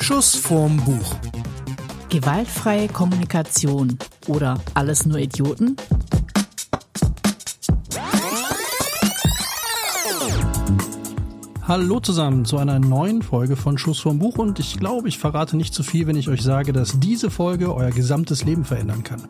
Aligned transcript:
Schuss 0.00 0.34
vorm 0.36 0.76
Buch. 0.78 1.16
Gewaltfreie 2.08 2.88
Kommunikation 2.88 3.98
oder 4.26 4.58
alles 4.74 5.06
nur 5.06 5.18
Idioten? 5.18 5.76
Hallo 11.62 11.98
zusammen 12.00 12.44
zu 12.44 12.58
einer 12.58 12.78
neuen 12.78 13.22
Folge 13.22 13.56
von 13.56 13.76
Schuss 13.76 13.98
vorm 13.98 14.20
Buch 14.20 14.38
und 14.38 14.60
ich 14.60 14.78
glaube, 14.78 15.08
ich 15.08 15.18
verrate 15.18 15.56
nicht 15.56 15.74
zu 15.74 15.82
viel, 15.82 16.06
wenn 16.06 16.16
ich 16.16 16.28
euch 16.28 16.42
sage, 16.42 16.72
dass 16.72 17.00
diese 17.00 17.30
Folge 17.30 17.74
euer 17.74 17.90
gesamtes 17.90 18.44
Leben 18.44 18.64
verändern 18.64 19.02
kann. 19.02 19.22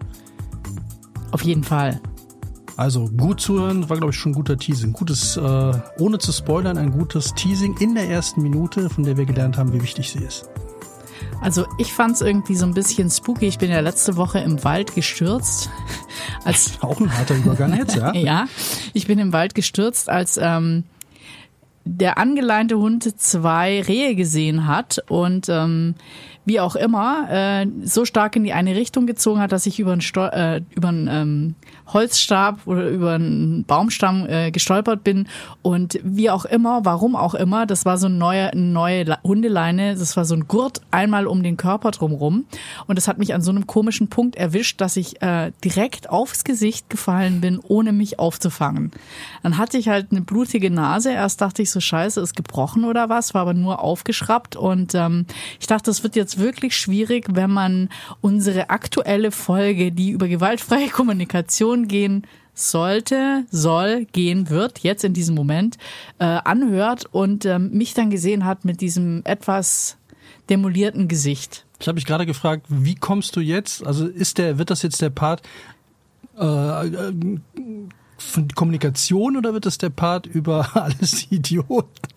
Auf 1.32 1.42
jeden 1.42 1.64
Fall. 1.64 2.00
Also 2.76 3.08
gut 3.08 3.40
zuhören 3.40 3.88
war, 3.88 3.96
glaube 3.96 4.12
ich, 4.12 4.18
schon 4.18 4.32
ein 4.32 4.34
guter 4.34 4.58
Teasing. 4.58 4.92
Gutes, 4.92 5.36
äh, 5.36 5.72
ohne 5.98 6.18
zu 6.18 6.32
spoilern, 6.32 6.76
ein 6.76 6.90
gutes 6.90 7.34
Teasing 7.34 7.76
in 7.78 7.94
der 7.94 8.08
ersten 8.10 8.42
Minute, 8.42 8.90
von 8.90 9.04
der 9.04 9.16
wir 9.16 9.24
gelernt 9.24 9.56
haben, 9.56 9.72
wie 9.72 9.82
wichtig 9.82 10.10
sie 10.10 10.22
ist. 10.22 10.48
Also 11.40 11.66
ich 11.78 11.92
fand 11.92 12.16
es 12.16 12.20
irgendwie 12.20 12.54
so 12.54 12.66
ein 12.66 12.74
bisschen 12.74 13.10
spooky. 13.10 13.46
Ich 13.46 13.58
bin 13.58 13.70
ja 13.70 13.80
letzte 13.80 14.16
Woche 14.16 14.40
im 14.40 14.62
Wald 14.62 14.94
gestürzt. 14.94 15.70
Als 16.44 16.72
Auch 16.82 17.00
ein 17.00 17.16
harter 17.16 17.36
Übergang 17.36 17.76
jetzt, 17.76 17.96
ja? 17.96 18.12
ja, 18.14 18.46
ich 18.92 19.06
bin 19.06 19.18
im 19.18 19.32
Wald 19.32 19.54
gestürzt, 19.54 20.08
als 20.08 20.38
ähm, 20.40 20.84
der 21.84 22.18
angeleinte 22.18 22.78
Hund 22.78 23.20
zwei 23.20 23.80
Rehe 23.82 24.14
gesehen 24.14 24.66
hat 24.66 25.02
und 25.08 25.48
ähm, 25.48 25.94
wie 26.46 26.60
auch 26.60 26.76
immer 26.76 27.26
äh, 27.28 27.66
so 27.82 28.04
stark 28.04 28.36
in 28.36 28.44
die 28.44 28.52
eine 28.52 28.76
Richtung 28.76 29.06
gezogen 29.06 29.40
hat, 29.40 29.50
dass 29.50 29.66
ich 29.66 29.80
über 29.80 29.92
einen, 29.92 30.00
Stol 30.00 30.30
äh, 30.32 30.62
über 30.74 30.88
einen 30.88 31.08
ähm, 31.08 31.54
Holzstab 31.88 32.66
oder 32.66 32.88
über 32.88 33.14
einen 33.14 33.64
Baumstamm 33.64 34.26
äh, 34.28 34.52
gestolpert 34.52 35.02
bin. 35.02 35.28
Und 35.62 35.98
wie 36.04 36.30
auch 36.30 36.44
immer, 36.44 36.84
warum 36.84 37.16
auch 37.16 37.34
immer, 37.34 37.66
das 37.66 37.84
war 37.84 37.98
so 37.98 38.06
eine 38.06 38.14
neue, 38.14 38.56
neue 38.56 39.18
Hundeleine, 39.24 39.96
das 39.96 40.16
war 40.16 40.24
so 40.24 40.36
ein 40.36 40.46
Gurt 40.46 40.80
einmal 40.92 41.26
um 41.26 41.42
den 41.42 41.56
Körper 41.56 41.90
drumrum. 41.90 42.46
Und 42.86 42.96
das 42.96 43.08
hat 43.08 43.18
mich 43.18 43.34
an 43.34 43.42
so 43.42 43.50
einem 43.50 43.66
komischen 43.66 44.08
Punkt 44.08 44.36
erwischt, 44.36 44.80
dass 44.80 44.96
ich 44.96 45.20
äh, 45.22 45.50
direkt 45.64 46.10
aufs 46.10 46.44
Gesicht 46.44 46.88
gefallen 46.88 47.40
bin, 47.40 47.58
ohne 47.58 47.92
mich 47.92 48.20
aufzufangen. 48.20 48.92
Dann 49.42 49.58
hatte 49.58 49.78
ich 49.78 49.88
halt 49.88 50.12
eine 50.12 50.20
blutige 50.20 50.70
Nase, 50.70 51.10
erst 51.10 51.40
dachte 51.40 51.62
ich 51.62 51.72
so, 51.72 51.80
scheiße, 51.80 52.20
ist 52.20 52.36
gebrochen 52.36 52.84
oder 52.84 53.08
was, 53.08 53.34
war 53.34 53.42
aber 53.42 53.54
nur 53.54 53.82
aufgeschraubt. 53.82 54.54
Und 54.54 54.94
ähm, 54.94 55.26
ich 55.58 55.66
dachte, 55.66 55.90
das 55.90 56.04
wird 56.04 56.14
jetzt 56.14 56.35
wirklich 56.38 56.76
schwierig, 56.76 57.26
wenn 57.30 57.50
man 57.50 57.88
unsere 58.20 58.70
aktuelle 58.70 59.30
Folge, 59.30 59.92
die 59.92 60.10
über 60.10 60.28
gewaltfreie 60.28 60.88
Kommunikation 60.88 61.88
gehen 61.88 62.26
sollte, 62.54 63.44
soll, 63.50 64.06
gehen 64.06 64.48
wird, 64.48 64.78
jetzt 64.80 65.04
in 65.04 65.12
diesem 65.12 65.34
Moment, 65.34 65.76
äh, 66.18 66.24
anhört 66.24 67.06
und 67.12 67.44
ähm, 67.44 67.70
mich 67.72 67.94
dann 67.94 68.10
gesehen 68.10 68.44
hat 68.44 68.64
mit 68.64 68.80
diesem 68.80 69.20
etwas 69.24 69.98
demolierten 70.48 71.06
Gesicht. 71.06 71.66
Ich 71.78 71.88
habe 71.88 71.96
mich 71.96 72.06
gerade 72.06 72.24
gefragt, 72.24 72.66
wie 72.68 72.94
kommst 72.94 73.36
du 73.36 73.40
jetzt? 73.40 73.86
Also 73.86 74.06
ist 74.06 74.38
der, 74.38 74.58
wird 74.58 74.70
das 74.70 74.82
jetzt 74.82 75.02
der 75.02 75.10
Part 75.10 75.42
äh, 76.38 76.86
äh, 76.86 77.12
von 78.18 78.48
Kommunikation 78.48 79.36
oder 79.36 79.52
wird 79.52 79.66
das 79.66 79.76
der 79.76 79.90
Part 79.90 80.26
über 80.26 80.74
alles 80.82 81.30
Idioten? 81.30 82.15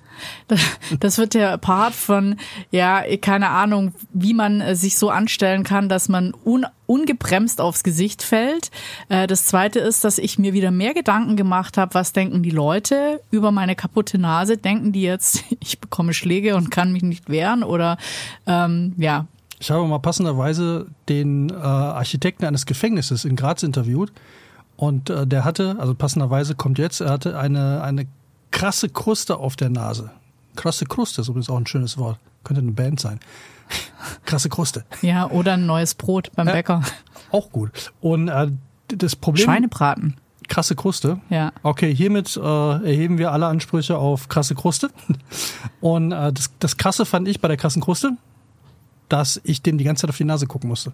Das 0.99 1.17
wird 1.17 1.33
der 1.33 1.57
Part 1.57 1.93
von, 1.93 2.37
ja, 2.71 3.03
keine 3.21 3.49
Ahnung, 3.49 3.93
wie 4.13 4.33
man 4.33 4.61
äh, 4.61 4.75
sich 4.75 4.97
so 4.97 5.09
anstellen 5.09 5.63
kann, 5.63 5.89
dass 5.89 6.09
man 6.09 6.33
un, 6.45 6.65
ungebremst 6.87 7.61
aufs 7.61 7.83
Gesicht 7.83 8.23
fällt. 8.23 8.71
Äh, 9.09 9.27
das 9.27 9.45
zweite 9.45 9.79
ist, 9.79 10.03
dass 10.03 10.17
ich 10.17 10.39
mir 10.39 10.53
wieder 10.53 10.71
mehr 10.71 10.93
Gedanken 10.93 11.35
gemacht 11.35 11.77
habe, 11.77 11.93
was 11.93 12.13
denken 12.13 12.41
die 12.41 12.49
Leute 12.49 13.21
über 13.29 13.51
meine 13.51 13.75
kaputte 13.75 14.17
Nase? 14.17 14.57
Denken 14.57 14.91
die 14.91 15.03
jetzt, 15.03 15.43
ich 15.59 15.79
bekomme 15.79 16.13
Schläge 16.13 16.55
und 16.55 16.71
kann 16.71 16.91
mich 16.91 17.03
nicht 17.03 17.29
wehren 17.29 17.63
oder 17.63 17.97
ähm, 18.47 18.93
ja. 18.97 19.27
Ich 19.59 19.69
habe 19.71 19.85
mal 19.85 19.99
passenderweise 19.99 20.87
den 21.09 21.49
äh, 21.49 21.53
Architekten 21.53 22.45
eines 22.45 22.65
Gefängnisses 22.65 23.25
in 23.25 23.35
Graz 23.35 23.61
interviewt. 23.61 24.11
Und 24.77 25.09
äh, 25.09 25.27
der 25.27 25.43
hatte, 25.43 25.75
also 25.77 25.93
passenderweise 25.93 26.55
kommt 26.55 26.79
jetzt, 26.79 27.01
er 27.01 27.09
hatte 27.09 27.37
eine, 27.37 27.83
eine 27.83 28.07
krasse 28.51 28.89
Kruste 28.89 29.37
auf 29.37 29.55
der 29.55 29.69
Nase. 29.69 30.11
Krasse 30.55 30.85
Kruste 30.85 31.21
ist 31.21 31.27
übrigens 31.27 31.49
auch 31.49 31.57
ein 31.57 31.67
schönes 31.67 31.97
Wort. 31.97 32.19
Könnte 32.43 32.61
eine 32.61 32.71
Band 32.71 32.99
sein. 32.99 33.19
Krasse 34.25 34.49
Kruste. 34.49 34.85
Ja, 35.01 35.29
oder 35.29 35.53
ein 35.53 35.65
neues 35.65 35.93
Brot 35.95 36.31
beim 36.35 36.47
Ja. 36.47 36.53
Bäcker. 36.53 36.81
Auch 37.31 37.51
gut. 37.51 37.91
Und 38.01 38.27
äh, 38.29 38.47
das 38.87 39.15
Problem. 39.15 39.43
Schweinebraten. 39.45 40.15
Krasse 40.47 40.75
Kruste. 40.75 41.19
Ja. 41.29 41.51
Okay, 41.61 41.93
hiermit 41.93 42.35
äh, 42.35 42.39
erheben 42.41 43.19
wir 43.19 43.31
alle 43.31 43.45
Ansprüche 43.45 43.97
auf 43.97 44.29
krasse 44.29 44.55
Kruste. 44.55 44.89
Und 45.79 46.11
äh, 46.11 46.33
das, 46.33 46.49
das 46.57 46.77
Krasse 46.77 47.05
fand 47.05 47.27
ich 47.27 47.39
bei 47.39 47.47
der 47.47 47.57
krassen 47.57 47.83
Kruste, 47.83 48.17
dass 49.09 49.39
ich 49.43 49.61
dem 49.61 49.77
die 49.77 49.83
ganze 49.83 50.01
Zeit 50.01 50.09
auf 50.09 50.17
die 50.17 50.23
Nase 50.23 50.47
gucken 50.47 50.67
musste. 50.69 50.91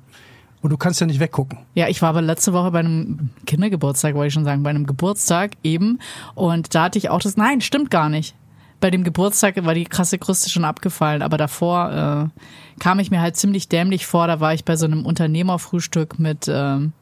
Und 0.66 0.72
du 0.72 0.78
kannst 0.78 1.00
ja 1.00 1.06
nicht 1.06 1.20
weggucken. 1.20 1.60
Ja, 1.76 1.90
ich 1.90 2.02
war 2.02 2.10
aber 2.10 2.24
letzte 2.24 2.52
Woche 2.52 2.72
bei 2.72 2.80
einem 2.80 3.30
Kindergeburtstag, 3.46 4.16
wollte 4.16 4.30
ich 4.30 4.34
schon 4.34 4.46
sagen, 4.46 4.64
bei 4.64 4.72
einem 4.72 4.88
Geburtstag 4.88 5.52
eben. 5.62 6.00
Und 6.34 6.74
da 6.74 6.86
hatte 6.86 6.98
ich 6.98 7.12
auch 7.12 7.20
das, 7.22 7.38
nein, 7.38 7.62
stimmt 7.62 7.92
gar 7.92 8.10
nicht. 8.10 8.34
Bei 8.80 8.90
dem 8.90 9.04
Geburtstag 9.04 9.64
war 9.64 9.76
die 9.76 9.84
krasse 9.84 10.18
Kruste 10.18 10.50
schon 10.50 10.66
abgefallen, 10.66 11.22
aber 11.22 11.38
davor 11.38 12.32
äh, 12.34 12.80
kam 12.80 12.98
ich 12.98 13.12
mir 13.12 13.22
halt 13.22 13.36
ziemlich 13.38 13.70
dämlich 13.70 14.08
vor. 14.08 14.26
Da 14.26 14.40
war 14.40 14.56
ich 14.56 14.66
bei 14.66 14.76
so 14.76 14.88
einem 14.88 15.06
Unternehmerfrühstück 15.06 16.18
mit, 16.18 16.48
ähm, 16.48 16.94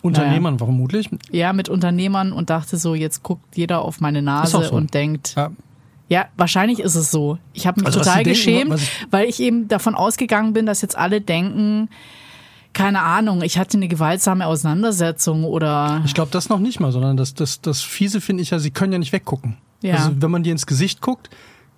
Unternehmern 0.00 0.56
vermutlich. 0.58 1.10
ja, 1.30 1.52
mit 1.52 1.68
Unternehmern 1.68 2.32
und 2.32 2.48
dachte 2.48 2.78
so, 2.78 2.94
jetzt 2.94 3.22
guckt 3.22 3.58
jeder 3.58 3.82
auf 3.82 4.00
meine 4.00 4.22
Nase 4.22 4.64
so. 4.64 4.74
und 4.74 4.94
denkt, 4.94 5.34
Ja, 5.36 5.50
ja, 6.08 6.24
wahrscheinlich 6.38 6.80
ist 6.80 6.94
es 6.94 7.10
so. 7.10 7.36
Ich 7.52 7.66
habe 7.66 7.80
mich 7.80 7.86
Also, 7.88 7.98
total 7.98 8.24
denken, 8.24 8.30
geschämt, 8.30 8.74
ich- 8.76 9.06
weil 9.10 9.28
ich 9.28 9.38
eben 9.40 9.68
davon 9.68 9.94
ausgegangen 9.94 10.54
bin, 10.54 10.64
dass 10.64 10.80
jetzt 10.80 10.96
alle 10.96 11.20
denken, 11.20 11.90
keine 12.72 13.02
Ahnung, 13.02 13.42
ich 13.42 13.58
hatte 13.58 13.76
eine 13.76 13.88
gewaltsame 13.88 14.46
Auseinandersetzung 14.46 15.44
oder 15.44 16.02
Ich 16.04 16.14
glaube 16.14 16.30
das 16.30 16.48
noch 16.48 16.60
nicht 16.60 16.80
mal, 16.80 16.92
sondern 16.92 17.16
das, 17.16 17.34
das, 17.34 17.60
das 17.60 17.82
Fiese 17.82 18.20
finde 18.20 18.42
ich 18.42 18.50
ja, 18.50 18.58
sie 18.58 18.70
können 18.70 18.92
ja 18.92 18.98
nicht 18.98 19.12
weggucken. 19.12 19.56
Ja. 19.82 19.96
Also 19.96 20.10
wenn 20.20 20.30
man 20.30 20.42
dir 20.42 20.52
ins 20.52 20.66
Gesicht 20.66 21.00
guckt, 21.00 21.30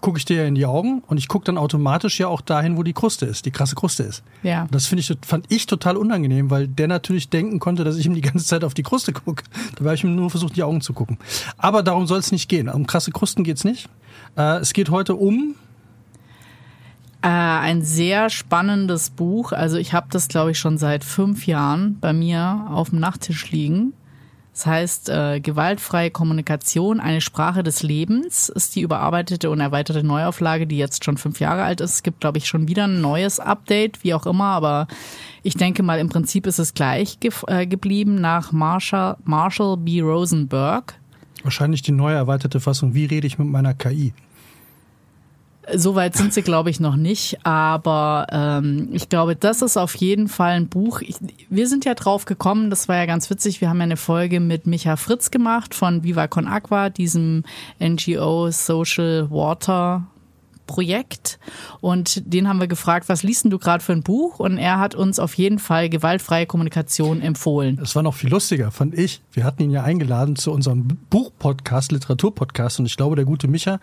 gucke 0.02 0.18
ich 0.18 0.24
dir 0.24 0.38
ja 0.38 0.44
in 0.44 0.54
die 0.54 0.66
Augen 0.66 1.02
und 1.06 1.16
ich 1.16 1.28
gucke 1.28 1.44
dann 1.44 1.56
automatisch 1.56 2.18
ja 2.18 2.26
auch 2.26 2.40
dahin, 2.40 2.76
wo 2.76 2.82
die 2.82 2.92
Kruste 2.92 3.24
ist, 3.24 3.46
die 3.46 3.52
krasse 3.52 3.76
Kruste 3.76 4.02
ist. 4.02 4.22
ja. 4.42 4.66
Das 4.70 4.86
finde 4.86 5.00
ich, 5.00 5.16
fand 5.24 5.46
ich 5.48 5.66
total 5.66 5.96
unangenehm, 5.96 6.50
weil 6.50 6.68
der 6.68 6.88
natürlich 6.88 7.30
denken 7.30 7.60
konnte, 7.60 7.84
dass 7.84 7.96
ich 7.96 8.04
ihm 8.04 8.14
die 8.14 8.20
ganze 8.20 8.44
Zeit 8.44 8.64
auf 8.64 8.74
die 8.74 8.82
Kruste 8.82 9.12
gucke. 9.12 9.44
Dabei 9.76 9.90
habe 9.90 9.94
ich 9.94 10.04
ihm 10.04 10.14
nur 10.16 10.28
versucht, 10.28 10.56
die 10.56 10.64
Augen 10.64 10.80
zu 10.80 10.92
gucken. 10.92 11.18
Aber 11.56 11.82
darum 11.82 12.06
soll 12.06 12.18
es 12.18 12.32
nicht 12.32 12.48
gehen. 12.48 12.68
Um 12.68 12.86
krasse 12.86 13.12
Krusten 13.12 13.44
geht's 13.44 13.64
nicht. 13.64 13.88
Äh, 14.36 14.58
es 14.58 14.72
geht 14.72 14.90
heute 14.90 15.14
um 15.14 15.54
Äh, 17.22 17.28
ein 17.28 17.82
sehr 17.82 18.30
spannendes 18.30 19.10
Buch. 19.10 19.52
Also 19.52 19.76
ich 19.76 19.92
habe 19.92 20.08
das, 20.10 20.28
glaube 20.28 20.50
ich, 20.50 20.58
schon 20.58 20.76
seit 20.76 21.04
fünf 21.04 21.46
Jahren 21.46 21.98
bei 22.00 22.12
mir 22.12 22.66
auf 22.70 22.90
dem 22.90 22.98
Nachttisch 22.98 23.50
liegen. 23.50 23.92
Das 24.52 24.66
heißt, 24.66 25.08
äh, 25.08 25.40
gewaltfreie 25.40 26.10
Kommunikation, 26.10 27.00
eine 27.00 27.22
Sprache 27.22 27.62
des 27.62 27.82
Lebens, 27.82 28.50
ist 28.50 28.76
die 28.76 28.82
überarbeitete 28.82 29.48
und 29.48 29.60
erweiterte 29.60 30.04
Neuauflage, 30.04 30.66
die 30.66 30.76
jetzt 30.76 31.04
schon 31.04 31.16
fünf 31.16 31.40
Jahre 31.40 31.62
alt 31.62 31.80
ist. 31.80 31.94
Es 31.94 32.02
gibt, 32.02 32.20
glaube 32.20 32.36
ich, 32.36 32.46
schon 32.46 32.68
wieder 32.68 32.84
ein 32.84 33.00
neues 33.00 33.40
Update, 33.40 34.04
wie 34.04 34.12
auch 34.12 34.26
immer, 34.26 34.44
aber 34.44 34.88
ich 35.42 35.54
denke 35.54 35.82
mal, 35.82 35.98
im 36.00 36.10
Prinzip 36.10 36.46
ist 36.46 36.58
es 36.58 36.74
gleich 36.74 37.18
ge 37.18 37.32
äh, 37.46 37.66
geblieben 37.66 38.16
nach 38.16 38.52
Marshall, 38.52 39.16
Marshall 39.24 39.78
B. 39.78 40.02
Rosenberg. 40.02 40.98
wahrscheinlich 41.42 41.80
die 41.80 41.92
neue 41.92 42.16
erweiterte 42.16 42.60
Fassung. 42.60 42.92
Wie 42.92 43.06
rede 43.06 43.26
ich 43.26 43.38
mit 43.38 43.48
meiner 43.48 43.72
KI? 43.72 44.12
Soweit 45.74 46.16
sind 46.16 46.34
sie, 46.34 46.42
glaube 46.42 46.70
ich, 46.70 46.80
noch 46.80 46.96
nicht. 46.96 47.38
Aber 47.44 48.26
ähm, 48.30 48.88
ich 48.92 49.08
glaube, 49.08 49.36
das 49.36 49.62
ist 49.62 49.76
auf 49.76 49.94
jeden 49.94 50.28
Fall 50.28 50.52
ein 50.52 50.68
Buch. 50.68 51.00
Ich, 51.00 51.16
wir 51.50 51.68
sind 51.68 51.84
ja 51.84 51.94
drauf 51.94 52.24
gekommen, 52.24 52.70
das 52.70 52.88
war 52.88 52.96
ja 52.96 53.06
ganz 53.06 53.30
witzig. 53.30 53.60
Wir 53.60 53.68
haben 53.68 53.78
ja 53.78 53.84
eine 53.84 53.96
Folge 53.96 54.40
mit 54.40 54.66
Micha 54.66 54.96
Fritz 54.96 55.30
gemacht 55.30 55.74
von 55.74 56.02
Viva 56.02 56.26
Con 56.26 56.48
Aqua, 56.48 56.90
diesem 56.90 57.44
NGO 57.80 58.50
Social 58.50 59.30
Water 59.30 60.06
Projekt. 60.66 61.38
Und 61.80 62.32
den 62.32 62.48
haben 62.48 62.60
wir 62.60 62.66
gefragt, 62.66 63.08
was 63.08 63.22
liest 63.22 63.44
denn 63.44 63.50
du 63.50 63.58
gerade 63.58 63.84
für 63.84 63.92
ein 63.92 64.02
Buch? 64.02 64.40
Und 64.40 64.58
er 64.58 64.78
hat 64.78 64.94
uns 64.94 65.18
auf 65.18 65.34
jeden 65.34 65.58
Fall 65.58 65.88
gewaltfreie 65.88 66.46
Kommunikation 66.46 67.20
empfohlen. 67.20 67.78
Es 67.82 67.94
war 67.94 68.02
noch 68.02 68.14
viel 68.14 68.30
lustiger, 68.30 68.70
fand 68.70 68.98
ich. 68.98 69.20
Wir 69.32 69.44
hatten 69.44 69.62
ihn 69.62 69.70
ja 69.70 69.82
eingeladen 69.82 70.36
zu 70.36 70.50
unserem 70.50 70.88
Buchpodcast, 71.10 71.92
Literaturpodcast. 71.92 72.80
Und 72.80 72.86
ich 72.86 72.96
glaube, 72.96 73.16
der 73.16 73.24
gute 73.24 73.48
Micha, 73.48 73.80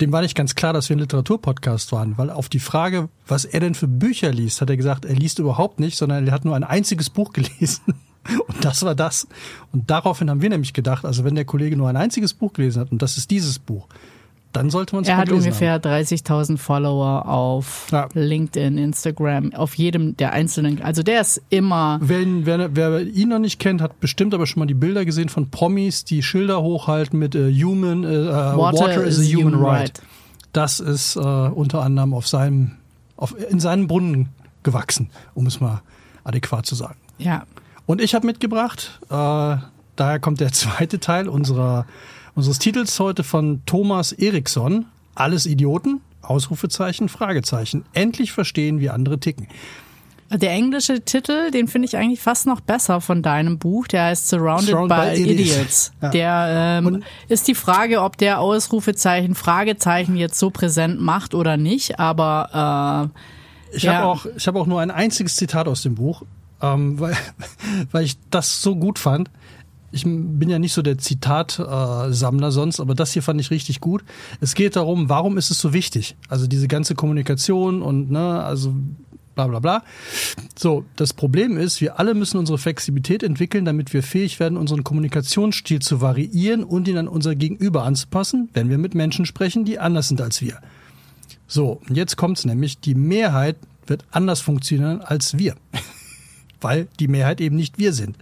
dem 0.00 0.12
war 0.12 0.22
nicht 0.22 0.36
ganz 0.36 0.54
klar, 0.54 0.72
dass 0.72 0.88
wir 0.88 0.96
ein 0.96 1.00
Literaturpodcast 1.00 1.92
waren. 1.92 2.16
Weil 2.16 2.30
auf 2.30 2.48
die 2.48 2.60
Frage, 2.60 3.08
was 3.26 3.44
er 3.44 3.60
denn 3.60 3.74
für 3.74 3.88
Bücher 3.88 4.32
liest, 4.32 4.60
hat 4.60 4.70
er 4.70 4.76
gesagt, 4.76 5.04
er 5.04 5.14
liest 5.14 5.38
überhaupt 5.38 5.80
nicht, 5.80 5.96
sondern 5.96 6.26
er 6.26 6.32
hat 6.32 6.44
nur 6.44 6.56
ein 6.56 6.64
einziges 6.64 7.10
Buch 7.10 7.32
gelesen. 7.34 7.94
Und 8.46 8.64
das 8.64 8.82
war 8.82 8.94
das. 8.94 9.26
Und 9.72 9.90
daraufhin 9.90 10.30
haben 10.30 10.42
wir 10.42 10.50
nämlich 10.50 10.72
gedacht, 10.72 11.04
also 11.04 11.24
wenn 11.24 11.34
der 11.34 11.44
Kollege 11.44 11.76
nur 11.76 11.88
ein 11.88 11.96
einziges 11.96 12.34
Buch 12.34 12.52
gelesen 12.52 12.80
hat, 12.80 12.92
und 12.92 13.02
das 13.02 13.16
ist 13.16 13.30
dieses 13.30 13.58
Buch, 13.58 13.88
dann 14.52 14.68
sollte 14.70 14.94
man 14.96 15.02
es 15.04 15.08
Er 15.08 15.16
hat 15.16 15.30
ungefähr 15.30 15.74
haben. 15.74 15.82
30.000 15.84 16.58
Follower 16.58 17.28
auf 17.28 17.86
Ja. 17.92 18.08
LinkedIn, 18.14 18.78
Instagram, 18.78 19.54
auf 19.54 19.74
jedem 19.76 20.16
der 20.16 20.32
einzelnen. 20.32 20.82
Also 20.82 21.02
der 21.02 21.20
ist 21.20 21.40
immer. 21.50 21.98
Wer, 22.02 22.20
ihn- 22.20 22.46
wer, 22.46 22.74
wer 22.74 23.00
ihn 23.02 23.28
noch 23.28 23.38
nicht 23.38 23.60
kennt, 23.60 23.80
hat 23.80 24.00
bestimmt 24.00 24.34
aber 24.34 24.46
schon 24.46 24.60
mal 24.60 24.66
die 24.66 24.74
Bilder 24.74 25.04
gesehen 25.04 25.28
von 25.28 25.50
Promis, 25.50 26.04
die 26.04 26.22
Schilder 26.22 26.62
hochhalten 26.62 27.18
mit 27.18 27.34
äh, 27.34 27.52
Human, 27.62 28.02
äh, 28.04 28.08
äh, 28.08 28.26
Water, 28.56 29.04
is, 29.04 29.18
a 29.20 29.36
Human, 29.36 29.54
right. 29.54 30.00
Das 30.52 30.80
ist 30.80 31.14
äh, 31.14 31.20
unter 31.20 31.82
anderem 31.82 32.12
auf 32.12 32.26
seinem, 32.26 32.72
auf, 33.16 33.34
in 33.50 33.60
seinen 33.60 33.86
Brunnen 33.86 34.30
gewachsen, 34.64 35.10
um 35.34 35.46
es 35.46 35.60
mal 35.60 35.80
adäquat 36.24 36.66
zu 36.66 36.74
sagen. 36.74 36.96
Ja. 37.18 37.44
Und 37.86 38.00
ich 38.00 38.14
habe 38.16 38.26
mitgebracht, 38.26 38.98
äh, 39.10 39.12
daher 39.96 40.18
kommt 40.20 40.40
der 40.40 40.52
zweite 40.52 40.98
Teil 40.98 41.28
unserer, 41.28 41.86
unseres 42.34 42.58
Titels 42.58 42.98
heute 43.00 43.24
von 43.24 43.62
Thomas 43.66 44.12
Eriksson. 44.12 44.86
Alles 45.14 45.46
Idioten? 45.46 46.00
Ausrufezeichen, 46.22 47.08
Fragezeichen. 47.08 47.84
Endlich 47.92 48.32
verstehen, 48.32 48.80
wie 48.80 48.90
andere 48.90 49.18
ticken. 49.18 49.48
Der 50.32 50.52
englische 50.52 51.00
Titel, 51.04 51.50
den 51.50 51.66
finde 51.66 51.86
ich 51.88 51.96
eigentlich 51.96 52.20
fast 52.20 52.46
noch 52.46 52.60
besser 52.60 53.00
von 53.00 53.20
deinem 53.20 53.58
Buch. 53.58 53.88
Der 53.88 54.04
heißt 54.04 54.28
Surrounded, 54.28 54.68
Surrounded 54.70 54.96
by, 54.96 55.22
by 55.24 55.30
Idiots. 55.32 55.50
Idiots. 55.50 55.92
Ja. 56.02 56.08
Der 56.10 56.46
ähm, 56.78 56.86
Und- 56.86 57.04
ist 57.28 57.48
die 57.48 57.56
Frage, 57.56 58.00
ob 58.02 58.16
der 58.16 58.38
Ausrufezeichen, 58.38 59.34
Fragezeichen 59.34 60.14
jetzt 60.16 60.38
so 60.38 60.50
präsent 60.50 61.00
macht 61.00 61.34
oder 61.34 61.56
nicht. 61.56 61.98
Aber 61.98 63.10
äh, 63.72 63.76
Ich 63.76 63.82
Ja. 63.84 63.94
habe 63.94 64.06
auch, 64.06 64.26
ich 64.36 64.46
habe 64.46 64.60
auch 64.60 64.66
nur 64.66 64.80
ein 64.80 64.92
einziges 64.92 65.34
Zitat 65.34 65.66
aus 65.66 65.82
dem 65.82 65.96
Buch, 65.96 66.22
ähm, 66.62 67.00
weil, 67.00 67.16
weil 67.90 68.04
ich 68.04 68.16
das 68.30 68.62
so 68.62 68.76
gut 68.76 69.00
fand. 69.00 69.30
Ich 69.92 70.04
bin 70.04 70.48
ja 70.48 70.58
nicht 70.58 70.72
so 70.72 70.82
der 70.82 70.98
Zitatsammler 70.98 72.52
sonst, 72.52 72.80
aber 72.80 72.94
das 72.94 73.12
hier 73.12 73.22
fand 73.22 73.40
ich 73.40 73.50
richtig 73.50 73.80
gut. 73.80 74.04
Es 74.40 74.54
geht 74.54 74.76
darum, 74.76 75.08
warum 75.08 75.36
ist 75.36 75.50
es 75.50 75.58
so 75.58 75.72
wichtig? 75.72 76.16
Also 76.28 76.46
diese 76.46 76.68
ganze 76.68 76.94
Kommunikation 76.94 77.82
und 77.82 78.10
ne, 78.10 78.42
also 78.42 78.74
bla 79.34 79.46
bla 79.46 79.58
bla. 79.58 79.82
So, 80.58 80.84
das 80.96 81.12
Problem 81.12 81.56
ist, 81.56 81.80
wir 81.80 81.98
alle 81.98 82.14
müssen 82.14 82.38
unsere 82.38 82.58
Flexibilität 82.58 83.22
entwickeln, 83.22 83.64
damit 83.64 83.92
wir 83.92 84.02
fähig 84.02 84.38
werden, 84.40 84.58
unseren 84.58 84.84
Kommunikationsstil 84.84 85.80
zu 85.80 86.00
variieren 86.00 86.64
und 86.64 86.88
ihn 86.88 86.98
an 86.98 87.08
unser 87.08 87.34
Gegenüber 87.34 87.84
anzupassen, 87.84 88.48
wenn 88.52 88.68
wir 88.68 88.78
mit 88.78 88.94
Menschen 88.94 89.26
sprechen, 89.26 89.64
die 89.64 89.78
anders 89.78 90.08
sind 90.08 90.20
als 90.20 90.40
wir. 90.40 90.58
So, 91.46 91.80
und 91.88 91.96
jetzt 91.96 92.16
kommt's 92.16 92.44
nämlich, 92.44 92.78
die 92.80 92.94
Mehrheit 92.94 93.56
wird 93.86 94.04
anders 94.10 94.40
funktionieren 94.40 95.00
als 95.00 95.38
wir. 95.38 95.56
Weil 96.60 96.88
die 96.98 97.08
Mehrheit 97.08 97.40
eben 97.40 97.56
nicht 97.56 97.78
wir 97.78 97.92
sind. 97.92 98.16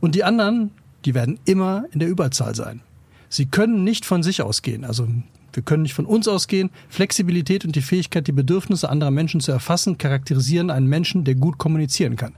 Und 0.00 0.14
die 0.14 0.24
anderen, 0.24 0.72
die 1.04 1.14
werden 1.14 1.38
immer 1.44 1.84
in 1.92 2.00
der 2.00 2.08
Überzahl 2.08 2.54
sein. 2.54 2.80
Sie 3.28 3.46
können 3.46 3.84
nicht 3.84 4.04
von 4.04 4.22
sich 4.22 4.42
ausgehen. 4.42 4.84
Also 4.84 5.06
wir 5.52 5.62
können 5.62 5.82
nicht 5.82 5.94
von 5.94 6.06
uns 6.06 6.28
ausgehen. 6.28 6.70
Flexibilität 6.88 7.64
und 7.64 7.74
die 7.74 7.82
Fähigkeit, 7.82 8.26
die 8.26 8.32
Bedürfnisse 8.32 8.88
anderer 8.88 9.10
Menschen 9.10 9.40
zu 9.40 9.52
erfassen, 9.52 9.98
charakterisieren 9.98 10.70
einen 10.70 10.86
Menschen, 10.86 11.24
der 11.24 11.34
gut 11.34 11.58
kommunizieren 11.58 12.16
kann. 12.16 12.34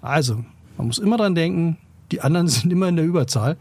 Also, 0.00 0.44
man 0.76 0.86
muss 0.86 0.98
immer 0.98 1.16
dran 1.16 1.34
denken, 1.34 1.76
die 2.10 2.20
anderen 2.20 2.48
sind 2.48 2.72
immer 2.72 2.88
in 2.88 2.96
der 2.96 3.04
Überzahl 3.04 3.56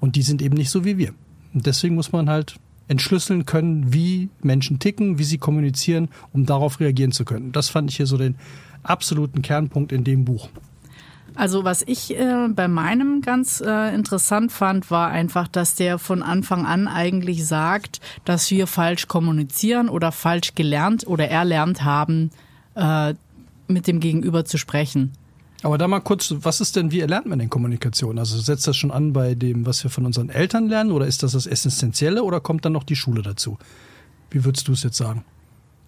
und 0.00 0.16
die 0.16 0.22
sind 0.22 0.42
eben 0.42 0.56
nicht 0.56 0.70
so 0.70 0.84
wie 0.84 0.98
wir. 0.98 1.12
Und 1.54 1.66
deswegen 1.66 1.94
muss 1.94 2.12
man 2.12 2.28
halt 2.28 2.56
entschlüsseln 2.88 3.46
können, 3.46 3.92
wie 3.92 4.28
Menschen 4.42 4.78
ticken, 4.78 5.18
wie 5.18 5.24
sie 5.24 5.38
kommunizieren, 5.38 6.08
um 6.32 6.46
darauf 6.46 6.78
reagieren 6.78 7.12
zu 7.12 7.24
können. 7.24 7.52
Das 7.52 7.68
fand 7.68 7.90
ich 7.90 7.96
hier 7.96 8.06
so 8.06 8.16
den 8.16 8.36
absoluten 8.84 9.42
Kernpunkt 9.42 9.92
in 9.92 10.04
dem 10.04 10.24
Buch. 10.24 10.48
Also 11.36 11.64
was 11.64 11.82
ich 11.86 12.18
äh, 12.18 12.48
bei 12.48 12.66
meinem 12.66 13.20
ganz 13.20 13.60
äh, 13.60 13.94
interessant 13.94 14.52
fand, 14.52 14.90
war 14.90 15.08
einfach, 15.08 15.48
dass 15.48 15.74
der 15.74 15.98
von 15.98 16.22
Anfang 16.22 16.64
an 16.64 16.88
eigentlich 16.88 17.46
sagt, 17.46 18.00
dass 18.24 18.50
wir 18.50 18.66
falsch 18.66 19.06
kommunizieren 19.06 19.90
oder 19.90 20.12
falsch 20.12 20.54
gelernt 20.54 21.06
oder 21.06 21.28
erlernt 21.28 21.84
haben, 21.84 22.30
äh, 22.74 23.14
mit 23.68 23.86
dem 23.86 24.00
Gegenüber 24.00 24.46
zu 24.46 24.56
sprechen. 24.56 25.12
Aber 25.62 25.76
da 25.76 25.88
mal 25.88 26.00
kurz, 26.00 26.34
was 26.40 26.60
ist 26.60 26.76
denn, 26.76 26.90
wie 26.90 27.00
erlernt 27.00 27.26
man 27.26 27.38
denn 27.38 27.50
Kommunikation? 27.50 28.18
Also 28.18 28.38
setzt 28.38 28.66
das 28.66 28.76
schon 28.76 28.90
an 28.90 29.12
bei 29.12 29.34
dem, 29.34 29.66
was 29.66 29.82
wir 29.84 29.90
von 29.90 30.06
unseren 30.06 30.30
Eltern 30.30 30.68
lernen 30.68 30.90
oder 30.90 31.06
ist 31.06 31.22
das 31.22 31.32
das 31.32 31.46
Essentielle 31.46 32.22
oder 32.22 32.40
kommt 32.40 32.64
dann 32.64 32.72
noch 32.72 32.84
die 32.84 32.96
Schule 32.96 33.22
dazu? 33.22 33.58
Wie 34.30 34.44
würdest 34.44 34.68
du 34.68 34.72
es 34.72 34.82
jetzt 34.82 34.96
sagen? 34.96 35.24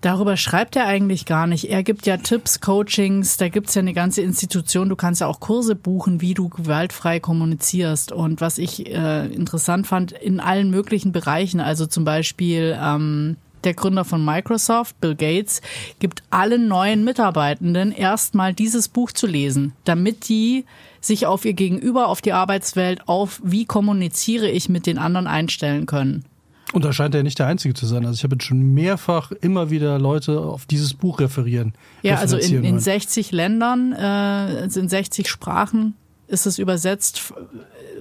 Darüber 0.01 0.37
schreibt 0.37 0.77
er 0.77 0.87
eigentlich 0.87 1.25
gar 1.25 1.49
nicht. 1.49 1.71
Er 1.71 1.83
gibt 1.83 2.07
ja 2.07 2.19
Tipps, 2.19 2.61
Coachings, 2.61 3.37
da 3.37 3.49
gibt's 3.49 3.75
ja 3.75 3.81
eine 3.81 3.95
ganze 3.95 4.23
Institution. 4.23 4.89
Du 4.89 4.97
kannst 4.97 5.21
ja 5.21 5.27
auch 5.27 5.41
Kurse 5.41 5.75
buchen, 5.75 6.21
wie 6.21 6.35
du 6.35 6.49
gewaltfrei 6.49 7.19
kommunizierst. 7.19 8.13
Und 8.13 8.41
was 8.41 8.59
ich 8.59 8.87
äh, 8.87 9.27
interessant 9.27 9.89
fand, 9.89 10.13
in 10.13 10.39
allen 10.39 10.71
möglichen 10.71 11.11
Bereichen, 11.11 11.59
also 11.59 11.87
zum 11.87 12.05
Beispiel 12.05 12.79
ähm, 12.81 13.37
der 13.65 13.75
Gründer 13.75 14.05
von 14.05 14.25
Microsoft, 14.25 15.01
Bill 15.01 15.17
Gates, 15.17 15.63
gibt 15.99 16.23
allen 16.31 16.69
neuen 16.69 17.03
Mitarbeitenden 17.03 17.91
erstmal 17.91 18.55
dieses 18.55 18.89
Buch 18.89 19.11
zu 19.11 19.27
lesen, 19.27 19.73
damit 19.85 20.29
die 20.29 20.65
sich 21.01 21.27
auf 21.27 21.45
ihr 21.45 21.55
Gegenüber, 21.55 22.07
auf 22.07 22.21
die 22.21 22.33
Arbeitswelt, 22.33 23.09
auf 23.09 23.41
wie 23.43 23.65
kommuniziere 23.65 24.49
ich 24.49 24.69
mit 24.69 24.87
den 24.87 24.99
anderen 24.99 25.27
einstellen 25.27 25.87
können. 25.87 26.25
Und 26.73 26.85
da 26.85 26.93
scheint 26.93 27.15
er 27.15 27.23
nicht 27.23 27.39
der 27.39 27.47
Einzige 27.47 27.73
zu 27.73 27.87
sein. 27.87 28.05
Also 28.05 28.17
ich 28.17 28.25
habe 28.25 28.35
jetzt 28.35 28.45
schon 28.45 28.75
mehrfach 28.75 29.33
immer 29.41 29.71
wieder 29.71 29.99
Leute 29.99 30.41
auf 30.41 30.67
dieses 30.67 30.93
Buch 30.93 31.19
referieren. 31.19 31.73
Ja, 32.03 32.17
also 32.17 32.37
in, 32.37 32.57
in 32.57 32.65
hören. 32.65 32.79
60 32.79 33.33
Ländern, 33.33 33.93
äh, 33.93 33.97
also 33.97 34.81
in 34.81 34.89
60 34.89 35.29
Sprachen 35.29 35.95
ist 36.27 36.47
es 36.47 36.59
übersetzt, 36.59 37.33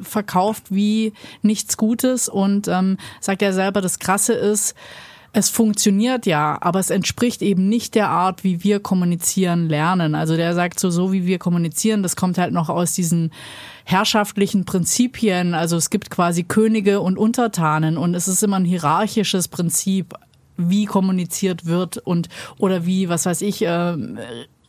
verkauft 0.02 0.66
wie 0.70 1.14
nichts 1.42 1.78
Gutes 1.78 2.28
und 2.28 2.68
ähm, 2.68 2.98
sagt 3.22 3.42
er 3.42 3.54
selber, 3.54 3.82
das 3.82 4.00
Krasse 4.00 4.34
ist, 4.34 4.76
es 5.38 5.50
funktioniert 5.50 6.26
ja, 6.26 6.58
aber 6.62 6.80
es 6.80 6.90
entspricht 6.90 7.44
eben 7.44 7.70
nicht 7.70 7.94
der 7.94 8.10
Art, 8.10 8.44
wie 8.44 8.64
wir 8.64 8.80
kommunizieren 8.80 9.70
lernen. 9.70 10.16
Also 10.16 10.36
der 10.36 10.56
sagt 10.56 10.80
so, 10.80 10.90
so 10.90 11.14
wie 11.14 11.28
wir 11.28 11.38
kommunizieren, 11.38 12.02
das 12.02 12.16
kommt 12.16 12.40
halt 12.40 12.54
noch 12.54 12.70
aus 12.70 12.94
diesen 12.94 13.32
herrschaftlichen 13.86 14.66
Prinzipien. 14.66 15.54
Also 15.54 15.78
es 15.78 15.92
gibt 15.92 16.10
quasi 16.10 16.44
Könige 16.44 17.02
und 17.02 17.20
Untertanen 17.20 17.98
und 18.00 18.16
es 18.16 18.28
ist 18.28 18.42
immer 18.42 18.56
ein 18.56 18.66
hierarchisches 18.66 19.48
Prinzip, 19.48 20.16
wie 20.58 20.86
kommuniziert 20.86 21.68
wird 21.68 22.00
und 22.00 22.30
oder 22.58 22.88
wie, 22.88 23.08
was 23.08 23.28
weiß 23.28 23.44
ich, 23.44 23.62
äh, 23.62 23.96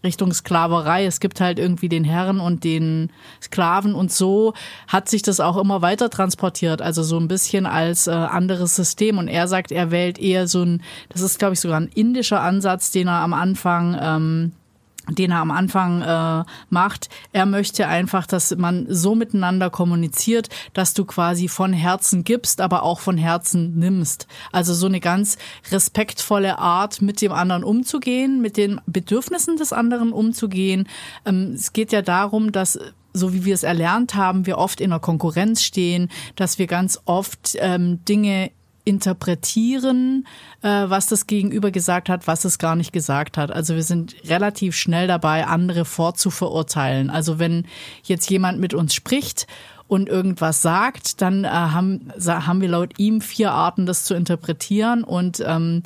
Richtung 0.05 0.33
Sklaverei. 0.33 1.07
Es 1.07 1.21
gibt 1.21 1.41
halt 1.41 1.59
irgendwie 1.59 1.89
den 1.89 2.05
Herren 2.05 2.41
und 2.41 2.65
den 2.65 3.11
Sklaven 3.43 3.95
und 3.95 4.13
so 4.13 4.55
hat 4.87 5.09
sich 5.09 5.23
das 5.23 5.41
auch 5.41 5.57
immer 5.57 5.83
weiter 5.83 6.11
transportiert. 6.11 6.83
Also 6.83 7.03
so 7.03 7.19
ein 7.19 7.29
bisschen 7.29 7.67
als 7.67 8.07
äh, 8.07 8.13
anderes 8.13 8.77
System. 8.77 9.19
Und 9.19 9.29
er 9.29 9.49
sagt, 9.49 9.73
er 9.73 9.91
wählt 9.91 10.19
eher 10.19 10.47
so 10.47 10.63
ein, 10.63 10.83
das 11.09 11.23
ist 11.23 11.39
glaube 11.39 11.55
ich 11.55 11.61
sogar 11.61 11.81
ein 11.81 11.91
indischer 11.95 12.41
Ansatz, 12.41 12.91
den 12.91 13.09
er 13.09 13.21
am 13.21 13.33
Anfang 13.33 13.99
ähm, 14.01 14.53
den 15.09 15.31
er 15.31 15.39
am 15.39 15.51
Anfang 15.51 16.03
äh, 16.03 16.45
macht. 16.71 17.09
Er 17.33 17.47
möchte 17.47 17.87
einfach, 17.87 18.27
dass 18.27 18.57
man 18.57 18.87
so 18.89 19.15
miteinander 19.15 19.71
kommuniziert, 19.71 20.49
dass 20.75 20.95
du 20.95 21.05
quasi 21.05 21.49
von 21.49 21.73
Herzen 21.73 22.25
gibst, 22.25 22.61
aber 22.61 22.83
auch 22.83 23.01
von 23.01 23.17
Herzen 23.17 23.79
nimmst. 23.79 24.27
Also 24.53 24.75
so 24.75 24.87
eine 24.87 25.01
ganz 25.01 25.39
respektvolle 25.71 26.59
Art, 26.59 27.03
mit 27.03 27.21
dem 27.21 27.33
anderen 27.33 27.65
umzugehen, 27.65 28.41
mit 28.41 28.57
den 28.57 28.81
Bedürfnissen 28.87 29.57
des 29.57 29.73
anderen 29.73 30.13
umzugehen. 30.13 30.89
Ähm, 31.25 31.53
es 31.55 31.73
geht 31.73 31.93
ja 31.93 32.03
darum, 32.03 32.53
dass 32.53 32.79
so 33.15 33.33
wie 33.33 33.45
wir 33.45 33.55
es 33.55 33.63
erlernt 33.63 34.15
haben, 34.15 34.47
wir 34.47 34.59
oft 34.59 34.81
in 34.81 34.93
einer 34.93 35.01
Konkurrenz 35.01 35.63
stehen, 35.63 36.09
dass 36.37 36.59
wir 36.59 36.67
ganz 36.67 37.01
oft 37.05 37.57
ähm, 37.59 38.05
Dinge 38.05 38.51
interpretieren, 38.89 40.27
äh, 40.63 40.69
was 40.69 41.07
das 41.07 41.27
Gegenüber 41.27 41.71
gesagt 41.71 42.09
hat, 42.09 42.27
was 42.27 42.47
es 42.47 42.59
gar 42.59 42.75
nicht 42.75 42.93
gesagt 42.93 43.37
hat. 43.37 43.53
Also 43.53 43.75
wir 43.75 43.83
sind 43.83 44.17
relativ 44.25 44.75
schnell 44.75 45.07
dabei, 45.07 45.47
andere 45.47 45.85
vorzuverurteilen. 45.85 47.11
Also 47.11 47.39
wenn 47.39 47.67
jetzt 48.03 48.31
jemand 48.31 48.59
mit 48.59 48.73
uns 48.73 48.95
spricht 48.95 49.47
und 49.89 50.09
irgendwas 50.09 50.63
sagt, 50.63 51.21
dann 51.21 51.45
äh, 51.45 51.49
haben, 51.49 52.11
haben 52.27 52.61
wir 52.63 52.69
laut 52.69 52.99
ihm 52.99 53.21
vier 53.21 53.53
Arten, 53.53 53.85
das 53.85 54.05
zu 54.05 54.15
interpretieren 54.15 55.05
und 55.05 55.45
ähm, 55.47 55.83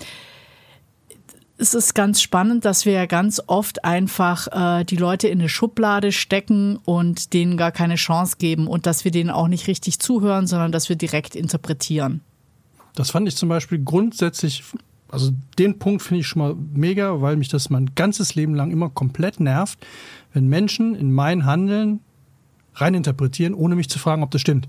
es 1.59 1.75
ist 1.75 1.95
ganz 1.95 2.21
spannend, 2.21 2.65
dass 2.65 2.87
wir 2.87 2.93
ja 2.93 3.07
ganz 3.07 3.41
oft 3.47 3.85
einfach 3.85 4.49
äh, 4.81 4.85
die 4.85 4.97
Leute 4.97 5.29
in 5.29 5.39
eine 5.41 5.49
Schublade 5.49 6.11
stecken 6.11 6.77
und 6.85 7.35
denen 7.35 7.57
gar 7.57 7.71
keine 7.71 7.95
Chance 7.97 8.37
geben 8.39 8.67
und 8.67 8.87
dass 8.87 9.05
wir 9.05 9.13
denen 9.13 9.31
auch 9.31 9.49
nicht 9.49 9.69
richtig 9.69 9.99
zuhören, 10.01 10.47
sondern 10.47 10.73
dass 10.73 10.89
wir 10.89 10.97
direkt 10.97 11.37
interpretieren. 11.37 12.21
Das 12.95 13.11
fand 13.11 13.27
ich 13.29 13.37
zum 13.37 13.49
Beispiel 13.49 13.83
grundsätzlich, 13.83 14.65
also 15.09 15.33
den 15.59 15.79
Punkt 15.79 16.03
finde 16.03 16.21
ich 16.21 16.27
schon 16.27 16.43
mal 16.43 16.55
mega, 16.75 17.21
weil 17.21 17.37
mich 17.37 17.49
das 17.49 17.71
mein 17.71 17.95
ganzes 17.95 18.35
Leben 18.35 18.55
lang 18.55 18.71
immer 18.71 18.91
komplett 18.91 19.41
nervt, 19.41 19.79
wenn 20.33 20.49
Menschen 20.49 20.95
in 20.95 21.13
mein 21.13 21.47
Handeln 21.47 22.01
reininterpretieren, 22.75 23.55
ohne 23.55 23.77
mich 23.77 23.89
zu 23.89 23.99
fragen, 23.99 24.23
ob 24.23 24.31
das 24.31 24.41
stimmt. 24.41 24.67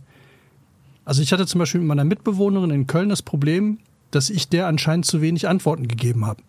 Also 1.06 1.22
ich 1.22 1.34
hatte 1.34 1.46
zum 1.46 1.60
Beispiel 1.60 1.82
mit 1.82 1.88
meiner 1.88 2.06
Mitbewohnerin 2.06 2.72
in 2.72 2.88
Köln 2.88 3.10
das 3.10 3.22
Problem, 3.22 3.80
dass 4.12 4.30
ich 4.30 4.48
der 4.48 4.68
anscheinend 4.68 5.06
zu 5.06 5.22
wenig 5.22 5.48
Antworten 5.48 5.88
gegeben 5.88 6.26
habe. 6.26 6.42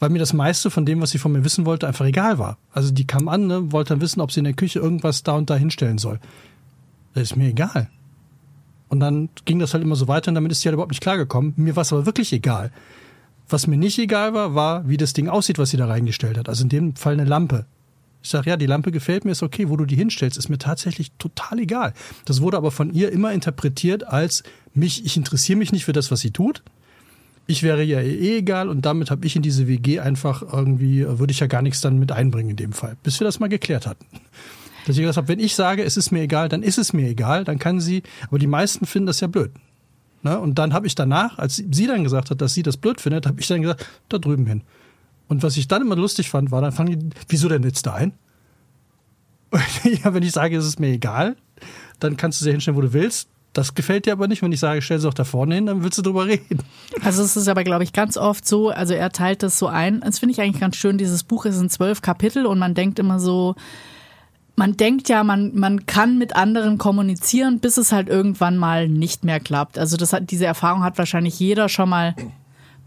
Weil 0.00 0.10
mir 0.10 0.18
das 0.18 0.32
meiste 0.32 0.70
von 0.70 0.84
dem, 0.84 1.00
was 1.00 1.10
sie 1.10 1.18
von 1.18 1.32
mir 1.32 1.44
wissen 1.44 1.64
wollte, 1.64 1.86
einfach 1.86 2.04
egal 2.04 2.38
war. 2.38 2.58
Also 2.72 2.92
die 2.92 3.06
kam 3.06 3.28
an, 3.28 3.46
ne, 3.46 3.72
wollte 3.72 3.94
dann 3.94 4.00
wissen, 4.00 4.20
ob 4.20 4.32
sie 4.32 4.40
in 4.40 4.44
der 4.44 4.54
Küche 4.54 4.80
irgendwas 4.80 5.22
da 5.22 5.32
und 5.32 5.48
da 5.48 5.56
hinstellen 5.56 5.98
soll. 5.98 6.18
Das 7.14 7.22
ist 7.22 7.36
mir 7.36 7.48
egal. 7.48 7.88
Und 8.94 9.00
dann 9.00 9.28
ging 9.44 9.58
das 9.58 9.74
halt 9.74 9.82
immer 9.82 9.96
so 9.96 10.06
weiter 10.06 10.28
und 10.28 10.36
damit 10.36 10.52
ist 10.52 10.60
sie 10.60 10.68
halt 10.68 10.74
überhaupt 10.74 10.92
nicht 10.92 11.00
klargekommen. 11.00 11.52
Mir 11.56 11.74
war 11.74 11.80
es 11.80 11.92
aber 11.92 12.06
wirklich 12.06 12.32
egal. 12.32 12.70
Was 13.48 13.66
mir 13.66 13.76
nicht 13.76 13.98
egal 13.98 14.34
war, 14.34 14.54
war, 14.54 14.88
wie 14.88 14.96
das 14.96 15.14
Ding 15.14 15.28
aussieht, 15.28 15.58
was 15.58 15.70
sie 15.70 15.76
da 15.76 15.86
reingestellt 15.86 16.38
hat. 16.38 16.48
Also 16.48 16.62
in 16.62 16.68
dem 16.68 16.94
Fall 16.94 17.14
eine 17.14 17.24
Lampe. 17.24 17.66
Ich 18.22 18.28
sage, 18.28 18.50
ja, 18.50 18.56
die 18.56 18.66
Lampe 18.66 18.92
gefällt 18.92 19.24
mir, 19.24 19.32
ist 19.32 19.42
okay. 19.42 19.68
Wo 19.68 19.76
du 19.76 19.84
die 19.84 19.96
hinstellst, 19.96 20.38
ist 20.38 20.48
mir 20.48 20.58
tatsächlich 20.58 21.10
total 21.18 21.58
egal. 21.58 21.92
Das 22.24 22.40
wurde 22.40 22.56
aber 22.56 22.70
von 22.70 22.94
ihr 22.94 23.10
immer 23.10 23.32
interpretiert 23.32 24.06
als 24.06 24.44
mich, 24.74 25.04
ich 25.04 25.16
interessiere 25.16 25.58
mich 25.58 25.72
nicht 25.72 25.84
für 25.84 25.92
das, 25.92 26.12
was 26.12 26.20
sie 26.20 26.30
tut. 26.30 26.62
Ich 27.48 27.64
wäre 27.64 27.82
ja 27.82 27.98
eh 27.98 28.38
egal 28.38 28.68
und 28.68 28.86
damit 28.86 29.10
habe 29.10 29.26
ich 29.26 29.34
in 29.34 29.42
diese 29.42 29.66
WG 29.66 29.98
einfach 29.98 30.42
irgendwie, 30.52 31.04
würde 31.04 31.32
ich 31.32 31.40
ja 31.40 31.48
gar 31.48 31.62
nichts 31.62 31.80
dann 31.80 31.98
mit 31.98 32.12
einbringen 32.12 32.50
in 32.50 32.56
dem 32.56 32.72
Fall, 32.72 32.96
bis 33.02 33.18
wir 33.18 33.24
das 33.24 33.40
mal 33.40 33.48
geklärt 33.48 33.88
hatten. 33.88 34.06
Dass 34.84 34.96
ich 34.96 35.02
gesagt 35.02 35.16
habe, 35.16 35.28
wenn 35.28 35.38
ich 35.38 35.54
sage, 35.54 35.82
es 35.82 35.96
ist 35.96 36.10
mir 36.10 36.22
egal, 36.22 36.48
dann 36.48 36.62
ist 36.62 36.78
es 36.78 36.92
mir 36.92 37.08
egal, 37.08 37.44
dann 37.44 37.58
kann 37.58 37.80
sie, 37.80 38.02
aber 38.28 38.38
die 38.38 38.46
meisten 38.46 38.86
finden 38.86 39.06
das 39.06 39.20
ja 39.20 39.28
blöd. 39.28 39.50
Ne? 40.22 40.38
Und 40.38 40.58
dann 40.58 40.72
habe 40.72 40.86
ich 40.86 40.94
danach, 40.94 41.38
als 41.38 41.56
sie 41.56 41.86
dann 41.86 42.02
gesagt 42.02 42.30
hat, 42.30 42.40
dass 42.40 42.54
sie 42.54 42.62
das 42.62 42.76
blöd 42.76 43.00
findet, 43.00 43.26
habe 43.26 43.40
ich 43.40 43.46
dann 43.46 43.62
gesagt, 43.62 43.86
da 44.08 44.18
drüben 44.18 44.46
hin. 44.46 44.62
Und 45.28 45.42
was 45.42 45.56
ich 45.56 45.68
dann 45.68 45.82
immer 45.82 45.96
lustig 45.96 46.30
fand, 46.30 46.50
war, 46.50 46.60
dann 46.60 46.72
fangen 46.72 46.98
die, 46.98 47.16
wieso 47.28 47.48
denn 47.48 47.62
jetzt 47.62 47.86
da 47.86 47.94
ein? 47.94 48.12
ja, 49.84 50.12
wenn 50.12 50.22
ich 50.22 50.32
sage, 50.32 50.56
es 50.56 50.66
ist 50.66 50.80
mir 50.80 50.88
egal, 50.88 51.36
dann 52.00 52.16
kannst 52.16 52.40
du 52.40 52.44
sie 52.44 52.50
hinstellen, 52.50 52.76
wo 52.76 52.82
du 52.82 52.92
willst. 52.92 53.28
Das 53.52 53.74
gefällt 53.74 54.06
dir 54.06 54.12
aber 54.12 54.26
nicht. 54.26 54.42
Wenn 54.42 54.50
ich 54.50 54.58
sage, 54.58 54.82
stell 54.82 54.98
sie 54.98 55.08
auch 55.08 55.14
da 55.14 55.22
vorne 55.22 55.54
hin, 55.54 55.66
dann 55.66 55.84
willst 55.84 55.96
du 55.96 56.02
drüber 56.02 56.26
reden. 56.26 56.58
Also 57.02 57.22
es 57.22 57.36
ist 57.36 57.46
aber, 57.46 57.62
glaube 57.62 57.84
ich, 57.84 57.92
ganz 57.92 58.16
oft 58.16 58.46
so, 58.46 58.70
also 58.70 58.94
er 58.94 59.10
teilt 59.10 59.44
das 59.44 59.58
so 59.58 59.68
ein. 59.68 60.00
Das 60.00 60.18
finde 60.18 60.32
ich 60.32 60.40
eigentlich 60.40 60.60
ganz 60.60 60.76
schön. 60.76 60.98
Dieses 60.98 61.22
Buch 61.22 61.44
ist 61.44 61.60
in 61.60 61.70
zwölf 61.70 62.02
Kapitel 62.02 62.46
und 62.46 62.58
man 62.58 62.74
denkt 62.74 62.98
immer 62.98 63.20
so, 63.20 63.54
man 64.56 64.76
denkt 64.76 65.08
ja, 65.08 65.24
man, 65.24 65.54
man 65.54 65.86
kann 65.86 66.18
mit 66.18 66.36
anderen 66.36 66.78
kommunizieren, 66.78 67.58
bis 67.58 67.76
es 67.76 67.92
halt 67.92 68.08
irgendwann 68.08 68.56
mal 68.56 68.88
nicht 68.88 69.24
mehr 69.24 69.40
klappt. 69.40 69.78
Also 69.78 69.96
das 69.96 70.12
hat, 70.12 70.30
diese 70.30 70.46
Erfahrung 70.46 70.84
hat 70.84 70.98
wahrscheinlich 70.98 71.38
jeder 71.40 71.68
schon 71.68 71.88
mal 71.88 72.14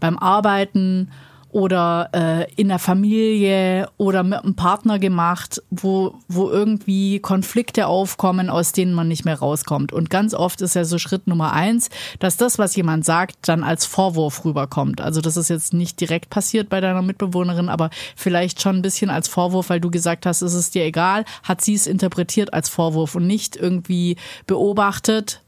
beim 0.00 0.18
Arbeiten 0.18 1.10
oder 1.50 2.10
äh, 2.12 2.52
in 2.54 2.68
der 2.68 2.78
Familie 2.78 3.88
oder 3.96 4.22
mit 4.22 4.44
einem 4.44 4.54
Partner 4.54 4.98
gemacht, 4.98 5.62
wo, 5.70 6.14
wo 6.28 6.50
irgendwie 6.50 7.20
Konflikte 7.20 7.86
aufkommen, 7.86 8.50
aus 8.50 8.72
denen 8.72 8.92
man 8.92 9.08
nicht 9.08 9.24
mehr 9.24 9.38
rauskommt. 9.38 9.92
Und 9.92 10.10
ganz 10.10 10.34
oft 10.34 10.60
ist 10.60 10.74
ja 10.74 10.84
so 10.84 10.98
Schritt 10.98 11.26
Nummer 11.26 11.52
eins, 11.52 11.88
dass 12.18 12.36
das, 12.36 12.58
was 12.58 12.76
jemand 12.76 13.04
sagt, 13.04 13.48
dann 13.48 13.64
als 13.64 13.86
Vorwurf 13.86 14.44
rüberkommt. 14.44 15.00
Also 15.00 15.20
das 15.20 15.36
ist 15.36 15.48
jetzt 15.48 15.72
nicht 15.72 16.00
direkt 16.00 16.30
passiert 16.30 16.68
bei 16.68 16.80
deiner 16.80 17.02
Mitbewohnerin, 17.02 17.68
aber 17.68 17.90
vielleicht 18.14 18.60
schon 18.60 18.76
ein 18.76 18.82
bisschen 18.82 19.10
als 19.10 19.28
Vorwurf, 19.28 19.70
weil 19.70 19.80
du 19.80 19.90
gesagt 19.90 20.26
hast, 20.26 20.42
es 20.42 20.54
ist 20.54 20.74
dir 20.74 20.84
egal, 20.84 21.24
hat 21.42 21.62
sie 21.62 21.74
es 21.74 21.86
interpretiert 21.86 22.52
als 22.52 22.68
Vorwurf 22.68 23.14
und 23.14 23.26
nicht 23.26 23.56
irgendwie 23.56 24.16
beobachtet, 24.46 25.40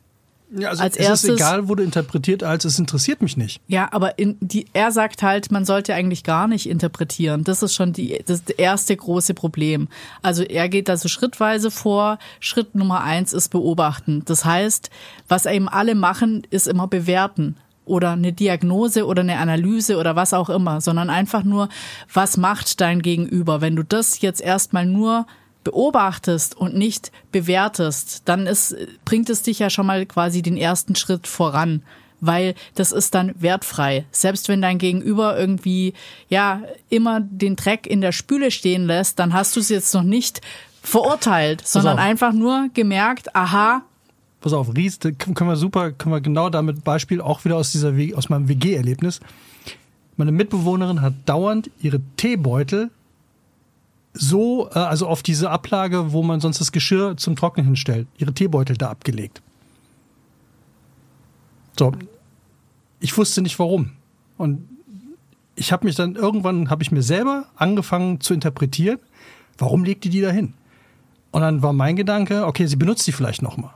ja, 0.53 0.71
also 0.71 0.83
als 0.83 0.97
es 0.97 1.07
erstes, 1.07 1.31
ist 1.31 1.37
egal, 1.37 1.67
du 1.67 1.83
interpretiert, 1.83 2.43
als 2.43 2.65
es 2.65 2.79
interessiert 2.79 3.23
mich 3.23 3.37
nicht. 3.37 3.61
Ja, 3.69 3.89
aber 3.93 4.19
in 4.19 4.37
die, 4.41 4.67
er 4.73 4.91
sagt 4.91 5.23
halt, 5.23 5.53
man 5.53 5.65
sollte 5.65 5.95
eigentlich 5.95 6.25
gar 6.25 6.49
nicht 6.49 6.69
interpretieren. 6.69 7.45
Das 7.45 7.63
ist 7.63 7.75
schon 7.75 7.93
die, 7.93 8.21
das 8.27 8.43
erste 8.57 8.97
große 8.97 9.35
Problem. 9.35 9.89
Also 10.23 10.43
er 10.43 10.69
geht 10.69 10.89
da 10.89 10.97
so 10.97 11.09
schrittweise 11.09 11.71
vor. 11.71 12.19
Schritt 12.41 12.75
Nummer 12.75 13.03
eins 13.03 13.33
ist 13.33 13.51
beobachten. 13.51 14.23
Das 14.25 14.45
heißt, 14.45 14.91
was 15.29 15.47
eben 15.47 15.69
alle 15.69 15.95
machen, 15.95 16.47
ist 16.51 16.67
immer 16.67 16.89
bewerten 16.89 17.57
oder 17.85 18.13
eine 18.13 18.33
Diagnose 18.33 19.07
oder 19.07 19.23
eine 19.23 19.39
Analyse 19.39 19.97
oder 19.99 20.17
was 20.17 20.33
auch 20.33 20.49
immer, 20.49 20.81
sondern 20.81 21.11
einfach 21.11 21.43
nur, 21.43 21.69
was 22.13 22.37
macht 22.37 22.81
dein 22.81 23.03
Gegenüber? 23.03 23.61
Wenn 23.61 23.77
du 23.77 23.83
das 23.83 24.21
jetzt 24.21 24.41
erstmal 24.41 24.87
nur 24.87 25.27
beobachtest 25.65 26.57
und 26.57 26.75
nicht 26.75 27.13
bewertest, 27.33 28.23
dann 28.25 28.47
ist, 28.47 28.77
bringt 29.05 29.31
es 29.31 29.43
dich 29.43 29.59
ja 29.59 29.71
schon 29.71 29.87
mal 29.87 30.07
quasi 30.07 30.43
den 30.43 30.57
ersten 30.57 30.97
Schritt 30.97 31.27
voran, 31.27 31.83
weil 32.21 32.55
das 32.75 32.93
ist 32.93 33.15
dann 33.15 33.35
wertfrei. 33.39 34.05
Selbst 34.11 34.49
wenn 34.49 34.63
dein 34.63 34.79
Gegenüber 34.79 35.39
irgendwie, 35.39 35.95
ja, 36.29 36.63
immer 36.89 37.21
den 37.21 37.57
Dreck 37.57 37.87
in 37.87 38.01
der 38.01 38.13
Spüle 38.13 38.51
stehen 38.51 38.87
lässt, 38.87 39.19
dann 39.19 39.33
hast 39.33 39.57
du 39.57 39.61
es 39.61 39.69
jetzt 39.69 39.95
noch 39.95 40.03
nicht 40.03 40.41
verurteilt, 40.83 41.67
sondern 41.67 41.99
einfach 41.99 42.33
nur 42.33 42.69
gemerkt, 42.73 43.35
aha, 43.35 43.83
Pass 44.41 44.55
auf, 44.55 44.75
Ries, 44.75 44.99
können 44.99 45.37
wir 45.37 45.57
super, 45.57 45.93
können 45.93 46.15
wir 46.15 46.23
genau 46.23 46.49
damit 46.49 46.83
Beispiel 46.83 47.21
auch 47.21 47.45
wieder 47.45 47.57
aus 47.57 47.73
dieser, 47.73 47.93
aus 48.17 48.31
meinem 48.31 48.49
WG-Erlebnis. 48.49 49.21
Meine 50.17 50.33
Mitbewohnerin 50.33 51.03
hat 51.03 51.13
dauernd 51.27 51.71
ihre 51.83 52.01
Teebeutel 52.17 52.91
so, 54.13 54.69
äh, 54.71 54.79
also 54.79 55.07
auf 55.07 55.23
diese 55.23 55.51
Ablage, 55.51 56.13
wo 56.13 56.23
man 56.23 56.41
sonst 56.41 56.61
das 56.61 56.73
Geschirr 56.73 57.17
zum 57.17 57.37
Trocknen 57.37 57.67
hinstellt, 57.67 58.09
ihre 58.19 58.33
Teebeutel 58.33 58.77
da 58.77 58.91
abgelegt. 58.91 59.43
So, 61.79 61.93
ich 62.99 63.17
wusste 63.17 63.43
nicht 63.43 63.59
warum. 63.59 63.93
Und 64.37 64.69
ich 65.55 65.73
habe 65.73 65.87
mich 65.87 65.97
dann 65.97 66.15
irgendwann, 66.17 66.71
habe 66.71 66.83
ich 66.83 66.93
mir 66.93 67.03
selber 67.03 67.47
angefangen 67.57 68.21
zu 68.21 68.35
interpretieren, 68.35 68.99
warum 69.59 69.85
legt 69.85 70.05
die 70.05 70.11
die 70.11 70.21
da 70.21 70.31
hin? 70.31 70.55
Und 71.31 71.43
dann 71.43 71.63
war 71.63 71.73
mein 71.73 71.97
Gedanke, 71.97 72.47
okay, 72.47 72.67
sie 72.67 72.77
benutzt 72.77 73.07
die 73.07 73.13
vielleicht 73.13 73.43
nochmal. 73.43 73.73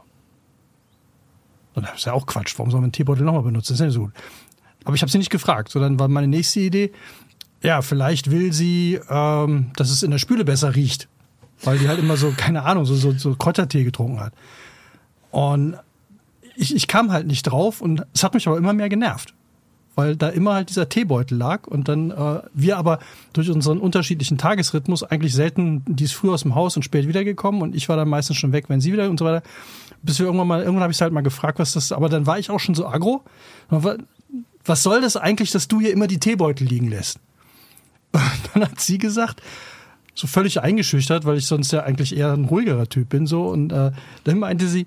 Und 1.75 1.87
das 1.87 1.99
ist 1.99 2.05
ja 2.07 2.13
auch 2.13 2.27
Quatsch, 2.27 2.55
warum 2.59 2.71
soll 2.71 2.81
man 2.81 2.87
einen 2.87 2.93
Teebeutel 2.93 3.25
nochmal 3.25 3.43
benutzen? 3.43 3.73
Das 3.73 3.77
ist 3.77 3.81
ja 3.81 3.87
nicht 3.87 3.95
so 3.95 4.03
gut. 4.03 4.13
Aber 4.85 4.95
ich 4.95 5.03
habe 5.03 5.11
sie 5.11 5.19
nicht 5.19 5.31
gefragt. 5.31 5.71
So, 5.71 5.81
dann 5.81 5.99
war 5.99 6.09
meine 6.09 6.29
nächste 6.29 6.61
Idee, 6.61 6.93
ja, 7.65 7.81
vielleicht 7.81 8.31
will 8.31 8.53
sie, 8.53 9.01
ähm, 9.09 9.71
dass 9.77 9.91
es 9.91 10.03
in 10.03 10.11
der 10.11 10.19
Spüle 10.19 10.45
besser 10.45 10.77
riecht. 10.77 11.09
Weil 11.63 11.79
die 11.79 11.89
halt 11.89 11.99
immer 11.99 12.19
so, 12.19 12.33
keine 12.37 12.65
Ahnung, 12.65 12.85
so, 12.85 12.95
so, 12.95 13.13
so 13.13 13.35
Kräutertee 13.37 13.85
getrunken 13.85 14.21
hat. 14.21 14.35
Und 15.31 15.77
ich, 16.57 16.75
ich 16.75 16.87
kam 16.89 17.11
halt 17.11 17.27
nicht 17.27 17.45
drauf 17.45 17.81
und 17.81 18.05
es 18.13 18.23
hat 18.23 18.35
mich 18.35 18.47
aber 18.47 18.59
immer 18.59 18.75
mehr 18.75 18.91
genervt. 18.91 19.33
Weil 19.95 20.15
da 20.15 20.29
immer 20.29 20.55
halt 20.55 20.69
dieser 20.69 20.91
Teebeutel 20.91 21.39
lag 21.39 21.67
und 21.67 21.89
dann 21.89 22.11
äh, 22.11 22.41
wir 22.53 22.77
aber 22.77 22.99
durch 23.33 23.49
unseren 23.49 23.79
unterschiedlichen 23.79 24.37
Tagesrhythmus 24.37 25.03
eigentlich 25.03 25.33
selten, 25.33 25.83
die 25.87 26.05
ist 26.05 26.13
früh 26.13 26.31
aus 26.31 26.43
dem 26.43 26.55
Haus 26.55 26.77
und 26.77 26.83
spät 26.83 27.09
wiedergekommen 27.09 27.63
und 27.63 27.75
ich 27.75 27.89
war 27.89 27.97
dann 27.97 28.09
meistens 28.09 28.37
schon 28.37 28.53
weg, 28.53 28.67
wenn 28.69 28.83
sie 28.83 28.93
wieder 28.93 29.09
und 29.09 29.19
so 29.19 29.25
weiter. 29.25 29.43
Bis 30.03 30.19
wir 30.19 30.27
irgendwann 30.27 30.49
mal, 30.49 30.61
irgendwann 30.61 30.83
habe 30.83 30.93
ich 30.93 31.01
halt 31.01 31.15
mal 31.15 31.23
gefragt, 31.23 31.59
was 31.61 31.73
das, 31.73 31.93
aber 31.93 32.11
dann 32.11 32.27
war 32.27 32.39
ich 32.39 32.51
auch 32.51 32.61
schon 32.61 32.75
so 32.75 32.87
aggro. 32.87 33.23
Was 34.65 34.83
soll 34.83 35.01
das 35.01 35.17
eigentlich, 35.17 35.51
dass 35.53 35.69
du 35.69 35.81
hier 35.81 35.93
immer 35.93 36.09
die 36.09 36.19
Teebeutel 36.19 36.67
liegen 36.67 36.89
lässt? 36.89 37.21
dann 38.53 38.65
hat 38.65 38.81
sie 38.81 38.99
gesagt, 38.99 39.43
so 40.15 40.27
völlig 40.27 40.61
eingeschüchtert, 40.61 41.25
weil 41.25 41.39
ich 41.39 41.47
sonst 41.47 41.73
ja 41.73 41.83
eigentlich 41.83 42.17
eher 42.17 42.33
ein 42.33 42.45
ruhigerer 42.45 42.89
Typ 42.89 43.09
bin, 43.09 43.27
so. 43.27 43.49
Und 43.49 43.73
äh, 43.73 43.91
dann 44.25 44.39
meinte 44.39 44.69
sie, 44.69 44.87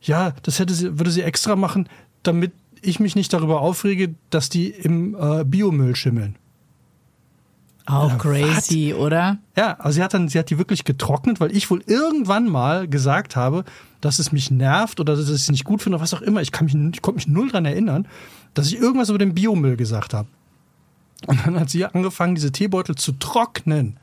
ja, 0.00 0.32
das 0.42 0.58
hätte 0.58 0.74
sie, 0.74 0.98
würde 0.98 1.10
sie 1.10 1.22
extra 1.22 1.56
machen, 1.56 1.88
damit 2.22 2.52
ich 2.80 3.00
mich 3.00 3.14
nicht 3.16 3.32
darüber 3.32 3.60
aufrege, 3.60 4.14
dass 4.30 4.48
die 4.48 4.68
im 4.70 5.16
äh, 5.20 5.44
Biomüll 5.44 5.96
schimmeln. 5.96 6.36
Auch 7.86 8.14
oh, 8.14 8.18
crazy, 8.18 8.92
what? 8.94 9.06
oder? 9.06 9.38
Ja, 9.56 9.74
also 9.78 9.96
sie 9.96 10.02
hat 10.02 10.12
dann, 10.12 10.28
sie 10.28 10.38
hat 10.38 10.50
die 10.50 10.58
wirklich 10.58 10.84
getrocknet, 10.84 11.40
weil 11.40 11.56
ich 11.56 11.70
wohl 11.70 11.82
irgendwann 11.86 12.46
mal 12.46 12.86
gesagt 12.86 13.34
habe, 13.34 13.64
dass 14.00 14.18
es 14.18 14.30
mich 14.30 14.50
nervt 14.50 15.00
oder 15.00 15.16
dass 15.16 15.28
ich 15.28 15.34
es 15.34 15.50
nicht 15.50 15.64
gut 15.64 15.82
finde 15.82 15.96
oder 15.96 16.02
was 16.02 16.12
auch 16.12 16.20
immer. 16.20 16.42
Ich 16.42 16.52
kann 16.52 16.66
mich, 16.66 16.74
ich 16.74 17.02
konnte 17.02 17.16
mich 17.16 17.28
null 17.28 17.50
dran 17.50 17.64
erinnern, 17.64 18.06
dass 18.52 18.66
ich 18.66 18.76
irgendwas 18.76 19.08
über 19.08 19.18
den 19.18 19.34
Biomüll 19.34 19.76
gesagt 19.76 20.12
habe. 20.12 20.28
Und 21.26 21.44
dann 21.44 21.58
hat 21.58 21.70
sie 21.70 21.84
angefangen, 21.84 22.34
diese 22.34 22.52
Teebeutel 22.52 22.94
zu 22.94 23.12
trocknen. 23.12 23.98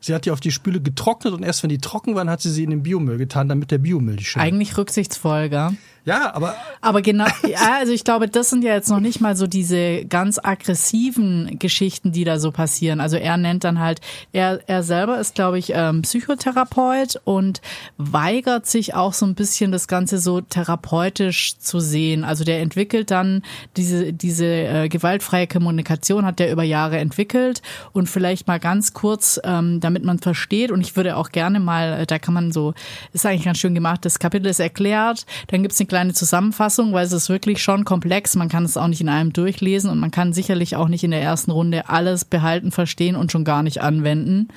Sie 0.00 0.14
hat 0.14 0.24
die 0.24 0.30
auf 0.30 0.40
die 0.40 0.50
Spüle 0.50 0.80
getrocknet 0.80 1.34
und 1.34 1.42
erst 1.42 1.62
wenn 1.62 1.68
die 1.68 1.78
trocken 1.78 2.14
waren, 2.14 2.30
hat 2.30 2.40
sie 2.40 2.50
sie 2.50 2.64
in 2.64 2.70
den 2.70 2.82
Biomüll 2.82 3.18
getan, 3.18 3.48
damit 3.48 3.70
der 3.70 3.78
Biomüll 3.78 4.16
die 4.16 4.24
schön. 4.24 4.40
Eigentlich 4.40 4.76
rücksichtsvoll, 4.78 5.50
gell? 5.50 5.76
Ja, 6.04 6.34
aber. 6.34 6.54
Aber 6.80 7.02
genau, 7.02 7.26
ja, 7.46 7.76
also 7.78 7.92
ich 7.92 8.04
glaube, 8.04 8.26
das 8.26 8.50
sind 8.50 8.64
ja 8.64 8.72
jetzt 8.72 8.88
noch 8.88 9.00
nicht 9.00 9.20
mal 9.20 9.36
so 9.36 9.46
diese 9.46 10.06
ganz 10.06 10.38
aggressiven 10.42 11.58
Geschichten, 11.58 12.12
die 12.12 12.24
da 12.24 12.38
so 12.38 12.52
passieren. 12.52 13.00
Also 13.00 13.16
er 13.16 13.36
nennt 13.36 13.64
dann 13.64 13.80
halt, 13.80 14.00
er, 14.32 14.60
er 14.66 14.82
selber 14.82 15.20
ist, 15.20 15.34
glaube 15.34 15.58
ich, 15.58 15.72
ähm, 15.74 16.02
Psychotherapeut 16.02 17.20
und 17.24 17.60
weigert 17.98 18.66
sich 18.66 18.94
auch 18.94 19.12
so 19.12 19.26
ein 19.26 19.34
bisschen 19.34 19.72
das 19.72 19.88
Ganze 19.88 20.18
so 20.18 20.40
therapeutisch 20.40 21.58
zu 21.58 21.80
sehen. 21.80 22.24
Also 22.24 22.44
der 22.44 22.60
entwickelt 22.60 23.10
dann 23.10 23.42
diese, 23.76 24.14
diese 24.14 24.46
äh, 24.46 24.88
gewaltfreie 24.88 25.46
Kommunikation, 25.46 26.24
hat 26.24 26.38
der 26.38 26.50
über 26.50 26.62
Jahre 26.62 26.98
entwickelt 26.98 27.60
und 27.92 28.08
vielleicht 28.08 28.46
mal 28.46 28.58
ganz 28.58 28.94
kurz, 28.94 29.38
ähm, 29.44 29.80
damit 29.80 30.04
man 30.04 30.18
versteht 30.18 30.70
und 30.70 30.80
ich 30.80 30.96
würde 30.96 31.16
auch 31.16 31.30
gerne 31.30 31.60
mal, 31.60 32.00
äh, 32.00 32.06
da 32.06 32.18
kann 32.18 32.32
man 32.32 32.52
so, 32.52 32.72
ist 33.12 33.26
eigentlich 33.26 33.44
ganz 33.44 33.58
schön 33.58 33.74
gemacht, 33.74 34.04
das 34.04 34.18
Kapitel 34.18 34.46
ist 34.46 34.60
erklärt, 34.60 35.26
dann 35.48 35.62
gibt's 35.62 35.78
eine 35.78 35.89
kleine 35.90 36.14
Zusammenfassung, 36.14 36.92
weil 36.92 37.04
es 37.04 37.12
ist 37.12 37.28
wirklich 37.28 37.62
schon 37.62 37.84
komplex. 37.84 38.36
Man 38.36 38.48
kann 38.48 38.64
es 38.64 38.76
auch 38.76 38.86
nicht 38.86 39.02
in 39.02 39.08
einem 39.08 39.32
durchlesen 39.32 39.90
und 39.90 39.98
man 39.98 40.10
kann 40.10 40.32
sicherlich 40.32 40.76
auch 40.76 40.88
nicht 40.88 41.04
in 41.04 41.10
der 41.10 41.20
ersten 41.20 41.50
Runde 41.50 41.88
alles 41.88 42.24
behalten, 42.24 42.70
verstehen 42.70 43.16
und 43.16 43.30
schon 43.30 43.44
gar 43.44 43.62
nicht 43.62 43.82
anwenden. 43.82 44.48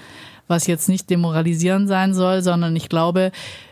Was 0.47 0.67
jetzt 0.67 0.87
nicht 0.87 1.09
demoralisierend 1.09 1.89
sein 1.89 2.13
soll, 2.13 2.41
sondern 2.41 2.75
ich 2.75 2.87
glaube, 2.87 3.31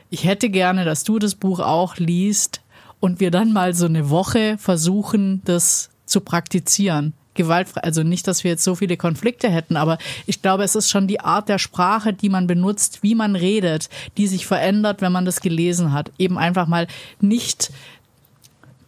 ich 0.10 0.26
hätte 0.26 0.50
gerne, 0.50 0.84
dass 0.84 1.04
du 1.04 1.20
das 1.20 1.36
Buch 1.36 1.60
auch 1.60 1.98
liest 1.98 2.62
und 3.00 3.20
wir 3.20 3.32
dann 3.32 3.54
mal 3.54 3.74
so 3.74 3.86
eine 3.86 4.10
Woche 4.10 4.58
versuchen, 4.58 5.42
das 5.46 5.92
zu 6.06 6.20
praktizieren 6.20 7.14
gewaltfrei, 7.34 7.82
also 7.82 8.04
nicht, 8.04 8.28
dass 8.28 8.44
wir 8.44 8.52
jetzt 8.52 8.64
so 8.64 8.76
viele 8.76 8.98
Konflikte 8.98 9.50
hätten, 9.50 9.78
aber 9.78 9.98
ich 10.26 10.42
glaube, 10.42 10.64
es 10.64 10.76
ist 10.76 10.90
schon 10.90 11.08
die 11.08 11.20
Art 11.20 11.50
der 11.50 11.60
Sprache, 11.60 12.14
die 12.14 12.30
man 12.30 12.48
benutzt, 12.48 13.04
wie 13.04 13.16
man 13.16 13.36
redet, 13.36 13.90
die 14.18 14.28
sich 14.28 14.46
verändert, 14.46 15.02
wenn 15.02 15.12
man 15.12 15.26
das 15.26 15.42
gelesen 15.42 15.94
hat. 15.94 16.12
Eben 16.18 16.38
einfach 16.38 16.68
mal 16.68 16.88
nicht 17.20 17.72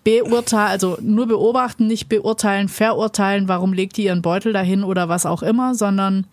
beurteilen, 0.03 0.71
also 0.71 0.97
nur 1.01 1.27
beobachten, 1.27 1.87
nicht 1.87 2.09
beurteilen, 2.09 2.67
verurteilen, 2.67 3.47
warum 3.47 3.73
legt 3.73 3.97
die 3.97 4.05
ihren 4.05 4.21
Beutel 4.21 4.53
dahin 4.53 4.83
oder 4.83 5.07
was 5.07 5.25
auch 5.25 5.43
immer, 5.43 5.75
sondern 5.75 6.27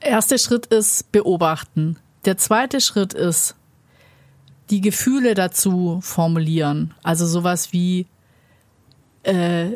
erster 0.00 0.38
Schritt 0.38 0.66
ist 0.66 1.10
beobachten. 1.12 1.96
Der 2.24 2.36
zweite 2.38 2.80
Schritt 2.80 3.14
ist 3.14 3.56
die 4.70 4.80
Gefühle 4.80 5.34
dazu 5.34 6.00
formulieren. 6.02 6.94
Also 7.02 7.26
sowas 7.26 7.72
wie, 7.72 8.06
äh, 9.24 9.72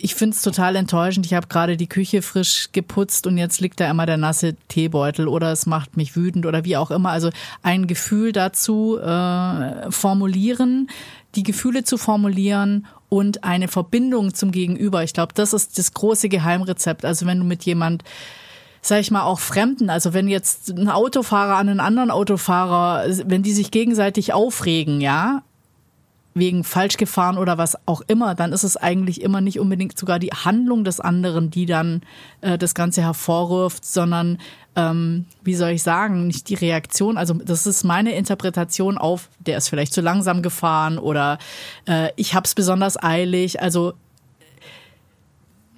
ich 0.00 0.14
finde 0.14 0.34
es 0.34 0.42
total 0.42 0.76
enttäuschend. 0.76 1.26
Ich 1.26 1.34
habe 1.34 1.46
gerade 1.46 1.76
die 1.76 1.88
Küche 1.88 2.22
frisch 2.22 2.68
geputzt 2.72 3.26
und 3.26 3.38
jetzt 3.38 3.60
liegt 3.60 3.80
da 3.80 3.90
immer 3.90 4.06
der 4.06 4.16
nasse 4.16 4.54
Teebeutel 4.68 5.28
oder 5.28 5.52
es 5.52 5.66
macht 5.66 5.96
mich 5.96 6.16
wütend 6.16 6.46
oder 6.46 6.64
wie 6.64 6.76
auch 6.76 6.90
immer. 6.90 7.10
Also 7.10 7.30
ein 7.62 7.86
Gefühl 7.86 8.32
dazu 8.32 8.98
äh, 8.98 9.90
formulieren, 9.90 10.88
die 11.34 11.42
Gefühle 11.42 11.84
zu 11.84 11.98
formulieren 11.98 12.86
und 13.08 13.44
eine 13.44 13.68
Verbindung 13.68 14.34
zum 14.34 14.52
Gegenüber. 14.52 15.02
Ich 15.02 15.12
glaube, 15.12 15.34
das 15.34 15.52
ist 15.52 15.78
das 15.78 15.94
große 15.94 16.28
Geheimrezept. 16.28 17.04
Also 17.04 17.26
wenn 17.26 17.38
du 17.38 17.44
mit 17.44 17.64
jemand 17.64 18.04
sag 18.80 19.00
ich 19.00 19.10
mal, 19.10 19.22
auch 19.22 19.40
Fremden. 19.40 19.90
Also 19.90 20.14
wenn 20.14 20.28
jetzt 20.28 20.70
ein 20.70 20.88
Autofahrer 20.88 21.56
an 21.56 21.68
einen 21.68 21.80
anderen 21.80 22.10
Autofahrer, 22.10 23.04
wenn 23.26 23.42
die 23.42 23.52
sich 23.52 23.70
gegenseitig 23.70 24.32
aufregen, 24.32 25.00
ja, 25.00 25.42
wegen 26.38 26.64
falsch 26.64 26.96
gefahren 26.96 27.38
oder 27.38 27.58
was 27.58 27.76
auch 27.86 28.02
immer, 28.06 28.34
dann 28.34 28.52
ist 28.52 28.64
es 28.64 28.76
eigentlich 28.76 29.20
immer 29.20 29.40
nicht 29.40 29.58
unbedingt 29.58 29.98
sogar 29.98 30.18
die 30.18 30.30
Handlung 30.30 30.84
des 30.84 31.00
anderen, 31.00 31.50
die 31.50 31.66
dann 31.66 32.02
äh, 32.40 32.58
das 32.58 32.74
Ganze 32.74 33.02
hervorruft, 33.02 33.84
sondern 33.84 34.38
ähm, 34.76 35.26
wie 35.42 35.54
soll 35.54 35.70
ich 35.70 35.82
sagen, 35.82 36.26
nicht 36.26 36.48
die 36.48 36.54
Reaktion. 36.54 37.18
Also 37.18 37.34
das 37.34 37.66
ist 37.66 37.84
meine 37.84 38.14
Interpretation 38.14 38.98
auf, 38.98 39.28
der 39.38 39.58
ist 39.58 39.68
vielleicht 39.68 39.92
zu 39.92 40.00
langsam 40.00 40.42
gefahren 40.42 40.98
oder 40.98 41.38
äh, 41.86 42.10
ich 42.16 42.34
hab's 42.34 42.54
besonders 42.54 43.02
eilig. 43.02 43.60
Also 43.60 43.94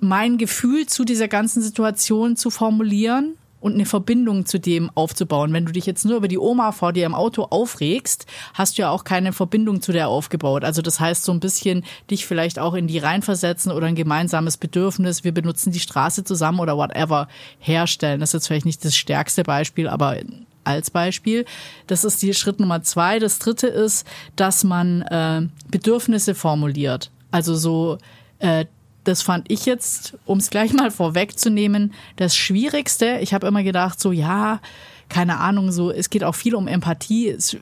mein 0.00 0.38
Gefühl 0.38 0.86
zu 0.86 1.04
dieser 1.04 1.28
ganzen 1.28 1.62
Situation 1.62 2.36
zu 2.36 2.50
formulieren 2.50 3.36
und 3.60 3.74
eine 3.74 3.86
Verbindung 3.86 4.46
zu 4.46 4.58
dem 4.58 4.90
aufzubauen. 4.94 5.52
Wenn 5.52 5.66
du 5.66 5.72
dich 5.72 5.86
jetzt 5.86 6.04
nur 6.04 6.16
über 6.16 6.28
die 6.28 6.38
Oma 6.38 6.72
vor 6.72 6.92
dir 6.92 7.06
im 7.06 7.14
Auto 7.14 7.44
aufregst, 7.44 8.26
hast 8.54 8.78
du 8.78 8.82
ja 8.82 8.90
auch 8.90 9.04
keine 9.04 9.32
Verbindung 9.32 9.82
zu 9.82 9.92
der 9.92 10.08
aufgebaut. 10.08 10.64
Also 10.64 10.82
das 10.82 10.98
heißt 10.98 11.24
so 11.24 11.32
ein 11.32 11.40
bisschen 11.40 11.84
dich 12.10 12.26
vielleicht 12.26 12.58
auch 12.58 12.74
in 12.74 12.86
die 12.86 12.98
reinversetzen 12.98 13.72
oder 13.72 13.86
ein 13.86 13.94
gemeinsames 13.94 14.56
Bedürfnis, 14.56 15.24
wir 15.24 15.32
benutzen 15.32 15.72
die 15.72 15.80
Straße 15.80 16.24
zusammen 16.24 16.60
oder 16.60 16.76
whatever 16.76 17.28
herstellen. 17.58 18.20
Das 18.20 18.30
ist 18.30 18.34
jetzt 18.34 18.46
vielleicht 18.48 18.66
nicht 18.66 18.84
das 18.84 18.96
stärkste 18.96 19.42
Beispiel, 19.42 19.88
aber 19.88 20.16
als 20.64 20.90
Beispiel. 20.90 21.44
Das 21.86 22.04
ist 22.04 22.22
die 22.22 22.34
Schritt 22.34 22.60
Nummer 22.60 22.82
zwei. 22.82 23.18
Das 23.18 23.38
dritte 23.38 23.66
ist, 23.66 24.06
dass 24.36 24.64
man 24.64 25.02
äh, 25.02 25.42
Bedürfnisse 25.70 26.34
formuliert. 26.34 27.10
Also 27.30 27.54
so 27.54 27.98
äh, 28.38 28.66
das 29.04 29.22
fand 29.22 29.50
ich 29.50 29.66
jetzt, 29.66 30.18
um 30.26 30.38
es 30.38 30.50
gleich 30.50 30.72
mal 30.72 30.90
vorwegzunehmen, 30.90 31.92
das 32.16 32.36
Schwierigste. 32.36 33.18
Ich 33.20 33.32
habe 33.34 33.46
immer 33.46 33.62
gedacht, 33.62 34.00
so 34.00 34.12
ja, 34.12 34.60
keine 35.08 35.38
Ahnung, 35.38 35.72
so 35.72 35.90
es 35.90 36.10
geht 36.10 36.24
auch 36.24 36.34
viel 36.34 36.54
um 36.54 36.68
Empathie. 36.68 37.28
Es, 37.28 37.56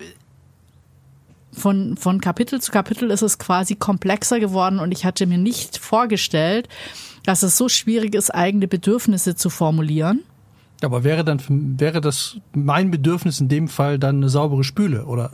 von, 1.52 1.96
von 1.96 2.20
Kapitel 2.20 2.60
zu 2.60 2.70
Kapitel 2.70 3.10
ist 3.10 3.22
es 3.22 3.38
quasi 3.38 3.74
komplexer 3.74 4.38
geworden 4.38 4.78
und 4.78 4.92
ich 4.92 5.04
hatte 5.04 5.26
mir 5.26 5.38
nicht 5.38 5.78
vorgestellt, 5.78 6.68
dass 7.24 7.42
es 7.42 7.56
so 7.56 7.68
schwierig 7.68 8.14
ist, 8.14 8.34
eigene 8.34 8.68
Bedürfnisse 8.68 9.34
zu 9.34 9.50
formulieren. 9.50 10.22
Aber 10.82 11.02
wäre 11.02 11.24
dann 11.24 11.40
wäre 11.48 12.00
das 12.00 12.36
mein 12.52 12.90
Bedürfnis 12.90 13.40
in 13.40 13.48
dem 13.48 13.66
Fall 13.66 13.98
dann 13.98 14.16
eine 14.16 14.28
saubere 14.28 14.62
Spüle, 14.62 15.06
oder? 15.06 15.32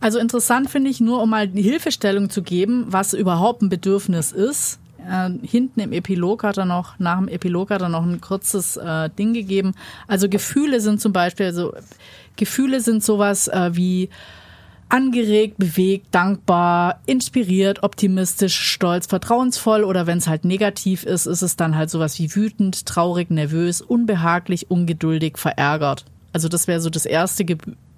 Also 0.00 0.18
interessant 0.18 0.70
finde 0.70 0.90
ich 0.90 1.00
nur, 1.00 1.22
um 1.22 1.30
mal 1.30 1.48
die 1.48 1.62
Hilfestellung 1.62 2.30
zu 2.30 2.42
geben, 2.42 2.86
was 2.88 3.14
überhaupt 3.14 3.62
ein 3.62 3.68
Bedürfnis 3.68 4.30
ist. 4.32 4.78
Äh, 5.06 5.30
hinten 5.46 5.80
im 5.80 5.92
Epilog 5.92 6.44
hat 6.44 6.58
er 6.58 6.64
noch, 6.64 6.98
nach 6.98 7.18
dem 7.18 7.28
Epilog 7.28 7.70
hat 7.70 7.82
er 7.82 7.88
noch 7.88 8.04
ein 8.04 8.20
kurzes 8.20 8.76
äh, 8.76 9.10
Ding 9.10 9.32
gegeben. 9.32 9.74
Also 10.06 10.28
Gefühle 10.28 10.80
sind 10.80 11.00
zum 11.00 11.12
Beispiel, 11.12 11.46
also 11.46 11.72
Gefühle 12.36 12.80
sind 12.80 13.02
sowas 13.02 13.48
äh, 13.48 13.70
wie 13.74 14.08
angeregt, 14.88 15.58
bewegt, 15.58 16.06
dankbar, 16.12 17.00
inspiriert, 17.06 17.82
optimistisch, 17.82 18.58
stolz, 18.58 19.06
vertrauensvoll 19.06 19.84
oder 19.84 20.06
wenn 20.06 20.18
es 20.18 20.28
halt 20.28 20.44
negativ 20.44 21.04
ist, 21.04 21.26
ist 21.26 21.42
es 21.42 21.56
dann 21.56 21.76
halt 21.76 21.90
sowas 21.90 22.18
wie 22.18 22.34
wütend, 22.34 22.86
traurig, 22.86 23.30
nervös, 23.30 23.82
unbehaglich, 23.82 24.70
ungeduldig, 24.70 25.36
verärgert. 25.36 26.06
Also 26.32 26.48
das 26.48 26.68
wäre 26.68 26.80
so 26.80 26.90
das 26.90 27.04
erste, 27.04 27.44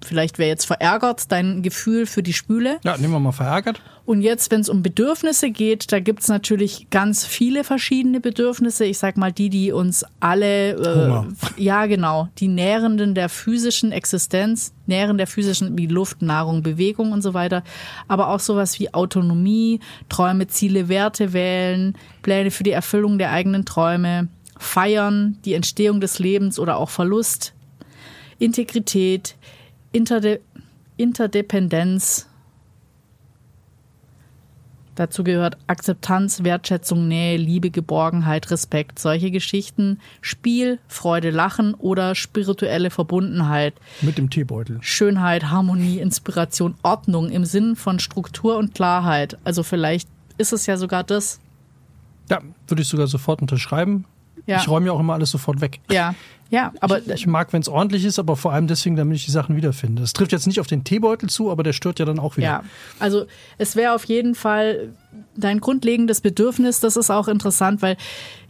vielleicht 0.03 0.39
wäre 0.39 0.49
jetzt 0.49 0.65
verärgert 0.65 1.31
dein 1.31 1.61
Gefühl 1.61 2.05
für 2.05 2.23
die 2.23 2.33
Spüle. 2.33 2.79
Ja, 2.83 2.97
nehmen 2.97 3.13
wir 3.13 3.19
mal 3.19 3.31
verärgert. 3.31 3.81
Und 4.03 4.21
jetzt, 4.21 4.51
wenn 4.51 4.61
es 4.61 4.67
um 4.67 4.81
Bedürfnisse 4.81 5.51
geht, 5.51 5.91
da 5.91 5.99
gibt's 5.99 6.27
natürlich 6.27 6.89
ganz 6.89 7.25
viele 7.25 7.63
verschiedene 7.63 8.19
Bedürfnisse. 8.19 8.83
Ich 8.83 8.97
sag 8.97 9.15
mal, 9.15 9.31
die, 9.31 9.49
die 9.49 9.71
uns 9.71 10.03
alle, 10.19 10.71
äh, 11.57 11.61
ja 11.61 11.85
genau, 11.85 12.27
die 12.39 12.47
Nährenden 12.47 13.13
der 13.13 13.29
physischen 13.29 13.91
Existenz, 13.91 14.73
Nähren 14.87 15.17
der 15.17 15.27
physischen 15.27 15.77
wie 15.77 15.85
Luft, 15.85 16.21
Nahrung, 16.23 16.63
Bewegung 16.63 17.11
und 17.11 17.21
so 17.21 17.33
weiter. 17.33 17.63
Aber 18.07 18.29
auch 18.29 18.39
sowas 18.39 18.79
wie 18.79 18.93
Autonomie, 18.93 19.79
Träume, 20.09 20.47
Ziele, 20.47 20.89
Werte 20.89 21.31
wählen, 21.31 21.95
Pläne 22.23 22.51
für 22.51 22.63
die 22.63 22.71
Erfüllung 22.71 23.17
der 23.17 23.31
eigenen 23.31 23.65
Träume, 23.65 24.27
feiern, 24.57 25.37
die 25.45 25.53
Entstehung 25.53 26.01
des 26.01 26.19
Lebens 26.19 26.59
oder 26.59 26.77
auch 26.77 26.89
Verlust, 26.89 27.53
Integrität, 28.39 29.35
Interde 29.91 30.39
Interdependenz. 30.97 32.27
Dazu 34.95 35.23
gehört 35.23 35.57
Akzeptanz, 35.67 36.43
Wertschätzung, 36.43 37.07
Nähe, 37.07 37.37
Liebe, 37.37 37.71
Geborgenheit, 37.71 38.51
Respekt. 38.51 38.99
Solche 38.99 39.31
Geschichten, 39.31 39.99
Spiel, 40.19 40.79
Freude, 40.87 41.31
Lachen 41.31 41.73
oder 41.73 42.13
spirituelle 42.13 42.89
Verbundenheit. 42.89 43.73
Mit 44.01 44.17
dem 44.17 44.29
Teebeutel. 44.29 44.77
Schönheit, 44.81 45.45
Harmonie, 45.45 45.99
Inspiration, 45.99 46.75
Ordnung 46.83 47.29
im 47.29 47.45
Sinn 47.45 47.75
von 47.75 47.99
Struktur 47.99 48.57
und 48.57 48.75
Klarheit. 48.75 49.37
Also 49.43 49.63
vielleicht 49.63 50.09
ist 50.37 50.53
es 50.53 50.65
ja 50.65 50.77
sogar 50.77 51.03
das. 51.03 51.39
Ja, 52.29 52.41
würde 52.67 52.81
ich 52.81 52.87
sogar 52.87 53.07
sofort 53.07 53.41
unterschreiben. 53.41 54.05
Ja. 54.45 54.57
Ich 54.57 54.67
räume 54.67 54.87
ja 54.87 54.91
auch 54.91 54.99
immer 54.99 55.13
alles 55.13 55.31
sofort 55.31 55.61
weg. 55.61 55.79
Ja, 55.89 56.15
ja, 56.51 56.73
aber 56.81 56.99
ich, 56.99 57.07
ich 57.07 57.27
mag, 57.27 57.53
wenn 57.53 57.61
es 57.61 57.69
ordentlich 57.69 58.03
ist, 58.03 58.19
aber 58.19 58.35
vor 58.35 58.51
allem 58.51 58.67
deswegen, 58.67 58.97
damit 58.97 59.15
ich 59.15 59.25
die 59.25 59.31
Sachen 59.31 59.55
wiederfinde. 59.55 60.01
Das 60.01 60.11
trifft 60.11 60.33
jetzt 60.33 60.47
nicht 60.47 60.59
auf 60.59 60.67
den 60.67 60.83
Teebeutel 60.83 61.29
zu, 61.29 61.49
aber 61.49 61.63
der 61.63 61.71
stört 61.71 61.97
ja 61.97 62.05
dann 62.05 62.19
auch 62.19 62.35
wieder. 62.35 62.47
Ja, 62.47 62.63
also 62.99 63.25
es 63.57 63.77
wäre 63.77 63.95
auf 63.95 64.03
jeden 64.03 64.35
Fall 64.35 64.89
dein 65.37 65.61
grundlegendes 65.61 66.19
Bedürfnis. 66.19 66.81
Das 66.81 66.97
ist 66.97 67.09
auch 67.09 67.29
interessant, 67.29 67.81
weil 67.81 67.95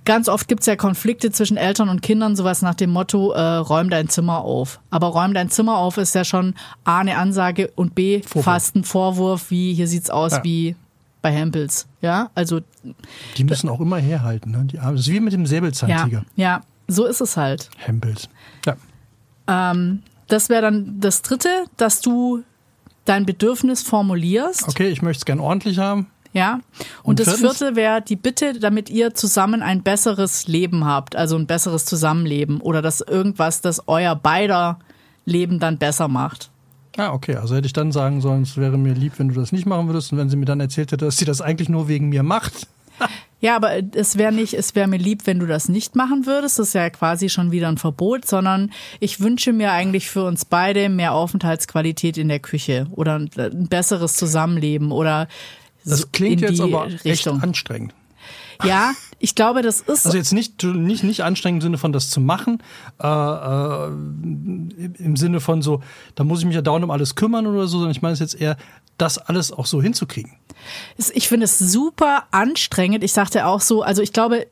ganz 0.04 0.30
oft 0.30 0.48
gibt 0.48 0.62
es 0.62 0.66
ja 0.66 0.76
Konflikte 0.76 1.32
zwischen 1.32 1.58
Eltern 1.58 1.90
und 1.90 2.02
Kindern, 2.02 2.36
sowas 2.36 2.64
nach 2.64 2.74
dem 2.74 2.90
Motto, 2.90 3.34
äh, 3.34 3.40
räum 3.40 3.92
dein 3.92 4.10
Zimmer 4.10 4.40
auf. 4.40 4.80
Aber 4.90 5.08
räum 5.08 5.36
dein 5.36 5.52
Zimmer 5.52 5.78
auf 5.78 5.98
ist 5.98 6.16
ja 6.16 6.26
schon 6.26 6.56
A, 6.84 7.02
eine 7.02 7.18
Ansage 7.18 7.72
und 7.76 7.94
B, 7.94 8.24
Vorwurf. 8.24 8.46
fast 8.46 8.76
ein 8.76 8.84
Vorwurf, 8.84 9.52
wie 9.52 9.76
hier 9.76 9.88
sieht's 9.88 10.10
aus 10.10 10.32
ja. 10.32 10.44
wie 10.44 10.76
bei 11.22 11.32
Hempels. 11.32 11.86
Ja, 12.02 12.32
also. 12.34 12.62
Die 13.38 13.44
müssen 13.44 13.70
auch 13.70 13.80
immer 13.80 13.98
herhalten, 13.98 14.50
ne? 14.50 14.64
Die, 14.66 14.78
das 14.78 15.02
ist 15.02 15.12
wie 15.12 15.20
mit 15.20 15.34
dem 15.34 15.46
Säbelzahntiger. 15.46 16.26
Ja, 16.36 16.44
ja, 16.44 16.62
so 16.88 17.06
ist 17.06 17.22
es 17.22 17.38
halt. 17.38 17.70
Hempels. 17.78 18.30
Ja. 18.66 18.76
Ähm, 19.48 20.04
das 20.28 20.50
wäre 20.50 20.62
dann 20.62 21.00
das 21.00 21.22
dritte, 21.22 21.50
dass 21.78 22.02
du 22.02 22.44
dein 23.06 23.26
Bedürfnis 23.26 23.84
formulierst. 23.84 24.68
Okay, 24.68 24.90
ich 24.90 25.02
möchte 25.02 25.22
es 25.22 25.26
gern 25.26 25.40
ordentlich 25.40 25.78
haben. 25.78 26.08
Ja. 26.34 26.62
Und, 27.04 27.20
Und 27.20 27.28
das 27.28 27.38
vierte 27.38 27.76
wäre 27.76 28.02
die 28.02 28.16
Bitte, 28.16 28.58
damit 28.60 28.90
ihr 28.90 29.14
zusammen 29.14 29.62
ein 29.62 29.84
besseres 29.84 30.48
Leben 30.48 30.86
habt, 30.86 31.16
also 31.16 31.36
ein 31.36 31.48
besseres 31.48 31.86
Zusammenleben 31.86 32.62
oder 32.62 32.82
dass 32.82 33.02
irgendwas, 33.02 33.62
das 33.62 33.88
euer 33.88 34.16
beider 34.16 34.80
Leben 35.26 35.60
dann 35.60 35.78
besser 35.78 36.08
macht. 36.08 36.50
Ah, 36.98 37.12
okay. 37.12 37.36
Also 37.36 37.56
hätte 37.56 37.68
ich 37.68 37.74
dann 37.74 37.92
sagen 37.92 38.22
sollen, 38.22 38.44
es 38.44 38.58
wäre 38.58 38.78
mir 38.78 38.94
lieb, 38.94 39.14
wenn 39.18 39.30
du 39.30 39.36
das 39.36 39.52
nicht 39.52 39.66
machen 39.66 39.88
würdest 39.88 40.12
und 40.12 40.18
wenn 40.18 40.30
sie 40.30 40.38
mir 40.38 40.46
dann 40.46 40.60
erzählt 40.60 40.92
hätte, 40.92 41.06
dass 41.06 41.18
sie 41.18 41.26
das 41.26 41.42
eigentlich 41.42 41.70
nur 41.70 41.88
wegen 41.88 42.10
mir 42.10 42.24
macht. 42.24 42.68
Ja, 43.42 43.56
aber 43.56 43.82
es 43.96 44.18
wäre 44.18 44.32
nicht, 44.32 44.54
es 44.54 44.76
wäre 44.76 44.88
mir 44.88 44.98
lieb, 44.98 45.26
wenn 45.26 45.40
du 45.40 45.48
das 45.48 45.68
nicht 45.68 45.96
machen 45.96 46.28
würdest. 46.28 46.60
Das 46.60 46.70
ist 46.70 46.74
ja 46.74 46.90
quasi 46.92 47.28
schon 47.28 47.52
wieder 47.52 47.68
ein 47.68 47.80
Verbot, 47.80 48.26
sondern 48.26 48.72
ich 49.00 49.20
wünsche 49.20 49.52
mir 49.52 49.72
eigentlich 49.72 50.10
für 50.10 50.24
uns 50.24 50.46
beide 50.46 50.90
mehr 50.90 51.14
Aufenthaltsqualität 51.14 52.18
in 52.18 52.30
der 52.30 52.40
Küche 52.40 52.86
oder 52.92 53.16
ein, 53.16 53.30
besseres 53.68 54.14
Zusammenleben 54.14 54.92
oder 54.92 55.28
das 55.84 56.12
klingt 56.12 56.42
jetzt 56.42 56.62
aber 56.62 56.86
Richtung. 56.86 57.10
echt 57.10 57.28
anstrengend. 57.28 57.96
Ja, 58.64 58.94
ich 59.22 59.36
glaube, 59.36 59.62
das 59.62 59.82
ist. 59.82 60.06
Also 60.06 60.18
jetzt 60.18 60.34
nicht, 60.34 60.64
nicht, 60.64 61.04
nicht 61.04 61.24
anstrengend 61.24 61.62
im 61.62 61.68
Sinne 61.68 61.78
von 61.78 61.94
das 61.94 62.10
zu 62.10 62.20
machen, 62.20 62.62
äh, 63.02 63.08
äh, 63.08 63.88
im 64.98 65.16
Sinne 65.16 65.40
von 65.40 65.62
so, 65.62 65.82
da 66.16 66.24
muss 66.24 66.40
ich 66.40 66.46
mich 66.46 66.56
ja 66.56 66.62
dauernd 66.62 66.84
um 66.84 66.92
alles 66.92 67.16
kümmern 67.16 67.46
oder 67.46 67.68
so, 67.68 67.78
sondern 67.78 67.92
ich 67.92 68.02
meine 68.02 68.14
es 68.14 68.20
jetzt 68.20 68.40
eher, 68.40 68.58
das 68.98 69.18
alles 69.18 69.52
auch 69.52 69.66
so 69.66 69.82
hinzukriegen. 69.82 70.34
Ich 71.16 71.28
finde 71.28 71.46
es 71.46 71.58
super 71.58 72.26
anstrengend. 72.30 73.04
Ich 73.04 73.14
sagte 73.14 73.48
auch 73.48 73.62
so, 73.62 73.82
also 73.82 74.04
ich 74.04 74.14
glaube, 74.14 74.46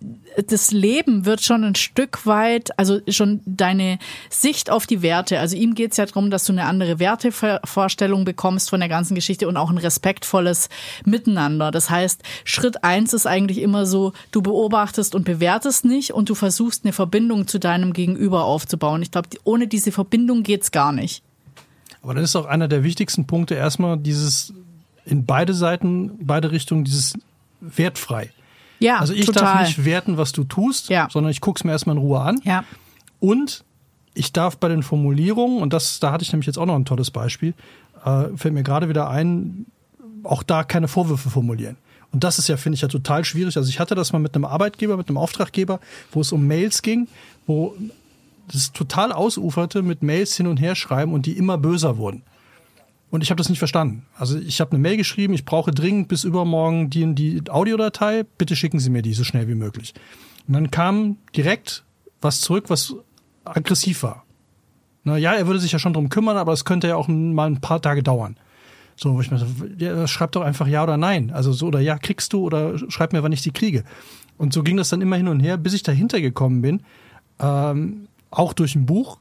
das 0.48 0.72
Leben 0.72 1.26
wird 1.26 1.42
schon 1.42 1.64
ein 1.64 1.76
Stück 1.76 2.26
weit, 2.26 2.78
also 2.80 3.00
schon 3.10 3.42
deine 3.46 4.00
Sicht 4.30 4.72
auf 4.72 4.88
die 4.88 5.04
Werte. 5.04 5.40
Also 5.40 5.56
ihm 5.56 5.76
geht 5.76 5.92
es 5.92 5.98
ja 5.98 6.06
darum, 6.08 6.32
dass 6.32 6.46
du 6.46 6.54
eine 6.54 6.66
andere 6.66 6.98
Wertevorstellung 6.98 8.26
bekommst 8.26 8.72
von 8.72 8.80
der 8.80 8.90
ganzen 8.90 9.14
Geschichte 9.14 9.48
und 9.48 9.58
auch 9.58 9.70
ein 9.70 9.78
respektvolles 9.78 10.70
Miteinander. 11.06 11.70
Das 11.70 11.92
heißt, 11.92 12.24
Schritt 12.44 12.84
eins 12.84 13.14
ist 13.14 13.28
eigentlich 13.28 13.60
immer 13.60 13.86
so, 13.86 14.14
du 14.32 14.42
beobachtest 14.42 14.59
und 15.16 15.24
bewertest 15.26 15.86
nicht 15.86 16.12
und 16.14 16.30
du 16.30 16.36
versuchst 16.36 16.84
eine 16.86 16.94
Verbindung 16.94 17.48
zu 17.48 17.60
deinem 17.60 17.94
Gegenüber 17.94 18.44
aufzubauen. 18.44 19.02
Ich 19.02 19.12
glaube, 19.12 19.30
ohne 19.44 19.68
diese 19.68 19.92
Verbindung 19.92 20.44
geht's 20.44 20.72
gar 20.72 20.92
nicht. 20.92 21.24
Aber 22.02 22.14
dann 22.14 22.24
ist 22.24 22.36
auch 22.36 22.46
einer 22.46 22.68
der 22.68 22.84
wichtigsten 22.84 23.26
Punkte 23.26 23.56
erstmal 23.56 23.98
dieses 23.98 24.54
in 25.06 25.26
beide 25.26 25.54
Seiten, 25.54 26.12
beide 26.22 26.52
Richtungen, 26.52 26.84
dieses 26.84 27.14
wertfrei. 27.62 28.32
Ja, 28.80 29.00
Also 29.00 29.14
ich 29.14 29.26
total. 29.26 29.44
darf 29.44 29.68
nicht 29.68 29.84
werten, 29.86 30.18
was 30.18 30.32
du 30.32 30.44
tust, 30.44 30.90
Ja. 30.90 31.08
sondern 31.12 31.32
ich 31.32 31.42
guck's 31.42 31.64
mir 31.64 31.72
erstmal 31.72 31.96
in 31.96 32.02
Ruhe 32.02 32.22
an. 32.22 32.40
Ja. 32.44 32.64
Und 33.20 33.64
ich 34.14 34.32
darf 34.32 34.58
bei 34.58 34.70
den 34.70 34.84
Formulierungen, 34.84 35.62
und 35.62 35.74
das, 35.74 36.00
da 36.00 36.12
hatte 36.12 36.24
ich 36.24 36.32
nämlich 36.32 36.48
jetzt 36.48 36.58
auch 36.58 36.66
noch 36.66 36.76
ein 36.76 36.86
tolles 36.86 37.12
Beispiel, 37.12 37.54
äh, 38.06 38.26
fällt 38.38 38.54
mir 38.54 38.64
gerade 38.64 38.88
wieder 38.88 39.10
ein, 39.10 39.66
auch 40.24 40.44
da 40.44 40.64
keine 40.64 40.88
Vorwürfe 40.88 41.30
formulieren. 41.30 41.76
Und 42.12 42.24
das 42.24 42.40
ist 42.40 42.48
ja, 42.48 42.58
finde 42.58 42.76
ich, 42.76 42.82
ja 42.82 42.88
total 42.88 43.24
schwierig. 43.24 43.56
Also 43.58 43.70
ich 43.70 43.80
hatte 43.80 43.96
das 43.96 44.14
mal 44.14 44.20
mit 44.20 44.36
einem 44.36 44.46
Arbeitgeber, 44.46 44.98
mit 44.98 45.10
einem 45.10 45.18
Auftraggeber, 45.18 45.80
wo 46.12 46.22
es 46.22 46.32
um 46.32 46.48
Mails 46.48 46.82
ging, 46.82 47.08
wo 47.46 47.76
das 48.52 48.72
total 48.72 49.12
ausuferte 49.12 49.84
mit 49.84 50.02
Mails 50.02 50.36
hin 50.36 50.48
und 50.48 50.58
her 50.58 50.76
schreiben 50.76 51.14
und 51.14 51.26
die 51.26 51.38
immer 51.38 51.58
böser 51.58 51.98
wurden. 51.98 52.24
Und 53.12 53.24
ich 53.24 53.32
habe 53.32 53.38
das 53.38 53.50
nicht 53.50 53.60
verstanden. 53.60 54.06
Also 54.18 54.38
ich 54.38 54.62
habe 54.62 54.72
eine 54.72 54.80
Mail 54.80 54.98
geschrieben, 54.98 55.34
ich 55.34 55.46
brauche 55.46 55.72
dringend 55.72 56.08
bis 56.08 56.24
übermorgen 56.24 56.90
die, 56.90 57.14
die 57.16 57.42
Audiodatei, 57.50 58.24
bitte 58.38 58.56
schicken 58.56 58.80
Sie 58.80 58.90
mir 58.90 59.02
die 59.02 59.14
so 59.14 59.24
schnell 59.24 59.48
wie 59.48 59.56
möglich. 59.56 59.94
Und 60.48 60.54
dann 60.54 60.72
kam 60.72 61.18
direkt 61.36 61.84
was 62.22 62.42
zurück, 62.42 62.66
was 62.68 62.96
aggressiv 63.46 64.04
war. 64.04 64.26
Na 65.04 65.18
ja, 65.18 65.34
er 65.34 65.48
würde 65.48 65.60
sich 65.60 65.72
ja 65.72 65.80
schon 65.80 65.94
drum 65.94 66.10
kümmern, 66.10 66.38
aber 66.38 66.54
es 66.54 66.66
könnte 66.66 66.88
ja 66.88 66.96
auch 66.96 67.08
mal 67.08 67.50
ein 67.50 67.62
paar 67.62 67.82
Tage 67.82 68.04
dauern. 68.04 68.38
So, 69.02 69.14
wo 69.14 69.22
ich 69.22 69.32
mir 69.32 69.38
so, 69.38 69.46
ja, 69.78 70.06
schreib 70.08 70.34
doch 70.34 70.42
einfach 70.42 70.68
ja 70.68 70.84
oder 70.84 70.98
nein. 70.98 71.32
Also 71.32 71.54
so 71.54 71.68
oder 71.68 71.80
ja, 71.80 71.98
kriegst 71.98 72.34
du 72.34 72.44
oder 72.44 72.78
schreib 72.92 73.14
mir, 73.14 73.24
wann 73.24 73.32
ich 73.32 73.42
die 73.42 73.52
kriege. 73.52 73.86
Und 74.38 74.52
so 74.52 74.62
ging 74.62 74.76
das 74.76 74.90
dann 74.90 75.00
immer 75.00 75.16
hin 75.16 75.30
und 75.30 75.40
her, 75.40 75.56
bis 75.56 75.74
ich 75.74 75.84
dahinter 75.84 76.20
gekommen 76.20 76.62
bin, 76.62 76.84
ähm, 77.40 78.10
auch 78.30 78.52
durch 78.52 78.76
ein 78.76 78.86
Buch, 78.86 79.20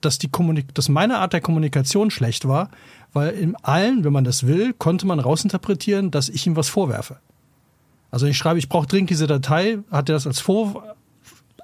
dass 0.00 0.16
die 0.16 0.28
Kommunik 0.28 0.74
dass 0.74 0.88
meine 0.88 1.18
Art 1.18 1.34
der 1.34 1.42
Kommunikation 1.42 2.10
schlecht 2.10 2.48
war, 2.48 2.70
weil 3.12 3.34
in 3.34 3.54
allen, 3.56 4.02
wenn 4.02 4.14
man 4.14 4.24
das 4.24 4.46
will, 4.46 4.72
konnte 4.72 5.06
man 5.06 5.20
rausinterpretieren, 5.20 6.10
dass 6.10 6.30
ich 6.30 6.46
ihm 6.46 6.56
was 6.56 6.70
vorwerfe. 6.70 7.18
Also 8.10 8.24
ich 8.24 8.38
schreibe, 8.38 8.58
ich 8.58 8.70
brauche 8.70 8.86
dringend 8.86 9.10
diese 9.10 9.26
Datei, 9.26 9.80
hat 9.90 10.08
er 10.08 10.14
das 10.14 10.26
als 10.26 10.40
Vorwurf 10.40 10.82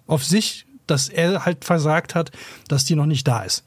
auf 0.06 0.22
sich, 0.22 0.66
dass 0.86 1.08
er 1.08 1.46
halt 1.46 1.64
versagt 1.64 2.14
hat, 2.14 2.30
dass 2.68 2.84
die 2.84 2.94
noch 2.94 3.06
nicht 3.06 3.26
da 3.26 3.42
ist. 3.42 3.64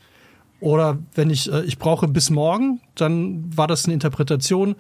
Oder 0.60 0.98
wenn 1.16 1.30
ich, 1.30 1.52
äh, 1.52 1.64
ich 1.64 1.78
brauche 1.78 2.08
bis 2.08 2.30
morgen, 2.30 2.82
dann 2.96 3.56
war 3.56 3.68
das 3.68 3.86
eine 3.86 3.94
Interpretation, 3.94 4.76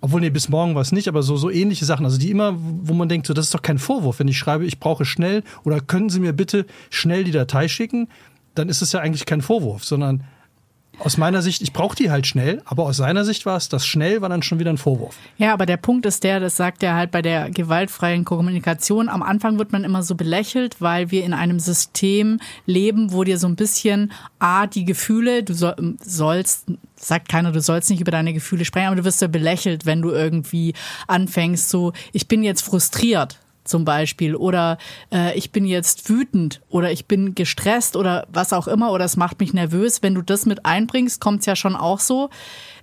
obwohl 0.00 0.20
nee, 0.20 0.30
bis 0.30 0.48
morgen 0.48 0.74
war 0.74 0.82
es 0.82 0.92
nicht, 0.92 1.08
aber 1.08 1.22
so, 1.22 1.36
so 1.36 1.50
ähnliche 1.50 1.84
Sachen, 1.84 2.06
also 2.06 2.18
die 2.18 2.30
immer, 2.30 2.54
wo 2.56 2.94
man 2.94 3.08
denkt, 3.08 3.26
so, 3.26 3.34
das 3.34 3.46
ist 3.46 3.54
doch 3.54 3.62
kein 3.62 3.78
Vorwurf, 3.78 4.18
wenn 4.18 4.28
ich 4.28 4.38
schreibe, 4.38 4.64
ich 4.64 4.80
brauche 4.80 5.04
schnell 5.04 5.42
oder 5.64 5.80
können 5.80 6.08
Sie 6.08 6.20
mir 6.20 6.32
bitte 6.32 6.64
schnell 6.88 7.24
die 7.24 7.32
Datei 7.32 7.68
schicken, 7.68 8.08
dann 8.54 8.68
ist 8.68 8.80
es 8.80 8.92
ja 8.92 9.00
eigentlich 9.00 9.26
kein 9.26 9.42
Vorwurf, 9.42 9.84
sondern 9.84 10.24
aus 11.00 11.16
meiner 11.16 11.42
Sicht, 11.42 11.62
ich 11.62 11.72
brauche 11.72 11.96
die 11.96 12.10
halt 12.10 12.26
schnell, 12.26 12.62
aber 12.64 12.84
aus 12.84 12.98
seiner 12.98 13.24
Sicht 13.24 13.46
war 13.46 13.56
es, 13.56 13.68
das 13.68 13.86
schnell 13.86 14.20
war 14.20 14.28
dann 14.28 14.42
schon 14.42 14.58
wieder 14.58 14.70
ein 14.70 14.78
Vorwurf. 14.78 15.16
Ja, 15.38 15.52
aber 15.52 15.66
der 15.66 15.76
Punkt 15.76 16.06
ist 16.06 16.24
der, 16.24 16.40
das 16.40 16.56
sagt 16.56 16.82
er 16.82 16.94
halt 16.94 17.10
bei 17.10 17.22
der 17.22 17.50
gewaltfreien 17.50 18.24
Kommunikation. 18.24 19.08
Am 19.08 19.22
Anfang 19.22 19.58
wird 19.58 19.72
man 19.72 19.84
immer 19.84 20.02
so 20.02 20.14
belächelt, 20.14 20.80
weil 20.80 21.10
wir 21.10 21.24
in 21.24 21.32
einem 21.32 21.58
System 21.58 22.40
leben, 22.66 23.12
wo 23.12 23.24
dir 23.24 23.38
so 23.38 23.46
ein 23.46 23.56
bisschen, 23.56 24.12
ah, 24.38 24.66
die 24.66 24.84
Gefühle, 24.84 25.42
du 25.42 25.54
soll, 25.54 25.96
sollst, 26.02 26.66
sagt 26.96 27.28
keiner, 27.28 27.52
du 27.52 27.60
sollst 27.60 27.90
nicht 27.90 28.00
über 28.00 28.10
deine 28.10 28.32
Gefühle 28.32 28.64
sprechen, 28.64 28.88
aber 28.88 28.96
du 28.96 29.04
wirst 29.04 29.22
ja 29.22 29.28
belächelt, 29.28 29.86
wenn 29.86 30.02
du 30.02 30.10
irgendwie 30.10 30.74
anfängst, 31.06 31.68
so, 31.68 31.92
ich 32.12 32.28
bin 32.28 32.42
jetzt 32.42 32.62
frustriert 32.62 33.38
zum 33.70 33.84
Beispiel 33.84 34.34
oder 34.34 34.78
äh, 35.12 35.36
ich 35.38 35.52
bin 35.52 35.64
jetzt 35.64 36.10
wütend 36.10 36.60
oder 36.68 36.92
ich 36.92 37.06
bin 37.06 37.34
gestresst 37.34 37.96
oder 37.96 38.26
was 38.32 38.52
auch 38.52 38.68
immer 38.68 38.92
oder 38.92 39.04
es 39.04 39.16
macht 39.16 39.40
mich 39.40 39.54
nervös. 39.54 40.02
Wenn 40.02 40.14
du 40.14 40.22
das 40.22 40.44
mit 40.46 40.66
einbringst, 40.66 41.20
kommt's 41.20 41.46
ja 41.46 41.56
schon 41.56 41.76
auch 41.76 42.00
so. 42.00 42.28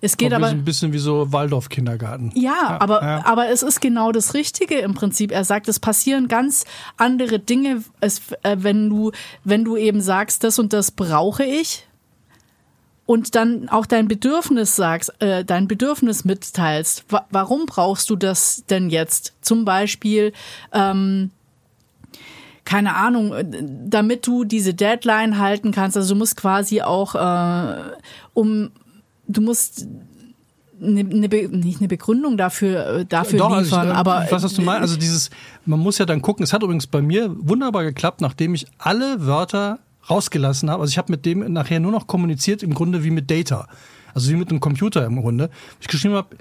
Es 0.02 0.18
geht 0.18 0.34
aber 0.34 0.48
ein 0.48 0.64
bisschen 0.64 0.94
wie 0.94 1.00
so 1.00 1.32
Waldorf-Kindergarten. 1.32 2.32
ja, 2.36 2.78
aber, 2.80 3.02
ja. 3.02 3.26
aber 3.26 3.50
es 3.50 3.64
ist 3.64 3.82
genau 3.82 4.12
das 4.12 4.34
Richtige 4.34 4.76
im 4.76 4.94
Prinzip. 4.94 5.32
Er 5.32 5.44
sagt, 5.44 5.68
es 5.68 5.80
passieren 5.80 6.28
ganz 6.28 6.66
andere 6.98 7.40
Dinge, 7.40 7.84
es, 8.00 8.22
äh, 8.44 8.58
wenn, 8.60 8.90
du, 8.90 9.12
wenn 9.44 9.66
du 9.66 9.76
eben 9.76 10.02
sagst, 10.02 10.44
das 10.44 10.60
und 10.60 10.74
das 10.74 10.92
brauche 10.92 11.44
ich 11.44 11.87
und 13.08 13.36
dann 13.36 13.70
auch 13.70 13.86
dein 13.86 14.10
Bedürfnis 14.10 14.76
sagst, 14.76 15.20
äh, 15.22 15.44
dein 15.44 15.68
Bedürfnis 15.68 16.26
mitteilst. 16.26 17.06
Wa 17.10 17.26
warum 17.32 17.66
brauchst 17.66 18.10
du 18.10 18.18
das 18.18 18.66
denn 18.70 18.90
jetzt? 18.90 19.34
Zum 19.42 19.64
Beispiel, 19.64 20.34
ähm, 20.74 21.32
keine 22.66 22.96
Ahnung, 22.96 23.34
äh, 23.34 23.46
damit 23.88 24.28
du 24.28 24.44
diese 24.44 24.74
Deadline 24.74 25.40
halten 25.40 25.72
kannst. 25.72 25.96
Also 25.96 26.14
du 26.14 26.20
musst 26.20 26.36
quasi 26.36 26.82
auch 26.82 27.16
äh, 27.16 27.82
um 28.34 28.72
du 29.26 29.42
musst 29.42 29.88
eine, 30.82 31.00
eine 31.00 31.30
Be 31.30 31.48
nicht 31.50 31.80
eine 31.80 31.88
Begründung 31.88 32.36
dafür 32.36 32.88
äh, 32.88 33.06
dafür 33.06 33.40
Doch, 33.40 33.52
also 33.52 33.62
liefern, 33.62 33.88
ich, 33.88 33.94
äh, 33.94 33.98
aber 33.98 34.28
was 34.30 34.54
du 34.54 34.62
meinst. 34.64 34.82
Also 34.82 34.98
dieses, 34.98 35.30
man 35.66 35.80
muss 35.80 35.98
ja 35.98 36.06
dann 36.06 36.22
gucken. 36.22 36.44
Es 36.44 36.52
hat 36.52 36.62
übrigens 36.62 36.88
bei 36.88 37.02
mir 37.02 37.34
wunderbar 37.40 37.86
geklappt, 37.86 38.20
nachdem 38.20 38.54
ich 38.54 38.68
alle 38.78 39.26
Wörter 39.26 39.80
rausgelassen 40.10 40.70
habe. 40.70 40.82
Also 40.82 40.92
ich 40.92 40.98
habe 40.98 41.12
mit 41.12 41.26
dem 41.26 41.52
nachher 41.52 41.80
nur 41.80 41.92
noch 41.92 42.08
kommuniziert, 42.08 42.64
im 42.64 42.74
Grunde 42.74 43.04
wie 43.04 43.12
mit 43.12 43.30
Data. 43.30 43.68
Also 44.14 44.32
wie 44.32 44.36
mit 44.36 44.50
einem 44.50 44.60
Computer 44.60 45.06
im 45.06 45.22
Grunde. 45.22 45.50
Ich 45.80 45.88
geschrieben 45.88 46.16
habe, 46.16 46.36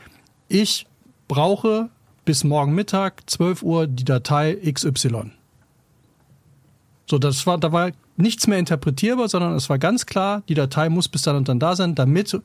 ich 0.49 0.87
brauche 1.29 1.91
bis 2.25 2.45
morgen 2.45 2.75
Mittag, 2.75 3.29
12 3.29 3.63
Uhr, 3.63 3.87
die 3.87 4.05
Datei 4.05 4.55
XY. 4.55 5.33
So, 7.09 7.19
das 7.19 7.47
war, 7.47 7.59
da 7.59 7.73
war 7.73 7.93
nichts 8.17 8.47
mehr 8.47 8.59
interpretierbar, 8.59 9.29
sondern 9.29 9.55
es 9.55 9.69
war 9.69 9.79
ganz 9.79 10.07
klar, 10.07 10.43
die 10.49 10.55
Datei 10.55 10.89
muss 10.89 11.09
bis 11.09 11.23
dann 11.23 11.37
und 11.37 11.49
dann 11.49 11.61
da 11.61 11.77
sein, 11.77 11.95
damit 11.95 12.41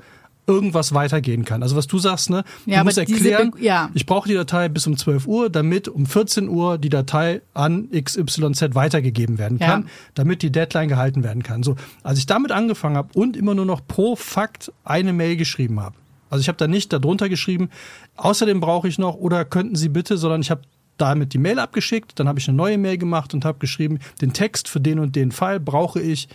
irgendwas 0.48 0.94
weitergehen 0.94 1.46
kann. 1.46 1.64
Also 1.64 1.76
was 1.76 1.88
du 1.88 2.00
sagst, 2.00 2.30
ne? 2.30 2.44
Du 2.66 2.72
Ja, 2.72 2.84
musst 2.84 2.98
erklären, 2.98 3.54
ja. 3.60 3.90
ich 3.94 4.06
brauche 4.06 4.28
die 4.28 4.34
Datei 4.36 4.70
bis 4.70 4.88
um 4.88 4.98
12 4.98 5.28
Uhr, 5.28 5.50
damit 5.50 5.88
um 5.88 6.06
14 6.06 6.50
Uhr 6.50 6.78
die 6.78 6.90
Datei 6.90 7.42
an 7.54 7.90
XYZ 7.92 8.74
weitergegeben 8.76 9.38
werden 9.38 9.58
Ja. 9.60 9.68
kann, 9.68 9.90
damit 10.16 10.42
die 10.42 10.52
Deadline 10.52 10.88
gehalten 10.90 11.24
werden 11.24 11.44
kann. 11.44 11.64
So, 11.64 11.76
als 12.04 12.18
ich 12.20 12.26
damit 12.26 12.52
angefangen 12.52 12.98
habe 12.98 13.10
und 13.14 13.38
immer 13.38 13.54
nur 13.56 13.66
noch 13.66 13.82
pro 13.88 14.16
Fakt 14.16 14.72
eine 14.84 15.14
Mail 15.14 15.38
geschrieben 15.38 15.80
habe. 15.80 15.96
Also 16.30 16.42
ich 16.42 16.48
habe 16.48 16.58
da 16.58 16.68
nicht 16.68 16.92
darunter 16.94 17.28
geschrieben, 17.30 17.70
außerdem 18.18 18.60
brauche 18.62 18.88
ich 18.88 18.98
noch 18.98 19.16
oder 19.16 19.46
könnten 19.46 19.76
Sie 19.76 19.90
bitte, 19.90 20.18
sondern 20.18 20.42
ich 20.42 20.50
habe 20.50 20.62
damit 20.98 21.34
die 21.34 21.40
Mail 21.40 21.60
abgeschickt, 21.60 22.20
dann 22.20 22.28
habe 22.28 22.40
ich 22.40 22.48
eine 22.48 22.56
neue 22.58 22.78
Mail 22.78 22.98
gemacht 22.98 23.34
und 23.34 23.44
habe 23.44 23.58
geschrieben, 23.60 24.00
den 24.22 24.34
Text 24.34 24.68
für 24.70 24.80
den 24.80 25.00
und 25.00 25.16
den 25.16 25.32
Fall 25.32 25.60
brauche 25.60 26.00
ich 26.00 26.28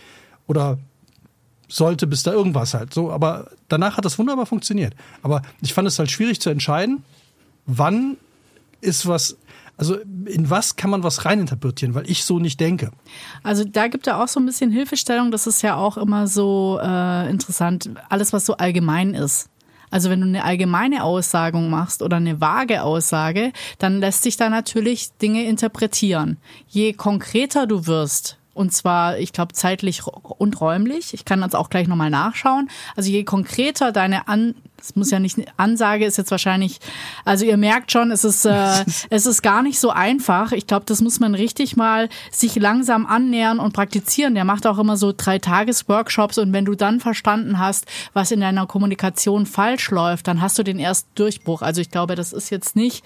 oder 0.45 0.77
sollte 1.67 2.07
bis 2.07 2.23
da 2.23 2.31
irgendwas 2.31 2.73
halt 2.73 2.93
so, 2.93 3.11
aber 3.11 3.51
danach 3.67 3.97
hat 3.97 4.05
das 4.05 4.17
wunderbar 4.17 4.45
funktioniert. 4.45 4.95
Aber 5.21 5.41
ich 5.61 5.73
fand 5.73 5.87
es 5.87 5.99
halt 5.99 6.11
schwierig 6.11 6.39
zu 6.39 6.49
entscheiden, 6.49 7.03
wann 7.65 8.17
ist 8.81 9.07
was, 9.07 9.37
also 9.75 9.95
in 10.25 10.49
was 10.49 10.75
kann 10.75 10.89
man 10.89 11.03
was 11.03 11.25
reininterpretieren, 11.25 11.93
weil 11.93 12.09
ich 12.09 12.23
so 12.23 12.39
nicht 12.39 12.59
denke. 12.59 12.91
Also 13.43 13.63
da 13.63 13.87
gibt 13.87 14.07
er 14.07 14.23
auch 14.23 14.27
so 14.27 14.39
ein 14.39 14.45
bisschen 14.45 14.71
Hilfestellung. 14.71 15.31
Das 15.31 15.47
ist 15.47 15.61
ja 15.61 15.75
auch 15.75 15.97
immer 15.97 16.27
so 16.27 16.79
äh, 16.81 17.29
interessant. 17.29 17.89
Alles, 18.09 18.33
was 18.33 18.45
so 18.45 18.57
allgemein 18.57 19.13
ist. 19.13 19.49
Also 19.89 20.09
wenn 20.09 20.19
du 20.19 20.27
eine 20.27 20.43
allgemeine 20.43 21.03
Aussagung 21.03 21.69
machst 21.69 22.01
oder 22.01 22.17
eine 22.17 22.41
vage 22.41 22.83
Aussage, 22.83 23.53
dann 23.79 23.99
lässt 23.99 24.23
sich 24.23 24.35
da 24.35 24.49
natürlich 24.49 25.11
Dinge 25.21 25.45
interpretieren. 25.45 26.37
Je 26.67 26.93
konkreter 26.93 27.67
du 27.67 27.87
wirst, 27.87 28.36
und 28.57 28.73
zwar, 28.73 29.19
ich 29.19 29.33
glaube, 29.33 29.53
zeitlich 29.53 30.05
und 30.05 30.59
räumlich. 30.59 31.13
Ich 31.13 31.25
kann 31.25 31.41
das 31.41 31.53
auch 31.53 31.69
gleich 31.69 31.87
nochmal 31.87 32.09
nachschauen. 32.09 32.69
Also 32.95 33.09
je 33.11 33.23
konkreter 33.23 33.91
deine 33.91 34.27
An, 34.27 34.55
es 34.79 34.95
muss 34.95 35.11
ja 35.11 35.19
nicht, 35.19 35.37
Ansage 35.57 36.05
ist 36.05 36.17
jetzt 36.17 36.31
wahrscheinlich, 36.31 36.79
also 37.23 37.45
ihr 37.45 37.57
merkt 37.57 37.91
schon, 37.91 38.11
es 38.11 38.23
ist, 38.23 38.45
äh, 38.45 38.83
es 39.09 39.25
ist 39.25 39.41
gar 39.43 39.61
nicht 39.61 39.79
so 39.79 39.91
einfach. 39.91 40.51
Ich 40.51 40.65
glaube, 40.65 40.85
das 40.85 41.01
muss 41.01 41.19
man 41.19 41.35
richtig 41.35 41.77
mal 41.77 42.09
sich 42.31 42.55
langsam 42.55 43.05
annähern 43.05 43.59
und 43.59 43.73
praktizieren. 43.73 44.33
Der 44.33 44.45
macht 44.45 44.65
auch 44.65 44.79
immer 44.79 44.97
so 44.97 45.13
drei 45.15 45.37
Tages-Workshops 45.37 46.37
und 46.39 46.51
wenn 46.51 46.65
du 46.65 46.75
dann 46.75 46.99
verstanden 46.99 47.59
hast, 47.59 47.85
was 48.13 48.31
in 48.31 48.39
deiner 48.39 48.65
Kommunikation 48.65 49.45
falsch 49.45 49.91
läuft, 49.91 50.27
dann 50.27 50.41
hast 50.41 50.57
du 50.57 50.63
den 50.63 50.79
ersten 50.79 51.09
Durchbruch. 51.15 51.61
Also 51.61 51.81
ich 51.81 51.91
glaube, 51.91 52.15
das 52.15 52.33
ist 52.33 52.49
jetzt 52.49 52.75
nicht 52.75 53.03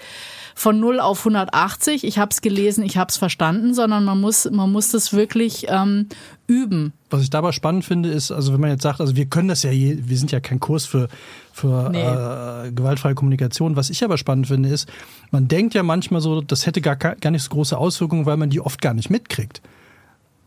von 0.55 0.79
0 0.79 0.99
auf 0.99 1.19
180, 1.19 2.03
ich 2.03 2.17
habe 2.19 2.31
es 2.31 2.41
gelesen, 2.41 2.83
ich 2.83 2.97
habe 2.97 3.09
es 3.09 3.17
verstanden, 3.17 3.73
sondern 3.73 4.03
man 4.05 4.19
muss, 4.19 4.49
man 4.49 4.71
muss 4.71 4.89
das 4.91 5.13
wirklich 5.13 5.65
ähm, 5.69 6.07
üben. 6.47 6.93
Was 7.09 7.21
ich 7.23 7.29
dabei 7.29 7.51
spannend 7.51 7.85
finde, 7.85 8.09
ist, 8.09 8.31
also 8.31 8.53
wenn 8.53 8.61
man 8.61 8.69
jetzt 8.69 8.83
sagt, 8.83 9.01
also 9.01 9.15
wir 9.15 9.25
können 9.25 9.47
das 9.47 9.63
ja, 9.63 9.71
je, 9.71 9.97
wir 10.05 10.17
sind 10.17 10.31
ja 10.31 10.39
kein 10.39 10.59
Kurs 10.59 10.85
für, 10.85 11.09
für 11.51 11.89
Nee. 11.89 12.01
äh, 12.01 12.71
gewaltfreie 12.71 13.15
Kommunikation. 13.15 13.75
Was 13.75 13.89
ich 13.89 14.03
aber 14.03 14.17
spannend 14.17 14.47
finde, 14.47 14.69
ist, 14.69 14.87
man 15.31 15.47
denkt 15.47 15.73
ja 15.73 15.83
manchmal 15.83 16.21
so, 16.21 16.41
das 16.41 16.65
hätte 16.65 16.81
gar, 16.81 16.95
gar 16.95 17.31
nicht 17.31 17.43
so 17.43 17.49
große 17.49 17.77
Auswirkungen, 17.77 18.25
weil 18.25 18.37
man 18.37 18.49
die 18.49 18.61
oft 18.61 18.81
gar 18.81 18.93
nicht 18.93 19.09
mitkriegt. 19.09 19.61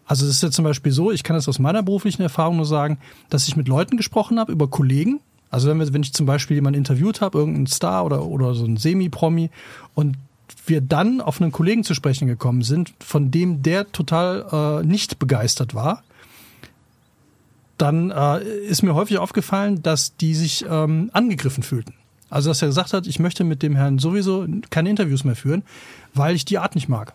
Also 0.06 0.26
es 0.26 0.32
ist 0.32 0.42
ja 0.42 0.50
zum 0.50 0.64
Beispiel 0.64 0.92
so, 0.92 1.10
ich 1.10 1.22
kann 1.22 1.34
das 1.36 1.48
aus 1.48 1.58
meiner 1.58 1.82
beruflichen 1.82 2.22
Erfahrung 2.22 2.56
nur 2.56 2.66
sagen, 2.66 2.98
dass 3.30 3.48
ich 3.48 3.56
mit 3.56 3.68
Leuten 3.68 3.96
gesprochen 3.96 4.38
habe, 4.38 4.52
über 4.52 4.68
Kollegen. 4.68 5.20
Also 5.54 5.68
wenn, 5.68 5.78
wir, 5.78 5.92
wenn 5.92 6.02
ich 6.02 6.12
zum 6.12 6.26
Beispiel 6.26 6.56
jemanden 6.56 6.78
interviewt 6.78 7.20
habe, 7.20 7.38
irgendeinen 7.38 7.68
Star 7.68 8.04
oder, 8.04 8.26
oder 8.26 8.56
so 8.56 8.64
einen 8.64 8.76
Semi-Promi 8.76 9.50
und 9.94 10.16
wir 10.66 10.80
dann 10.80 11.20
auf 11.20 11.40
einen 11.40 11.52
Kollegen 11.52 11.84
zu 11.84 11.94
sprechen 11.94 12.26
gekommen 12.26 12.62
sind, 12.62 12.92
von 12.98 13.30
dem 13.30 13.62
der 13.62 13.92
total 13.92 14.80
äh, 14.82 14.84
nicht 14.84 15.20
begeistert 15.20 15.72
war, 15.72 16.02
dann 17.78 18.10
äh, 18.10 18.42
ist 18.42 18.82
mir 18.82 18.96
häufig 18.96 19.18
aufgefallen, 19.18 19.80
dass 19.80 20.16
die 20.16 20.34
sich 20.34 20.64
ähm, 20.68 21.10
angegriffen 21.12 21.62
fühlten. 21.62 21.94
Also 22.30 22.50
dass 22.50 22.60
er 22.60 22.66
gesagt 22.66 22.92
hat, 22.92 23.06
ich 23.06 23.20
möchte 23.20 23.44
mit 23.44 23.62
dem 23.62 23.76
Herrn 23.76 24.00
sowieso 24.00 24.48
keine 24.70 24.90
Interviews 24.90 25.22
mehr 25.22 25.36
führen, 25.36 25.62
weil 26.14 26.34
ich 26.34 26.44
die 26.44 26.58
Art 26.58 26.74
nicht 26.74 26.88
mag. 26.88 27.14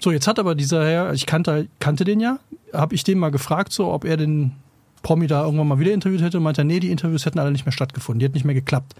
So, 0.00 0.10
jetzt 0.10 0.26
hat 0.26 0.40
aber 0.40 0.56
dieser 0.56 0.84
Herr, 0.84 1.12
ich 1.12 1.24
kannte, 1.24 1.68
kannte 1.78 2.02
den 2.02 2.18
ja, 2.18 2.40
habe 2.72 2.96
ich 2.96 3.04
den 3.04 3.20
mal 3.20 3.30
gefragt, 3.30 3.72
so, 3.72 3.92
ob 3.92 4.04
er 4.04 4.16
den 4.16 4.56
Promi 5.02 5.26
da 5.26 5.44
irgendwann 5.44 5.68
mal 5.68 5.78
wieder 5.78 5.92
interviewt 5.92 6.22
hätte 6.22 6.38
und 6.38 6.44
meinte, 6.44 6.62
er, 6.62 6.64
nee, 6.64 6.80
die 6.80 6.90
Interviews 6.90 7.24
hätten 7.24 7.38
alle 7.38 7.50
nicht 7.52 7.64
mehr 7.64 7.72
stattgefunden, 7.72 8.20
die 8.20 8.24
hätten 8.24 8.34
nicht 8.34 8.44
mehr 8.44 8.54
geklappt. 8.54 8.94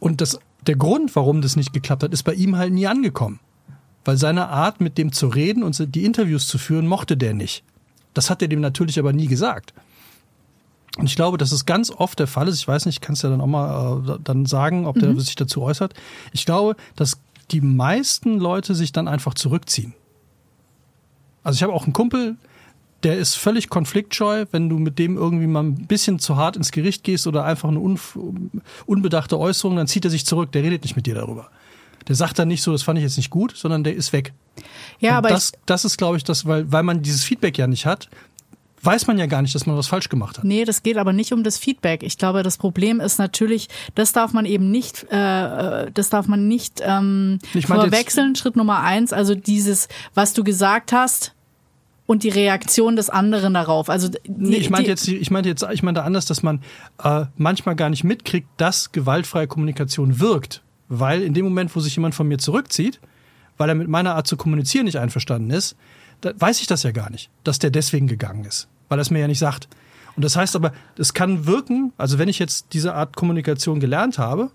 Und 0.00 0.20
das, 0.20 0.38
der 0.66 0.76
Grund, 0.76 1.14
warum 1.16 1.42
das 1.42 1.56
nicht 1.56 1.72
geklappt 1.72 2.02
hat, 2.02 2.12
ist 2.12 2.24
bei 2.24 2.34
ihm 2.34 2.56
halt 2.56 2.72
nie 2.72 2.86
angekommen. 2.86 3.40
Weil 4.04 4.16
seine 4.16 4.48
Art, 4.48 4.80
mit 4.80 4.98
dem 4.98 5.12
zu 5.12 5.28
reden 5.28 5.62
und 5.62 5.94
die 5.94 6.04
Interviews 6.04 6.46
zu 6.46 6.58
führen, 6.58 6.86
mochte 6.86 7.16
der 7.16 7.32
nicht. 7.32 7.62
Das 8.12 8.30
hat 8.30 8.42
er 8.42 8.48
dem 8.48 8.60
natürlich 8.60 8.98
aber 8.98 9.12
nie 9.12 9.26
gesagt. 9.26 9.72
Und 10.96 11.06
ich 11.06 11.16
glaube, 11.16 11.38
dass 11.38 11.52
es 11.52 11.66
ganz 11.66 11.90
oft 11.90 12.18
der 12.18 12.26
Fall 12.26 12.46
ist. 12.48 12.58
Ich 12.58 12.68
weiß 12.68 12.86
nicht, 12.86 13.00
kannst 13.00 13.22
ja 13.22 13.30
dann 13.30 13.40
auch 13.40 13.46
mal 13.46 14.02
äh, 14.08 14.18
dann 14.22 14.46
sagen, 14.46 14.86
ob 14.86 14.98
der 14.98 15.18
sich 15.18 15.34
dazu 15.34 15.62
äußert. 15.62 15.94
Ich 16.32 16.44
glaube, 16.44 16.76
dass 16.94 17.18
die 17.50 17.60
meisten 17.60 18.38
Leute 18.38 18.74
sich 18.74 18.92
dann 18.92 19.08
einfach 19.08 19.34
zurückziehen. 19.34 19.94
Also 21.42 21.56
ich 21.56 21.62
habe 21.62 21.72
auch 21.72 21.84
einen 21.84 21.92
Kumpel, 21.92 22.36
der 23.04 23.18
ist 23.18 23.34
völlig 23.36 23.68
konfliktscheu, 23.68 24.46
wenn 24.50 24.68
du 24.68 24.78
mit 24.78 24.98
dem 24.98 25.16
irgendwie 25.16 25.46
mal 25.46 25.62
ein 25.62 25.86
bisschen 25.86 26.18
zu 26.18 26.36
hart 26.36 26.56
ins 26.56 26.72
Gericht 26.72 27.04
gehst 27.04 27.26
oder 27.26 27.44
einfach 27.44 27.68
eine 27.68 27.78
unf 27.80 28.18
unbedachte 28.86 29.38
Äußerung, 29.38 29.76
dann 29.76 29.86
zieht 29.86 30.04
er 30.04 30.10
sich 30.10 30.26
zurück, 30.26 30.50
der 30.52 30.62
redet 30.62 30.82
nicht 30.82 30.96
mit 30.96 31.06
dir 31.06 31.14
darüber. 31.14 31.50
Der 32.08 32.14
sagt 32.14 32.38
dann 32.38 32.48
nicht 32.48 32.62
so, 32.62 32.72
das 32.72 32.82
fand 32.82 32.98
ich 32.98 33.04
jetzt 33.04 33.16
nicht 33.16 33.30
gut, 33.30 33.54
sondern 33.56 33.84
der 33.84 33.94
ist 33.94 34.12
weg. 34.12 34.32
Ja, 35.00 35.12
Und 35.12 35.16
aber 35.18 35.28
das, 35.30 35.50
ich, 35.54 35.60
das 35.66 35.84
ist, 35.84 35.96
glaube 35.96 36.16
ich, 36.16 36.24
das, 36.24 36.46
weil, 36.46 36.70
weil 36.70 36.82
man 36.82 37.02
dieses 37.02 37.24
Feedback 37.24 37.56
ja 37.58 37.66
nicht 37.66 37.86
hat, 37.86 38.08
weiß 38.82 39.06
man 39.06 39.16
ja 39.18 39.24
gar 39.26 39.40
nicht, 39.40 39.54
dass 39.54 39.64
man 39.64 39.76
was 39.78 39.86
falsch 39.86 40.10
gemacht 40.10 40.36
hat. 40.36 40.44
Nee, 40.44 40.64
das 40.66 40.82
geht 40.82 40.98
aber 40.98 41.14
nicht 41.14 41.32
um 41.32 41.42
das 41.42 41.56
Feedback. 41.56 42.02
Ich 42.02 42.18
glaube, 42.18 42.42
das 42.42 42.58
Problem 42.58 43.00
ist 43.00 43.18
natürlich, 43.18 43.68
das 43.94 44.12
darf 44.12 44.32
man 44.34 44.44
eben 44.44 44.70
nicht, 44.70 45.04
äh, 45.10 45.90
das 45.92 46.10
darf 46.10 46.26
man 46.26 46.46
nicht 46.48 46.82
ähm, 46.84 47.38
Ich 47.54 47.54
jetzt- 47.54 47.66
verwechseln. 47.66 48.36
Schritt 48.36 48.56
Nummer 48.56 48.80
eins, 48.80 49.12
also 49.14 49.34
dieses, 49.34 49.88
was 50.14 50.34
du 50.34 50.44
gesagt 50.44 50.92
hast 50.92 51.33
und 52.06 52.22
die 52.22 52.28
Reaktion 52.28 52.96
des 52.96 53.10
anderen 53.10 53.54
darauf. 53.54 53.88
Also 53.88 54.08
die, 54.08 54.18
Nee, 54.26 54.56
ich 54.56 54.70
meinte 54.70 54.90
jetzt, 54.90 55.08
ich 55.08 55.30
meinte 55.30 55.48
jetzt, 55.48 55.64
ich 55.72 55.82
meinte 55.82 56.02
anders, 56.02 56.26
dass 56.26 56.42
man 56.42 56.62
äh, 57.02 57.26
manchmal 57.36 57.76
gar 57.76 57.88
nicht 57.90 58.04
mitkriegt, 58.04 58.48
dass 58.56 58.92
gewaltfreie 58.92 59.46
Kommunikation 59.46 60.20
wirkt. 60.20 60.62
Weil 60.88 61.22
in 61.22 61.32
dem 61.32 61.44
Moment, 61.44 61.74
wo 61.74 61.80
sich 61.80 61.96
jemand 61.96 62.14
von 62.14 62.28
mir 62.28 62.38
zurückzieht, 62.38 63.00
weil 63.56 63.68
er 63.68 63.74
mit 63.74 63.88
meiner 63.88 64.14
Art 64.14 64.26
zu 64.26 64.36
kommunizieren 64.36 64.84
nicht 64.84 64.98
einverstanden 64.98 65.50
ist, 65.50 65.76
da 66.20 66.32
weiß 66.36 66.60
ich 66.60 66.66
das 66.66 66.82
ja 66.82 66.90
gar 66.90 67.10
nicht, 67.10 67.30
dass 67.42 67.58
der 67.58 67.70
deswegen 67.70 68.06
gegangen 68.06 68.44
ist. 68.44 68.68
Weil 68.88 68.98
er 68.98 69.02
es 69.02 69.10
mir 69.10 69.20
ja 69.20 69.26
nicht 69.26 69.38
sagt. 69.38 69.68
Und 70.16 70.24
das 70.24 70.36
heißt 70.36 70.54
aber, 70.56 70.72
es 70.96 71.14
kann 71.14 71.46
wirken, 71.46 71.92
also 71.96 72.18
wenn 72.18 72.28
ich 72.28 72.38
jetzt 72.38 72.66
diese 72.72 72.94
Art 72.94 73.16
Kommunikation 73.16 73.80
gelernt 73.80 74.18
habe, 74.18 74.50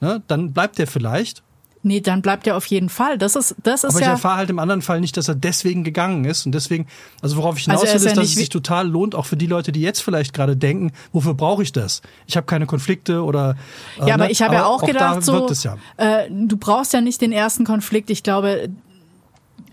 ne, 0.00 0.22
dann 0.26 0.52
bleibt 0.52 0.78
der 0.78 0.86
vielleicht. 0.86 1.42
Nee, 1.82 2.00
dann 2.00 2.22
bleibt 2.22 2.46
er 2.46 2.56
auf 2.56 2.66
jeden 2.66 2.88
Fall. 2.88 3.18
Das 3.18 3.36
ist, 3.36 3.54
das 3.62 3.84
ist 3.84 3.90
Aber 3.90 4.00
ich 4.00 4.06
ja. 4.06 4.12
erfahre 4.12 4.38
halt 4.38 4.50
im 4.50 4.58
anderen 4.58 4.82
Fall 4.82 5.00
nicht, 5.00 5.16
dass 5.16 5.28
er 5.28 5.34
deswegen 5.34 5.84
gegangen 5.84 6.24
ist. 6.24 6.44
Und 6.44 6.52
deswegen, 6.52 6.86
also 7.22 7.36
worauf 7.36 7.56
ich 7.56 7.64
hinaus 7.64 7.80
Also 7.80 7.86
er 7.86 8.00
will, 8.00 8.06
ist 8.06 8.12
ist, 8.12 8.16
dass 8.16 8.28
es 8.28 8.34
sich 8.34 8.48
total 8.48 8.88
lohnt, 8.88 9.14
auch 9.14 9.26
für 9.26 9.36
die 9.36 9.46
Leute, 9.46 9.70
die 9.72 9.80
jetzt 9.80 10.00
vielleicht 10.00 10.32
gerade 10.34 10.56
denken, 10.56 10.92
wofür 11.12 11.34
brauche 11.34 11.62
ich 11.62 11.72
das? 11.72 12.02
Ich 12.26 12.36
habe 12.36 12.46
keine 12.46 12.66
Konflikte 12.66 13.22
oder. 13.22 13.56
äh, 14.00 14.08
Ja, 14.08 14.14
aber 14.14 14.24
ne? 14.24 14.32
ich 14.32 14.42
habe 14.42 14.54
ja 14.54 14.66
auch 14.66 14.80
da 14.80 14.86
gedacht, 14.86 15.22
so, 15.22 15.48
ja. 15.48 15.76
äh, 15.96 16.28
du 16.30 16.56
brauchst 16.56 16.92
ja 16.92 17.00
nicht 17.00 17.20
den 17.20 17.32
ersten 17.32 17.64
Konflikt. 17.64 18.10
Ich 18.10 18.22
glaube, 18.22 18.68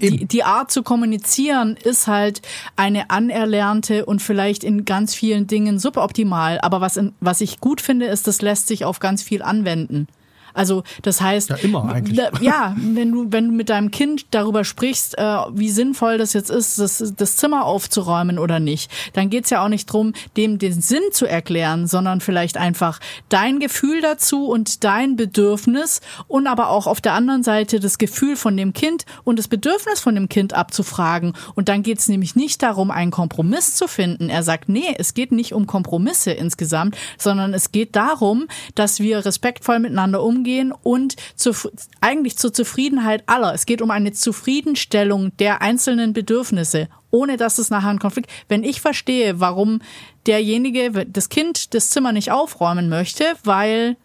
die, 0.02 0.26
die 0.26 0.44
Art 0.44 0.72
zu 0.72 0.84
kommunizieren 0.84 1.78
ist 1.82 2.08
halt 2.08 2.42
eine 2.76 3.10
anerlernte 3.10 4.06
und 4.06 4.22
vielleicht 4.22 4.64
in 4.64 4.86
ganz 4.86 5.16
vielen 5.16 5.48
Dingen 5.48 5.80
suboptimal. 5.80 6.60
Aber 6.62 6.82
was, 6.82 6.98
in, 6.98 7.14
was 7.20 7.42
ich 7.42 7.60
gut 7.60 7.82
finde, 7.82 8.06
ist, 8.06 8.28
das 8.28 8.42
lässt 8.42 8.68
sich 8.68 8.86
auf 8.86 9.00
ganz 9.00 9.24
viel 9.24 9.42
anwenden. 9.42 10.08
Also 10.56 10.84
das 11.02 11.22
heißt, 11.22 11.50
Ja, 11.50 11.56
immer 11.58 11.86
eigentlich. 11.90 12.20
ja, 12.42 12.76
wenn 12.78 13.12
du 13.12 13.28
wenn 13.30 13.50
du 13.50 13.54
mit 13.54 13.70
deinem 13.70 13.92
Kind 13.92 14.28
darüber 14.32 14.64
sprichst, 14.64 15.18
äh, 15.18 15.38
wie 15.52 15.70
sinnvoll 15.70 16.18
das 16.18 16.34
jetzt 16.34 16.50
ist, 16.50 16.80
das, 16.80 17.14
das 17.16 17.36
Zimmer 17.36 17.66
aufzuräumen 17.66 18.40
oder 18.40 18.60
nicht, 18.60 18.90
dann 19.14 19.30
geht's 19.30 19.50
ja 19.50 19.64
auch 19.64 19.68
nicht 19.68 19.86
drum, 19.86 20.14
dem 20.38 20.58
den 20.58 20.82
Sinn 20.82 21.04
zu 21.12 21.26
erklären, 21.26 21.88
sondern 21.88 22.22
vielleicht 22.22 22.58
einfach 22.58 23.00
dein 23.30 23.60
Gefühl 23.60 24.02
dazu 24.02 24.48
und 24.48 24.84
dein 24.84 25.16
Bedürfnis 25.18 26.02
und 26.28 26.48
aber 26.48 26.70
auch 26.70 26.88
auf 26.88 27.02
der 27.02 27.14
anderen 27.14 27.44
Seite 27.44 27.80
das 27.80 27.98
Gefühl 27.98 28.38
von 28.38 28.56
dem 28.56 28.72
Kind 28.72 29.06
und 29.26 29.38
das 29.38 29.48
Bedürfnis 29.50 30.00
von 30.00 30.16
dem 30.16 30.30
Kind 30.30 30.54
abzufragen. 30.54 31.34
Und 31.56 31.68
dann 31.68 31.84
geht's 31.84 32.08
nämlich 32.08 32.36
nicht 32.36 32.64
darum, 32.64 32.92
einen 32.92 33.12
Kompromiss 33.12 33.76
zu 33.76 33.88
finden. 33.88 34.30
Er 34.30 34.44
sagt, 34.44 34.70
nee, 34.70 34.96
es 34.98 35.14
geht 35.14 35.32
nicht 35.32 35.54
um 35.54 35.68
Kompromisse 35.68 36.32
insgesamt, 36.32 36.96
sondern 37.18 37.54
es 37.54 37.72
geht 37.72 37.96
darum, 37.96 38.48
dass 38.76 39.00
wir 39.00 39.26
respektvoll 39.26 39.80
miteinander 39.80 40.24
umgehen 40.24 40.45
und 40.84 41.16
zu, 41.36 41.54
eigentlich 42.02 42.38
zur 42.38 42.54
Zufriedenheit 42.54 43.24
aller. 43.28 43.54
Es 43.54 43.66
geht 43.66 43.82
um 43.82 43.92
eine 43.92 44.12
Zufriedenstellung 44.12 45.36
der 45.38 45.62
einzelnen 45.62 46.14
Bedürfnisse, 46.14 46.88
ohne 47.12 47.38
dass 47.38 47.58
es 47.58 47.70
nachher 47.70 47.90
ein 47.90 48.00
Konflikt. 48.00 48.30
Wenn 48.48 48.64
ich 48.64 48.82
verstehe, 48.82 49.40
warum 49.40 49.82
derjenige, 50.28 51.06
das 51.06 51.30
Kind 51.30 51.74
das 51.74 51.90
Zimmer 51.90 52.12
nicht 52.12 52.32
aufräumen 52.32 52.90
möchte, 52.90 53.24
weil 53.44 53.98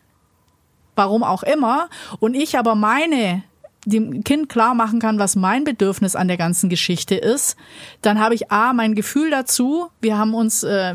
warum 0.96 1.22
auch 1.22 1.42
immer, 1.42 1.88
und 2.18 2.35
ich 2.35 2.59
aber 2.59 2.74
meine 2.74 3.42
dem 3.87 4.25
Kind 4.25 4.49
klar 4.49 4.75
machen 4.75 5.01
kann, 5.01 5.19
was 5.19 5.37
mein 5.37 5.64
Bedürfnis 5.64 6.14
an 6.14 6.29
der 6.29 6.37
ganzen 6.37 6.69
Geschichte 6.69 7.14
ist, 7.14 7.57
dann 8.03 8.21
habe 8.21 8.35
ich 8.35 8.53
A, 8.53 8.73
mein 8.73 8.95
Gefühl 8.95 9.31
dazu, 9.31 9.88
wir 10.03 10.19
haben 10.19 10.35
uns 10.35 10.62
äh, 10.62 10.95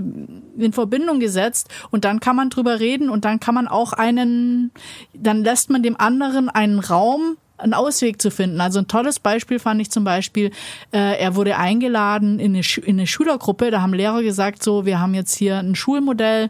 in 0.58 0.72
Verbindung 0.72 1.20
gesetzt 1.20 1.70
und 1.90 2.06
dann 2.06 2.20
kann 2.20 2.36
man 2.36 2.50
drüber 2.50 2.80
reden 2.80 3.10
und 3.10 3.26
dann 3.26 3.40
kann 3.40 3.56
man 3.56 3.68
auch 3.68 3.94
einen, 3.94 4.72
dann 5.14 5.44
lässt 5.44 5.70
man 5.72 5.82
dem 5.82 6.00
anderen 6.00 6.50
einen 6.50 6.80
Raum, 6.80 7.38
einen 7.58 7.74
Ausweg 7.74 8.22
zu 8.22 8.30
finden. 8.30 8.62
Also 8.62 8.80
ein 8.80 8.88
tolles 8.88 9.20
Beispiel 9.20 9.60
fand 9.60 9.82
ich 9.82 9.90
zum 9.90 10.04
Beispiel, 10.04 10.52
äh, 10.92 11.18
er 11.20 11.36
wurde 11.36 11.58
eingeladen 11.58 12.40
in 12.40 12.54
eine, 12.54 12.64
Schu- 12.64 12.82
in 12.82 12.98
eine 12.98 13.08
Schülergruppe, 13.08 13.72
da 13.72 13.82
haben 13.82 13.94
Lehrer 13.94 14.22
gesagt, 14.22 14.62
so, 14.62 14.86
wir 14.86 15.00
haben 15.00 15.14
jetzt 15.14 15.36
hier 15.36 15.58
ein 15.58 15.74
Schulmodell 15.74 16.50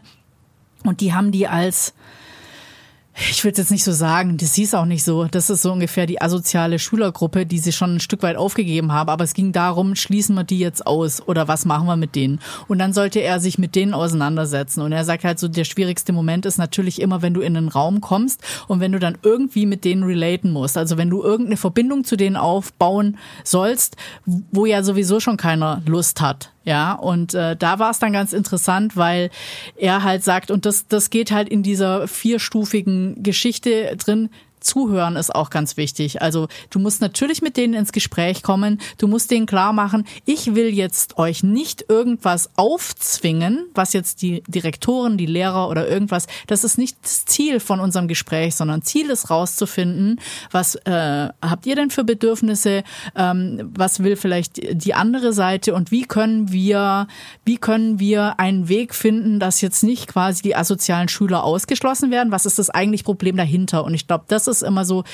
und 0.84 1.00
die 1.00 1.14
haben 1.14 1.32
die 1.32 1.46
als 1.48 1.94
ich 3.18 3.42
will 3.44 3.52
jetzt 3.56 3.70
nicht 3.70 3.84
so 3.84 3.92
sagen, 3.92 4.36
das 4.36 4.54
hieß 4.54 4.74
auch 4.74 4.84
nicht 4.84 5.02
so. 5.02 5.24
Das 5.24 5.48
ist 5.48 5.62
so 5.62 5.72
ungefähr 5.72 6.06
die 6.06 6.20
asoziale 6.20 6.78
Schülergruppe, 6.78 7.46
die 7.46 7.58
sie 7.58 7.72
schon 7.72 7.96
ein 7.96 8.00
Stück 8.00 8.22
weit 8.22 8.36
aufgegeben 8.36 8.92
haben. 8.92 9.08
Aber 9.08 9.24
es 9.24 9.32
ging 9.32 9.52
darum, 9.52 9.94
schließen 9.94 10.34
wir 10.34 10.44
die 10.44 10.58
jetzt 10.58 10.86
aus 10.86 11.26
oder 11.26 11.48
was 11.48 11.64
machen 11.64 11.86
wir 11.86 11.96
mit 11.96 12.14
denen? 12.14 12.40
Und 12.68 12.78
dann 12.78 12.92
sollte 12.92 13.20
er 13.20 13.40
sich 13.40 13.58
mit 13.58 13.74
denen 13.74 13.94
auseinandersetzen. 13.94 14.82
Und 14.82 14.92
er 14.92 15.04
sagt 15.04 15.24
halt 15.24 15.38
so, 15.38 15.48
der 15.48 15.64
schwierigste 15.64 16.12
Moment 16.12 16.44
ist 16.44 16.58
natürlich 16.58 17.00
immer, 17.00 17.22
wenn 17.22 17.32
du 17.32 17.40
in 17.40 17.56
einen 17.56 17.68
Raum 17.68 18.02
kommst 18.02 18.42
und 18.68 18.80
wenn 18.80 18.92
du 18.92 18.98
dann 18.98 19.16
irgendwie 19.22 19.64
mit 19.64 19.84
denen 19.84 20.02
relaten 20.02 20.52
musst. 20.52 20.76
Also 20.76 20.98
wenn 20.98 21.08
du 21.08 21.22
irgendeine 21.22 21.56
Verbindung 21.56 22.04
zu 22.04 22.16
denen 22.16 22.36
aufbauen 22.36 23.16
sollst, 23.44 23.96
wo 24.26 24.66
ja 24.66 24.82
sowieso 24.82 25.20
schon 25.20 25.38
keiner 25.38 25.80
Lust 25.86 26.20
hat. 26.20 26.50
Ja, 26.66 26.94
und 26.94 27.32
äh, 27.32 27.54
da 27.54 27.78
war 27.78 27.92
es 27.92 28.00
dann 28.00 28.12
ganz 28.12 28.32
interessant, 28.32 28.96
weil 28.96 29.30
er 29.76 30.02
halt 30.02 30.24
sagt, 30.24 30.50
und 30.50 30.66
das, 30.66 30.88
das 30.88 31.10
geht 31.10 31.30
halt 31.30 31.48
in 31.48 31.62
dieser 31.62 32.08
vierstufigen 32.08 33.22
Geschichte 33.22 33.96
drin, 33.96 34.30
Zuhören 34.66 35.16
ist 35.16 35.34
auch 35.34 35.50
ganz 35.50 35.76
wichtig. 35.76 36.20
Also 36.20 36.48
du 36.70 36.78
musst 36.78 37.00
natürlich 37.00 37.40
mit 37.40 37.56
denen 37.56 37.74
ins 37.74 37.92
Gespräch 37.92 38.42
kommen. 38.42 38.80
Du 38.98 39.08
musst 39.08 39.30
denen 39.30 39.46
klar 39.46 39.72
machen, 39.72 40.04
ich 40.24 40.54
will 40.54 40.68
jetzt 40.68 41.18
euch 41.18 41.42
nicht 41.42 41.86
irgendwas 41.88 42.50
aufzwingen, 42.56 43.66
was 43.74 43.92
jetzt 43.92 44.22
die 44.22 44.42
Direktoren, 44.46 45.16
die 45.16 45.26
Lehrer 45.26 45.68
oder 45.68 45.88
irgendwas, 45.88 46.26
das 46.46 46.64
ist 46.64 46.78
nicht 46.78 46.96
das 47.02 47.24
Ziel 47.24 47.60
von 47.60 47.80
unserem 47.80 48.08
Gespräch, 48.08 48.54
sondern 48.56 48.82
Ziel 48.82 49.10
ist 49.10 49.30
rauszufinden, 49.30 50.20
was 50.50 50.74
äh, 50.74 51.28
habt 51.40 51.66
ihr 51.66 51.76
denn 51.76 51.90
für 51.90 52.04
Bedürfnisse, 52.04 52.82
ähm, 53.14 53.70
was 53.74 54.02
will 54.02 54.16
vielleicht 54.16 54.60
die 54.82 54.94
andere 54.94 55.32
Seite 55.32 55.74
und 55.74 55.90
wie 55.90 56.02
können 56.02 56.52
wir, 56.52 57.06
wie 57.44 57.56
können 57.56 58.00
wir 58.00 58.38
einen 58.40 58.68
Weg 58.68 58.94
finden, 58.94 59.38
dass 59.38 59.60
jetzt 59.60 59.82
nicht 59.82 60.08
quasi 60.08 60.42
die 60.42 60.56
asozialen 60.56 61.08
Schüler 61.08 61.44
ausgeschlossen 61.44 62.10
werden? 62.10 62.32
Was 62.32 62.46
ist 62.46 62.58
das 62.58 62.70
eigentlich 62.70 63.04
Problem 63.04 63.36
dahinter? 63.36 63.84
Und 63.84 63.94
ich 63.94 64.06
glaube, 64.06 64.24
das 64.28 64.48
ist 64.48 64.55
ist 64.62 64.68
immer 64.68 64.84
so, 64.84 65.04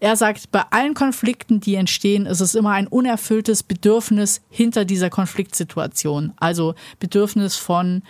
er 0.00 0.16
sagt, 0.16 0.50
bei 0.50 0.62
allen 0.70 0.94
Konflikten, 0.94 1.60
die 1.60 1.74
entstehen, 1.74 2.26
ist 2.26 2.40
es 2.40 2.54
immer 2.54 2.70
ein 2.70 2.86
unerfülltes 2.86 3.62
Bedürfnis 3.62 4.42
hinter 4.50 4.84
dieser 4.84 5.10
Konfliktsituation. 5.10 6.32
Also 6.36 6.74
Bedürfnis 6.98 7.56
von 7.56 8.02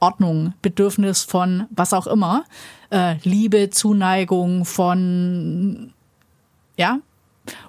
Ordnung, 0.00 0.54
Bedürfnis 0.62 1.22
von 1.22 1.66
was 1.70 1.92
auch 1.92 2.06
immer, 2.06 2.44
äh, 2.90 3.16
Liebe, 3.24 3.70
Zuneigung, 3.70 4.64
von 4.64 5.92
ja. 6.76 7.00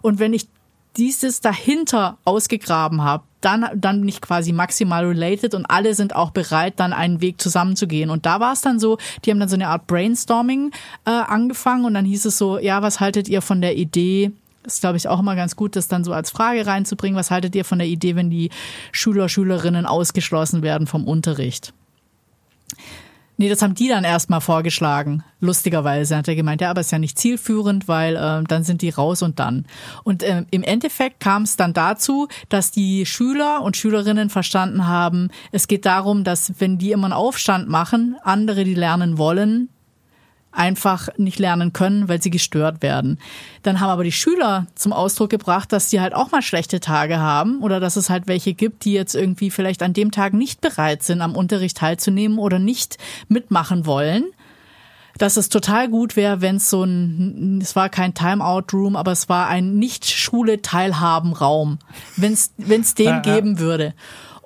Und 0.01 0.19
wenn 0.19 0.33
ich 0.33 0.47
dieses 0.97 1.41
dahinter 1.41 2.17
ausgegraben 2.25 3.03
habe, 3.03 3.23
dann, 3.41 3.69
dann 3.75 4.01
bin 4.01 4.09
ich 4.09 4.21
quasi 4.21 4.51
maximal 4.51 5.05
related 5.05 5.53
und 5.53 5.65
alle 5.65 5.95
sind 5.95 6.15
auch 6.15 6.31
bereit, 6.31 6.73
dann 6.77 6.93
einen 6.93 7.21
Weg 7.21 7.39
zusammenzugehen. 7.39 8.09
Und 8.09 8.25
da 8.25 8.39
war 8.39 8.53
es 8.53 8.61
dann 8.61 8.79
so, 8.79 8.97
die 9.23 9.31
haben 9.31 9.39
dann 9.39 9.49
so 9.49 9.55
eine 9.55 9.69
Art 9.69 9.87
Brainstorming 9.87 10.71
äh, 11.05 11.11
angefangen 11.11 11.85
und 11.85 11.93
dann 11.93 12.05
hieß 12.05 12.25
es 12.25 12.37
so, 12.37 12.59
ja, 12.59 12.81
was 12.81 12.99
haltet 12.99 13.29
ihr 13.29 13.41
von 13.41 13.61
der 13.61 13.77
Idee, 13.77 14.31
ist, 14.63 14.81
glaube 14.81 14.97
ich, 14.97 15.07
auch 15.07 15.19
immer 15.19 15.35
ganz 15.35 15.55
gut, 15.55 15.75
das 15.75 15.87
dann 15.87 16.03
so 16.03 16.11
als 16.11 16.31
Frage 16.31 16.65
reinzubringen. 16.65 17.17
Was 17.17 17.31
haltet 17.31 17.55
ihr 17.55 17.63
von 17.63 17.79
der 17.79 17.87
Idee, 17.87 18.15
wenn 18.15 18.29
die 18.29 18.49
Schüler, 18.91 19.29
Schülerinnen 19.29 19.85
ausgeschlossen 19.85 20.61
werden 20.61 20.85
vom 20.85 21.07
Unterricht? 21.07 21.73
Nee, 23.39 23.47
das 23.47 23.61
haben 23.61 23.73
die 23.73 23.87
dann 23.87 24.03
erstmal 24.03 24.41
vorgeschlagen. 24.41 25.23
Lustigerweise 25.39 26.17
hat 26.17 26.27
er 26.27 26.35
gemeint, 26.35 26.59
ja, 26.59 26.71
aber 26.71 26.81
ist 26.81 26.91
ja 26.91 26.99
nicht 26.99 27.17
zielführend, 27.17 27.87
weil 27.87 28.17
äh, 28.17 28.43
dann 28.43 28.65
sind 28.65 28.81
die 28.81 28.89
raus 28.89 29.21
und 29.21 29.39
dann. 29.39 29.65
Und 30.03 30.23
äh, 30.23 30.43
im 30.51 30.61
Endeffekt 30.61 31.21
kam 31.21 31.43
es 31.43 31.55
dann 31.55 31.71
dazu, 31.71 32.27
dass 32.49 32.71
die 32.71 33.05
Schüler 33.05 33.61
und 33.61 33.77
Schülerinnen 33.77 34.29
verstanden 34.29 34.87
haben, 34.87 35.29
es 35.53 35.69
geht 35.69 35.85
darum, 35.85 36.25
dass 36.25 36.59
wenn 36.59 36.79
die 36.79 36.91
immer 36.91 37.05
einen 37.05 37.13
Aufstand 37.13 37.69
machen, 37.69 38.17
andere, 38.23 38.65
die 38.65 38.75
lernen 38.75 39.17
wollen, 39.17 39.69
einfach 40.51 41.09
nicht 41.17 41.39
lernen 41.39 41.73
können, 41.73 42.07
weil 42.09 42.21
sie 42.21 42.31
gestört 42.31 42.81
werden. 42.81 43.19
Dann 43.63 43.79
haben 43.79 43.89
aber 43.89 44.03
die 44.03 44.11
Schüler 44.11 44.67
zum 44.75 44.93
Ausdruck 44.93 45.29
gebracht, 45.29 45.71
dass 45.71 45.89
die 45.89 46.01
halt 46.01 46.15
auch 46.15 46.31
mal 46.31 46.41
schlechte 46.41 46.79
Tage 46.79 47.19
haben 47.19 47.61
oder 47.61 47.79
dass 47.79 47.95
es 47.95 48.09
halt 48.09 48.27
welche 48.27 48.53
gibt, 48.53 48.85
die 48.85 48.93
jetzt 48.93 49.15
irgendwie 49.15 49.51
vielleicht 49.51 49.83
an 49.83 49.93
dem 49.93 50.11
Tag 50.11 50.33
nicht 50.33 50.61
bereit 50.61 51.03
sind, 51.03 51.21
am 51.21 51.35
Unterricht 51.35 51.77
teilzunehmen 51.77 52.39
oder 52.39 52.59
nicht 52.59 52.97
mitmachen 53.27 53.85
wollen. 53.85 54.25
Dass 55.17 55.37
es 55.37 55.49
total 55.49 55.89
gut 55.89 56.15
wäre, 56.15 56.41
wenn 56.41 56.55
es 56.55 56.69
so 56.69 56.83
ein, 56.83 57.59
es 57.61 57.75
war 57.75 57.89
kein 57.89 58.13
Timeout-Room, 58.13 58.95
aber 58.95 59.11
es 59.11 59.27
war 59.27 59.47
ein 59.47 59.77
Nicht-Schule-Teilhaben-Raum, 59.77 61.79
wenn 62.15 62.33
es 62.33 62.95
den 62.95 63.21
geben 63.21 63.59
würde. 63.59 63.93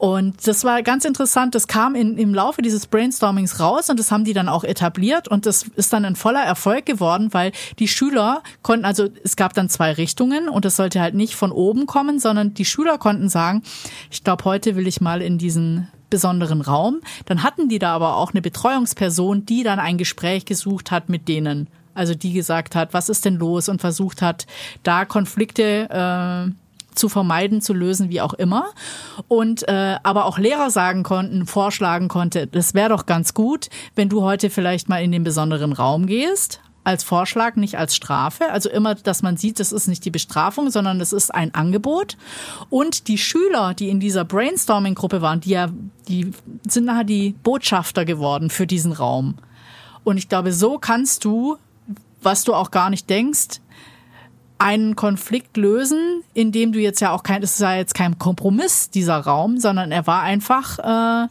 Und 0.03 0.45
das 0.47 0.65
war 0.65 0.83
ganz 0.83 1.05
interessant. 1.05 1.55
Das 1.55 1.65
kam 1.65 1.95
in, 1.95 2.17
im 2.17 2.33
Laufe 2.33 2.61
dieses 2.61 2.87
Brainstormings 2.87 3.61
raus 3.61 3.89
und 3.89 3.97
das 3.97 4.11
haben 4.11 4.25
die 4.25 4.33
dann 4.33 4.49
auch 4.49 4.65
etabliert 4.65 5.29
und 5.29 5.45
das 5.45 5.63
ist 5.77 5.93
dann 5.93 6.03
ein 6.03 6.17
voller 6.17 6.43
Erfolg 6.43 6.85
geworden, 6.85 7.29
weil 7.31 7.53
die 7.79 7.87
Schüler 7.87 8.43
konnten, 8.63 8.83
also 8.83 9.07
es 9.23 9.37
gab 9.37 9.53
dann 9.53 9.69
zwei 9.69 9.93
Richtungen 9.93 10.49
und 10.49 10.65
es 10.65 10.75
sollte 10.75 10.99
halt 10.99 11.15
nicht 11.15 11.35
von 11.35 11.53
oben 11.53 11.85
kommen, 11.85 12.19
sondern 12.19 12.53
die 12.53 12.65
Schüler 12.65 12.97
konnten 12.97 13.29
sagen, 13.29 13.63
ich 14.11 14.25
glaube, 14.25 14.43
heute 14.43 14.75
will 14.75 14.87
ich 14.87 14.99
mal 14.99 15.21
in 15.21 15.37
diesen 15.37 15.87
besonderen 16.09 16.59
Raum. 16.59 16.99
Dann 17.23 17.41
hatten 17.41 17.69
die 17.69 17.79
da 17.79 17.95
aber 17.95 18.17
auch 18.17 18.31
eine 18.31 18.41
Betreuungsperson, 18.41 19.45
die 19.45 19.63
dann 19.63 19.79
ein 19.79 19.97
Gespräch 19.97 20.43
gesucht 20.43 20.91
hat 20.91 21.07
mit 21.07 21.29
denen. 21.29 21.69
Also 21.93 22.13
die 22.13 22.33
gesagt 22.33 22.75
hat, 22.75 22.93
was 22.93 23.07
ist 23.07 23.23
denn 23.23 23.37
los 23.37 23.69
und 23.69 23.79
versucht 23.79 24.21
hat, 24.21 24.47
da 24.83 25.05
Konflikte 25.05 25.87
äh, 25.89 26.62
zu 26.95 27.09
vermeiden, 27.09 27.61
zu 27.61 27.73
lösen, 27.73 28.09
wie 28.09 28.21
auch 28.21 28.33
immer. 28.33 28.65
Und 29.27 29.67
äh, 29.67 29.97
aber 30.03 30.25
auch 30.25 30.37
Lehrer 30.37 30.69
sagen 30.69 31.03
konnten, 31.03 31.45
vorschlagen 31.45 32.07
konnte, 32.07 32.47
das 32.47 32.73
wäre 32.73 32.89
doch 32.89 33.05
ganz 33.05 33.33
gut, 33.33 33.69
wenn 33.95 34.09
du 34.09 34.23
heute 34.23 34.49
vielleicht 34.49 34.89
mal 34.89 35.03
in 35.03 35.11
den 35.11 35.23
besonderen 35.23 35.73
Raum 35.73 36.05
gehst. 36.05 36.59
Als 36.85 37.05
Vorschlag, 37.05 37.55
nicht 37.55 37.77
als 37.77 37.95
Strafe. 37.95 38.51
Also 38.51 38.69
immer, 38.69 38.95
dass 38.95 39.21
man 39.21 39.37
sieht, 39.37 39.61
das 39.61 39.71
ist 39.71 39.87
nicht 39.87 40.03
die 40.03 40.11
Bestrafung, 40.11 40.69
sondern 40.69 40.99
das 40.99 41.13
ist 41.13 41.33
ein 41.33 41.55
Angebot. 41.55 42.17
Und 42.69 43.07
die 43.07 43.17
Schüler, 43.17 43.73
die 43.73 43.87
in 43.87 44.01
dieser 44.01 44.25
Brainstorming-Gruppe 44.25 45.21
waren, 45.21 45.39
die 45.39 45.51
ja, 45.51 45.69
die 46.09 46.33
sind 46.67 46.83
nachher 46.83 47.05
die 47.05 47.35
Botschafter 47.41 48.03
geworden 48.03 48.49
für 48.49 48.67
diesen 48.67 48.91
Raum. 48.91 49.35
Und 50.03 50.17
ich 50.17 50.27
glaube, 50.27 50.51
so 50.51 50.77
kannst 50.77 51.23
du, 51.23 51.55
was 52.21 52.43
du 52.43 52.53
auch 52.53 52.69
gar 52.69 52.89
nicht 52.89 53.09
denkst, 53.09 53.61
einen 54.63 54.95
Konflikt 54.95 55.57
lösen, 55.57 56.23
in 56.33 56.53
dem 56.53 56.71
du 56.71 56.79
jetzt 56.79 57.01
ja 57.01 57.11
auch 57.11 57.23
kein, 57.23 57.43
es 57.43 57.55
ist 57.55 57.59
ja 57.59 57.75
jetzt 57.75 57.93
kein 57.93 58.17
Kompromiss, 58.17 58.89
dieser 58.89 59.17
Raum, 59.17 59.57
sondern 59.57 59.91
er 59.91 60.07
war 60.07 60.21
einfach 60.21 60.79
äh, 60.79 60.83
ja, 60.83 61.27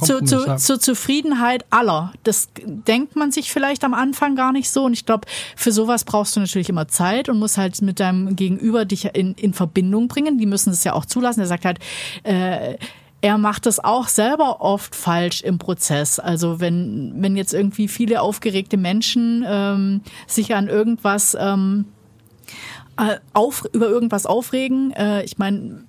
zu, 0.00 0.22
zu, 0.22 0.56
zur 0.56 0.78
Zufriedenheit 0.78 1.66
aller. 1.70 2.12
Das 2.22 2.50
denkt 2.64 3.16
man 3.16 3.32
sich 3.32 3.52
vielleicht 3.52 3.82
am 3.82 3.94
Anfang 3.94 4.36
gar 4.36 4.52
nicht 4.52 4.70
so. 4.70 4.84
Und 4.84 4.92
ich 4.92 5.04
glaube, 5.04 5.26
für 5.56 5.72
sowas 5.72 6.04
brauchst 6.04 6.36
du 6.36 6.40
natürlich 6.40 6.68
immer 6.68 6.86
Zeit 6.86 7.28
und 7.28 7.40
musst 7.40 7.58
halt 7.58 7.82
mit 7.82 7.98
deinem 7.98 8.36
Gegenüber 8.36 8.84
dich 8.84 9.06
in, 9.06 9.34
in 9.34 9.54
Verbindung 9.54 10.06
bringen. 10.06 10.38
Die 10.38 10.46
müssen 10.46 10.70
es 10.70 10.84
ja 10.84 10.92
auch 10.92 11.04
zulassen. 11.04 11.40
Er 11.40 11.46
sagt 11.46 11.64
halt, 11.64 11.80
äh, 12.22 12.76
er 13.20 13.38
macht 13.38 13.66
das 13.66 13.82
auch 13.82 14.06
selber 14.06 14.60
oft 14.60 14.94
falsch 14.94 15.42
im 15.42 15.58
Prozess. 15.58 16.20
Also 16.20 16.60
wenn, 16.60 17.14
wenn 17.16 17.34
jetzt 17.34 17.52
irgendwie 17.52 17.88
viele 17.88 18.22
aufgeregte 18.22 18.76
Menschen 18.76 19.44
ähm, 19.44 20.02
sich 20.28 20.54
an 20.54 20.68
irgendwas 20.68 21.36
ähm, 21.38 21.86
äh, 21.86 21.97
auf, 23.32 23.64
über 23.72 23.88
irgendwas 23.88 24.26
aufregen. 24.26 24.92
Äh, 24.92 25.24
ich 25.24 25.38
meine, 25.38 25.84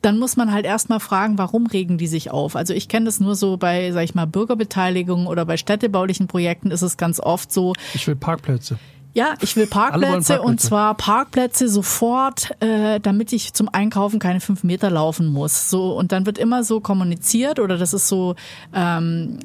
dann 0.00 0.18
muss 0.18 0.36
man 0.36 0.52
halt 0.52 0.64
erstmal 0.66 1.00
fragen, 1.00 1.38
warum 1.38 1.66
regen 1.66 1.98
die 1.98 2.06
sich 2.06 2.30
auf? 2.30 2.56
Also 2.56 2.74
ich 2.74 2.88
kenne 2.88 3.06
das 3.06 3.20
nur 3.20 3.34
so 3.34 3.56
bei, 3.56 3.92
sag 3.92 4.04
ich 4.04 4.14
mal, 4.14 4.26
Bürgerbeteiligung 4.26 5.26
oder 5.26 5.44
bei 5.44 5.56
städtebaulichen 5.56 6.26
Projekten 6.26 6.70
ist 6.70 6.82
es 6.82 6.96
ganz 6.96 7.20
oft 7.20 7.52
so. 7.52 7.72
Ich 7.94 8.06
will 8.06 8.16
Parkplätze. 8.16 8.78
Ja, 9.14 9.34
ich 9.42 9.56
will 9.56 9.66
Parkplätze, 9.66 10.10
Parkplätze, 10.10 10.42
und 10.42 10.60
zwar 10.60 10.94
Parkplätze 10.94 11.68
sofort, 11.68 12.50
äh, 12.60 12.98
damit 12.98 13.34
ich 13.34 13.52
zum 13.52 13.68
Einkaufen 13.68 14.18
keine 14.18 14.40
fünf 14.40 14.64
Meter 14.64 14.90
laufen 14.90 15.26
muss. 15.26 15.68
So 15.68 15.96
und 15.98 16.12
dann 16.12 16.24
wird 16.24 16.38
immer 16.38 16.64
so 16.64 16.80
kommuniziert 16.80 17.58
oder 17.58 17.76
das 17.76 17.92
ist 17.92 18.08
so, 18.08 18.36
ähm, 18.74 19.38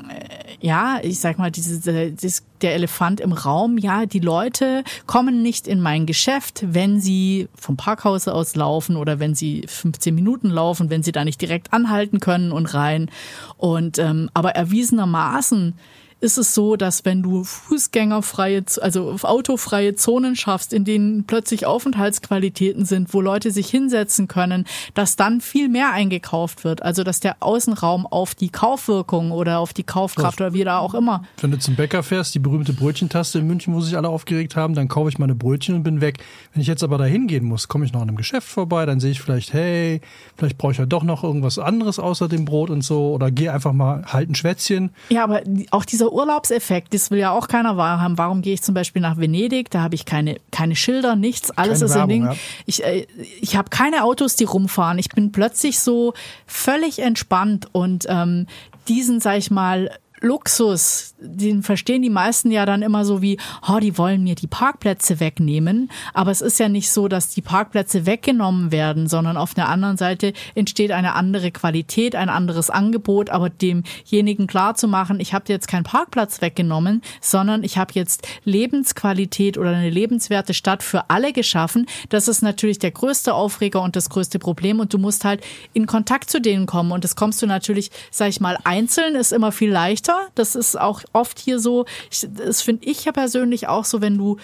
ja, 0.62 1.00
ich 1.04 1.20
sag 1.20 1.38
mal, 1.38 1.52
diese, 1.52 2.12
dieses, 2.12 2.44
der 2.62 2.76
Elefant 2.76 3.20
im 3.20 3.34
Raum. 3.34 3.78
Ja, 3.78 4.06
die 4.06 4.20
Leute 4.20 4.86
kommen 5.06 5.44
nicht 5.44 5.68
in 5.68 5.82
mein 5.82 6.06
Geschäft, 6.06 6.64
wenn 6.66 7.02
sie 7.02 7.50
vom 7.54 7.76
Parkhaus 7.76 8.30
aus 8.30 8.56
laufen 8.56 8.96
oder 8.96 9.20
wenn 9.20 9.36
sie 9.36 9.66
15 9.68 10.16
Minuten 10.16 10.50
laufen, 10.50 10.90
wenn 10.90 11.04
sie 11.04 11.12
da 11.12 11.26
nicht 11.26 11.42
direkt 11.42 11.74
anhalten 11.74 12.22
können 12.22 12.54
und 12.54 12.74
rein. 12.74 13.12
Und 13.58 14.00
ähm, 14.00 14.30
aber 14.34 14.52
erwiesenermaßen 14.52 15.76
ist 16.20 16.38
es 16.38 16.56
so, 16.56 16.76
dass 16.76 17.06
wenn 17.06 17.22
du 17.22 17.44
fußgängerfreie, 17.44 18.64
also 18.82 19.16
autofreie 19.22 19.96
Zonen 19.96 20.36
schaffst, 20.36 20.74
in 20.74 20.84
denen 20.84 21.26
plötzlich 21.26 21.66
Aufenthaltsqualitäten 21.66 22.86
sind, 22.86 23.14
wo 23.14 23.22
Leute 23.22 23.52
sich 23.52 23.70
hinsetzen 23.70 24.28
können, 24.28 24.66
dass 24.96 25.16
dann 25.16 25.42
viel 25.42 25.70
mehr 25.70 25.94
eingekauft 25.94 26.64
wird. 26.64 26.82
Also 26.82 27.04
dass 27.04 27.20
der 27.20 27.38
Außenraum 27.42 28.08
auf 28.08 28.34
die 28.34 28.50
Kaufwirkung 28.50 29.32
oder 29.32 29.60
auf 29.60 29.74
die 29.74 29.84
Kaufkraft 29.84 30.42
oder 30.42 30.54
wie 30.54 30.64
da 30.64 30.80
auch 30.80 30.96
immer. 30.96 31.24
Wenn 31.40 31.52
du 31.52 31.60
zum 31.60 31.76
Bäcker 31.76 32.02
fährst, 32.02 32.34
die 32.34 32.40
berühmte 32.40 32.74
Brötchentaste 32.74 33.40
in 33.40 33.48
München, 33.48 33.76
wo 33.76 33.82
sich 33.82 33.96
alle 33.96 34.10
aufgeregt 34.10 34.56
haben, 34.56 34.74
dann 34.74 34.88
kaufe 34.88 35.10
ich 35.10 35.20
meine 35.20 35.36
Brötchen 35.36 35.76
und 35.76 35.84
bin 35.84 36.02
weg. 36.02 36.18
Wenn 36.54 36.62
ich 36.62 36.68
jetzt 36.68 36.84
aber 36.84 36.98
da 36.98 37.04
hingehen 37.04 37.46
muss, 37.46 37.68
komme 37.68 37.86
ich 37.86 37.94
noch 37.94 38.02
an 38.02 38.08
einem 38.08 38.18
Geschäft 38.18 38.48
vorbei, 38.48 38.88
dann 38.88 39.00
sehe 39.00 39.12
ich 39.12 39.22
vielleicht, 39.22 39.54
hey, 39.54 40.02
vielleicht 40.36 40.58
brauche 40.58 40.72
ich 40.72 40.78
ja 40.80 40.88
doch 40.88 41.04
noch 41.04 41.24
irgendwas 41.24 41.60
anderes 41.60 42.00
außer 42.00 42.28
dem 42.28 42.46
Brot 42.46 42.72
und 42.72 42.84
so 42.84 43.12
oder 43.12 43.30
gehe 43.30 43.54
einfach 43.54 43.74
mal 43.74 44.04
halt 44.08 44.30
ein 44.30 44.36
Schwätzchen. 44.36 44.92
Ja, 45.10 45.24
aber 45.24 45.42
auch 45.72 45.86
dieser 45.86 46.07
dieser 46.08 46.14
Urlaubseffekt, 46.14 46.94
das 46.94 47.12
will 47.12 47.20
ja 47.20 47.32
auch 47.32 47.48
keiner 47.48 47.78
wahrhaben. 47.78 48.18
Warum 48.18 48.42
gehe 48.42 48.54
ich 48.54 48.62
zum 48.62 48.74
Beispiel 48.74 49.02
nach 49.02 49.18
Venedig? 49.18 49.70
Da 49.70 49.82
habe 49.82 49.96
ich 49.96 50.06
keine, 50.06 50.38
keine 50.52 50.76
Schilder, 50.76 51.16
nichts, 51.16 51.52
alles 51.52 51.80
keine 51.80 51.92
ist 51.92 51.98
ein 51.98 52.10
Ding. 52.10 52.24
Ja. 52.26 52.36
Ich, 52.66 52.84
äh, 52.84 53.08
ich 53.42 53.56
habe 53.56 53.70
keine 53.70 54.04
Autos, 54.04 54.36
die 54.36 54.46
rumfahren. 54.46 55.00
Ich 55.00 55.10
bin 55.10 55.32
plötzlich 55.32 55.80
so 55.80 56.14
völlig 56.46 57.00
entspannt 57.00 57.68
und 57.72 58.06
ähm, 58.08 58.48
diesen, 58.88 59.20
sag 59.20 59.38
ich 59.38 59.52
mal, 59.52 59.92
Luxus, 60.20 61.14
den 61.20 61.62
verstehen 61.62 62.02
die 62.02 62.10
meisten 62.10 62.50
ja 62.50 62.66
dann 62.66 62.82
immer 62.82 63.06
so 63.06 63.22
wie, 63.22 63.38
oh, 63.68 63.78
die 63.80 64.00
wollen 64.00 64.24
mir 64.24 64.34
die 64.34 64.48
Parkplätze 64.48 65.20
wegnehmen. 65.20 65.92
Aber 66.14 66.32
es 66.32 66.42
ist 66.42 66.60
ja 66.60 66.70
nicht 66.70 66.92
so, 66.92 67.08
dass 67.08 67.30
die 67.30 67.44
Parkplätze 67.44 68.08
weggenommen 68.08 68.72
werden, 68.72 69.08
sondern 69.08 69.38
auf 69.38 69.54
der 69.54 69.70
anderen 69.70 69.98
Seite 69.98 70.34
entsteht 70.56 70.92
eine 70.92 71.14
andere 71.14 71.52
Qualität, 71.52 72.16
ein 72.16 72.30
anderes 72.30 72.72
Angebot. 72.72 73.30
Aber 73.30 73.52
demjenigen 73.52 74.48
klar 74.48 74.74
zu 74.74 74.88
machen, 74.88 75.20
ich 75.20 75.36
habe 75.36 75.46
jetzt 75.50 75.68
keinen 75.68 75.84
Parkplatz 75.84 76.42
weggenommen, 76.42 77.04
sondern 77.22 77.64
ich 77.64 77.78
habe 77.78 77.94
jetzt 77.94 78.28
Lebensqualität 78.44 79.60
oder 79.60 79.70
eine 79.70 79.92
lebenswerte 79.92 80.56
Stadt 80.56 80.82
für 80.82 81.12
alle 81.12 81.32
geschaffen. 81.32 81.86
Das 82.10 82.28
ist 82.28 82.42
natürlich 82.42 82.80
der 82.80 82.92
größte 82.92 83.36
Aufreger 83.36 83.84
und 83.84 83.96
das 83.96 84.10
größte 84.10 84.40
Problem. 84.40 84.80
Und 84.80 84.94
du 84.94 84.98
musst 84.98 85.26
halt 85.26 85.44
in 85.74 85.86
Kontakt 85.86 86.32
zu 86.32 86.42
denen 86.42 86.66
kommen. 86.66 86.92
Und 86.92 87.04
das 87.04 87.16
kommst 87.16 87.40
du 87.44 87.46
natürlich, 87.46 87.92
sag 88.10 88.30
ich 88.30 88.42
mal, 88.42 88.58
einzeln 88.64 89.16
ist 89.16 89.32
immer 89.32 89.52
viel 89.52 89.70
leichter 89.70 90.07
leichter. 90.08 90.32
Das 90.36 90.56
ist 90.56 90.80
auch 90.80 91.02
oft 91.14 91.40
hier 91.40 91.60
so. 91.60 91.86
Ich, 92.12 92.28
das 92.34 92.62
finde 92.62 92.88
ich 92.88 93.06
ja 93.06 93.12
persönlich 93.12 93.68
auch 93.68 93.86
so, 93.86 94.02
wenn 94.02 94.18
du, 94.18 94.38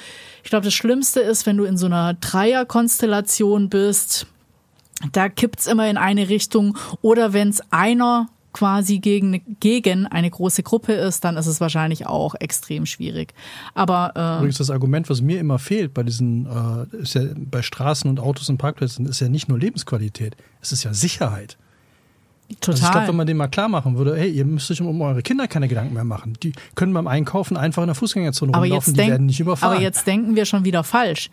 ich 0.44 0.50
glaube, 0.50 0.66
das 0.66 0.74
Schlimmste 0.74 1.20
ist, 1.22 1.46
wenn 1.46 1.58
du 1.58 1.64
in 1.64 1.78
so 1.78 1.86
einer 1.86 2.14
Dreierkonstellation 2.16 3.70
bist. 3.70 4.28
Da 5.12 5.28
kippt's 5.28 5.68
immer 5.68 5.90
in 5.90 5.98
eine 5.98 6.30
Richtung. 6.30 6.78
Oder 7.02 7.34
wenn 7.34 7.50
es 7.50 7.62
einer 7.72 8.28
quasi 8.54 9.00
gegen, 9.00 9.42
gegen 9.60 10.06
eine 10.06 10.30
große 10.30 10.62
Gruppe 10.62 10.94
ist, 10.94 11.26
dann 11.26 11.38
ist 11.38 11.48
es 11.48 11.60
wahrscheinlich 11.60 12.06
auch 12.06 12.36
extrem 12.40 12.86
schwierig. 12.86 13.34
Aber 13.74 14.14
äh, 14.16 14.38
übrigens 14.38 14.60
das 14.60 14.70
Argument, 14.70 15.10
was 15.10 15.22
mir 15.22 15.40
immer 15.40 15.58
fehlt 15.58 15.96
bei 15.96 16.04
diesen, 16.04 16.46
äh, 16.46 16.98
ist 16.98 17.16
ja 17.16 17.24
bei 17.36 17.64
Straßen 17.64 18.08
und 18.08 18.20
Autos 18.20 18.50
und 18.50 18.60
Parkplätzen, 18.60 19.08
ist 19.08 19.20
ja 19.22 19.28
nicht 19.28 19.50
nur 19.50 19.58
Lebensqualität, 19.58 20.38
es 20.62 20.72
ist 20.72 20.84
ja 20.84 20.94
Sicherheit. 20.94 21.58
Total. 22.56 22.74
Also 22.74 22.86
ich 22.86 22.92
glaube, 22.92 23.08
wenn 23.08 23.16
man 23.16 23.28
dem 23.28 23.38
mal 23.38 23.48
klar 23.48 23.68
machen 23.68 23.98
würde, 23.98 24.18
hey, 24.18 24.30
ihr 24.30 24.46
müsst 24.46 24.70
euch 24.72 24.82
um 24.82 25.02
eure 25.02 25.22
Kinder 25.22 25.48
keine 25.48 25.68
Gedanken 25.68 25.94
mehr 25.94 26.04
machen. 26.04 26.38
Die 26.42 26.54
können 26.76 26.94
beim 26.94 27.08
Einkaufen 27.08 27.58
einfach 27.58 27.84
in 27.84 27.88
der 27.88 27.96
Fußgängerzone 27.96 28.54
aber 28.54 28.64
rumlaufen, 28.64 28.92
jetzt, 28.92 28.96
die 28.96 28.98
denk, 28.98 29.12
werden 29.12 29.26
nicht 29.26 29.40
überfahren. 29.40 29.74
aber 29.74 29.82
jetzt 29.82 30.08
denken 30.08 30.36
wir 30.36 30.46
schon 30.46 30.66
wieder 30.66 30.84
falsch. 30.84 31.30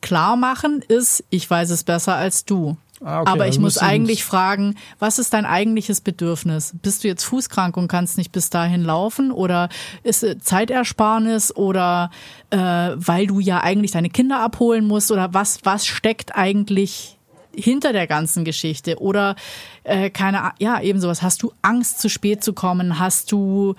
Klar 0.00 0.36
machen 0.36 0.82
ist, 0.86 1.24
ich 1.30 1.48
weiß 1.48 1.70
es 1.70 1.84
besser 1.84 2.16
als 2.16 2.44
du. 2.44 2.76
Ah, 3.04 3.22
okay, 3.22 3.30
aber 3.30 3.44
ich 3.46 3.52
also 3.52 3.60
muss 3.60 3.74
müssen 3.74 3.84
wir 3.84 3.88
eigentlich 3.88 4.24
fragen, 4.24 4.76
was 4.98 5.18
ist 5.18 5.32
dein 5.32 5.44
eigentliches 5.44 6.00
Bedürfnis? 6.00 6.72
Bist 6.82 7.02
du 7.02 7.08
jetzt 7.08 7.24
fußkrank 7.24 7.76
und 7.76 7.88
kannst 7.88 8.16
nicht 8.16 8.32
bis 8.32 8.50
dahin 8.50 8.82
laufen? 8.82 9.32
Oder 9.32 9.68
ist 10.02 10.22
es 10.22 10.42
Zeitersparnis? 10.42 11.54
Oder 11.54 12.10
äh, 12.50 12.58
weil 12.58 13.26
du 13.26 13.40
ja 13.40 13.60
eigentlich 13.62 13.90
deine 13.90 14.10
Kinder 14.10 14.40
abholen 14.40 14.86
musst? 14.86 15.10
Oder 15.10 15.34
was, 15.34 15.60
was 15.64 15.86
steckt 15.86 16.36
eigentlich 16.36 17.18
hinter 17.54 17.92
der 17.92 18.06
ganzen 18.06 18.44
Geschichte? 18.44 19.00
Oder 19.00 19.36
äh, 19.84 20.10
keine, 20.10 20.52
ja, 20.58 20.80
eben 20.80 21.00
sowas. 21.00 21.22
Hast 21.22 21.42
du 21.42 21.52
Angst, 21.62 22.00
zu 22.00 22.08
spät 22.08 22.42
zu 22.42 22.52
kommen? 22.52 22.98
Hast 22.98 23.32
du, 23.32 23.74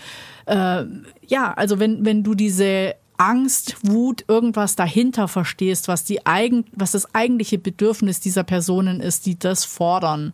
äh, 0.45 0.83
ja, 1.27 1.53
also 1.53 1.79
wenn, 1.79 2.05
wenn 2.05 2.23
du 2.23 2.35
diese 2.35 2.95
Angst, 3.17 3.77
Wut, 3.83 4.25
irgendwas 4.27 4.75
dahinter 4.75 5.27
verstehst, 5.27 5.87
was 5.87 6.03
die 6.03 6.25
eigen, 6.25 6.65
was 6.73 6.91
das 6.91 7.13
eigentliche 7.13 7.57
Bedürfnis 7.57 8.19
dieser 8.19 8.43
Personen 8.43 8.99
ist, 8.99 9.25
die 9.25 9.37
das 9.37 9.65
fordern, 9.65 10.33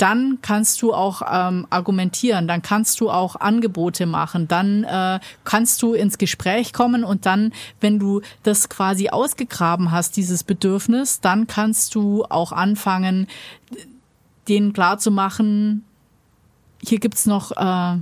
dann 0.00 0.38
kannst 0.40 0.80
du 0.80 0.94
auch 0.94 1.20
ähm, 1.30 1.66
argumentieren, 1.68 2.48
dann 2.48 2.62
kannst 2.62 3.00
du 3.00 3.10
auch 3.10 3.36
Angebote 3.36 4.06
machen, 4.06 4.48
dann 4.48 4.84
äh, 4.84 5.20
kannst 5.44 5.82
du 5.82 5.92
ins 5.92 6.16
Gespräch 6.16 6.72
kommen 6.72 7.04
und 7.04 7.26
dann, 7.26 7.52
wenn 7.82 7.98
du 7.98 8.22
das 8.42 8.70
quasi 8.70 9.10
ausgegraben 9.10 9.90
hast, 9.90 10.16
dieses 10.16 10.42
Bedürfnis, 10.42 11.20
dann 11.20 11.46
kannst 11.46 11.94
du 11.94 12.24
auch 12.24 12.52
anfangen, 12.52 13.26
denen 14.48 14.72
klarzumachen, 14.72 15.84
hier 16.82 16.98
gibt's 16.98 17.26
noch, 17.26 17.52
äh, 17.52 17.98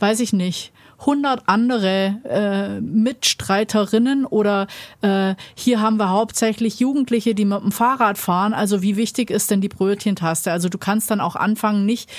weiß 0.00 0.18
ich 0.18 0.32
nicht, 0.32 0.72
100 1.00 1.42
andere 1.46 2.20
äh, 2.24 2.80
Mitstreiterinnen 2.80 4.26
oder 4.26 4.66
äh, 5.00 5.34
hier 5.54 5.80
haben 5.80 5.96
wir 5.96 6.10
hauptsächlich 6.10 6.78
Jugendliche, 6.78 7.34
die 7.34 7.46
mit 7.46 7.62
dem 7.62 7.72
Fahrrad 7.72 8.18
fahren. 8.18 8.52
Also 8.52 8.82
wie 8.82 8.96
wichtig 8.96 9.30
ist 9.30 9.50
denn 9.50 9.60
die 9.60 9.68
Brötchentaste? 9.68 10.52
Also 10.52 10.68
du 10.68 10.78
kannst 10.78 11.10
dann 11.10 11.20
auch 11.20 11.36
anfangen, 11.36 11.86
nicht 11.86 12.10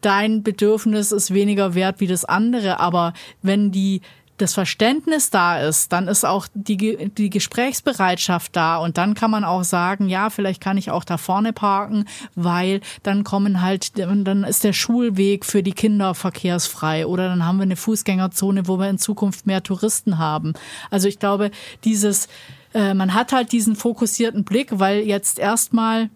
dein 0.00 0.42
Bedürfnis 0.42 1.12
ist 1.12 1.34
weniger 1.34 1.74
wert 1.74 2.00
wie 2.00 2.06
das 2.06 2.24
andere, 2.24 2.80
aber 2.80 3.12
wenn 3.42 3.70
die 3.70 4.00
das 4.40 4.54
Verständnis 4.54 5.30
da 5.30 5.60
ist, 5.60 5.92
dann 5.92 6.08
ist 6.08 6.24
auch 6.24 6.46
die, 6.54 7.10
die 7.10 7.30
Gesprächsbereitschaft 7.30 8.56
da 8.56 8.78
und 8.78 8.98
dann 8.98 9.14
kann 9.14 9.30
man 9.30 9.44
auch 9.44 9.64
sagen, 9.64 10.08
ja, 10.08 10.30
vielleicht 10.30 10.60
kann 10.60 10.78
ich 10.78 10.90
auch 10.90 11.04
da 11.04 11.18
vorne 11.18 11.52
parken, 11.52 12.06
weil 12.34 12.80
dann 13.02 13.24
kommen 13.24 13.60
halt, 13.60 13.98
dann 13.98 14.44
ist 14.44 14.64
der 14.64 14.72
Schulweg 14.72 15.44
für 15.44 15.62
die 15.62 15.72
Kinder 15.72 16.14
verkehrsfrei 16.14 17.06
oder 17.06 17.28
dann 17.28 17.44
haben 17.44 17.58
wir 17.58 17.64
eine 17.64 17.76
Fußgängerzone, 17.76 18.66
wo 18.66 18.78
wir 18.78 18.88
in 18.88 18.98
Zukunft 18.98 19.46
mehr 19.46 19.62
Touristen 19.62 20.18
haben. 20.18 20.54
Also 20.90 21.08
ich 21.08 21.18
glaube, 21.18 21.50
dieses, 21.84 22.28
äh, 22.74 22.94
man 22.94 23.14
hat 23.14 23.32
halt 23.32 23.52
diesen 23.52 23.76
fokussierten 23.76 24.44
Blick, 24.44 24.78
weil 24.78 25.00
jetzt 25.00 25.38
erstmal 25.38 26.10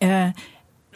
äh, 0.00 0.32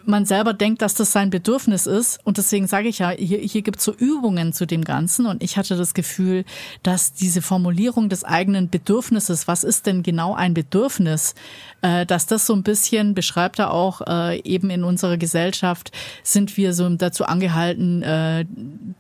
man 0.07 0.27
selber 0.27 0.53
denkt, 0.53 0.83
dass 0.83 0.95
das 0.95 1.13
sein 1.13 1.31
Bedürfnis 1.31 1.87
ist. 1.87 2.19
Und 2.25 2.39
deswegen 2.39 2.67
sage 2.67 2.89
ich 2.89 2.99
ja, 2.99 3.11
hier, 3.11 3.39
hier 3.39 3.63
gibt 3.63 3.79
es 3.79 3.85
so 3.85 3.93
Übungen 3.93 4.53
zu 4.53 4.67
dem 4.67 4.85
Ganzen. 4.85 5.27
Und 5.27 5.43
ich 5.43 5.57
hatte 5.57 5.77
das 5.77 5.95
Gefühl, 5.95 6.45
dass 6.83 7.13
diese 7.13 7.43
Formulierung 7.43 8.09
des 8.09 8.25
eigenen 8.25 8.69
Bedürfnisses, 8.69 9.49
was 9.49 9.65
ist 9.65 9.87
denn 9.87 10.03
genau 10.03 10.35
ein 10.35 10.55
Bedürfnis, 10.55 11.35
äh, 11.83 12.07
dass 12.07 12.27
das 12.27 12.47
so 12.47 12.55
ein 12.55 12.63
bisschen, 12.63 13.15
beschreibt 13.15 13.59
er 13.59 13.73
auch, 13.73 14.01
äh, 14.07 14.41
eben 14.43 14.71
in 14.71 14.85
unserer 14.85 15.17
Gesellschaft 15.17 15.93
sind 16.23 16.57
wir 16.57 16.75
so 16.75 16.89
dazu 16.89 17.25
angehalten, 17.25 18.03
äh, 18.03 18.45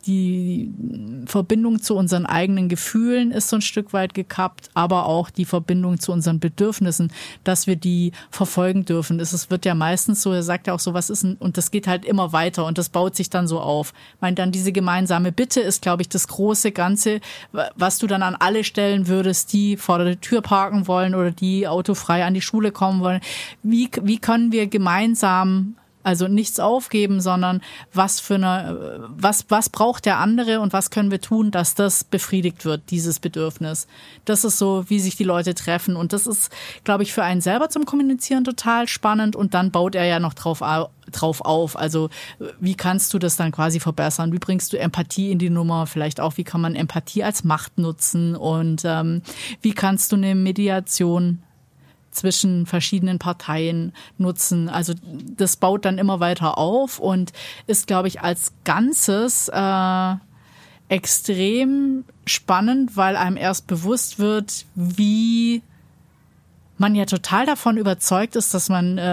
die 0.06 0.72
Verbindung 1.26 1.82
zu 1.82 1.96
unseren 1.96 2.26
eigenen 2.26 2.68
Gefühlen 2.68 3.30
ist 3.30 3.48
so 3.48 3.56
ein 3.56 3.62
Stück 3.62 3.92
weit 3.92 4.14
gekappt, 4.14 4.70
aber 4.74 5.06
auch 5.06 5.30
die 5.30 5.44
Verbindung 5.44 5.98
zu 5.98 6.12
unseren 6.12 6.40
Bedürfnissen, 6.40 7.12
dass 7.42 7.66
wir 7.66 7.76
die 7.76 8.12
verfolgen 8.30 8.84
dürfen. 8.84 9.20
Es 9.20 9.50
wird 9.50 9.64
ja 9.64 9.74
meistens 9.74 10.22
so, 10.22 10.32
er 10.32 10.42
sagt 10.42 10.66
ja 10.66 10.74
auch 10.74 10.80
so, 10.80 10.93
was 10.94 11.10
ist 11.10 11.22
denn, 11.24 11.34
und 11.36 11.56
das 11.58 11.70
geht 11.70 11.86
halt 11.86 12.04
immer 12.04 12.32
weiter 12.32 12.64
und 12.64 12.78
das 12.78 12.88
baut 12.88 13.14
sich 13.16 13.28
dann 13.30 13.46
so 13.46 13.60
auf. 13.60 13.92
Ich 14.14 14.20
meine, 14.22 14.34
dann 14.36 14.52
diese 14.52 14.72
gemeinsame 14.72 15.32
Bitte 15.32 15.60
ist, 15.60 15.82
glaube 15.82 16.02
ich, 16.02 16.08
das 16.08 16.28
große 16.28 16.72
Ganze, 16.72 17.20
wa- 17.52 17.70
was 17.76 17.98
du 17.98 18.06
dann 18.06 18.22
an 18.22 18.36
alle 18.38 18.64
stellen 18.64 19.08
würdest, 19.08 19.52
die 19.52 19.76
vor 19.76 19.98
der 19.98 20.20
Tür 20.20 20.40
parken 20.40 20.86
wollen 20.86 21.14
oder 21.14 21.30
die 21.30 21.68
autofrei 21.68 22.24
an 22.24 22.34
die 22.34 22.40
Schule 22.40 22.72
kommen 22.72 23.00
wollen. 23.00 23.20
Wie, 23.62 23.90
wie 24.02 24.18
können 24.18 24.52
wir 24.52 24.66
gemeinsam 24.66 25.76
also 26.04 26.28
nichts 26.28 26.60
aufgeben, 26.60 27.20
sondern 27.20 27.60
was 27.92 28.20
für 28.20 28.36
eine, 28.36 29.08
was, 29.08 29.46
was 29.48 29.68
braucht 29.68 30.04
der 30.04 30.18
andere 30.18 30.60
und 30.60 30.72
was 30.72 30.90
können 30.90 31.10
wir 31.10 31.20
tun, 31.20 31.50
dass 31.50 31.74
das 31.74 32.04
befriedigt 32.04 32.64
wird, 32.64 32.90
dieses 32.90 33.18
Bedürfnis. 33.18 33.88
Das 34.24 34.44
ist 34.44 34.58
so, 34.58 34.84
wie 34.88 35.00
sich 35.00 35.16
die 35.16 35.24
Leute 35.24 35.54
treffen. 35.54 35.96
Und 35.96 36.12
das 36.12 36.26
ist, 36.26 36.52
glaube 36.84 37.02
ich, 37.02 37.12
für 37.12 37.24
einen 37.24 37.40
selber 37.40 37.70
zum 37.70 37.86
Kommunizieren 37.86 38.44
total 38.44 38.86
spannend. 38.86 39.34
Und 39.34 39.54
dann 39.54 39.70
baut 39.70 39.94
er 39.94 40.04
ja 40.04 40.20
noch 40.20 40.34
drauf, 40.34 40.60
au- 40.62 40.90
drauf 41.10 41.40
auf. 41.40 41.78
Also, 41.78 42.10
wie 42.60 42.74
kannst 42.74 43.14
du 43.14 43.18
das 43.18 43.36
dann 43.36 43.50
quasi 43.50 43.80
verbessern? 43.80 44.32
Wie 44.32 44.38
bringst 44.38 44.72
du 44.72 44.78
Empathie 44.78 45.30
in 45.32 45.38
die 45.38 45.50
Nummer? 45.50 45.86
Vielleicht 45.86 46.20
auch, 46.20 46.36
wie 46.36 46.44
kann 46.44 46.60
man 46.60 46.74
Empathie 46.74 47.24
als 47.24 47.44
Macht 47.44 47.78
nutzen? 47.78 48.36
Und 48.36 48.82
ähm, 48.84 49.22
wie 49.62 49.72
kannst 49.72 50.12
du 50.12 50.16
eine 50.16 50.34
Mediation 50.34 51.42
zwischen 52.14 52.66
verschiedenen 52.66 53.18
Parteien 53.18 53.92
nutzen. 54.18 54.68
Also 54.68 54.94
das 55.36 55.56
baut 55.56 55.84
dann 55.84 55.98
immer 55.98 56.20
weiter 56.20 56.58
auf 56.58 56.98
und 56.98 57.32
ist, 57.66 57.86
glaube 57.86 58.08
ich, 58.08 58.20
als 58.20 58.52
Ganzes 58.64 59.48
äh, 59.48 60.14
extrem 60.88 62.04
spannend, 62.26 62.96
weil 62.96 63.16
einem 63.16 63.36
erst 63.36 63.66
bewusst 63.66 64.18
wird, 64.18 64.66
wie 64.74 65.62
man 66.76 66.94
ja 66.94 67.04
total 67.04 67.46
davon 67.46 67.76
überzeugt 67.76 68.36
ist, 68.36 68.52
dass 68.52 68.68
man 68.68 68.98
äh, 68.98 69.04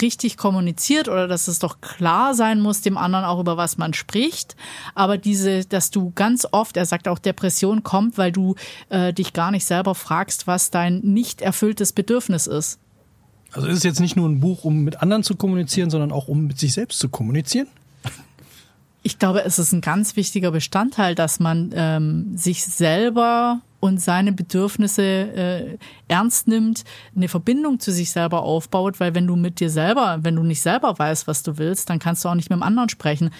richtig 0.00 0.36
kommuniziert 0.36 1.08
oder 1.08 1.26
dass 1.26 1.48
es 1.48 1.58
doch 1.58 1.80
klar 1.80 2.34
sein 2.34 2.60
muss, 2.60 2.80
dem 2.80 2.96
anderen 2.96 3.24
auch 3.24 3.40
über 3.40 3.56
was 3.56 3.76
man 3.76 3.92
spricht. 3.92 4.56
Aber 4.94 5.18
diese, 5.18 5.64
dass 5.64 5.90
du 5.90 6.12
ganz 6.14 6.46
oft, 6.50 6.76
er 6.76 6.86
sagt 6.86 7.08
auch, 7.08 7.18
Depression 7.18 7.82
kommt, 7.82 8.18
weil 8.18 8.30
du 8.30 8.54
äh, 8.88 9.12
dich 9.12 9.32
gar 9.32 9.50
nicht 9.50 9.64
selber 9.64 9.94
fragst, 9.94 10.46
was 10.46 10.70
dein 10.70 11.00
nicht 11.00 11.40
erfülltes 11.40 11.92
Bedürfnis 11.92 12.46
ist. 12.46 12.78
Also 13.52 13.66
ist 13.66 13.78
es 13.78 13.82
jetzt 13.82 14.00
nicht 14.00 14.16
nur 14.16 14.28
ein 14.28 14.40
Buch, 14.40 14.64
um 14.64 14.84
mit 14.84 15.02
anderen 15.02 15.24
zu 15.24 15.34
kommunizieren, 15.34 15.90
sondern 15.90 16.12
auch 16.12 16.28
um 16.28 16.46
mit 16.46 16.58
sich 16.58 16.72
selbst 16.72 17.00
zu 17.00 17.08
kommunizieren? 17.08 17.66
Ich 19.02 19.18
glaube, 19.18 19.44
es 19.44 19.58
ist 19.58 19.72
ein 19.72 19.80
ganz 19.80 20.14
wichtiger 20.14 20.50
Bestandteil, 20.50 21.14
dass 21.14 21.40
man 21.40 21.72
ähm, 21.74 22.36
sich 22.36 22.64
selber 22.64 23.60
und 23.80 24.00
seine 24.00 24.32
Bedürfnisse 24.32 25.02
äh, 25.02 25.78
ernst 26.08 26.46
nimmt, 26.46 26.84
eine 27.16 27.28
Verbindung 27.28 27.80
zu 27.80 27.92
sich 27.92 28.10
selber 28.10 28.42
aufbaut, 28.42 29.00
weil 29.00 29.14
wenn 29.14 29.26
du 29.26 29.36
mit 29.36 29.58
dir 29.58 29.70
selber, 29.70 30.18
wenn 30.22 30.36
du 30.36 30.42
nicht 30.42 30.60
selber 30.60 30.98
weißt, 30.98 31.26
was 31.26 31.42
du 31.42 31.58
willst, 31.58 31.90
dann 31.90 31.98
kannst 31.98 32.24
du 32.24 32.28
auch 32.28 32.34
nicht 32.34 32.50
mit 32.50 32.58
dem 32.58 32.62
anderen 32.62 32.90
sprechen. 32.90 33.30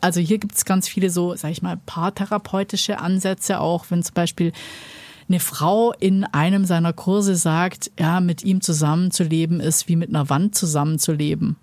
Also 0.00 0.20
hier 0.20 0.38
gibt 0.38 0.54
es 0.54 0.64
ganz 0.64 0.88
viele 0.88 1.10
so, 1.10 1.34
sag 1.36 1.50
ich 1.50 1.62
mal, 1.62 1.76
paartherapeutische 1.76 2.98
Ansätze 2.98 3.60
auch, 3.60 3.86
wenn 3.90 4.02
zum 4.02 4.14
Beispiel 4.14 4.52
eine 5.28 5.40
Frau 5.40 5.92
in 5.92 6.24
einem 6.24 6.64
seiner 6.64 6.92
Kurse 6.92 7.36
sagt, 7.36 7.90
ja, 7.98 8.20
mit 8.20 8.44
ihm 8.44 8.60
zusammenzuleben 8.60 9.60
ist 9.60 9.88
wie 9.88 9.96
mit 9.96 10.08
einer 10.08 10.28
Wand 10.28 10.54
zusammenzuleben. 10.54 11.56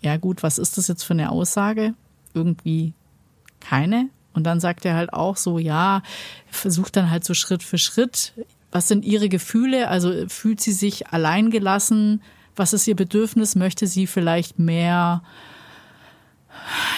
Ja 0.00 0.16
gut, 0.16 0.42
was 0.42 0.58
ist 0.58 0.78
das 0.78 0.88
jetzt 0.88 1.04
für 1.04 1.14
eine 1.14 1.30
Aussage? 1.30 1.94
Irgendwie 2.34 2.92
keine. 3.60 4.08
Und 4.36 4.44
dann 4.44 4.60
sagt 4.60 4.84
er 4.84 4.94
halt 4.94 5.12
auch 5.12 5.36
so, 5.36 5.58
ja, 5.58 6.02
versucht 6.50 6.96
dann 6.96 7.10
halt 7.10 7.24
so 7.24 7.34
Schritt 7.34 7.62
für 7.62 7.78
Schritt. 7.78 8.32
Was 8.70 8.88
sind 8.88 9.04
ihre 9.04 9.28
Gefühle? 9.28 9.88
Also 9.88 10.12
fühlt 10.28 10.60
sie 10.60 10.72
sich 10.72 11.08
alleingelassen? 11.08 12.22
Was 12.54 12.72
ist 12.72 12.86
ihr 12.86 12.96
Bedürfnis? 12.96 13.56
Möchte 13.56 13.86
sie 13.86 14.06
vielleicht 14.06 14.58
mehr 14.58 15.22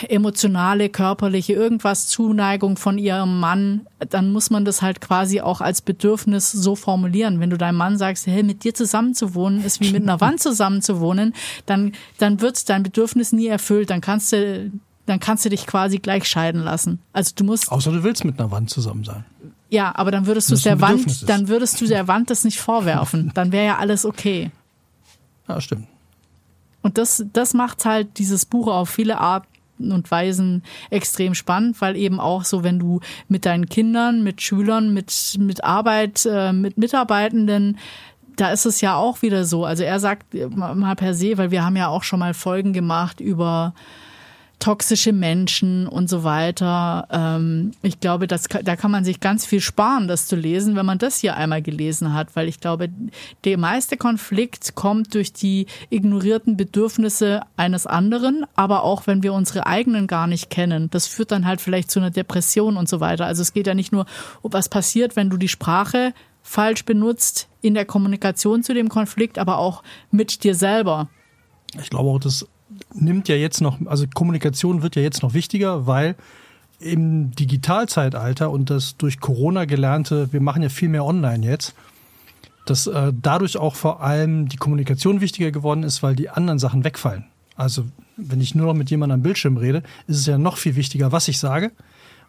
emotionale, 0.09 0.89
körperliche, 0.89 1.53
irgendwas 1.53 2.07
Zuneigung 2.07 2.77
von 2.77 2.99
ihrem 2.99 3.41
Mann, 3.41 3.87
dann 3.99 4.33
muss 4.33 4.51
man 4.51 4.65
das 4.65 4.83
halt 4.83 5.01
quasi 5.01 5.41
auch 5.41 5.61
als 5.61 5.83
Bedürfnis 5.83 6.51
so 6.51 6.77
formulieren. 6.77 7.41
Wenn 7.41 7.51
du 7.51 7.59
deinem 7.59 7.77
Mann 7.77 7.99
sagst, 7.99 8.27
hey, 8.27 8.43
mit 8.43 8.65
dir 8.65 8.75
zusammenzuwohnen 8.75 9.65
ist 9.65 9.81
wie 9.81 9.93
mit 9.93 10.03
einer 10.03 10.21
Wand 10.21 10.41
zusammenzuwohnen, 10.41 11.35
dann, 11.67 11.93
dann 12.19 12.41
wird 12.41 12.69
dein 12.69 12.83
Bedürfnis 12.83 13.33
nie 13.33 13.47
erfüllt. 13.47 13.91
Dann 13.91 14.01
kannst 14.01 14.33
du, 14.33 14.71
dann 15.09 15.21
kannst 15.21 15.45
du 15.45 15.49
dich 15.49 15.67
quasi 15.67 15.99
gleich 15.99 16.25
scheiden 16.27 16.63
lassen. 16.63 17.01
Also 17.13 17.33
du 17.35 17.45
musst, 17.45 17.71
Außer 17.71 17.91
du 17.93 18.03
willst 18.03 18.25
mit 18.25 18.39
einer 18.39 18.51
Wand 18.51 18.71
zusammen 18.71 19.05
sein. 19.05 19.25
ja, 19.71 19.95
aber 19.95 20.11
dann 20.11 20.27
würdest 20.27 20.51
du 20.51 20.57
der 20.57 20.81
Wand, 20.81 21.29
dann 21.29 21.49
würdest 21.49 21.81
du 21.81 21.87
der 21.87 22.09
Wand 22.09 22.31
das 22.31 22.45
nicht 22.45 22.61
vorwerfen. 22.61 23.31
Dann 23.35 23.53
wäre 23.53 23.67
ja 23.67 23.79
alles 23.79 24.05
okay. 24.05 24.51
Ja, 25.49 25.61
stimmt. 25.61 25.87
Und 26.83 26.99
das, 26.99 27.25
das 27.33 27.55
macht 27.55 27.85
halt 27.85 28.19
dieses 28.19 28.45
Buch 28.47 28.69
auf 28.69 28.89
viele 28.89 29.19
Arten 29.19 29.47
und 29.93 30.11
Weisen 30.11 30.63
extrem 30.91 31.35
spannend, 31.35 31.81
weil 31.81 31.97
eben 31.97 32.21
auch 32.21 32.45
so, 32.45 32.65
wenn 32.65 32.79
du 32.79 33.01
mit 33.29 33.47
deinen 33.47 33.69
Kindern, 33.69 34.23
mit 34.23 34.43
Schülern, 34.43 34.93
mit, 34.93 35.37
mit 35.39 35.65
Arbeit, 35.65 36.27
äh, 36.31 36.53
mit 36.53 36.79
Mitarbeitenden, 36.79 37.79
da 38.37 38.51
ist 38.51 38.67
es 38.67 38.81
ja 38.81 38.95
auch 38.97 39.23
wieder 39.23 39.45
so. 39.45 39.65
Also 39.65 39.83
er 39.85 39.99
sagt 40.01 40.35
mal 40.55 40.95
per 40.97 41.15
se, 41.15 41.39
weil 41.39 41.51
wir 41.51 41.65
haben 41.65 41.77
ja 41.77 41.89
auch 41.89 42.05
schon 42.05 42.21
mal 42.21 42.35
Folgen 42.35 42.73
gemacht 42.73 43.21
über 43.21 43.75
toxische 44.59 45.13
Menschen 45.13 45.87
und 45.87 46.09
so 46.09 46.25
weiter. 46.25 47.07
Ähm, 47.11 47.73
ich 47.83 48.01
glaube, 48.01 48.27
das, 48.27 48.45
da 48.45 48.77
kann 48.77 48.91
man 48.91 49.05
sich 49.05 49.21
ganz 49.21 49.47
viel 49.47 49.61
sparen, 49.61 50.09
das 50.09 50.27
zu 50.27 50.37
lesen, 50.37 50.75
wenn 50.75 50.87
man 50.87 50.99
das 50.99 51.19
hier 51.19 51.37
einmal 51.37 51.63
gelesen 51.63 52.13
hat, 52.13 52.35
weil 52.35 52.49
ich 52.49 52.61
glaube, 52.61 52.89
der 53.45 53.59
meiste 53.59 53.97
Konflikt 53.97 54.75
kommt 54.75 55.15
durch 55.15 55.33
die 55.33 55.67
ignorierten 55.91 56.57
Bedürfnisse 56.57 57.43
eines 57.57 57.87
anderen, 57.87 58.45
aber 58.57 58.83
auch 58.83 59.07
wenn 59.07 59.23
wir 59.23 59.33
unsere 59.33 59.67
eigenen 59.67 60.07
gar 60.07 60.27
nicht 60.27 60.51
kennen. 60.51 60.91
Das 60.91 61.07
führt 61.07 61.31
dann 61.31 61.47
halt 61.47 61.61
vielleicht 61.61 61.91
zu 61.91 62.01
einer 62.01 62.11
Depression 62.11 62.77
und 62.77 62.89
so 62.89 63.01
weiter. 63.01 63.27
Also 63.27 63.43
es 63.43 63.53
geht 63.53 63.67
ja 63.67 63.75
nicht 63.75 63.93
nur, 63.93 64.07
was 64.43 64.69
passiert, 64.69 65.15
wenn 65.15 65.31
du 65.31 65.37
die 65.37 65.49
Sprache 65.49 66.13
falsch 66.43 66.85
benutzt 66.85 67.49
in 67.61 67.75
der 67.75 67.85
Kommunikation 67.85 68.63
zu 68.63 68.75
dem 68.75 68.89
Konflikt, 68.89 69.39
aber 69.39 69.59
auch 69.59 69.83
mit 70.11 70.43
dir 70.45 70.55
selber. 70.55 71.09
Ich 71.81 71.91
glaube 71.91 72.09
auch, 72.09 72.19
das 72.19 72.47
nimmt 72.95 73.29
ja 73.29 73.37
jetzt 73.37 73.61
noch, 73.61 73.79
also 73.87 74.07
Kommunikation 74.13 74.83
wird 74.83 74.97
ja 74.97 75.03
jetzt 75.03 75.23
noch 75.23 75.35
wichtiger, 75.35 75.87
weil 75.87 76.17
im 76.81 77.33
Digitalzeitalter 77.33 78.51
und 78.51 78.71
das 78.71 78.97
durch 78.97 79.21
Corona 79.21 79.65
gelernte, 79.65 80.33
wir 80.33 80.41
machen 80.41 80.63
ja 80.63 80.69
viel 80.69 80.89
mehr 80.89 81.05
online 81.05 81.45
jetzt, 81.45 81.75
dass 82.67 82.87
äh, 82.87 83.13
dadurch 83.21 83.57
auch 83.57 83.75
vor 83.75 84.03
allem 84.03 84.49
die 84.49 84.57
Kommunikation 84.57 85.21
wichtiger 85.21 85.51
geworden 85.51 85.83
ist, 85.83 86.03
weil 86.03 86.15
die 86.15 86.29
anderen 86.31 86.59
Sachen 86.59 86.85
wegfallen. 86.85 87.25
Also 87.57 87.85
wenn 88.17 88.41
ich 88.41 88.55
nur 88.55 88.67
noch 88.67 88.75
mit 88.75 88.91
jemandem 88.91 89.17
am 89.17 89.23
Bildschirm 89.23 89.57
rede, 89.57 89.83
ist 90.07 90.19
es 90.19 90.27
ja 90.27 90.39
noch 90.39 90.57
viel 90.57 90.77
wichtiger, 90.77 91.11
was 91.11 91.29
ich 91.29 91.39
sage, 91.39 91.73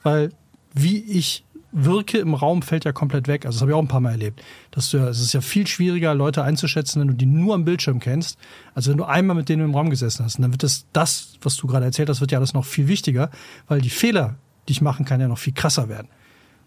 weil 0.04 0.32
wie 0.74 1.00
ich 1.00 1.44
wirke 1.72 2.18
im 2.18 2.34
Raum 2.34 2.62
fällt 2.62 2.86
ja 2.86 2.92
komplett 2.92 3.28
weg. 3.28 3.46
Also 3.46 3.58
das 3.58 3.62
habe 3.62 3.72
ich 3.72 3.76
auch 3.76 3.82
ein 3.82 3.88
paar 3.88 4.02
Mal 4.02 4.12
erlebt. 4.12 4.42
Dass 4.72 4.90
du, 4.90 4.98
es 4.98 5.20
ist 5.20 5.34
ja 5.34 5.42
viel 5.42 5.68
schwieriger, 5.68 6.14
Leute 6.16 6.44
einzuschätzen, 6.44 7.02
wenn 7.02 7.08
du 7.10 7.14
die 7.14 7.26
nur 7.26 7.56
am 7.56 7.66
Bildschirm 7.66 8.00
kennst, 8.00 8.38
als 8.74 8.88
wenn 8.88 8.98
du 8.98 9.04
einmal 9.04 9.36
mit 9.36 9.50
denen 9.50 9.64
im 9.64 9.76
Raum 9.76 9.90
gesessen 9.90 10.26
hast. 10.26 10.38
Und 10.38 10.44
dann 10.44 10.52
wird 10.52 10.64
das, 10.64 10.86
das, 10.94 11.38
was 11.42 11.56
du 11.58 11.68
gerade 11.68 11.86
erzählt 11.86 12.10
hast, 12.10 12.22
wird 12.22 12.32
ja 12.32 12.38
alles 12.38 12.54
noch 12.54 12.66
viel 12.66 12.88
wichtiger, 12.88 13.30
weil 13.68 13.82
die 13.82 13.90
Fehler, 13.90 14.36
die 14.68 14.74
ich 14.74 14.82
machen 14.82 15.06
kann, 15.06 15.22
ja 15.22 15.28
noch 15.28 15.38
viel 15.38 15.54
krasser 15.54 15.90
werden 15.90 16.10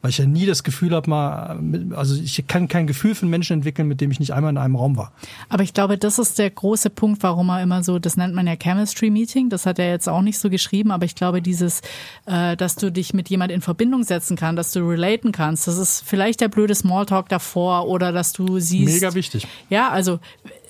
weil 0.03 0.11
ich 0.11 0.19
ja 0.19 0.27
nie 0.27 0.47
das 0.47 0.65
Gefühl 0.65 0.91
habe, 0.95 1.09
mal, 1.09 1.61
also 1.97 2.21
ich 2.21 2.45
kann 2.49 2.67
kein 2.67 2.89
Gefühl 2.89 3.15
für 3.15 3.23
einen 3.23 3.31
Menschen 3.31 3.55
entwickeln, 3.55 3.87
mit 3.87 4.01
dem 4.01 4.11
ich 4.11 4.19
nicht 4.19 4.35
einmal 4.35 4.51
in 4.51 4.59
einem 4.59 4.75
Raum 4.75 4.97
war. 4.97 5.13
Aber 5.49 5.63
ich 5.63 5.73
glaube, 5.73 5.97
das 5.97 6.19
ist 6.19 6.39
der 6.41 6.51
große 6.51 6.91
Punkt, 6.91 7.23
warum 7.23 7.49
er 7.51 7.63
immer 7.63 7.85
so, 7.85 8.01
das 8.01 8.17
nennt 8.17 8.35
man 8.35 8.49
ja 8.49 8.57
Chemistry 8.57 9.11
Meeting, 9.11 9.49
das 9.49 9.65
hat 9.65 9.79
er 9.79 9.89
jetzt 9.89 10.09
auch 10.09 10.21
nicht 10.21 10.41
so 10.41 10.51
geschrieben, 10.51 10.91
aber 10.91 11.05
ich 11.05 11.15
glaube, 11.15 11.41
dieses, 11.41 11.83
äh, 12.27 12.57
dass 12.57 12.75
du 12.75 12.91
dich 12.91 13.15
mit 13.15 13.31
jemand 13.31 13.53
in 13.53 13.61
Verbindung 13.61 14.03
setzen 14.03 14.37
kannst, 14.37 14.59
dass 14.59 14.73
du 14.73 14.81
relaten 14.81 15.31
kannst, 15.31 15.69
das 15.69 15.79
ist 15.79 16.03
vielleicht 16.05 16.41
der 16.41 16.49
blöde 16.49 16.75
Smalltalk 16.75 17.29
davor 17.29 17.87
oder 17.87 18.11
dass 18.11 18.33
du 18.33 18.59
siehst. 18.59 18.93
Mega 18.93 19.15
wichtig. 19.15 19.47
Ja, 19.71 19.89
also 19.91 20.19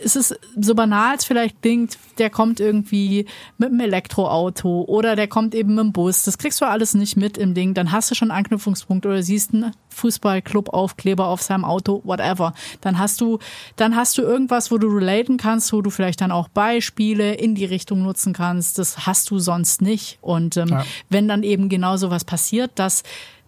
es 0.04 0.16
ist 0.16 0.38
so 0.60 0.74
banal 0.74 1.16
es 1.16 1.24
vielleicht 1.24 1.60
klingt, 1.62 1.98
der 2.18 2.30
kommt 2.30 2.60
irgendwie 2.60 3.26
mit 3.58 3.70
einem 3.70 3.80
Elektroauto 3.80 4.82
oder 4.82 5.16
der 5.16 5.28
kommt 5.28 5.54
eben 5.54 5.74
mit 5.74 5.84
dem 5.84 5.92
Bus. 5.92 6.24
Das 6.24 6.38
kriegst 6.38 6.60
du 6.60 6.64
alles 6.64 6.94
nicht 6.94 7.16
mit 7.16 7.38
im 7.38 7.54
Ding. 7.54 7.74
Dann 7.74 7.92
hast 7.92 8.10
du 8.10 8.14
schon 8.14 8.30
einen 8.30 8.38
Anknüpfungspunkt 8.38 9.06
oder 9.06 9.22
siehst 9.22 9.54
einen 9.54 9.72
Fußballclub-Aufkleber 9.90 11.26
auf 11.26 11.42
seinem 11.42 11.64
Auto, 11.64 12.02
whatever. 12.04 12.54
Dann 12.80 12.98
hast 12.98 13.20
du, 13.20 13.38
dann 13.76 13.96
hast 13.96 14.18
du 14.18 14.22
irgendwas, 14.22 14.70
wo 14.70 14.78
du 14.78 14.88
relaten 14.88 15.36
kannst, 15.36 15.72
wo 15.72 15.82
du 15.82 15.90
vielleicht 15.90 16.20
dann 16.20 16.32
auch 16.32 16.48
Beispiele 16.48 17.34
in 17.34 17.54
die 17.54 17.64
Richtung 17.64 18.02
nutzen 18.02 18.32
kannst. 18.32 18.78
Das 18.78 19.06
hast 19.06 19.30
du 19.30 19.38
sonst 19.38 19.82
nicht. 19.82 20.18
Und 20.20 20.56
ähm, 20.56 20.68
ja. 20.68 20.84
wenn 21.08 21.28
dann 21.28 21.42
eben 21.42 21.68
genau 21.68 21.96
so 21.96 22.10
was 22.10 22.24
passiert, 22.24 22.72
dass 22.76 23.02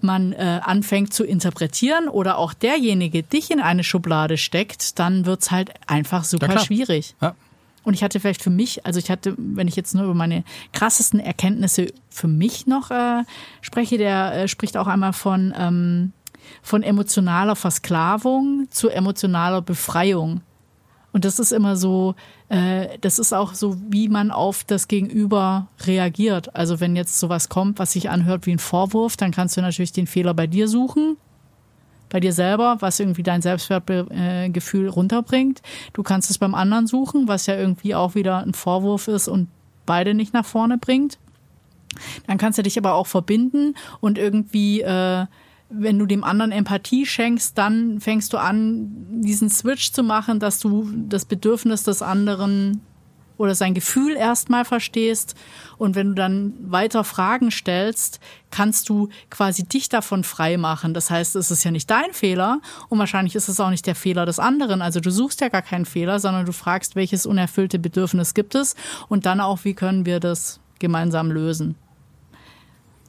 man 0.04 0.32
äh, 0.32 0.60
anfängt 0.62 1.12
zu 1.12 1.24
interpretieren 1.24 2.08
oder 2.08 2.38
auch 2.38 2.54
derjenige 2.54 3.22
dich 3.22 3.50
in 3.50 3.60
eine 3.60 3.82
Schublade 3.82 4.36
steckt, 4.36 4.98
dann 4.98 5.26
wird's 5.26 5.50
halt 5.50 5.72
einfach 5.86 6.24
super 6.24 6.52
ja, 6.52 6.58
schwierig. 6.60 7.16
Ja. 7.20 7.34
Und 7.82 7.94
ich 7.94 8.02
hatte 8.02 8.18
vielleicht 8.18 8.42
für 8.42 8.50
mich, 8.50 8.86
also 8.86 8.98
ich 8.98 9.10
hatte, 9.10 9.34
wenn 9.36 9.68
ich 9.68 9.76
jetzt 9.76 9.94
nur 9.94 10.04
über 10.04 10.14
meine 10.14 10.42
krassesten 10.72 11.20
Erkenntnisse 11.20 11.88
für 12.08 12.28
mich 12.28 12.66
noch 12.66 12.90
äh, 12.90 13.24
spreche, 13.60 13.98
der 13.98 14.34
äh, 14.34 14.48
spricht 14.48 14.76
auch 14.76 14.86
einmal 14.86 15.12
von, 15.12 15.54
ähm, 15.56 16.12
von 16.62 16.82
emotionaler 16.82 17.56
Versklavung 17.56 18.66
zu 18.70 18.88
emotionaler 18.88 19.60
Befreiung. 19.60 20.40
Und 21.14 21.24
das 21.24 21.38
ist 21.38 21.52
immer 21.52 21.76
so, 21.76 22.16
äh, 22.48 22.98
das 23.00 23.20
ist 23.20 23.32
auch 23.32 23.54
so, 23.54 23.76
wie 23.88 24.08
man 24.08 24.32
auf 24.32 24.64
das 24.64 24.88
Gegenüber 24.88 25.68
reagiert. 25.86 26.56
Also 26.56 26.80
wenn 26.80 26.96
jetzt 26.96 27.20
sowas 27.20 27.48
kommt, 27.48 27.78
was 27.78 27.92
sich 27.92 28.10
anhört 28.10 28.46
wie 28.46 28.50
ein 28.50 28.58
Vorwurf, 28.58 29.16
dann 29.16 29.30
kannst 29.30 29.56
du 29.56 29.60
natürlich 29.60 29.92
den 29.92 30.08
Fehler 30.08 30.34
bei 30.34 30.48
dir 30.48 30.66
suchen, 30.66 31.16
bei 32.10 32.18
dir 32.18 32.32
selber, 32.32 32.78
was 32.80 32.98
irgendwie 32.98 33.22
dein 33.22 33.42
Selbstwertgefühl 33.42 34.88
runterbringt. 34.88 35.62
Du 35.92 36.02
kannst 36.02 36.30
es 36.30 36.38
beim 36.38 36.56
anderen 36.56 36.88
suchen, 36.88 37.28
was 37.28 37.46
ja 37.46 37.54
irgendwie 37.54 37.94
auch 37.94 38.16
wieder 38.16 38.38
ein 38.38 38.52
Vorwurf 38.52 39.06
ist 39.06 39.28
und 39.28 39.46
beide 39.86 40.14
nicht 40.14 40.34
nach 40.34 40.44
vorne 40.44 40.78
bringt. 40.78 41.18
Dann 42.26 42.38
kannst 42.38 42.58
du 42.58 42.64
dich 42.64 42.76
aber 42.76 42.94
auch 42.94 43.06
verbinden 43.06 43.76
und 44.00 44.18
irgendwie 44.18 44.80
äh, 44.80 45.26
wenn 45.76 45.98
du 45.98 46.06
dem 46.06 46.24
anderen 46.24 46.52
Empathie 46.52 47.06
schenkst, 47.06 47.58
dann 47.58 48.00
fängst 48.00 48.32
du 48.32 48.38
an, 48.38 49.20
diesen 49.22 49.50
Switch 49.50 49.92
zu 49.92 50.02
machen, 50.02 50.40
dass 50.40 50.58
du 50.60 50.88
das 51.08 51.24
Bedürfnis 51.24 51.82
des 51.82 52.02
anderen 52.02 52.80
oder 53.36 53.54
sein 53.54 53.74
Gefühl 53.74 54.14
erstmal 54.16 54.64
verstehst. 54.64 55.34
Und 55.76 55.96
wenn 55.96 56.08
du 56.08 56.14
dann 56.14 56.54
weiter 56.60 57.02
Fragen 57.04 57.50
stellst, 57.50 58.20
kannst 58.50 58.88
du 58.88 59.08
quasi 59.30 59.64
dich 59.64 59.88
davon 59.88 60.22
frei 60.22 60.56
machen. 60.56 60.94
Das 60.94 61.10
heißt, 61.10 61.34
es 61.36 61.50
ist 61.50 61.64
ja 61.64 61.70
nicht 61.70 61.90
dein 61.90 62.12
Fehler 62.12 62.60
und 62.88 62.98
wahrscheinlich 62.98 63.34
ist 63.34 63.48
es 63.48 63.58
auch 63.58 63.70
nicht 63.70 63.86
der 63.86 63.96
Fehler 63.96 64.26
des 64.26 64.38
anderen. 64.38 64.82
Also 64.82 65.00
du 65.00 65.10
suchst 65.10 65.40
ja 65.40 65.48
gar 65.48 65.62
keinen 65.62 65.84
Fehler, 65.84 66.20
sondern 66.20 66.46
du 66.46 66.52
fragst, 66.52 66.94
welches 66.94 67.26
unerfüllte 67.26 67.78
Bedürfnis 67.78 68.34
gibt 68.34 68.54
es 68.54 68.76
und 69.08 69.26
dann 69.26 69.40
auch, 69.40 69.64
wie 69.64 69.74
können 69.74 70.06
wir 70.06 70.20
das 70.20 70.60
gemeinsam 70.78 71.30
lösen. 71.30 71.74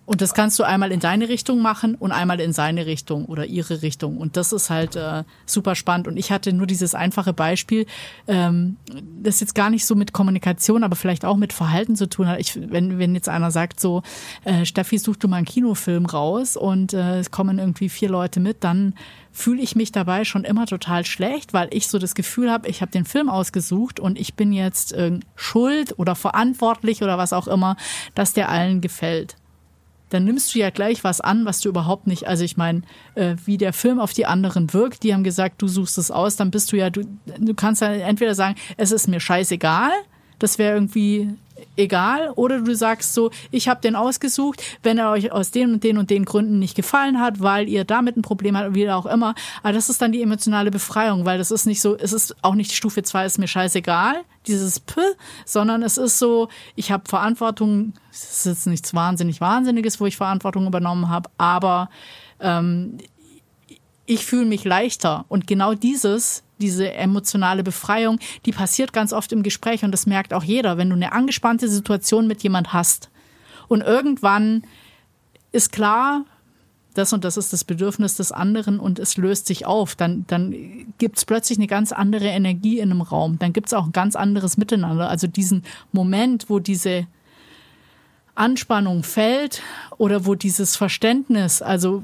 Und 0.05 0.21
das 0.21 0.33
kannst 0.33 0.59
du 0.59 0.63
einmal 0.63 0.91
in 0.91 0.99
deine 0.99 1.29
Richtung 1.29 1.61
machen 1.61 1.95
und 1.95 2.11
einmal 2.11 2.39
in 2.39 2.53
seine 2.53 2.85
Richtung 2.85 3.25
oder 3.25 3.45
ihre 3.45 3.81
Richtung. 3.81 4.17
Und 4.17 4.37
das 4.37 4.53
ist 4.53 4.69
halt 4.69 4.95
äh, 4.95 5.23
super 5.45 5.73
spannend. 5.73 6.07
Und 6.07 6.17
ich 6.17 6.31
hatte 6.31 6.53
nur 6.53 6.67
dieses 6.67 6.93
einfache 6.93 7.33
Beispiel, 7.33 7.87
ähm, 8.27 8.77
das 9.21 9.39
jetzt 9.39 9.55
gar 9.55 9.71
nicht 9.71 9.85
so 9.85 9.95
mit 9.95 10.13
Kommunikation, 10.13 10.83
aber 10.83 10.95
vielleicht 10.95 11.25
auch 11.25 11.37
mit 11.37 11.53
Verhalten 11.53 11.95
zu 11.95 12.07
tun 12.07 12.27
hat. 12.27 12.39
Ich, 12.39 12.55
wenn, 12.69 12.99
wenn 12.99 13.15
jetzt 13.15 13.29
einer 13.29 13.49
sagt 13.49 13.79
so, 13.79 14.03
äh, 14.43 14.65
Steffi, 14.65 14.99
such 14.99 15.15
du 15.15 15.27
mal 15.27 15.37
einen 15.37 15.45
Kinofilm 15.45 16.05
raus 16.05 16.55
und 16.55 16.93
äh, 16.93 17.19
es 17.19 17.31
kommen 17.31 17.57
irgendwie 17.57 17.89
vier 17.89 18.09
Leute 18.09 18.39
mit, 18.39 18.63
dann 18.63 18.93
fühle 19.31 19.61
ich 19.61 19.75
mich 19.75 19.91
dabei 19.91 20.23
schon 20.23 20.43
immer 20.43 20.65
total 20.67 21.03
schlecht, 21.05 21.51
weil 21.51 21.67
ich 21.71 21.87
so 21.87 21.99
das 21.99 22.15
Gefühl 22.15 22.51
habe, 22.51 22.69
ich 22.69 22.81
habe 22.81 22.91
den 22.91 23.05
Film 23.05 23.27
ausgesucht 23.27 23.99
und 23.99 24.19
ich 24.19 24.35
bin 24.35 24.53
jetzt 24.53 24.93
äh, 24.93 25.19
schuld 25.35 25.97
oder 25.97 26.15
verantwortlich 26.15 27.01
oder 27.01 27.17
was 27.17 27.33
auch 27.33 27.47
immer, 27.47 27.75
dass 28.13 28.33
der 28.33 28.49
allen 28.49 28.79
gefällt 28.79 29.35
dann 30.09 30.23
nimmst 30.25 30.53
du 30.53 30.59
ja 30.59 30.69
gleich 30.69 31.03
was 31.03 31.21
an, 31.21 31.45
was 31.45 31.59
du 31.59 31.69
überhaupt 31.69 32.07
nicht, 32.07 32.27
also 32.27 32.43
ich 32.43 32.57
meine, 32.57 32.81
äh, 33.15 33.35
wie 33.45 33.57
der 33.57 33.73
Film 33.73 33.99
auf 33.99 34.13
die 34.13 34.25
anderen 34.25 34.73
wirkt, 34.73 35.03
die 35.03 35.13
haben 35.13 35.23
gesagt, 35.23 35.61
du 35.61 35.67
suchst 35.67 35.97
es 35.97 36.11
aus, 36.11 36.35
dann 36.35 36.51
bist 36.51 36.71
du 36.71 36.77
ja, 36.77 36.89
du, 36.89 37.03
du 37.39 37.53
kannst 37.53 37.81
ja 37.81 37.91
entweder 37.91 38.35
sagen, 38.35 38.55
es 38.77 38.91
ist 38.91 39.07
mir 39.07 39.19
scheißegal, 39.19 39.91
das 40.39 40.57
wäre 40.59 40.75
irgendwie 40.75 41.33
egal, 41.77 42.31
oder 42.35 42.61
du 42.61 42.75
sagst 42.75 43.13
so, 43.13 43.31
ich 43.51 43.67
habe 43.67 43.81
den 43.81 43.95
ausgesucht, 43.95 44.61
wenn 44.83 44.97
er 44.97 45.11
euch 45.11 45.31
aus 45.31 45.51
den 45.51 45.73
und 45.73 45.83
den 45.83 45.97
und 45.97 46.09
den 46.09 46.25
Gründen 46.25 46.59
nicht 46.59 46.75
gefallen 46.75 47.19
hat, 47.19 47.39
weil 47.39 47.69
ihr 47.69 47.83
damit 47.83 48.17
ein 48.17 48.21
Problem 48.21 48.57
habt, 48.57 48.75
wie 48.75 48.89
auch 48.89 49.05
immer. 49.05 49.35
Aber 49.63 49.73
das 49.73 49.89
ist 49.89 50.01
dann 50.01 50.11
die 50.11 50.21
emotionale 50.21 50.71
Befreiung, 50.71 51.25
weil 51.25 51.37
das 51.37 51.51
ist 51.51 51.65
nicht 51.65 51.81
so, 51.81 51.95
es 51.95 52.13
ist 52.13 52.35
auch 52.41 52.55
nicht 52.55 52.73
Stufe 52.73 53.03
2, 53.03 53.25
ist 53.25 53.39
mir 53.39 53.47
scheißegal, 53.47 54.15
dieses 54.47 54.79
P, 54.79 55.01
sondern 55.45 55.83
es 55.83 55.97
ist 55.97 56.19
so, 56.19 56.49
ich 56.75 56.91
habe 56.91 57.03
Verantwortung, 57.07 57.93
es 58.11 58.37
ist 58.37 58.45
jetzt 58.45 58.67
nichts 58.67 58.93
wahnsinnig 58.93 59.41
Wahnsinniges, 59.41 59.99
wo 59.99 60.05
ich 60.05 60.17
Verantwortung 60.17 60.67
übernommen 60.67 61.09
habe, 61.09 61.29
aber 61.37 61.89
ähm, 62.39 62.97
ich 64.05 64.25
fühle 64.25 64.45
mich 64.45 64.63
leichter. 64.63 65.25
Und 65.29 65.47
genau 65.47 65.73
dieses 65.73 66.44
diese 66.59 66.93
emotionale 66.93 67.63
Befreiung, 67.63 68.19
die 68.45 68.51
passiert 68.51 68.93
ganz 68.93 69.13
oft 69.13 69.31
im 69.31 69.43
Gespräch 69.43 69.83
und 69.83 69.91
das 69.91 70.05
merkt 70.05 70.33
auch 70.33 70.43
jeder, 70.43 70.77
wenn 70.77 70.89
du 70.89 70.95
eine 70.95 71.11
angespannte 71.11 71.67
Situation 71.67 72.27
mit 72.27 72.43
jemand 72.43 72.73
hast 72.73 73.09
und 73.67 73.81
irgendwann 73.81 74.63
ist 75.51 75.71
klar, 75.71 76.25
das 76.95 77.11
und 77.13 77.23
das 77.25 77.37
ist 77.37 77.51
das 77.53 77.63
Bedürfnis 77.63 78.15
des 78.15 78.31
anderen 78.31 78.79
und 78.79 78.99
es 78.99 79.17
löst 79.17 79.47
sich 79.47 79.65
auf, 79.65 79.95
dann, 79.95 80.25
dann 80.27 80.55
gibt 80.97 81.17
es 81.17 81.25
plötzlich 81.25 81.57
eine 81.57 81.67
ganz 81.67 81.91
andere 81.91 82.27
Energie 82.27 82.79
in 82.79 82.91
einem 82.91 83.01
Raum, 83.01 83.37
dann 83.37 83.53
gibt 83.53 83.67
es 83.67 83.73
auch 83.73 83.85
ein 83.85 83.91
ganz 83.91 84.15
anderes 84.15 84.57
Miteinander. 84.57 85.09
Also 85.09 85.27
diesen 85.27 85.63
Moment, 85.91 86.49
wo 86.49 86.59
diese 86.59 87.05
Anspannung 88.33 89.03
fällt 89.03 89.61
oder 89.97 90.25
wo 90.25 90.35
dieses 90.35 90.75
Verständnis, 90.75 91.61
also 91.61 92.03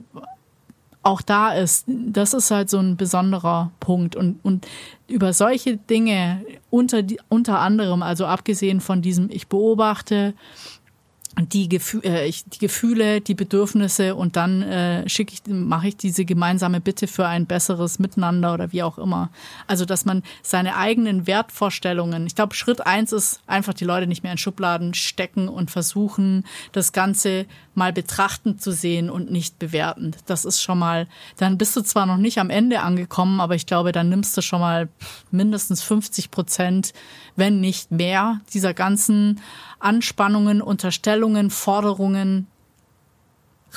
auch 1.03 1.21
da 1.21 1.53
ist, 1.53 1.85
das 1.87 2.33
ist 2.33 2.51
halt 2.51 2.69
so 2.69 2.77
ein 2.77 2.95
besonderer 2.95 3.71
Punkt. 3.79 4.15
Und, 4.15 4.39
und 4.43 4.67
über 5.07 5.33
solche 5.33 5.77
Dinge, 5.77 6.45
unter, 6.69 7.01
unter 7.27 7.59
anderem, 7.59 8.03
also 8.03 8.25
abgesehen 8.25 8.81
von 8.81 9.01
diesem, 9.01 9.29
ich 9.31 9.47
beobachte, 9.47 10.33
die, 11.39 11.69
Gefü 11.69 12.01
äh, 12.03 12.27
ich, 12.27 12.43
die 12.45 12.59
Gefühle, 12.59 13.21
die 13.21 13.33
Bedürfnisse 13.33 14.15
und 14.15 14.35
dann 14.35 14.61
äh, 14.63 15.07
schicke 15.07 15.33
ich, 15.33 15.41
mache 15.47 15.87
ich 15.87 15.97
diese 15.97 16.25
gemeinsame 16.25 16.81
Bitte 16.81 17.07
für 17.07 17.25
ein 17.25 17.45
besseres 17.45 17.99
Miteinander 17.99 18.53
oder 18.53 18.71
wie 18.71 18.83
auch 18.83 18.97
immer. 18.97 19.29
Also 19.67 19.85
dass 19.85 20.03
man 20.03 20.23
seine 20.43 20.75
eigenen 20.75 21.27
Wertvorstellungen. 21.27 22.27
Ich 22.27 22.35
glaube, 22.35 22.55
Schritt 22.55 22.85
eins 22.85 23.13
ist 23.13 23.39
einfach 23.47 23.73
die 23.73 23.85
Leute 23.85 24.07
nicht 24.07 24.23
mehr 24.23 24.33
in 24.33 24.37
Schubladen 24.37 24.93
stecken 24.93 25.47
und 25.47 25.71
versuchen, 25.71 26.45
das 26.73 26.91
Ganze 26.91 27.45
mal 27.73 27.93
betrachtend 27.93 28.61
zu 28.61 28.71
sehen 28.71 29.09
und 29.09 29.31
nicht 29.31 29.57
bewertend. 29.57 30.17
Das 30.25 30.43
ist 30.43 30.61
schon 30.61 30.79
mal. 30.79 31.07
Dann 31.37 31.57
bist 31.57 31.75
du 31.75 31.81
zwar 31.81 32.05
noch 32.05 32.17
nicht 32.17 32.39
am 32.39 32.49
Ende 32.49 32.81
angekommen, 32.81 33.39
aber 33.39 33.55
ich 33.55 33.65
glaube, 33.65 33.93
dann 33.93 34.09
nimmst 34.09 34.35
du 34.35 34.41
schon 34.41 34.59
mal 34.59 34.89
mindestens 35.31 35.81
50 35.81 36.31
Prozent, 36.31 36.93
wenn 37.37 37.61
nicht 37.61 37.91
mehr, 37.91 38.41
dieser 38.53 38.73
ganzen 38.73 39.39
Anspannungen, 39.81 40.61
Unterstellungen, 40.61 41.49
Forderungen 41.49 42.47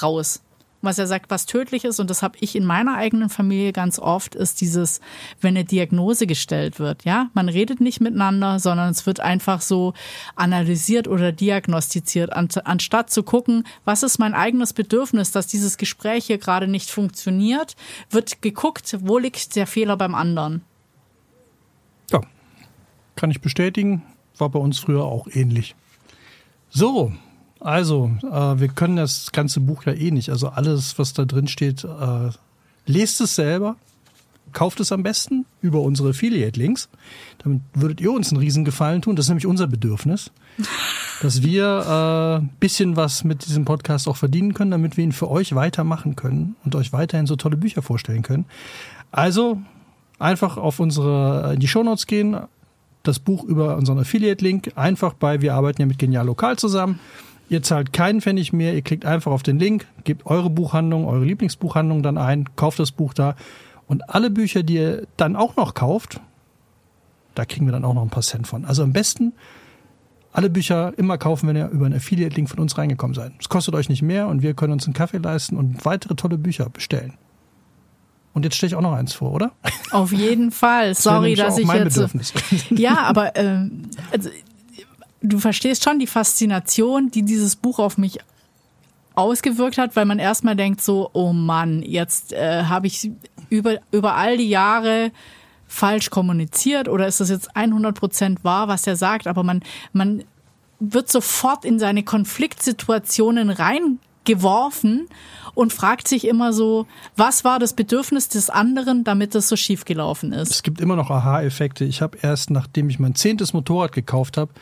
raus. 0.01 0.41
Was 0.83 0.99
er 0.99 1.07
sagt, 1.07 1.31
was 1.31 1.47
tödlich 1.47 1.87
ist, 1.87 1.99
und 1.99 2.11
das 2.11 2.23
habe 2.23 2.37
ich 2.41 2.55
in 2.55 2.67
meiner 2.67 2.97
eigenen 2.97 3.31
Familie 3.31 3.73
ganz 3.73 3.99
oft, 3.99 4.35
ist 4.35 4.61
dieses, 4.61 5.01
wenn 5.41 5.57
eine 5.57 5.65
Diagnose 5.65 6.27
gestellt 6.27 6.79
wird. 6.79 7.07
Ja, 7.07 7.31
man 7.33 7.49
redet 7.49 7.81
nicht 7.81 8.03
miteinander, 8.03 8.59
sondern 8.59 8.91
es 8.91 9.07
wird 9.07 9.19
einfach 9.19 9.63
so 9.63 9.95
analysiert 10.37 11.09
oder 11.09 11.33
diagnostiziert, 11.33 12.35
anstatt 12.35 13.09
zu 13.09 13.23
gucken, 13.23 13.67
was 13.87 14.03
ist 14.03 14.19
mein 14.19 14.35
eigenes 14.35 14.75
Bedürfnis, 14.75 15.31
dass 15.31 15.47
dieses 15.47 15.79
Gespräch 15.79 16.27
hier 16.27 16.37
gerade 16.37 16.69
nicht 16.69 16.91
funktioniert, 16.91 17.77
wird 18.11 18.43
geguckt, 18.43 18.99
wo 19.01 19.17
liegt 19.17 19.57
der 19.57 19.67
Fehler 19.67 19.97
beim 19.97 20.15
anderen. 20.15 20.61
Ja, 22.11 22.21
kann 23.17 23.31
ich 23.31 23.41
bestätigen, 23.41 24.03
war 24.37 24.51
bei 24.51 24.59
uns 24.59 24.79
früher 24.81 25.05
auch 25.05 25.29
ähnlich. 25.33 25.75
So, 26.75 27.13
also, 27.61 28.11
äh, 28.23 28.61
wir 28.61 28.69
können 28.69 28.97
das 28.97 29.31
ganze 29.31 29.61
Buch 29.61 29.85
ja 29.85 29.93
eh 29.93 30.11
nicht. 30.11 30.31
Also 30.31 30.49
alles, 30.49 30.99
was 30.99 31.13
da 31.13 31.25
drin 31.25 31.47
steht, 31.47 31.85
äh, 31.85 32.31
lest 32.87 33.21
es 33.21 33.37
selber, 33.37 33.77
kauft 34.53 34.81
es 34.81 34.91
am 34.91 35.05
besten 35.05 35.47
über 35.63 35.81
unsere 35.81 36.11
Affiliate-Links. 36.11 36.89
Damit 37.39 37.63
würdet 37.75 38.01
ihr 38.01 38.11
uns 38.11 38.31
einen 38.31 38.41
Riesengefallen 38.41 39.03
tun. 39.03 39.15
Das 39.15 39.27
ist 39.27 39.29
nämlich 39.29 39.47
unser 39.47 39.69
Bedürfnis, 39.69 40.33
dass 41.23 41.43
wir 41.43 42.43
äh, 42.43 42.47
bisschen 42.59 42.97
was 42.97 43.23
mit 43.23 43.47
diesem 43.47 43.65
Podcast 43.65 44.09
auch 44.09 44.17
verdienen 44.17 44.53
können, 44.53 44.73
damit 44.73 44.97
wir 44.97 45.05
ihn 45.05 45.13
für 45.13 45.31
euch 45.31 45.55
weitermachen 45.55 46.17
können 46.17 46.57
und 46.65 46.75
euch 46.75 46.93
weiterhin 46.93 47.27
so 47.27 47.37
tolle 47.37 47.57
Bücher 47.57 47.83
vorstellen 47.83 48.23
können. 48.23 48.47
Also 49.13 49.61
einfach 50.19 50.57
auf 50.57 50.81
unsere 50.81 51.55
in 51.55 51.61
die 51.61 51.69
Shownotes 51.69 52.09
gehen, 52.09 52.37
das 53.05 53.21
Buch 53.21 53.45
über 53.45 53.77
unseren 53.77 53.99
Affiliate-Link 53.99 54.73
einfach 54.75 55.15
bei, 55.15 55.41
wir 55.41 55.55
arbeiten 55.55 55.81
ja 55.81 55.87
mit 55.87 55.99
Genial 55.99 56.27
Lokal 56.27 56.57
zusammen. 56.57 56.99
Ihr 57.49 57.63
zahlt 57.63 57.93
keinen 57.93 58.21
Pfennig 58.21 58.53
mehr, 58.53 58.75
ihr 58.75 58.83
klickt 58.83 59.05
einfach 59.05 59.31
auf 59.31 59.43
den 59.43 59.59
Link, 59.59 59.87
gebt 60.03 60.27
eure 60.27 60.51
Buchhandlung, 60.51 61.07
eure 61.07 61.25
Lieblingsbuchhandlung 61.25 62.03
dann 62.03 62.19
ein, 62.19 62.49
kauft 62.57 62.79
das 62.79 62.91
Buch 62.91 63.15
da 63.15 63.37
und 63.87 64.11
alle 64.11 64.31
Bücher, 64.31 64.63
die 64.63 64.75
ihr 64.75 65.07
dann 65.17 65.37
auch 65.37 65.57
noch 65.57 65.75
kauft, 65.75 66.21
da 67.35 67.45
kriegen 67.45 67.67
wir 67.67 67.73
dann 67.73 67.85
auch 67.85 67.95
noch 67.95 68.03
ein 68.03 68.11
paar 68.11 68.23
Cent 68.23 68.47
von. 68.47 68.65
Also 68.65 68.83
am 68.83 68.93
besten 68.93 69.35
alle 70.33 70.51
Bücher 70.51 70.93
immer 70.97 71.19
kaufen, 71.19 71.49
wenn 71.49 71.57
ihr 71.57 71.69
über 71.69 71.87
einen 71.87 71.97
Affiliate-Link 71.97 72.49
von 72.49 72.59
uns 72.59 72.77
reingekommen 72.79 73.15
seid. 73.15 73.33
Es 73.39 73.49
kostet 73.49 73.75
euch 73.75 73.89
nicht 73.89 74.03
mehr 74.03 74.27
und 74.27 74.43
wir 74.43 74.55
können 74.55 74.73
uns 74.73 74.85
einen 74.87 74.95
Kaffee 74.95 75.19
leisten 75.19 75.57
und 75.57 75.85
weitere 75.85 76.17
tolle 76.17 76.39
Bücher 76.39 76.69
bestellen. 76.71 77.15
Und 78.35 78.45
jetzt 78.45 78.57
stelle 78.57 78.69
ich 78.69 78.75
auch 78.75 78.83
noch 78.83 78.93
eins 78.93 79.15
vor, 79.15 79.33
oder? 79.33 79.53
Auf 79.91 80.13
jeden 80.13 80.51
Fall. 80.51 80.95
Sorry, 80.95 81.35
dass 81.35 81.57
ich 81.57 81.69
jetzt. 81.69 81.95
Bedürfnis. 81.95 82.33
Ja, 82.71 82.99
aber 83.03 83.37
ähm, 83.37 83.89
also, 84.11 84.29
du 85.23 85.39
verstehst 85.39 85.85
schon 85.85 85.99
die 85.99 86.07
Faszination, 86.07 87.11
die 87.11 87.23
dieses 87.23 87.57
Buch 87.57 87.79
auf 87.79 87.97
mich 87.97 88.19
ausgewirkt 89.15 89.79
hat, 89.79 89.95
weil 89.97 90.05
man 90.05 90.19
erstmal 90.19 90.57
denkt 90.57 90.83
so, 90.83 91.11
oh 91.13 91.33
Mann, 91.33 91.83
jetzt 91.83 92.33
äh, 92.33 92.65
habe 92.65 92.89
ich 92.89 93.11
über, 93.49 93.79
über 93.93 94.17
all 94.17 94.37
die 94.37 94.49
Jahre 94.49 95.13
falsch 95.67 96.11
kommuniziert 96.11 96.89
oder 96.89 97.07
ist 97.07 97.21
das 97.21 97.31
jetzt 97.31 97.57
100 97.57 97.97
Prozent 97.97 98.45
wahr, 98.45 98.69
was 98.69 98.87
er 98.87 98.97
sagt, 98.97 99.27
aber 99.27 99.43
man, 99.43 99.63
man 99.93 100.25
wird 100.81 101.11
sofort 101.11 101.65
in 101.65 101.79
seine 101.79 102.03
Konfliktsituationen 102.03 103.51
reingeworfen 103.51 105.09
und 105.55 105.73
fragt 105.73 106.09
sich 106.09 106.27
immer 106.27 106.53
so, 106.53 106.87
was 107.17 107.45
war 107.45 107.59
das 107.59 107.73
Bedürfnis 107.73 108.29
des 108.29 108.51
anderen, 108.51 109.05
damit 109.05 109.35
das 109.35 109.49
so 109.49 109.57
schief 109.57 109.85
gelaufen 109.85 110.33
ist. 110.33 110.51
Es 110.51 110.63
gibt 110.63 110.81
immer 110.81 110.97
noch 110.97 111.11
Aha-Effekte. 111.11 111.85
Ich 111.85 112.03
habe 112.03 112.19
erst, 112.21 112.51
nachdem 112.51 112.91
ich 112.91 112.99
mein 112.99 113.15
zehntes 113.15 113.53
Motorrad 113.53 113.93
gekauft 113.93 114.37
habe, 114.37 114.53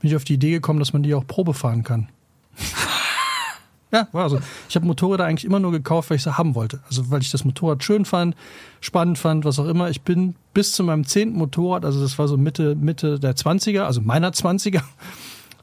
bin 0.00 0.10
ich 0.10 0.16
auf 0.16 0.24
die 0.24 0.34
Idee 0.34 0.50
gekommen, 0.50 0.78
dass 0.78 0.92
man 0.92 1.02
die 1.02 1.14
auch 1.14 1.26
Probe 1.26 1.54
fahren 1.54 1.84
kann. 1.84 2.08
ja, 3.92 4.08
war 4.12 4.28
so. 4.28 4.40
Ich 4.68 4.76
habe 4.76 4.86
Motorräder 4.86 5.24
eigentlich 5.24 5.44
immer 5.44 5.60
nur 5.60 5.72
gekauft, 5.72 6.10
weil 6.10 6.16
ich 6.16 6.22
sie 6.22 6.36
haben 6.36 6.54
wollte. 6.54 6.80
Also 6.88 7.10
weil 7.10 7.22
ich 7.22 7.30
das 7.30 7.44
Motorrad 7.44 7.82
schön 7.82 8.04
fand, 8.04 8.36
spannend 8.80 9.18
fand, 9.18 9.44
was 9.44 9.58
auch 9.58 9.66
immer. 9.66 9.90
Ich 9.90 10.02
bin 10.02 10.34
bis 10.54 10.72
zu 10.72 10.84
meinem 10.84 11.06
zehnten 11.06 11.38
Motorrad, 11.38 11.84
also 11.84 12.00
das 12.00 12.18
war 12.18 12.28
so 12.28 12.36
Mitte, 12.36 12.74
Mitte 12.74 13.18
der 13.18 13.34
20er, 13.36 13.82
also 13.82 14.00
meiner 14.00 14.30
20er, 14.30 14.82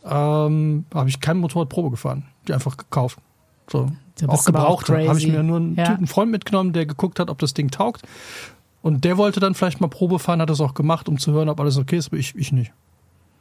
ähm, 0.06 0.86
habe 0.94 1.10
ich 1.10 1.20
kein 1.20 1.38
Motorrad 1.38 1.70
Probe 1.70 1.92
gefahren. 1.92 2.26
Die 2.48 2.54
einfach 2.54 2.78
gekauft. 2.78 3.20
So. 3.70 3.92
Auch 4.28 4.44
gebraucht. 4.44 4.90
Habe 4.90 5.18
ich 5.18 5.28
mir 5.28 5.44
nur 5.44 5.58
einen, 5.58 5.76
ja. 5.76 5.86
einen 5.86 6.08
Freund 6.08 6.32
mitgenommen, 6.32 6.74
der 6.74 6.86
geguckt 6.86 7.20
hat, 7.20 7.30
ob 7.30 7.40
das 7.40 7.54
Ding 7.54 7.72
taugt. 7.72 8.04
Und 8.82 9.04
der 9.04 9.18
wollte 9.18 9.40
dann 9.40 9.56
vielleicht 9.56 9.82
mal 9.82 9.88
Probe 9.88 10.20
fahren, 10.20 10.42
hat 10.42 10.50
das 10.50 10.62
auch 10.62 10.74
gemacht, 10.74 11.10
um 11.10 11.18
zu 11.18 11.32
hören, 11.32 11.50
ob 11.50 11.60
alles 11.60 11.78
okay 11.78 11.98
ist, 11.98 12.08
aber 12.08 12.18
ich, 12.18 12.36
ich 12.36 12.52
nicht. 12.52 12.72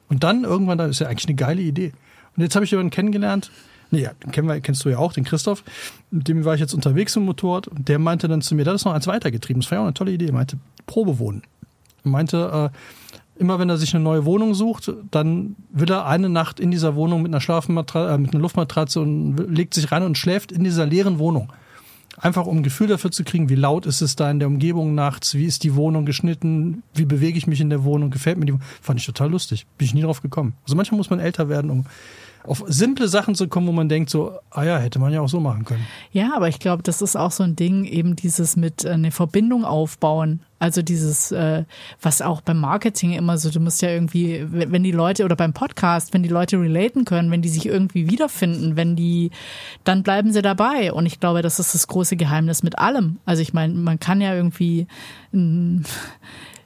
Und 0.09 0.25
dann 0.25 0.45
irgendwann, 0.45 0.79
das 0.79 0.91
ist 0.91 0.99
ja 1.01 1.09
eigentlich 1.09 1.27
eine 1.27 1.37
geile 1.37 1.63
Idee. 1.63 1.93
Und 2.37 2.43
jetzt 2.43 2.55
habe 2.55 2.65
ich 2.65 2.71
jemanden 2.71 2.91
kennengelernt, 2.91 3.51
nee, 3.91 4.03
ja, 4.03 4.13
den 4.15 4.33
kennen 4.33 4.49
wir, 4.49 4.61
kennst 4.61 4.85
du 4.85 4.89
ja 4.89 4.99
auch, 4.99 5.13
den 5.13 5.25
Christoph, 5.25 5.63
mit 6.11 6.29
dem 6.29 6.45
war 6.45 6.55
ich 6.55 6.61
jetzt 6.61 6.75
unterwegs 6.75 7.15
im 7.17 7.25
Motorrad 7.25 7.69
und 7.69 7.89
der 7.89 7.99
meinte 7.99 8.29
dann 8.29 8.43
zu 8.43 8.55
mir, 8.55 8.65
das 8.65 8.77
ist 8.77 8.85
noch 8.85 8.95
eins 8.95 9.07
weitergetrieben, 9.07 9.63
das 9.63 9.71
war 9.71 9.79
ja 9.79 9.83
auch 9.83 9.87
eine 9.87 9.95
tolle 9.95 10.13
Idee, 10.13 10.27
er 10.27 10.33
meinte, 10.33 10.59
Probe 10.87 11.19
wohnen. 11.19 11.43
Er 12.05 12.11
meinte, 12.11 12.71
äh, 12.73 12.79
immer 13.39 13.59
wenn 13.59 13.69
er 13.69 13.77
sich 13.77 13.95
eine 13.95 14.05
neue 14.05 14.25
Wohnung 14.25 14.55
sucht, 14.55 14.93
dann 15.11 15.57
will 15.71 15.91
er 15.91 16.07
eine 16.07 16.29
Nacht 16.29 16.61
in 16.61 16.71
dieser 16.71 16.95
Wohnung 16.95 17.23
mit 17.23 17.33
einer 17.33 17.41
Schlafmatratze, 17.41 18.15
äh, 18.15 18.19
mit 18.19 18.33
einer 18.33 18.43
Luftmatratze 18.43 19.01
und 19.01 19.37
legt 19.49 19.75
sich 19.75 19.91
rein 19.91 20.03
und 20.03 20.19
schläft 20.19 20.53
in 20.53 20.65
dieser 20.65 20.87
leeren 20.87 21.19
Wohnung. 21.19 21.53
Einfach 22.21 22.47
um 22.47 22.59
ein 22.59 22.63
Gefühl 22.65 22.89
dafür 22.89 23.13
zu 23.13 23.23
kriegen, 23.23 23.49
wie 23.49 23.55
laut 23.55 23.87
ist 23.87 24.01
es 24.01 24.17
da 24.17 24.29
in 24.29 24.41
der 24.41 24.49
Umgebung 24.49 24.95
nachts, 24.95 25.35
wie 25.35 25.45
ist 25.45 25.63
die 25.63 25.77
Wohnung 25.77 26.05
geschnitten, 26.05 26.83
wie 26.95 27.05
bewege 27.05 27.39
ich 27.39 27.47
mich 27.47 27.61
in 27.61 27.71
der 27.71 27.85
Wohnung, 27.85 28.11
gefällt 28.11 28.39
mir 28.39 28.47
die 28.47 28.53
Wohnung. 28.55 28.67
Fand 28.83 28.99
ich 28.99 29.07
total 29.07 29.31
lustig. 29.31 29.67
Bin 29.79 29.87
ich 29.87 29.95
nie 29.95 30.03
drauf 30.03 30.21
gekommen. 30.21 30.55
Also 30.65 30.75
manchmal 30.75 30.99
muss 30.99 31.11
man 31.11 31.21
älter 31.21 31.49
werden, 31.49 31.71
um 31.71 31.85
auf 32.45 32.65
simple 32.67 33.09
Sachen 33.09 33.35
zu 33.35 33.49
kommen, 33.49 33.67
wo 33.67 33.73
man 33.73 33.89
denkt 33.89 34.11
so, 34.11 34.33
ah 34.51 34.65
ja, 34.65 34.79
hätte 34.79 34.99
man 34.99 35.13
ja 35.13 35.21
auch 35.21 35.29
so 35.29 35.41
machen 35.41 35.65
können. 35.65 35.87
Ja, 36.13 36.31
aber 36.35 36.49
ich 36.49 36.59
glaube, 36.59 36.83
das 36.83 37.03
ist 37.03 37.17
auch 37.17 37.31
so 37.31 37.43
ein 37.43 37.57
Ding, 37.57 37.85
eben 37.85 38.17
dieses 38.17 38.57
mit 38.57 38.85
äh, 38.85 38.91
eine 38.91 39.11
Verbindung 39.11 39.65
aufbauen. 39.65 40.41
Also 40.61 40.83
dieses, 40.83 41.31
äh, 41.31 41.65
was 42.03 42.21
auch 42.21 42.41
beim 42.41 42.59
Marketing 42.59 43.13
immer 43.13 43.39
so, 43.39 43.51
du 43.51 43.61
musst 43.61 43.81
ja 43.81 43.91
irgendwie, 43.91 44.45
wenn 44.49 44.83
die 44.83 44.91
Leute 44.91 45.25
oder 45.25 45.37
beim 45.37 45.53
Podcast, 45.53 46.13
wenn 46.13 46.25
die 46.25 46.29
Leute 46.29 46.59
relaten 46.59 47.05
können, 47.05 47.31
wenn 47.31 47.43
die 47.43 47.49
sich 47.49 47.67
irgendwie 47.67 48.11
wiederfinden, 48.11 48.77
wenn 48.77 48.97
die, 48.97 49.31
dann 49.85 50.03
bleiben 50.03 50.33
sie 50.33 50.43
dabei. 50.43 50.93
Und 50.93 51.07
ich 51.07 51.21
glaube, 51.21 51.43
das 51.43 51.61
ist 51.61 51.75
das 51.75 51.87
große 51.87 52.17
Geheimnis 52.17 52.65
mit 52.65 52.79
allem. 52.79 53.19
Also 53.25 53.43
ich 53.43 53.53
meine, 53.53 53.75
man 53.75 54.01
kann 54.01 54.21
ja 54.21 54.35
irgendwie 54.35 54.89
ein 55.33 55.85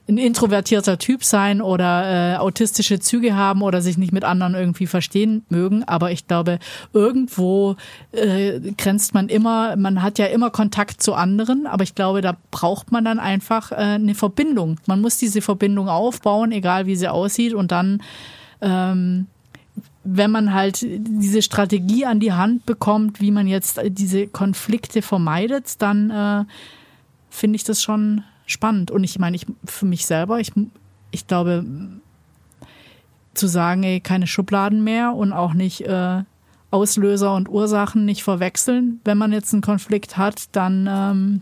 introvertierter 0.05 0.97
Typ 0.97 1.23
sein 1.23 1.61
oder 1.61 2.33
äh, 2.33 2.37
autistische 2.37 2.99
Züge 2.99 3.35
haben 3.35 3.61
oder 3.61 3.81
sich 3.81 3.97
nicht 3.97 4.11
mit 4.11 4.23
anderen 4.23 4.53
irgendwie 4.53 4.87
verstehen 4.87 5.45
mögen. 5.49 5.83
Aber 5.85 6.11
ich 6.11 6.27
glaube, 6.27 6.59
irgendwo 6.91 7.75
äh, 8.11 8.59
grenzt 8.77 9.13
man 9.13 9.29
immer, 9.29 9.75
man 9.77 10.01
hat 10.01 10.19
ja 10.19 10.25
immer 10.25 10.49
Kontakt 10.49 11.01
zu 11.01 11.13
anderen, 11.13 11.67
aber 11.67 11.83
ich 11.83 11.95
glaube, 11.95 12.21
da 12.21 12.35
braucht 12.51 12.91
man 12.91 13.05
dann 13.05 13.19
einfach 13.19 13.71
äh, 13.71 13.75
eine 13.75 14.15
Verbindung. 14.15 14.77
Man 14.85 15.01
muss 15.01 15.17
diese 15.17 15.41
Verbindung 15.41 15.87
aufbauen, 15.87 16.51
egal 16.51 16.85
wie 16.85 16.95
sie 16.95 17.07
aussieht, 17.07 17.53
und 17.53 17.71
dann 17.71 18.01
ähm, 18.61 19.27
wenn 20.03 20.31
man 20.31 20.53
halt 20.53 20.79
diese 20.81 21.41
Strategie 21.41 22.05
an 22.05 22.19
die 22.19 22.33
Hand 22.33 22.65
bekommt, 22.65 23.21
wie 23.21 23.31
man 23.31 23.47
jetzt 23.47 23.79
diese 23.85 24.27
Konflikte 24.27 25.01
vermeidet, 25.01 25.81
dann 25.81 26.09
äh, 26.09 26.43
finde 27.29 27.55
ich 27.55 27.63
das 27.63 27.81
schon 27.81 28.23
spannend. 28.45 28.91
Und 28.91 29.03
ich 29.03 29.19
meine, 29.19 29.35
ich 29.35 29.45
für 29.65 29.85
mich 29.85 30.05
selber, 30.05 30.39
ich, 30.39 30.51
ich 31.11 31.27
glaube, 31.27 31.65
zu 33.33 33.47
sagen, 33.47 33.83
ey, 33.83 33.99
keine 33.99 34.27
Schubladen 34.27 34.83
mehr 34.83 35.13
und 35.13 35.33
auch 35.33 35.53
nicht 35.53 35.81
äh, 35.81 36.23
Auslöser 36.71 37.33
und 37.35 37.49
Ursachen 37.49 38.05
nicht 38.05 38.23
verwechseln. 38.23 38.99
Wenn 39.03 39.17
man 39.17 39.31
jetzt 39.31 39.53
einen 39.53 39.61
Konflikt 39.61 40.17
hat, 40.17 40.43
dann 40.53 40.87
ähm, 40.89 41.41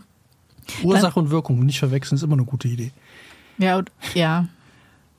Ursache 0.82 1.14
dann, 1.14 1.24
und 1.24 1.30
Wirkung 1.30 1.64
nicht 1.64 1.78
verwechseln 1.78 2.16
ist 2.16 2.22
immer 2.22 2.34
eine 2.34 2.44
gute 2.44 2.68
Idee. 2.68 2.92
Ja, 3.58 3.82
ja. 4.14 4.46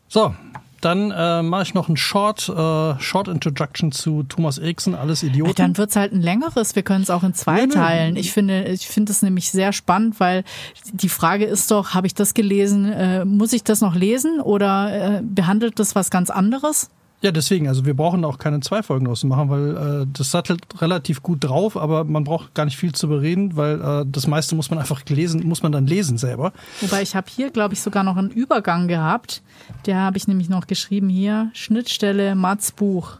So, 0.07 0.35
Dann 0.83 1.11
äh, 1.11 1.41
mache 1.41 1.63
ich 1.63 1.73
noch 1.73 1.87
ein 1.87 1.95
Short, 1.95 2.49
äh, 2.49 2.99
Short 2.99 3.29
Introduction 3.29 3.93
zu 3.93 4.23
Thomas 4.23 4.57
Eriksen, 4.57 4.95
alles 4.95 5.23
Idioten. 5.23 5.55
Dann 5.55 5.77
wird's 5.77 5.95
halt 5.95 6.11
ein 6.11 6.21
längeres. 6.21 6.75
Wir 6.75 6.83
können 6.83 7.03
es 7.03 7.09
auch 7.09 7.23
in 7.23 7.33
zwei 7.33 7.65
nee. 7.65 7.73
teilen. 7.73 8.17
Ich 8.17 8.33
finde, 8.33 8.65
ich 8.65 8.87
finde 8.87 9.13
es 9.13 9.21
nämlich 9.21 9.49
sehr 9.49 9.71
spannend, 9.71 10.19
weil 10.19 10.43
die 10.91 11.07
Frage 11.07 11.45
ist 11.45 11.71
doch, 11.71 11.93
habe 11.93 12.07
ich 12.07 12.15
das 12.15 12.33
gelesen? 12.33 12.91
Äh, 12.91 13.23
muss 13.23 13.53
ich 13.53 13.63
das 13.63 13.79
noch 13.79 13.95
lesen 13.95 14.41
oder 14.41 15.19
äh, 15.19 15.21
behandelt 15.23 15.79
das 15.79 15.95
was 15.95 16.09
ganz 16.09 16.29
anderes? 16.29 16.89
Ja, 17.23 17.31
deswegen, 17.31 17.69
also 17.69 17.85
wir 17.85 17.93
brauchen 17.93 18.25
auch 18.25 18.37
keine 18.37 18.59
zwei 18.59 18.83
Folgen 18.83 19.05
draus 19.05 19.21
zu 19.21 19.27
machen, 19.27 19.49
weil 19.49 19.77
äh, 20.01 20.05
das 20.11 20.31
sattelt 20.31 20.81
relativ 20.81 21.23
gut 21.23 21.41
drauf, 21.41 21.77
aber 21.77 22.03
man 22.03 22.25
braucht 22.25 22.53
gar 22.53 22.65
nicht 22.65 22.75
viel 22.75 22.91
zu 22.91 23.07
bereden, 23.07 23.55
weil 23.55 23.79
äh, 23.81 24.05
das 24.05 24.27
meiste 24.27 24.55
muss 24.55 24.69
man 24.69 24.77
einfach 24.77 25.01
lesen, 25.07 25.47
muss 25.47 25.63
man 25.63 25.71
dann 25.71 25.87
lesen 25.87 26.17
selber. 26.17 26.51
Wobei 26.81 27.01
ich 27.01 27.15
habe 27.15 27.27
hier, 27.33 27.49
glaube 27.49 27.75
ich, 27.75 27.81
sogar 27.81 28.03
noch 28.03 28.17
einen 28.17 28.29
Übergang 28.29 28.89
gehabt. 28.89 29.41
Der 29.85 30.01
habe 30.01 30.17
ich 30.17 30.27
nämlich 30.27 30.49
noch 30.49 30.67
geschrieben 30.67 31.07
hier. 31.07 31.49
Schnittstelle 31.53 32.35
Mats 32.35 32.73
Buch. 32.73 33.19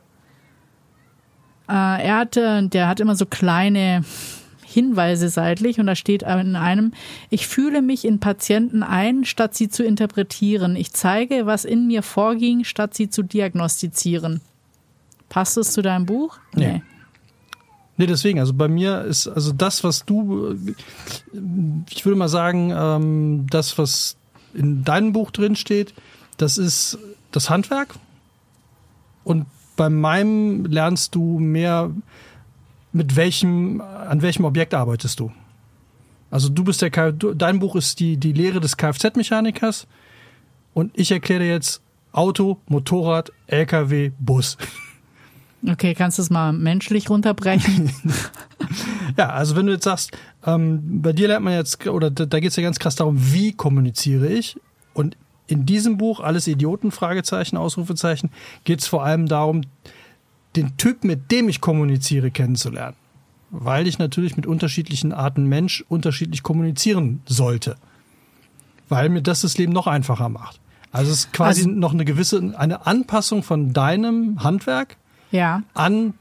Äh, 1.69 2.05
er 2.05 2.17
hatte, 2.17 2.67
der 2.67 2.89
hat 2.89 2.99
immer 2.99 3.15
so 3.15 3.25
kleine 3.25 4.03
Hinweise 4.73 5.29
seitlich 5.29 5.79
und 5.79 5.87
da 5.87 5.95
steht 5.95 6.23
in 6.23 6.55
einem, 6.55 6.93
ich 7.29 7.47
fühle 7.47 7.81
mich 7.81 8.05
in 8.05 8.19
Patienten 8.19 8.83
ein, 8.83 9.25
statt 9.25 9.55
sie 9.55 9.69
zu 9.69 9.83
interpretieren. 9.83 10.75
Ich 10.75 10.91
zeige, 10.91 11.45
was 11.45 11.65
in 11.65 11.87
mir 11.87 12.03
vorging, 12.03 12.63
statt 12.63 12.93
sie 12.93 13.09
zu 13.09 13.23
diagnostizieren. 13.23 14.41
Passt 15.29 15.57
es 15.57 15.73
zu 15.73 15.81
deinem 15.81 16.05
Buch? 16.05 16.37
Nee. 16.55 16.81
Nee, 17.97 18.07
deswegen, 18.07 18.39
also 18.39 18.53
bei 18.53 18.67
mir 18.67 19.01
ist 19.03 19.27
also 19.27 19.51
das, 19.51 19.83
was 19.83 20.03
du, 20.05 20.57
ich 21.89 22.05
würde 22.05 22.17
mal 22.17 22.27
sagen, 22.27 22.73
ähm, 22.75 23.45
das, 23.49 23.77
was 23.77 24.17
in 24.53 24.83
deinem 24.83 25.13
Buch 25.13 25.31
drin 25.31 25.55
steht, 25.55 25.93
das 26.37 26.57
ist 26.57 26.97
das 27.31 27.49
Handwerk. 27.49 27.95
Und 29.23 29.45
bei 29.75 29.89
meinem 29.89 30.65
lernst 30.65 31.15
du 31.15 31.39
mehr, 31.39 31.91
mit 32.93 33.15
welchem, 33.15 33.81
an 33.81 34.21
welchem 34.21 34.45
Objekt 34.45 34.73
arbeitest 34.73 35.19
du. 35.19 35.31
Also 36.31 36.49
du 36.49 36.63
bist 36.63 36.81
der, 36.81 37.11
dein 37.11 37.59
Buch 37.59 37.75
ist 37.75 37.99
die, 37.99 38.17
die 38.17 38.33
Lehre 38.33 38.59
des 38.59 38.77
Kfz-Mechanikers 38.77 39.87
und 40.73 40.91
ich 40.97 41.11
erkläre 41.11 41.41
dir 41.41 41.49
jetzt 41.49 41.81
Auto, 42.11 42.59
Motorrad, 42.67 43.31
LKW, 43.47 44.11
Bus. 44.19 44.57
Okay, 45.67 45.93
kannst 45.93 46.17
du 46.17 46.21
es 46.21 46.29
mal 46.29 46.53
menschlich 46.53 47.09
runterbrechen? 47.09 47.91
Ja, 49.17 49.29
also 49.29 49.55
wenn 49.55 49.67
du 49.67 49.73
jetzt 49.73 49.83
sagst, 49.83 50.17
ähm, 50.45 51.01
bei 51.01 51.13
dir 51.13 51.27
lernt 51.27 51.45
man 51.45 51.53
jetzt, 51.53 51.85
oder 51.85 52.09
da, 52.09 52.25
da 52.25 52.39
geht 52.39 52.49
es 52.49 52.55
ja 52.55 52.63
ganz 52.63 52.79
krass 52.79 52.95
darum, 52.95 53.17
wie 53.33 53.53
kommuniziere 53.53 54.27
ich. 54.27 54.59
Und 54.93 55.17
in 55.45 55.65
diesem 55.65 55.97
Buch, 55.97 56.19
alles 56.19 56.47
Idioten, 56.47 56.91
Fragezeichen, 56.91 57.57
Ausrufezeichen, 57.57 58.31
geht 58.63 58.79
es 58.79 58.87
vor 58.87 59.03
allem 59.03 59.27
darum, 59.27 59.61
den 60.55 60.77
Typ, 60.77 61.03
mit 61.03 61.31
dem 61.31 61.49
ich 61.49 61.61
kommuniziere, 61.61 62.31
kennenzulernen. 62.31 62.95
Weil 63.49 63.87
ich 63.87 63.99
natürlich 63.99 64.35
mit 64.35 64.47
unterschiedlichen 64.47 65.11
Arten 65.13 65.45
Mensch 65.47 65.83
unterschiedlich 65.87 66.41
kommunizieren 66.43 67.21
sollte. 67.25 67.75
Weil 68.89 69.09
mir 69.09 69.21
das 69.21 69.41
das 69.41 69.57
Leben 69.57 69.73
noch 69.73 69.87
einfacher 69.87 70.29
macht. 70.29 70.59
Also 70.91 71.11
es 71.11 71.19
ist 71.19 71.33
quasi 71.33 71.61
Also- 71.61 71.71
noch 71.71 71.93
eine 71.93 72.05
gewisse, 72.05 72.53
eine 72.57 72.85
Anpassung 72.85 73.43
von 73.43 73.73
deinem 73.73 74.43
Handwerk 74.43 74.97
ja. 75.31 75.63
an 75.73 76.13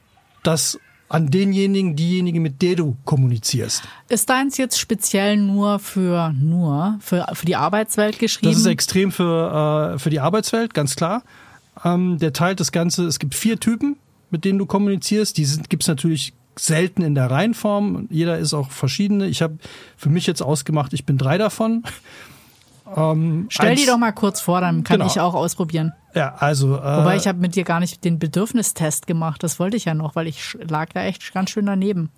das, 0.43 0.79
an 1.09 1.31
denjenigen, 1.31 1.95
diejenigen, 1.95 2.43
mit 2.43 2.63
der 2.63 2.77
du 2.77 2.97
kommunizierst. 3.05 3.83
Ist 4.09 4.31
deins 4.31 4.57
jetzt 4.57 4.79
speziell 4.81 5.37
nur 5.37 5.79
für 5.79 6.33
nur 6.33 6.99
für, 7.01 7.27
für 7.35 7.47
die 7.47 7.57
Arbeitswelt 7.57 8.19
geschrieben? 8.19 8.53
Das 8.53 8.61
ist 8.61 8.67
extrem 8.67 9.13
für, 9.13 9.95
äh, 9.95 9.99
für 9.99 10.09
die 10.11 10.21
Arbeitswelt, 10.21 10.73
ganz 10.75 10.97
klar. 10.97 11.23
Ähm, 11.85 12.19
der 12.19 12.33
teilt 12.33 12.61
das 12.61 12.73
Ganze, 12.73 13.05
es 13.05 13.19
gibt 13.19 13.35
vier 13.35 13.61
Typen, 13.61 13.97
mit 14.33 14.45
denen 14.45 14.59
du 14.59 14.67
kommunizierst. 14.67 15.37
Die 15.39 15.47
gibt 15.69 15.85
es 15.85 15.89
natürlich 15.89 16.33
selten 16.57 17.03
in 17.03 17.15
der 17.15 17.31
Reihenform. 17.31 18.09
Jeder 18.11 18.39
ist 18.39 18.53
auch 18.55 18.71
verschiedene. 18.71 19.27
Ich 19.29 19.41
habe 19.43 19.59
für 19.97 20.09
mich 20.11 20.27
jetzt 20.27 20.43
ausgemacht, 20.43 20.93
ich 20.93 21.07
bin 21.07 21.17
drei 21.19 21.39
davon. 21.39 21.85
Ähm, 22.95 23.47
Stell 23.49 23.69
eins- 23.71 23.81
die 23.81 23.87
doch 23.87 23.97
mal 23.97 24.13
kurz 24.13 24.41
vor, 24.41 24.61
dann 24.61 24.85
kann 24.85 24.99
Genau. 24.99 25.11
ich 25.11 25.19
auch 25.19 25.35
ausprobieren. 25.35 25.93
Ja, 26.15 26.35
also. 26.35 26.77
Äh, 26.77 26.83
Wobei 26.99 27.17
ich 27.17 27.27
habe 27.27 27.39
mit 27.39 27.55
dir 27.55 27.65
gar 27.65 27.81
nicht 27.81 28.05
den 28.05 28.19
Bedürfnistest 28.19 29.07
gemacht. 29.07 29.43
Das 29.43 29.59
wollte 29.59 29.77
ich 29.79 29.87
ja 29.87 29.95
noch, 29.95 30.15
weil 30.15 30.27
ich 30.27 30.59
lag 30.69 30.91
da 30.93 31.03
echt 31.05 31.33
ganz 31.33 31.51
schön 31.51 31.65
daneben. 31.65 32.11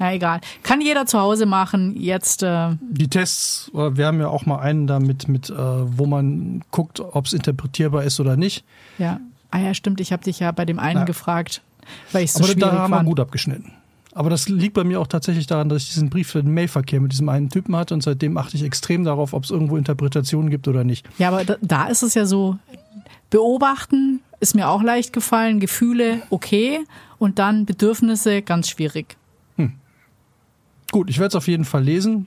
Ja, 0.00 0.10
egal. 0.12 0.40
Kann 0.64 0.80
jeder 0.80 1.06
zu 1.06 1.20
Hause 1.20 1.46
machen. 1.46 1.94
Jetzt, 1.96 2.42
äh, 2.42 2.70
die 2.80 3.08
Tests, 3.08 3.70
äh, 3.72 3.96
wir 3.96 4.06
haben 4.06 4.18
ja 4.18 4.28
auch 4.28 4.46
mal 4.46 4.58
einen 4.58 4.86
da 4.88 4.98
mit, 4.98 5.28
mit 5.28 5.48
äh, 5.48 5.54
wo 5.56 6.06
man 6.06 6.64
guckt, 6.72 6.98
ob 6.98 7.26
es 7.26 7.32
interpretierbar 7.32 8.02
ist 8.02 8.18
oder 8.18 8.36
nicht. 8.36 8.64
ja. 8.98 9.20
Ah 9.50 9.58
ja, 9.60 9.74
stimmt. 9.74 10.00
Ich 10.00 10.12
habe 10.12 10.22
dich 10.24 10.40
ja 10.40 10.50
bei 10.52 10.64
dem 10.64 10.78
einen 10.78 11.00
Ja. 11.00 11.04
gefragt, 11.04 11.62
weil 12.12 12.24
ich 12.24 12.32
so 12.32 12.44
Aber 12.44 12.54
da 12.54 12.72
haben 12.72 12.90
wir 12.90 13.04
gut 13.04 13.20
abgeschnitten. 13.20 13.72
Aber 14.14 14.30
das 14.30 14.48
liegt 14.48 14.72
bei 14.74 14.82
mir 14.84 14.98
auch 15.00 15.06
tatsächlich 15.06 15.46
daran, 15.46 15.68
dass 15.68 15.82
ich 15.82 15.88
diesen 15.90 16.08
Brief 16.08 16.28
für 16.30 16.42
den 16.42 16.54
Mailverkehr 16.54 17.00
mit 17.00 17.12
diesem 17.12 17.28
einen 17.28 17.50
Typen 17.50 17.76
hatte 17.76 17.92
und 17.92 18.02
seitdem 18.02 18.38
achte 18.38 18.56
ich 18.56 18.62
extrem 18.62 19.04
darauf, 19.04 19.34
ob 19.34 19.44
es 19.44 19.50
irgendwo 19.50 19.76
Interpretationen 19.76 20.48
gibt 20.50 20.68
oder 20.68 20.84
nicht. 20.84 21.06
Ja, 21.18 21.28
aber 21.28 21.44
da, 21.44 21.56
da 21.60 21.86
ist 21.88 22.02
es 22.02 22.14
ja 22.14 22.24
so, 22.24 22.58
beobachten 23.28 24.20
ist 24.40 24.54
mir 24.54 24.68
auch 24.68 24.82
leicht 24.82 25.12
gefallen, 25.12 25.60
Gefühle 25.60 26.22
okay 26.30 26.80
und 27.18 27.38
dann 27.38 27.66
Bedürfnisse 27.66 28.40
ganz 28.42 28.68
schwierig. 28.70 29.16
Gut, 30.92 31.10
ich 31.10 31.18
werde 31.18 31.28
es 31.28 31.34
auf 31.34 31.48
jeden 31.48 31.64
Fall 31.64 31.82
lesen. 31.82 32.26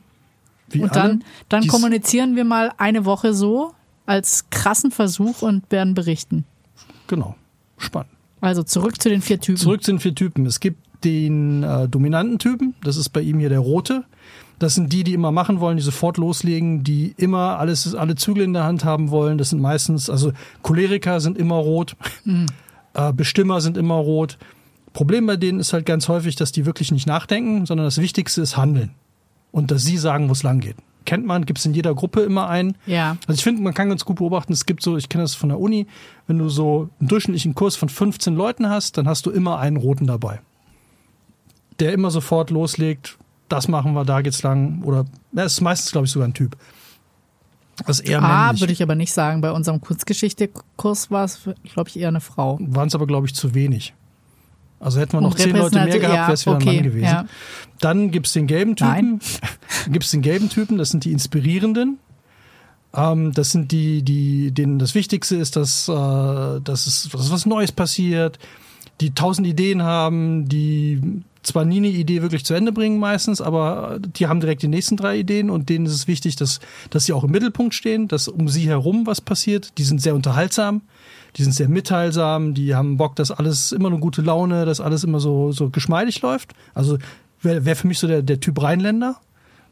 Wie 0.70 0.82
Und 0.84 0.92
alle. 0.92 1.02
dann, 1.10 1.24
dann 1.48 1.62
Dies- 1.62 1.72
kommunizieren 1.72 2.36
wir 2.36 2.44
mal 2.44 2.72
eine 2.78 3.06
Woche 3.06 3.34
so 3.34 3.74
als 4.06 4.50
krassen 4.50 4.92
Versuch 4.92 5.42
und 5.42 5.72
werden 5.72 5.94
berichten. 5.94 6.44
Genau. 7.08 7.36
Spannend. 7.78 8.12
Also 8.42 8.64
zurück 8.64 9.02
zu 9.02 9.10
den 9.10 9.22
vier 9.22 9.40
Typen. 9.40 9.58
Zurück 9.58 9.84
zu 9.84 9.92
den 9.92 10.00
vier 10.00 10.16
Typen. 10.16 10.46
Es 10.46 10.60
gibt 10.60 10.78
den 11.04 11.64
äh, 11.64 11.88
dominanten 11.88 12.40
Typen, 12.40 12.76
das 12.84 12.98
ist 12.98 13.10
bei 13.10 13.22
ihm 13.22 13.40
hier 13.40 13.50
der 13.50 13.60
rote. 13.60 14.04
Das 14.60 14.76
sind 14.76 14.92
die, 14.92 15.06
die 15.06 15.14
immer 15.14 15.32
machen 15.32 15.62
wollen, 15.62 15.78
die 15.78 15.84
sofort 15.84 16.18
loslegen, 16.18 16.84
die 16.84 17.14
immer 17.16 17.58
alles, 17.60 17.96
alle 17.96 18.16
Zügel 18.16 18.44
in 18.44 18.54
der 18.54 18.66
Hand 18.66 18.84
haben 18.84 19.10
wollen. 19.10 19.38
Das 19.38 19.52
sind 19.52 19.62
meistens, 19.62 20.10
also 20.10 20.34
Choleriker 20.64 21.22
sind 21.22 21.38
immer 21.38 21.56
rot, 21.56 21.96
äh, 22.94 23.14
Bestimmer 23.14 23.62
sind 23.62 23.78
immer 23.78 23.96
rot. 23.96 24.38
Problem 24.92 25.28
bei 25.28 25.38
denen 25.38 25.60
ist 25.60 25.72
halt 25.72 25.86
ganz 25.86 26.10
häufig, 26.10 26.36
dass 26.36 26.52
die 26.52 26.66
wirklich 26.66 26.92
nicht 26.92 27.08
nachdenken, 27.08 27.66
sondern 27.66 27.86
das 27.88 28.00
Wichtigste 28.00 28.42
ist 28.42 28.58
Handeln. 28.58 28.92
Und 29.52 29.72
dass 29.72 29.84
sie 29.84 29.98
sagen, 29.98 30.28
wo 30.28 30.34
es 30.34 30.44
lang 30.44 30.60
geht. 30.60 30.76
Kennt 31.10 31.26
man, 31.26 31.44
gibt 31.48 31.58
es 31.58 31.66
in 31.66 31.74
jeder 31.74 31.96
Gruppe 31.96 32.22
immer 32.22 32.48
einen. 32.50 32.78
Ja. 32.86 33.18
Also 33.26 33.40
ich 33.40 33.44
finde, 33.44 33.64
man 33.64 33.74
kann 33.74 33.90
ganz 33.90 34.06
gut 34.06 34.18
beobachten, 34.18 34.54
es 34.54 34.68
gibt 34.68 34.84
so, 34.84 34.96
ich 34.96 35.10
kenne 35.10 35.24
das 35.24 35.34
von 35.34 35.50
der 35.50 35.60
Uni, 35.60 35.88
wenn 36.28 36.38
du 36.38 36.50
so 36.50 36.90
einen 37.00 37.08
durchschnittlichen 37.08 37.56
Kurs 37.56 37.76
von 37.76 37.90
15 37.90 38.36
Leuten 38.36 38.70
hast, 38.70 38.96
dann 38.96 39.08
hast 39.08 39.26
du 39.26 39.32
immer 39.32 39.58
einen 39.58 39.78
roten 39.78 40.06
dabei. 40.06 40.40
Der 41.80 41.94
immer 41.94 42.12
sofort 42.12 42.52
loslegt, 42.52 43.18
das 43.48 43.68
machen 43.68 43.94
wir, 43.94 44.06
da 44.06 44.22
geht's 44.22 44.44
lang. 44.44 44.84
Oder 44.84 45.06
das 45.32 45.54
ist 45.54 45.62
meistens, 45.62 45.92
glaube 45.92 46.06
ich, 46.06 46.12
sogar 46.12 46.28
ein 46.28 46.36
Typ. 46.36 46.56
Das 47.88 48.00
ist 48.02 48.08
eher 48.08 48.22
Ah, 48.22 48.44
männlich. 48.48 48.62
würde 48.62 48.74
ich 48.74 48.84
aber 48.84 48.94
nicht 48.94 49.12
sagen. 49.12 49.42
Bei 49.42 49.52
unserem 49.52 49.82
Kurzgeschichte-Kurs 49.82 51.10
war 51.10 51.24
es, 51.24 51.40
glaube 51.74 51.90
ich, 51.90 51.98
eher 52.00 52.10
eine 52.10 52.22
Frau. 52.22 52.60
Waren 52.62 52.88
es 52.90 52.94
aber, 52.94 53.08
glaube 53.08 53.26
ich, 53.26 53.34
zu 53.34 53.56
wenig. 53.56 53.96
Also 54.80 55.00
hätten 55.00 55.14
wir 55.14 55.22
noch 55.22 55.36
zehn 55.36 55.56
Leute 55.56 55.76
mehr 55.76 56.00
gehabt, 56.00 56.16
ja, 56.16 56.28
wäre 56.28 56.34
es 56.34 56.46
wieder 56.46 56.56
okay, 56.56 56.70
ein 56.70 56.76
Mann 56.76 56.84
gewesen. 56.84 57.04
ja. 57.04 57.26
Dann 57.80 58.12
gibt's 58.12 58.34
den 58.34 58.48
gelben 58.48 58.76
Typen. 58.76 59.20
gibt's 59.92 60.12
den 60.12 60.22
gelben 60.22 60.50
Typen, 60.50 60.78
das 60.78 60.90
sind 60.90 61.06
die 61.06 61.12
Inspirierenden. 61.12 62.00
Ähm, 62.94 63.34
das 63.34 63.52
sind 63.52 63.72
die, 63.72 64.04
die, 64.04 64.52
denen 64.52 64.80
das 64.80 64.96
Wichtigste 64.96 65.36
ist, 65.36 65.56
dass, 65.56 65.88
äh, 65.88 65.92
dass, 65.92 66.88
es, 66.88 67.10
dass 67.12 67.32
was 67.32 67.46
Neues 67.46 67.72
passiert, 67.72 68.40
die 69.02 69.14
tausend 69.14 69.48
Ideen 69.48 69.84
haben, 69.84 70.48
die 70.50 71.24
zwar 71.42 71.66
nie 71.66 71.78
eine 71.78 71.88
Idee 71.88 72.22
wirklich 72.22 72.44
zu 72.44 72.54
Ende 72.54 72.72
bringen 72.72 73.00
meistens, 73.00 73.42
aber 73.42 74.00
die 74.00 74.28
haben 74.28 74.42
direkt 74.42 74.62
die 74.62 74.68
nächsten 74.68 74.98
drei 74.98 75.20
Ideen 75.20 75.50
und 75.50 75.70
denen 75.70 75.86
ist 75.86 75.94
es 75.94 76.08
wichtig, 76.08 76.36
dass, 76.36 76.60
dass 76.90 77.06
sie 77.06 77.14
auch 77.14 77.24
im 77.24 77.32
Mittelpunkt 77.32 77.74
stehen, 77.74 78.08
dass 78.08 78.28
um 78.28 78.50
sie 78.50 78.68
herum 78.68 79.06
was 79.06 79.22
passiert. 79.22 79.78
Die 79.78 79.84
sind 79.84 80.02
sehr 80.02 80.16
unterhaltsam, 80.16 80.82
die 81.36 81.44
sind 81.44 81.54
sehr 81.54 81.70
mitteilsam, 81.70 82.54
die 82.54 82.76
haben 82.76 82.98
Bock, 82.98 83.16
dass 83.16 83.32
alles 83.32 83.72
immer 83.72 83.90
eine 83.90 84.00
gute 84.00 84.22
Laune, 84.22 84.66
dass 84.66 84.82
alles 84.82 85.04
immer 85.04 85.20
so, 85.20 85.52
so 85.52 85.70
geschmeidig 85.70 86.22
läuft. 86.22 86.54
Also 86.74 86.98
wäre 87.42 87.66
wär 87.66 87.76
für 87.76 87.88
mich 87.88 88.00
so 88.00 88.08
der, 88.08 88.22
der 88.22 88.40
Typ 88.40 88.62
Rheinländer. 88.62 89.18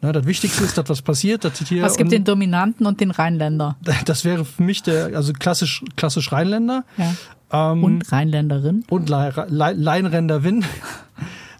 Na, 0.01 0.11
das 0.11 0.25
Wichtigste 0.25 0.63
ist, 0.63 0.77
dass 0.77 0.89
was 0.89 1.01
passiert. 1.01 1.43
Dass 1.43 1.57
hier 1.59 1.83
Es 1.83 1.97
gibt 1.97 2.11
den 2.11 2.23
Dominanten 2.23 2.85
und 2.85 3.01
den 3.01 3.09
Rheinländer. 3.11 3.77
das 4.05 4.25
wäre 4.25 4.45
für 4.45 4.61
mich 4.61 4.83
der, 4.83 5.15
also 5.15 5.33
klassisch, 5.33 5.83
klassisch 5.95 6.31
Rheinländer. 6.31 6.83
Ja. 6.97 7.71
Ähm, 7.71 7.83
Und 7.83 8.11
Rheinländerin. 8.11 8.83
und 8.89 9.09
Le 9.09 9.47
Le 9.49 9.73
Leinränder 9.73 10.43
Win. 10.43 10.65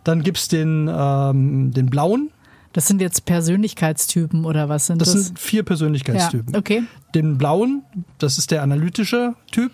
Dann 0.04 0.22
gibt's 0.22 0.48
den, 0.48 0.90
ähm, 0.94 1.72
den 1.74 1.88
blauen. 1.90 2.30
Das 2.74 2.88
sind 2.88 3.02
jetzt 3.02 3.26
Persönlichkeitstypen 3.26 4.46
oder 4.46 4.70
was 4.70 4.86
sind 4.86 5.02
Das 5.02 5.14
das? 5.14 5.26
sind 5.28 5.40
vier 5.40 5.62
ja, 5.62 5.64
Persönlichkeitstypen. 5.64 6.56
okay. 6.56 6.84
Den 7.16 7.38
blauen, 7.38 7.84
das 8.20 8.38
ist 8.38 8.52
der 8.52 8.62
analytische 8.62 9.34
Typ, 9.52 9.72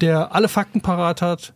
der 0.00 0.34
alle 0.34 0.48
Fakten 0.48 0.80
parat 0.80 1.22
hat, 1.22 1.52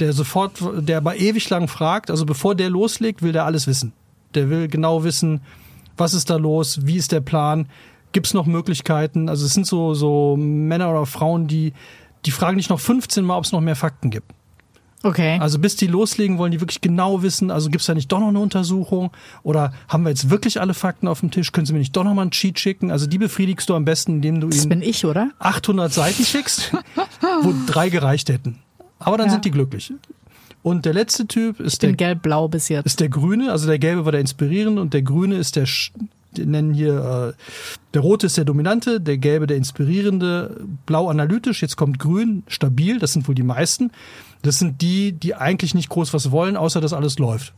der 0.00 0.12
sofort, 0.12 0.52
der 0.76 0.98
aber 0.98 1.16
ewig 1.16 1.48
lang 1.50 1.68
fragt. 1.68 2.10
Also 2.10 2.26
bevor 2.26 2.54
der 2.54 2.70
loslegt, 2.70 3.22
will 3.22 3.32
der 3.32 3.44
alles 3.44 3.66
wissen. 3.66 3.92
Der 4.34 4.50
will 4.50 4.68
genau 4.68 5.04
wissen, 5.04 5.40
was 5.96 6.14
ist 6.14 6.28
da 6.30 6.36
los, 6.36 6.80
wie 6.82 6.96
ist 6.96 7.12
der 7.12 7.20
Plan, 7.20 7.68
gibt's 8.12 8.34
noch 8.34 8.46
Möglichkeiten. 8.46 9.28
Also 9.28 9.46
es 9.46 9.54
sind 9.54 9.66
so, 9.66 9.94
so 9.94 10.36
Männer 10.36 10.90
oder 10.90 11.06
Frauen, 11.06 11.46
die, 11.46 11.72
die 12.24 12.30
fragen 12.30 12.58
dich 12.58 12.68
noch 12.68 12.80
15 12.80 13.24
Mal, 13.24 13.36
ob 13.36 13.44
es 13.44 13.52
noch 13.52 13.60
mehr 13.60 13.76
Fakten 13.76 14.10
gibt. 14.10 14.32
Okay. 15.02 15.38
Also 15.40 15.58
bis 15.58 15.76
die 15.76 15.86
loslegen, 15.86 16.38
wollen 16.38 16.50
die 16.52 16.60
wirklich 16.60 16.80
genau 16.80 17.22
wissen, 17.22 17.50
also 17.50 17.68
gibt 17.70 17.80
es 17.82 17.86
da 17.86 17.94
nicht 17.94 18.10
doch 18.10 18.18
noch 18.18 18.28
eine 18.28 18.40
Untersuchung 18.40 19.10
oder 19.42 19.72
haben 19.88 20.02
wir 20.04 20.10
jetzt 20.10 20.30
wirklich 20.30 20.60
alle 20.60 20.74
Fakten 20.74 21.06
auf 21.06 21.20
dem 21.20 21.30
Tisch, 21.30 21.52
können 21.52 21.66
sie 21.66 21.72
mir 21.74 21.78
nicht 21.80 21.94
doch 21.94 22.02
noch 22.04 22.14
mal 22.14 22.22
einen 22.22 22.30
Cheat 22.32 22.58
schicken? 22.58 22.90
Also 22.90 23.06
die 23.06 23.18
befriedigst 23.18 23.68
du 23.68 23.74
am 23.74 23.84
besten, 23.84 24.12
indem 24.16 24.40
du 24.40 24.48
das 24.48 24.60
ihnen 24.60 24.68
bin 24.70 24.82
ich, 24.82 25.04
oder? 25.04 25.30
800 25.38 25.92
Seiten 25.92 26.24
schickst, 26.24 26.72
wo 27.42 27.54
drei 27.66 27.88
gereicht 27.88 28.28
hätten. 28.30 28.58
Aber 28.98 29.18
dann 29.18 29.26
Ja. 29.26 29.32
sind 29.32 29.44
die 29.44 29.50
glücklich. 29.50 29.92
Und 30.62 30.84
der 30.84 30.94
letzte 30.94 31.26
Typ 31.28 31.60
ist 31.60 31.82
der, 31.82 31.92
gelb-blau 31.92 32.48
bis 32.48 32.68
jetzt. 32.68 32.86
ist 32.86 32.98
der 32.98 33.08
Grüne, 33.08 33.52
also 33.52 33.68
der 33.68 33.78
Gelbe 33.78 34.04
war 34.04 34.12
der 34.12 34.20
Inspirierende 34.20 34.80
und 34.82 34.94
der 34.94 35.02
Grüne 35.02 35.36
ist 35.36 35.54
der, 35.54 35.66
nennen 36.36 36.74
hier, 36.74 37.34
äh, 37.36 37.42
der 37.94 38.00
Rote 38.02 38.26
ist 38.26 38.36
der 38.36 38.44
Dominante, 38.44 39.00
der 39.00 39.18
Gelbe 39.18 39.46
der 39.46 39.58
Inspirierende, 39.58 40.64
Blau 40.86 41.08
analytisch, 41.08 41.62
jetzt 41.62 41.76
kommt 41.76 42.00
Grün, 42.00 42.42
stabil, 42.48 42.98
das 42.98 43.12
sind 43.12 43.28
wohl 43.28 43.34
die 43.36 43.44
meisten. 43.44 43.92
Das 44.46 44.60
sind 44.60 44.80
die, 44.80 45.12
die 45.12 45.34
eigentlich 45.34 45.74
nicht 45.74 45.88
groß 45.88 46.14
was 46.14 46.30
wollen, 46.30 46.56
außer 46.56 46.80
dass 46.80 46.92
alles 46.92 47.18
läuft. 47.18 47.52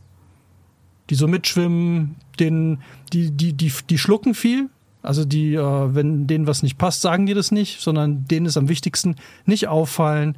Die 1.11 1.15
so 1.15 1.27
mitschwimmen, 1.27 2.15
den, 2.39 2.79
die, 3.13 3.29
die, 3.29 3.53
die, 3.53 3.71
die 3.87 3.97
schlucken 3.99 4.33
viel. 4.33 4.69
Also 5.03 5.23
die, 5.23 5.53
äh, 5.53 5.95
wenn 5.95 6.25
denen 6.25 6.47
was 6.47 6.63
nicht 6.63 6.77
passt, 6.77 7.01
sagen 7.01 7.27
die 7.27 7.35
das 7.35 7.51
nicht, 7.51 7.79
sondern 7.79 8.25
denen 8.25 8.47
ist 8.47 8.57
am 8.57 8.69
wichtigsten 8.69 9.15
nicht 9.45 9.67
auffallen. 9.67 10.37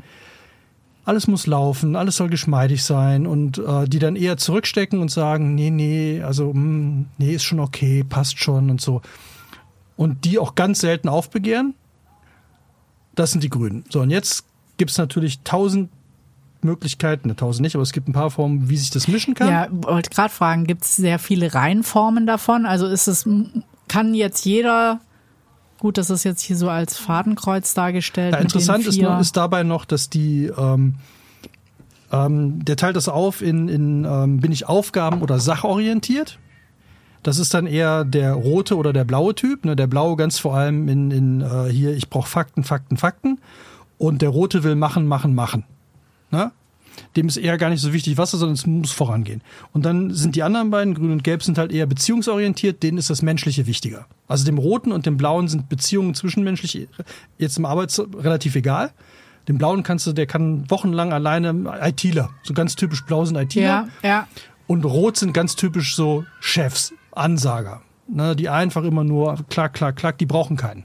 Alles 1.06 1.28
muss 1.28 1.48
laufen, 1.48 1.96
alles 1.96 2.18
soll 2.18 2.30
geschmeidig 2.30 2.84
sein 2.84 3.26
und 3.26 3.58
äh, 3.58 3.88
die 3.88 4.00
dann 4.00 4.16
eher 4.16 4.36
zurückstecken 4.36 5.00
und 5.00 5.10
sagen, 5.10 5.56
nee, 5.56 5.72
nee, 5.72 6.22
also 6.22 6.54
mm, 6.54 7.08
nee, 7.18 7.34
ist 7.34 7.44
schon 7.44 7.60
okay, 7.60 8.04
passt 8.04 8.40
schon 8.40 8.70
und 8.70 8.82
so. 8.82 9.02
Und 9.96 10.26
die 10.26 10.38
auch 10.38 10.56
ganz 10.56 10.82
selten 10.82 11.08
aufbegehren, 11.08 11.76
das 13.16 13.32
sind 13.32 13.42
die 13.44 13.50
Grünen. 13.50 13.86
So, 13.90 14.02
und 14.02 14.10
jetzt 14.10 14.46
gibt's 14.78 14.98
natürlich 14.98 15.40
tausend 15.44 15.90
Möglichkeiten, 16.64 17.28
ne, 17.28 17.36
tausend 17.36 17.64
nicht, 17.64 17.76
aber 17.76 17.84
es 17.84 17.92
gibt 17.92 18.08
ein 18.08 18.14
paar 18.14 18.32
Formen, 18.32 18.70
wie 18.70 18.78
sich 18.78 18.90
das 18.90 19.08
mischen 19.08 19.34
kann. 19.34 19.50
Ja, 19.50 19.68
wollte 19.72 20.10
gerade 20.10 20.34
fragen, 20.34 20.66
gibt 20.66 20.84
es 20.84 20.96
sehr 20.96 21.20
viele 21.20 21.54
Reihenformen 21.54 22.26
davon? 22.26 22.66
Also 22.66 22.88
ist 22.88 23.08
es, 23.08 23.28
kann 23.88 24.14
jetzt 24.14 24.46
jeder, 24.46 25.00
gut, 25.80 25.98
das 25.98 26.10
ist 26.10 26.24
jetzt 26.24 26.42
hier 26.42 26.58
so 26.58 26.70
als 26.70 26.98
Fadenkreuz 26.98 27.74
dargestellt. 27.74 28.34
Ja, 28.34 28.40
interessant 28.40 28.86
ist, 28.86 29.02
noch, 29.02 29.20
ist 29.20 29.38
dabei 29.38 29.64
noch, 29.64 29.86
dass 29.86 30.10
die, 30.10 30.46
ähm, 30.46 30.96
ähm, 32.12 32.64
der 32.66 32.76
teilt 32.76 32.96
das 32.96 33.10
auf 33.10 33.42
in, 33.42 33.68
in 33.68 34.06
ähm, 34.06 34.40
bin 34.40 34.52
ich 34.52 34.68
aufgaben- 34.68 35.22
oder 35.22 35.40
sachorientiert. 35.40 36.40
Das 37.24 37.38
ist 37.38 37.54
dann 37.54 37.68
eher 37.68 38.04
der 38.04 38.34
rote 38.34 38.76
oder 38.76 38.94
der 38.94 39.04
blaue 39.04 39.36
Typ. 39.36 39.66
Ne? 39.66 39.76
Der 39.76 39.88
blaue 39.88 40.16
ganz 40.16 40.40
vor 40.40 40.56
allem 40.56 40.88
in, 40.88 41.12
in 41.12 41.42
äh, 41.42 41.70
hier, 41.70 41.96
ich 41.96 42.10
brauche 42.10 42.28
Fakten, 42.28 42.64
Fakten, 42.64 42.98
Fakten. 42.98 43.40
Und 43.98 44.24
der 44.24 44.30
rote 44.30 44.64
will 44.64 44.76
machen, 44.76 45.06
machen, 45.06 45.36
machen. 45.36 45.64
Ne? 46.32 46.52
Dem 47.16 47.28
ist 47.28 47.38
eher 47.38 47.58
gar 47.58 47.70
nicht 47.70 47.82
so 47.82 47.94
wichtig, 47.94 48.18
was 48.18 48.34
er, 48.34 48.40
sondern 48.40 48.56
es 48.56 48.66
muss 48.66 48.92
vorangehen. 48.92 49.42
Und 49.74 49.86
dann 49.86 50.14
sind 50.14 50.36
die 50.36 50.44
anderen 50.44 50.72
beiden, 50.72 50.94
grün 50.94 51.12
und 51.12 51.24
gelb, 51.24 51.44
sind 51.44 51.58
halt 51.58 51.72
eher 51.72 51.86
beziehungsorientiert, 51.86 52.84
denen 52.84 52.98
ist 52.98 53.10
das 53.10 53.22
Menschliche 53.22 53.66
wichtiger. 53.66 54.06
Also 54.28 54.46
dem 54.46 54.58
roten 54.58 54.92
und 54.92 55.06
dem 55.06 55.18
blauen 55.18 55.48
sind 55.48 55.70
Beziehungen 55.70 56.14
zwischenmenschlich 56.14 56.88
jetzt 57.38 57.58
im 57.58 57.66
Arbeits 57.66 58.02
relativ 58.18 58.56
egal. 58.56 58.92
Dem 59.48 59.58
blauen 59.58 59.84
kannst 59.84 60.06
du, 60.06 60.14
der 60.14 60.28
kann 60.28 60.70
wochenlang 60.70 61.14
alleine 61.14 61.54
ITler. 61.82 62.30
So 62.44 62.54
ganz 62.54 62.76
typisch 62.76 63.04
blau 63.06 63.26
sind 63.26 63.36
ITler. 63.36 63.64
Ja, 63.64 63.88
ja. 64.04 64.28
Und 64.68 64.86
rot 64.86 65.18
sind 65.18 65.34
ganz 65.34 65.56
typisch 65.56 65.96
so 65.96 66.26
Chefs, 66.40 66.94
Ansager. 67.12 67.82
Ne, 68.08 68.36
die 68.36 68.50
einfach 68.50 68.84
immer 68.84 69.04
nur 69.06 69.38
klack, 69.50 69.74
klack, 69.74 69.96
klack, 69.96 70.18
die 70.18 70.26
brauchen 70.26 70.58
keinen. 70.58 70.84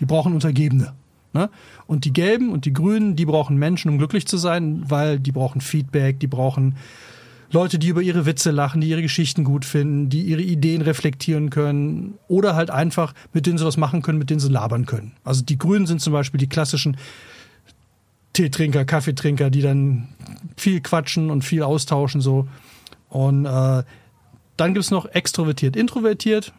Die 0.00 0.06
brauchen 0.06 0.34
Untergebene. 0.34 0.92
Ne? 1.34 1.50
Und 1.86 2.04
die 2.04 2.12
Gelben 2.12 2.50
und 2.50 2.64
die 2.64 2.72
Grünen, 2.72 3.16
die 3.16 3.26
brauchen 3.26 3.58
Menschen, 3.58 3.90
um 3.90 3.98
glücklich 3.98 4.26
zu 4.26 4.38
sein, 4.38 4.84
weil 4.88 5.18
die 5.18 5.32
brauchen 5.32 5.60
Feedback, 5.60 6.20
die 6.20 6.28
brauchen 6.28 6.76
Leute, 7.50 7.78
die 7.78 7.88
über 7.88 8.02
ihre 8.02 8.24
Witze 8.24 8.52
lachen, 8.52 8.80
die 8.80 8.88
ihre 8.88 9.02
Geschichten 9.02 9.44
gut 9.44 9.64
finden, 9.64 10.08
die 10.08 10.22
ihre 10.22 10.42
Ideen 10.42 10.80
reflektieren 10.80 11.50
können 11.50 12.14
oder 12.28 12.54
halt 12.54 12.70
einfach, 12.70 13.14
mit 13.32 13.46
denen 13.46 13.58
sie 13.58 13.64
was 13.64 13.76
machen 13.76 14.00
können, 14.00 14.18
mit 14.18 14.30
denen 14.30 14.40
sie 14.40 14.48
labern 14.48 14.86
können. 14.86 15.12
Also 15.24 15.42
die 15.42 15.58
Grünen 15.58 15.86
sind 15.86 16.00
zum 16.00 16.12
Beispiel 16.12 16.38
die 16.38 16.48
klassischen 16.48 16.96
Teetrinker, 18.32 18.84
Kaffeetrinker, 18.84 19.50
die 19.50 19.62
dann 19.62 20.08
viel 20.56 20.80
quatschen 20.80 21.30
und 21.30 21.42
viel 21.42 21.62
austauschen 21.62 22.20
so. 22.20 22.48
Und 23.08 23.44
äh, 23.44 23.82
dann 24.56 24.74
gibt's 24.74 24.90
noch 24.90 25.06
extrovertiert, 25.06 25.76
introvertiert. 25.76 26.52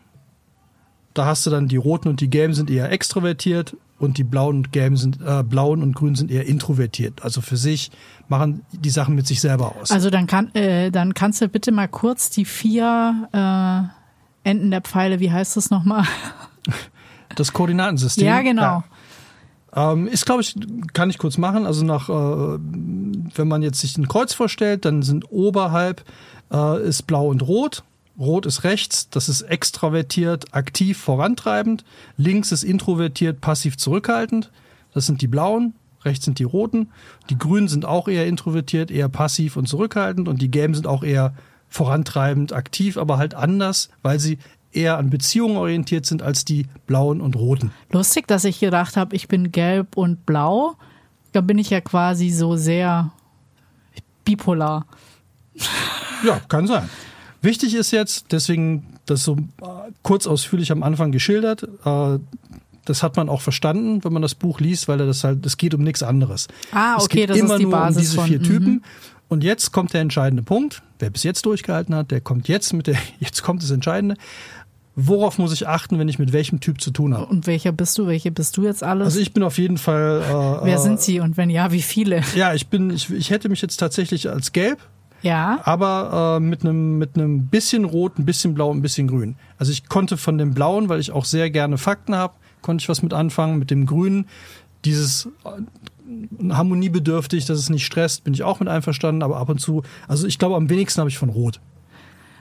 Da 1.13 1.26
hast 1.26 1.45
du 1.45 1.49
dann 1.49 1.67
die 1.67 1.78
Roten 1.78 2.09
und 2.09 2.21
die 2.21 2.30
Gelben 2.30 2.53
sind 2.53 2.69
eher 2.69 2.91
extrovertiert 2.91 3.76
und 3.97 4.17
die 4.17 4.23
Blauen 4.23 4.57
und 4.57 4.71
Gelben 4.71 4.97
sind 4.97 5.19
äh, 5.25 5.43
Blauen 5.43 5.81
und 5.81 5.95
Grün 5.95 6.15
sind 6.15 6.31
eher 6.31 6.45
introvertiert. 6.45 7.23
Also 7.23 7.41
für 7.41 7.57
sich 7.57 7.91
machen 8.27 8.65
die 8.71 8.89
Sachen 8.89 9.15
mit 9.15 9.25
sich 9.25 9.41
selber 9.41 9.75
aus. 9.75 9.91
Also 9.91 10.09
dann 10.09 10.27
kann, 10.27 10.53
äh, 10.53 10.91
dann 10.91 11.13
kannst 11.13 11.41
du 11.41 11.47
bitte 11.47 11.71
mal 11.71 11.87
kurz 11.87 12.29
die 12.29 12.45
vier 12.45 13.29
äh, 13.31 14.49
Enden 14.49 14.71
der 14.71 14.81
Pfeile, 14.81 15.19
wie 15.19 15.31
heißt 15.31 15.55
das 15.57 15.69
nochmal? 15.69 16.05
das 17.35 17.53
Koordinatensystem. 17.53 18.25
Ja, 18.25 18.41
genau. 18.41 18.61
Ja. 18.61 18.83
Ähm, 19.75 20.07
ist, 20.07 20.25
glaube 20.25 20.41
ich, 20.41 20.55
kann 20.93 21.09
ich 21.09 21.17
kurz 21.17 21.37
machen. 21.37 21.65
Also 21.65 21.83
nach, 21.83 22.09
äh, 22.09 22.13
wenn 22.13 23.47
man 23.47 23.61
jetzt 23.61 23.81
sich 23.81 23.97
ein 23.97 24.07
Kreuz 24.07 24.33
vorstellt, 24.33 24.85
dann 24.85 25.01
sind 25.03 25.31
oberhalb 25.31 26.03
äh, 26.51 26.87
ist 26.87 27.03
blau 27.03 27.27
und 27.27 27.41
rot. 27.41 27.83
Rot 28.18 28.45
ist 28.45 28.63
rechts, 28.63 29.09
das 29.09 29.28
ist 29.28 29.41
extravertiert, 29.41 30.53
aktiv, 30.53 30.97
vorantreibend. 30.97 31.84
Links 32.18 32.51
ist 32.51 32.63
introvertiert, 32.63 33.41
passiv, 33.41 33.78
zurückhaltend. 33.78 34.51
Das 34.93 35.05
sind 35.05 35.22
die 35.22 35.28
blauen. 35.28 35.74
Rechts 36.03 36.26
sind 36.26 36.39
die 36.39 36.43
roten. 36.43 36.91
Die 37.30 37.38
grünen 37.38 37.68
sind 37.68 37.84
auch 37.86 38.07
eher 38.07 38.28
introvertiert, 38.28 38.91
eher 38.91 39.09
passiv 39.09 39.57
und 39.57 39.68
zurückhaltend. 39.68 40.28
Und 40.28 40.41
die 40.41 40.51
gelben 40.51 40.76
sind 40.76 40.88
auch 40.88 41.03
eher 41.03 41.34
vorantreibend, 41.68 42.53
aktiv, 42.53 42.97
aber 42.97 43.18
halt 43.18 43.34
anders, 43.34 43.89
weil 44.01 44.20
sie 44.20 44.38
eher 44.72 44.97
an 44.97 45.09
Beziehungen 45.09 45.57
orientiert 45.57 46.05
sind 46.05 46.22
als 46.22 46.45
die 46.45 46.68
blauen 46.86 47.22
und 47.22 47.36
roten. 47.36 47.72
Lustig, 47.91 48.28
dass 48.28 48.43
ich 48.45 48.59
gedacht 48.59 48.97
habe, 48.97 49.16
ich 49.16 49.28
bin 49.28 49.51
gelb 49.51 49.97
und 49.97 50.26
blau. 50.26 50.76
Da 51.32 51.41
bin 51.41 51.57
ich 51.57 51.70
ja 51.70 51.82
quasi 51.82 52.30
so 52.30 52.55
sehr 52.55 53.11
bipolar. 54.24 54.86
Ja, 56.24 56.39
kann 56.47 56.68
sein. 56.68 56.89
Wichtig 57.45 57.75
ist 57.75 57.91
jetzt, 57.91 58.25
deswegen 58.31 58.87
das 59.05 59.23
so 59.23 59.37
äh, 59.61 59.65
kurz 60.01 60.25
ausführlich 60.27 60.71
am 60.71 60.83
Anfang 60.83 61.11
geschildert, 61.11 61.63
äh, 61.85 62.19
das 62.85 63.03
hat 63.03 63.17
man 63.17 63.29
auch 63.29 63.41
verstanden, 63.41 64.03
wenn 64.03 64.13
man 64.13 64.21
das 64.21 64.35
Buch 64.35 64.59
liest, 64.59 64.87
weil 64.87 64.99
er 64.99 65.05
das 65.05 65.23
halt, 65.23 65.45
es 65.45 65.57
geht 65.57 65.73
um 65.73 65.83
nichts 65.83 66.03
anderes. 66.03 66.47
Ah, 66.71 66.95
es 66.97 67.05
okay, 67.05 67.21
geht 67.21 67.29
das 67.31 67.37
immer 67.37 67.53
ist 67.55 67.59
die 67.59 67.63
nur 67.63 67.71
Basis 67.71 67.97
um 67.97 68.01
diese 68.01 68.15
von- 68.15 68.25
vier 68.25 68.39
mhm. 68.39 68.43
Typen. 68.43 68.83
Und 69.27 69.43
jetzt 69.43 69.71
kommt 69.71 69.93
der 69.93 70.01
entscheidende 70.01 70.43
Punkt. 70.43 70.83
Wer 70.99 71.09
bis 71.09 71.23
jetzt 71.23 71.45
durchgehalten 71.45 71.95
hat, 71.95 72.11
der 72.11 72.21
kommt 72.21 72.47
jetzt 72.47 72.73
mit 72.73 72.87
der, 72.87 72.97
jetzt 73.19 73.43
kommt 73.43 73.63
das 73.63 73.71
Entscheidende. 73.71 74.15
Worauf 74.97 75.37
muss 75.39 75.51
ich 75.51 75.67
achten, 75.67 75.99
wenn 75.99 76.07
ich 76.07 76.19
mit 76.19 76.31
welchem 76.31 76.61
Typ 76.61 76.79
zu 76.79 76.89
tun 76.89 77.13
habe? 77.13 77.25
Und 77.25 77.47
welcher 77.47 77.73
bist 77.73 77.97
du? 77.97 78.07
Welche 78.07 78.31
bist 78.31 78.55
du 78.55 78.63
jetzt 78.63 78.81
alles? 78.81 79.05
Also 79.05 79.19
ich 79.19 79.33
bin 79.33 79.43
auf 79.43 79.57
jeden 79.57 79.77
Fall. 79.77 80.21
Äh, 80.21 80.65
Wer 80.65 80.75
äh, 80.75 80.79
sind 80.79 81.01
sie 81.01 81.19
und 81.19 81.37
wenn 81.37 81.49
ja, 81.49 81.71
wie 81.71 81.81
viele? 81.81 82.21
Ja, 82.35 82.53
ich 82.53 82.67
bin, 82.67 82.91
ich, 82.91 83.11
ich 83.11 83.29
hätte 83.29 83.49
mich 83.49 83.61
jetzt 83.61 83.77
tatsächlich 83.77 84.29
als 84.29 84.53
gelb 84.53 84.79
Ja. 85.26 85.59
aber 85.63 86.38
äh, 86.38 86.39
mit 86.39 86.61
einem 86.63 86.99
mit 86.99 87.15
einem 87.15 87.47
bisschen 87.47 87.84
rot, 87.84 88.19
ein 88.19 88.26
bisschen 88.26 88.53
blau, 88.53 88.71
ein 88.71 88.84
bisschen 88.84 89.07
grün. 89.07 89.36
Also 89.57 89.71
ich 89.71 89.89
konnte 89.89 90.17
von 90.17 90.38
dem 90.38 90.53
blauen, 90.53 90.88
weil 90.88 90.99
ich 90.99 91.11
auch 91.11 91.26
sehr 91.26 91.49
gerne 91.49 91.80
Fakten 91.80 92.15
habe, 92.15 92.36
konnte 92.61 92.84
ich 92.84 92.89
was 92.89 93.01
mit 93.01 93.11
anfangen. 93.11 93.57
Mit 93.57 93.71
dem 93.71 93.88
grünen, 93.88 94.28
dieses 94.86 95.28
äh, 95.43 96.51
harmoniebedürftig, 96.53 97.45
dass 97.45 97.57
es 97.57 97.71
nicht 97.71 97.86
stresst, 97.86 98.23
bin 98.23 98.36
ich 98.36 98.43
auch 98.43 98.59
mit 98.59 98.69
einverstanden, 98.69 99.23
aber 99.23 99.38
ab 99.38 99.49
und 99.49 99.59
zu, 99.59 99.82
also 100.07 100.28
ich 100.28 100.38
glaube 100.38 100.55
am 100.55 100.69
wenigsten 100.69 100.99
habe 100.99 101.09
ich 101.09 101.17
von 101.17 101.30
rot. 101.30 101.59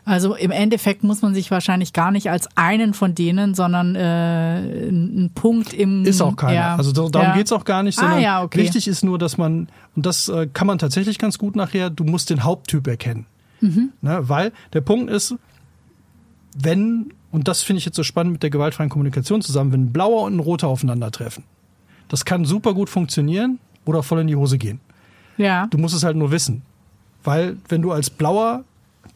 Also 0.07 0.35
im 0.35 0.51
Endeffekt 0.51 1.03
muss 1.03 1.23
man 1.23 1.33
sich 1.35 1.51
wahrscheinlich 1.51 1.93
gar 1.95 2.11
nicht 2.11 2.29
als 2.31 2.47
einen 2.57 2.93
von 2.93 3.15
denen, 3.15 3.55
sondern 3.55 3.95
äh, 3.97 3.99
einen 4.01 5.31
Punkt 5.35 5.73
im. 5.73 6.05
Ist 6.05 6.21
auch 6.21 6.37
keiner. 6.37 6.53
Ja. 6.55 6.77
Also 6.77 6.93
da- 6.93 7.09
darum 7.09 7.29
ja. 7.29 7.35
geht's 7.37 7.53
auch 7.53 7.65
gar 7.65 7.83
nicht, 7.83 7.99
Ah, 7.99 8.03
sondern 8.03 8.21
ja, 8.21 8.43
okay. 8.43 8.59
wichtig 8.59 8.87
ist 8.87 9.03
nur, 9.03 9.19
dass 9.19 9.39
man, 9.39 9.69
und 9.97 10.05
das 10.05 10.29
äh, 10.29 10.47
kann 10.53 10.67
man 10.67 10.79
tatsächlich 10.79 11.19
ganz 11.19 11.39
gut 11.39 11.57
nachher, 11.57 11.89
du 11.89 12.05
musst 12.05 12.29
den 12.29 12.45
Haupttyp 12.45 12.87
erkennen. 12.87 13.25
Mhm. 13.63 13.93
Ne, 14.03 14.29
weil 14.29 14.53
der 14.75 14.83
Punkt 14.83 15.11
ist, 15.11 15.37
wenn, 16.57 17.13
und 17.31 17.49
das 17.49 17.63
finde 17.63 17.79
ich 17.79 17.85
jetzt 17.87 17.97
so 17.97 18.03
spannend 18.03 18.33
mit 18.35 18.43
der 18.43 18.51
gewaltfreien 18.51 18.91
Kommunikation 18.91 19.43
zusammen, 19.43 19.73
wenn 19.73 19.85
ein 19.87 19.93
blauer 19.93 20.23
und 20.25 20.37
ein 20.37 20.41
roter 20.41 20.69
aufeinandertreffen, 20.69 21.45
das 22.09 22.25
kann 22.25 22.45
super 22.45 22.75
gut 22.75 22.91
funktionieren 22.91 23.59
oder 23.85 24.03
voll 24.03 24.21
in 24.21 24.27
die 24.27 24.37
Hose 24.37 24.59
gehen. 24.59 24.81
Ja. 25.37 25.67
Du 25.69 25.79
musst 25.79 25.95
es 25.97 26.05
halt 26.05 26.17
nur 26.17 26.31
wissen. 26.31 26.63
Weil 27.25 27.57
wenn 27.69 27.81
du 27.83 27.91
als 27.91 28.11
blauer, 28.11 28.65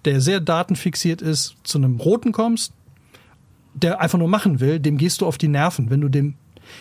der 0.09 0.23
sehr 0.23 0.41
datenfixiert 0.41 1.21
ist, 1.21 1.57
zu 1.65 1.77
einem 1.77 2.01
roten 2.01 2.33
kommst, 2.33 2.73
der 3.75 4.01
einfach 4.01 4.19
nur 4.19 4.29
machen 4.29 4.59
will, 4.59 4.81
dem 4.81 4.97
gehst 4.97 5.21
du 5.21 5.27
auf 5.27 5.37
die 5.37 5.49
Nerven. 5.49 5.91
Wenn 5.91 6.01
du 6.01 6.09
dem, 6.09 6.35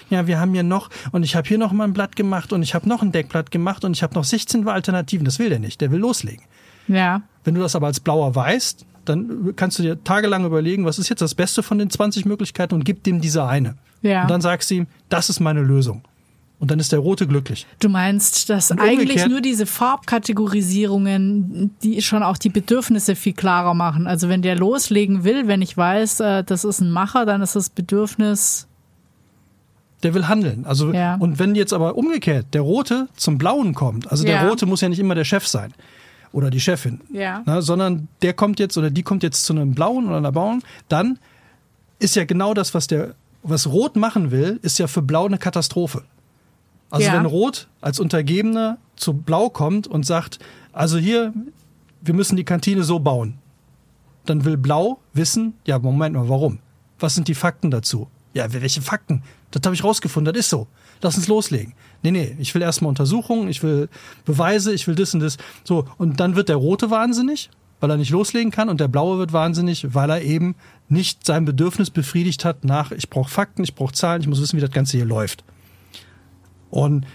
ja, 0.10 0.28
wir 0.28 0.40
haben 0.40 0.54
hier 0.54 0.64
noch, 0.64 0.90
und 1.12 1.24
ich 1.24 1.36
habe 1.36 1.46
hier 1.46 1.58
noch 1.58 1.74
mal 1.74 1.84
ein 1.84 1.92
Blatt 1.92 2.16
gemacht 2.16 2.54
und 2.54 2.64
ich 2.64 2.74
habe 2.74 2.88
noch 2.88 3.02
ein 3.02 3.12
Deckblatt 3.12 3.52
gemacht 3.52 3.84
und 3.84 3.92
ich 3.92 4.02
habe 4.02 4.16
noch 4.16 4.24
16 4.24 4.66
Alternativen. 4.66 5.26
Das 5.26 5.40
will 5.40 5.50
der 5.50 5.60
nicht, 5.60 5.82
der 5.82 5.92
will 5.92 6.00
loslegen. 6.00 6.46
Ja. 6.88 7.24
Wenn 7.44 7.56
du 7.56 7.60
das 7.62 7.76
aber 7.76 7.88
als 7.88 8.00
Blauer 8.00 8.34
weißt, 8.34 8.86
dann 9.04 9.54
kannst 9.58 9.78
du 9.78 9.84
dir 9.84 10.02
tagelang 10.06 10.46
überlegen, 10.46 10.86
was 10.86 10.98
ist 10.98 11.10
jetzt 11.10 11.22
das 11.22 11.36
Beste 11.36 11.64
von 11.64 11.78
den 11.78 11.90
20 11.90 12.26
Möglichkeiten 12.26 12.76
und 12.76 12.86
gib 12.86 13.04
dem 13.04 13.20
diese 13.20 13.46
eine. 13.46 13.76
Ja. 14.02 14.22
Und 14.22 14.32
dann 14.32 14.40
sagst 14.40 14.72
du 14.72 14.76
ihm, 14.76 14.88
das 15.10 15.30
ist 15.30 15.42
meine 15.42 15.62
Lösung. 15.62 16.04
Und 16.60 16.72
dann 16.72 16.80
ist 16.80 16.92
der 16.92 17.00
Rote 17.00 17.28
glücklich. 17.28 17.68
Du 17.80 17.88
meinst, 17.88 18.50
dass 18.50 18.72
eigentlich 18.72 19.28
nur 19.28 19.42
diese 19.42 19.68
Farbkategorisierungen, 19.68 21.72
die 21.84 22.02
schon 22.02 22.24
auch 22.24 22.38
die 22.38 22.50
Bedürfnisse 22.50 23.16
viel 23.16 23.34
klarer 23.34 23.74
machen. 23.74 24.08
Also 24.08 24.30
wenn 24.30 24.42
der 24.42 24.56
loslegen 24.56 25.24
will, 25.24 25.48
wenn 25.48 25.62
ich 25.62 25.76
weiß, 25.78 26.20
äh, 26.22 26.44
das 26.44 26.64
ist 26.64 26.82
ein 26.82 26.92
Macher, 26.92 27.26
dann 27.26 27.42
ist 27.42 27.56
das 27.56 27.70
Bedürfnis. 27.70 28.68
Der 30.04 30.14
will 30.14 30.28
handeln. 30.28 30.66
Also, 30.66 30.94
Ja. 30.94 31.16
und 31.16 31.40
wenn 31.40 31.56
jetzt 31.56 31.74
aber 31.74 31.98
umgekehrt 31.98 32.48
der 32.54 32.62
Rote 32.62 33.08
zum 33.16 33.38
Blauen 33.38 33.74
kommt, 33.74 34.12
also 34.12 34.24
der 34.24 34.36
Ja. 34.44 34.50
Rote 34.50 34.66
muss 34.66 34.82
ja 34.82 34.90
nicht 34.90 35.00
immer 35.00 35.16
der 35.16 35.26
Chef 35.26 35.48
sein 35.48 35.74
oder 36.32 36.50
die 36.50 36.60
Chefin, 36.60 37.02
Ja. 37.12 37.42
ne, 37.46 37.62
sondern 37.62 38.08
der 38.22 38.34
kommt 38.34 38.60
jetzt 38.60 38.78
oder 38.78 38.90
die 38.92 39.04
kommt 39.04 39.24
jetzt 39.24 39.46
zu 39.46 39.54
einem 39.54 39.74
Blauen 39.74 40.08
oder 40.08 40.18
einer 40.18 40.32
Blauen, 40.32 40.62
dann 40.90 41.18
ist 42.00 42.16
ja 42.16 42.26
genau 42.26 42.54
das, 42.54 42.74
was 42.76 42.86
der, 42.88 43.16
was 43.42 43.66
Rot 43.68 43.96
machen 43.96 44.30
will, 44.30 44.60
ist 44.62 44.78
ja 44.78 44.86
für 44.88 45.02
Blau 45.02 45.26
eine 45.26 45.40
Katastrophe. 45.40 46.04
Also 46.90 47.08
Ja. 47.08 47.14
wenn 47.16 47.26
Rot 47.26 47.68
als 47.82 48.00
Untergebener 48.00 48.78
zu 48.96 49.14
Blau 49.14 49.50
kommt 49.50 49.88
und 49.88 50.06
sagt, 50.06 50.40
also 50.72 50.98
hier, 50.98 51.34
wir 52.02 52.14
müssen 52.14 52.36
die 52.36 52.44
Kantine 52.46 52.84
so 52.84 53.00
bauen, 53.00 53.38
dann 54.26 54.46
will 54.46 54.58
Blau 54.58 55.00
wissen, 55.14 55.54
ja, 55.66 55.80
Moment 55.80 56.16
mal, 56.16 56.30
warum? 56.30 56.60
Was 57.00 57.16
sind 57.16 57.28
die 57.28 57.36
Fakten 57.36 57.72
dazu? 57.72 58.08
Ja, 58.34 58.52
welche 58.54 58.82
Fakten? 58.82 59.24
Das 59.52 59.62
habe 59.66 59.76
ich 59.76 59.84
rausgefunden, 59.84 60.34
das 60.34 60.42
ist 60.46 60.50
so. 60.50 60.68
Lass 61.02 61.16
uns 61.18 61.28
loslegen. 61.28 61.74
Nee, 62.04 62.12
nee, 62.12 62.36
ich 62.40 62.54
will 62.56 62.62
erstmal 62.62 62.90
Untersuchungen, 62.90 63.48
ich 63.50 63.64
will 63.64 63.90
Beweise, 64.26 64.74
ich 64.74 64.88
will 64.88 64.96
das 64.96 65.14
und 65.14 65.20
das. 65.22 65.38
So, 65.64 65.86
und 65.98 66.20
dann 66.20 66.36
wird 66.36 66.50
der 66.50 66.56
Rote 66.56 66.90
wahnsinnig, 66.90 67.50
weil 67.80 67.90
er 67.92 67.98
nicht 67.98 68.10
loslegen 68.12 68.52
kann, 68.52 68.70
und 68.70 68.80
der 68.80 68.88
Blaue 68.88 69.18
wird 69.18 69.34
wahnsinnig, 69.34 69.94
weil 69.94 70.10
er 70.10 70.22
eben 70.22 70.56
nicht 70.90 71.26
sein 71.26 71.46
Bedürfnis 71.46 71.90
befriedigt 71.90 72.46
hat 72.46 72.64
nach, 72.64 72.92
ich 72.92 73.10
brauche 73.10 73.30
Fakten, 73.30 73.64
ich 73.64 73.76
brauche 73.76 73.94
Zahlen, 73.94 74.22
ich 74.22 74.28
muss 74.28 74.42
wissen, 74.42 74.58
wie 74.58 74.62
das 74.62 74.72
Ganze 74.72 74.98
hier 74.98 75.06
läuft. 75.06 75.44
Und 76.70 77.06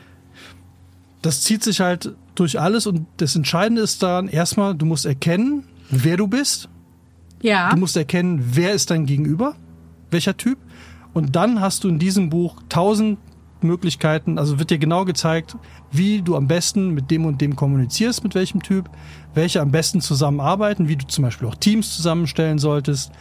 das 1.22 1.42
zieht 1.42 1.62
sich 1.62 1.80
halt 1.80 2.14
durch 2.34 2.58
alles 2.58 2.86
und 2.86 3.06
das 3.18 3.36
Entscheidende 3.36 3.82
ist 3.82 4.02
dann 4.02 4.28
erstmal, 4.28 4.74
du 4.74 4.86
musst 4.86 5.06
erkennen, 5.06 5.64
wer 5.90 6.16
du 6.16 6.26
bist. 6.26 6.68
Ja. 7.42 7.70
Du 7.70 7.76
musst 7.76 7.96
erkennen, 7.96 8.42
wer 8.54 8.72
ist 8.72 8.90
dein 8.90 9.06
Gegenüber, 9.06 9.54
welcher 10.10 10.36
Typ. 10.36 10.58
Und 11.12 11.36
dann 11.36 11.60
hast 11.60 11.84
du 11.84 11.88
in 11.88 11.98
diesem 11.98 12.30
Buch 12.30 12.62
tausend 12.68 13.18
Möglichkeiten, 13.60 14.38
also 14.38 14.58
wird 14.58 14.70
dir 14.70 14.78
genau 14.78 15.04
gezeigt, 15.04 15.56
wie 15.92 16.22
du 16.22 16.36
am 16.36 16.48
besten 16.48 16.90
mit 16.90 17.10
dem 17.10 17.26
und 17.26 17.40
dem 17.40 17.54
kommunizierst, 17.54 18.24
mit 18.24 18.34
welchem 18.34 18.62
Typ, 18.62 18.90
welche 19.34 19.60
am 19.60 19.70
besten 19.70 20.00
zusammenarbeiten, 20.00 20.88
wie 20.88 20.96
du 20.96 21.06
zum 21.06 21.22
Beispiel 21.22 21.46
auch 21.46 21.54
Teams 21.54 21.94
zusammenstellen 21.94 22.58
solltest 22.58 23.12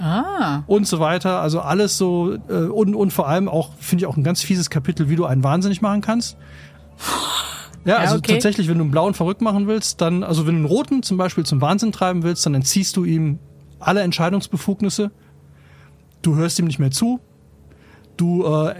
Ah. 0.00 0.62
und 0.66 0.86
so 0.86 0.98
weiter. 0.98 1.40
Also 1.40 1.60
alles 1.60 1.98
so 1.98 2.34
äh, 2.48 2.54
und, 2.54 2.94
und 2.94 3.12
vor 3.12 3.28
allem 3.28 3.48
auch, 3.48 3.70
finde 3.78 4.02
ich 4.02 4.06
auch 4.06 4.16
ein 4.16 4.24
ganz 4.24 4.42
fieses 4.42 4.70
Kapitel, 4.70 5.08
wie 5.08 5.16
du 5.16 5.26
einen 5.26 5.44
wahnsinnig 5.44 5.82
machen 5.82 6.00
kannst. 6.00 6.36
Ja, 7.84 7.96
also 7.96 8.16
okay. 8.16 8.34
tatsächlich, 8.34 8.68
wenn 8.68 8.78
du 8.78 8.84
einen 8.84 8.90
blauen 8.90 9.14
verrückt 9.14 9.40
machen 9.40 9.66
willst, 9.66 10.00
dann, 10.00 10.22
also 10.22 10.46
wenn 10.46 10.54
du 10.54 10.58
einen 10.58 10.66
roten 10.66 11.02
zum 11.02 11.16
Beispiel 11.16 11.44
zum 11.44 11.60
Wahnsinn 11.60 11.92
treiben 11.92 12.22
willst, 12.22 12.44
dann 12.44 12.54
entziehst 12.54 12.96
du 12.96 13.04
ihm 13.04 13.38
alle 13.78 14.02
Entscheidungsbefugnisse. 14.02 15.10
Du 16.22 16.36
hörst 16.36 16.58
ihm 16.58 16.66
nicht 16.66 16.78
mehr 16.78 16.90
zu. 16.90 17.20
Du 18.16 18.44
äh, 18.44 18.74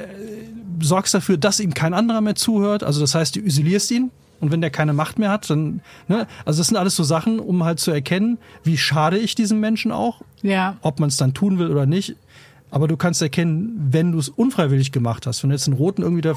sorgst 0.83 1.15
dafür, 1.15 1.39
dass 1.39 1.61
ihm 1.61 1.73
kein 1.73 1.95
anderer 1.95 2.21
mehr 2.21 2.35
zuhört. 2.35 2.85
Also 2.85 3.01
das 3.01 3.15
heißt, 3.15 3.37
du 3.37 3.41
isolierst 3.41 3.91
ihn. 3.91 4.11
Und 4.41 4.51
wenn 4.53 4.61
der 4.61 4.71
keine 4.71 4.93
Macht 4.93 5.19
mehr 5.19 5.31
hat, 5.31 5.51
dann, 5.51 5.81
ne, 6.09 6.27
also 6.45 6.61
das 6.61 6.69
sind 6.69 6.77
alles 6.77 6.97
so 6.97 7.03
Sachen, 7.05 7.39
um 7.41 7.63
halt 7.65 7.79
zu 7.79 7.91
erkennen, 7.91 8.39
wie 8.65 8.79
schade 8.79 9.19
ich 9.19 9.35
diesem 9.35 9.61
Menschen 9.61 9.93
auch 9.93 10.23
Ja. 10.43 10.77
ob 10.83 10.99
man 10.99 11.09
es 11.11 11.17
dann 11.19 11.35
tun 11.35 11.59
will 11.59 11.71
oder 11.71 11.87
nicht. 11.87 12.17
Aber 12.71 12.89
du 12.89 12.97
kannst 12.97 13.21
erkennen, 13.23 13.89
wenn 13.91 14.13
du 14.13 14.19
es 14.19 14.29
unfreiwillig 14.29 14.93
gemacht 14.93 15.27
hast, 15.27 15.43
wenn 15.43 15.51
du 15.51 15.57
jetzt 15.57 15.67
einen 15.67 15.77
roten 15.77 16.03
irgendwie 16.03 16.23
da 16.23 16.35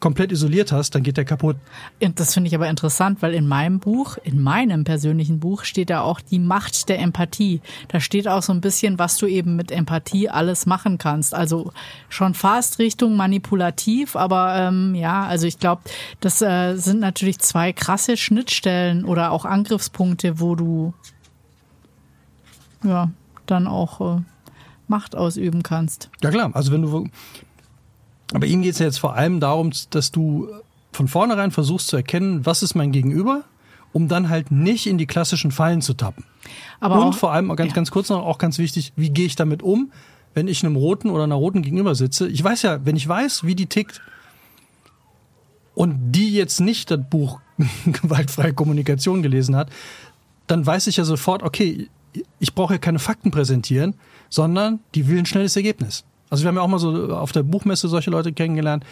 komplett 0.00 0.32
isoliert 0.32 0.72
hast, 0.72 0.94
dann 0.94 1.02
geht 1.02 1.16
der 1.16 1.24
kaputt. 1.24 1.56
Und 2.02 2.18
Das 2.18 2.34
finde 2.34 2.48
ich 2.48 2.54
aber 2.54 2.68
interessant, 2.68 3.22
weil 3.22 3.34
in 3.34 3.46
meinem 3.46 3.78
Buch, 3.78 4.16
in 4.24 4.42
meinem 4.42 4.84
persönlichen 4.84 5.38
Buch, 5.38 5.64
steht 5.64 5.90
da 5.90 6.00
auch 6.00 6.20
die 6.20 6.38
Macht 6.38 6.88
der 6.88 6.98
Empathie. 6.98 7.60
Da 7.88 8.00
steht 8.00 8.26
auch 8.28 8.42
so 8.42 8.52
ein 8.52 8.60
bisschen, 8.60 8.98
was 8.98 9.16
du 9.16 9.26
eben 9.26 9.56
mit 9.56 9.70
Empathie 9.70 10.28
alles 10.28 10.66
machen 10.66 10.98
kannst. 10.98 11.34
Also 11.34 11.72
schon 12.08 12.34
fast 12.34 12.78
Richtung 12.78 13.16
manipulativ, 13.16 14.16
aber 14.16 14.56
ähm, 14.56 14.94
ja, 14.94 15.24
also 15.24 15.46
ich 15.46 15.58
glaube, 15.58 15.82
das 16.20 16.42
äh, 16.42 16.76
sind 16.76 17.00
natürlich 17.00 17.38
zwei 17.38 17.72
krasse 17.72 18.16
Schnittstellen 18.16 19.04
oder 19.04 19.30
auch 19.30 19.44
Angriffspunkte, 19.44 20.40
wo 20.40 20.54
du 20.54 20.94
ja 22.84 23.10
dann 23.46 23.66
auch 23.66 24.00
äh, 24.00 24.20
Macht 24.88 25.16
ausüben 25.16 25.62
kannst. 25.62 26.10
Ja 26.22 26.30
klar, 26.30 26.50
also 26.54 26.72
wenn 26.72 26.82
du. 26.82 27.08
Aber 28.32 28.46
ihm 28.46 28.62
geht 28.62 28.72
es 28.72 28.78
ja 28.78 28.86
jetzt 28.86 28.98
vor 28.98 29.14
allem 29.14 29.40
darum, 29.40 29.72
dass 29.90 30.10
du 30.10 30.48
von 30.92 31.08
vornherein 31.08 31.50
versuchst 31.50 31.88
zu 31.88 31.96
erkennen, 31.96 32.46
was 32.46 32.62
ist 32.62 32.74
mein 32.74 32.90
Gegenüber, 32.90 33.44
um 33.92 34.08
dann 34.08 34.28
halt 34.28 34.50
nicht 34.50 34.86
in 34.86 34.98
die 34.98 35.06
klassischen 35.06 35.50
Fallen 35.50 35.82
zu 35.82 35.94
tappen. 35.94 36.24
Aber 36.80 36.96
Und 36.96 37.02
auch, 37.02 37.14
vor 37.14 37.32
allem, 37.32 37.54
ganz, 37.54 37.70
ja. 37.70 37.74
ganz 37.74 37.90
kurz 37.90 38.08
noch, 38.08 38.24
auch 38.24 38.38
ganz 38.38 38.58
wichtig, 38.58 38.92
wie 38.96 39.10
gehe 39.10 39.26
ich 39.26 39.36
damit 39.36 39.62
um, 39.62 39.92
wenn 40.34 40.48
ich 40.48 40.64
einem 40.64 40.76
Roten 40.76 41.10
oder 41.10 41.24
einer 41.24 41.34
Roten 41.34 41.62
gegenüber 41.62 41.94
sitze? 41.94 42.28
Ich 42.28 42.42
weiß 42.42 42.62
ja, 42.62 42.84
wenn 42.84 42.96
ich 42.96 43.06
weiß, 43.06 43.44
wie 43.44 43.54
die 43.54 43.66
tickt 43.66 44.00
und 45.74 46.12
die 46.12 46.32
jetzt 46.32 46.60
nicht 46.60 46.90
das 46.90 47.00
Buch 47.08 47.40
Gewaltfreie 47.86 48.54
Kommunikation 48.54 49.22
gelesen 49.22 49.56
hat, 49.56 49.70
dann 50.46 50.64
weiß 50.64 50.86
ich 50.86 50.96
ja 50.96 51.04
sofort, 51.04 51.42
okay, 51.42 51.88
ich 52.38 52.54
brauche 52.54 52.74
ja 52.74 52.78
keine 52.78 52.98
Fakten 52.98 53.30
präsentieren, 53.30 53.94
sondern 54.28 54.80
die 54.94 55.08
will 55.08 55.18
ein 55.18 55.26
schnelles 55.26 55.56
Ergebnis. 55.56 56.04
Also 56.30 56.44
wir 56.44 56.48
haben 56.48 56.56
ja 56.56 56.62
auch 56.62 56.68
mal 56.68 56.78
so 56.78 57.14
auf 57.14 57.32
der 57.32 57.42
Buchmesse 57.42 57.88
solche 57.88 58.10
Leute 58.10 58.32
kennengelernt, 58.32 58.84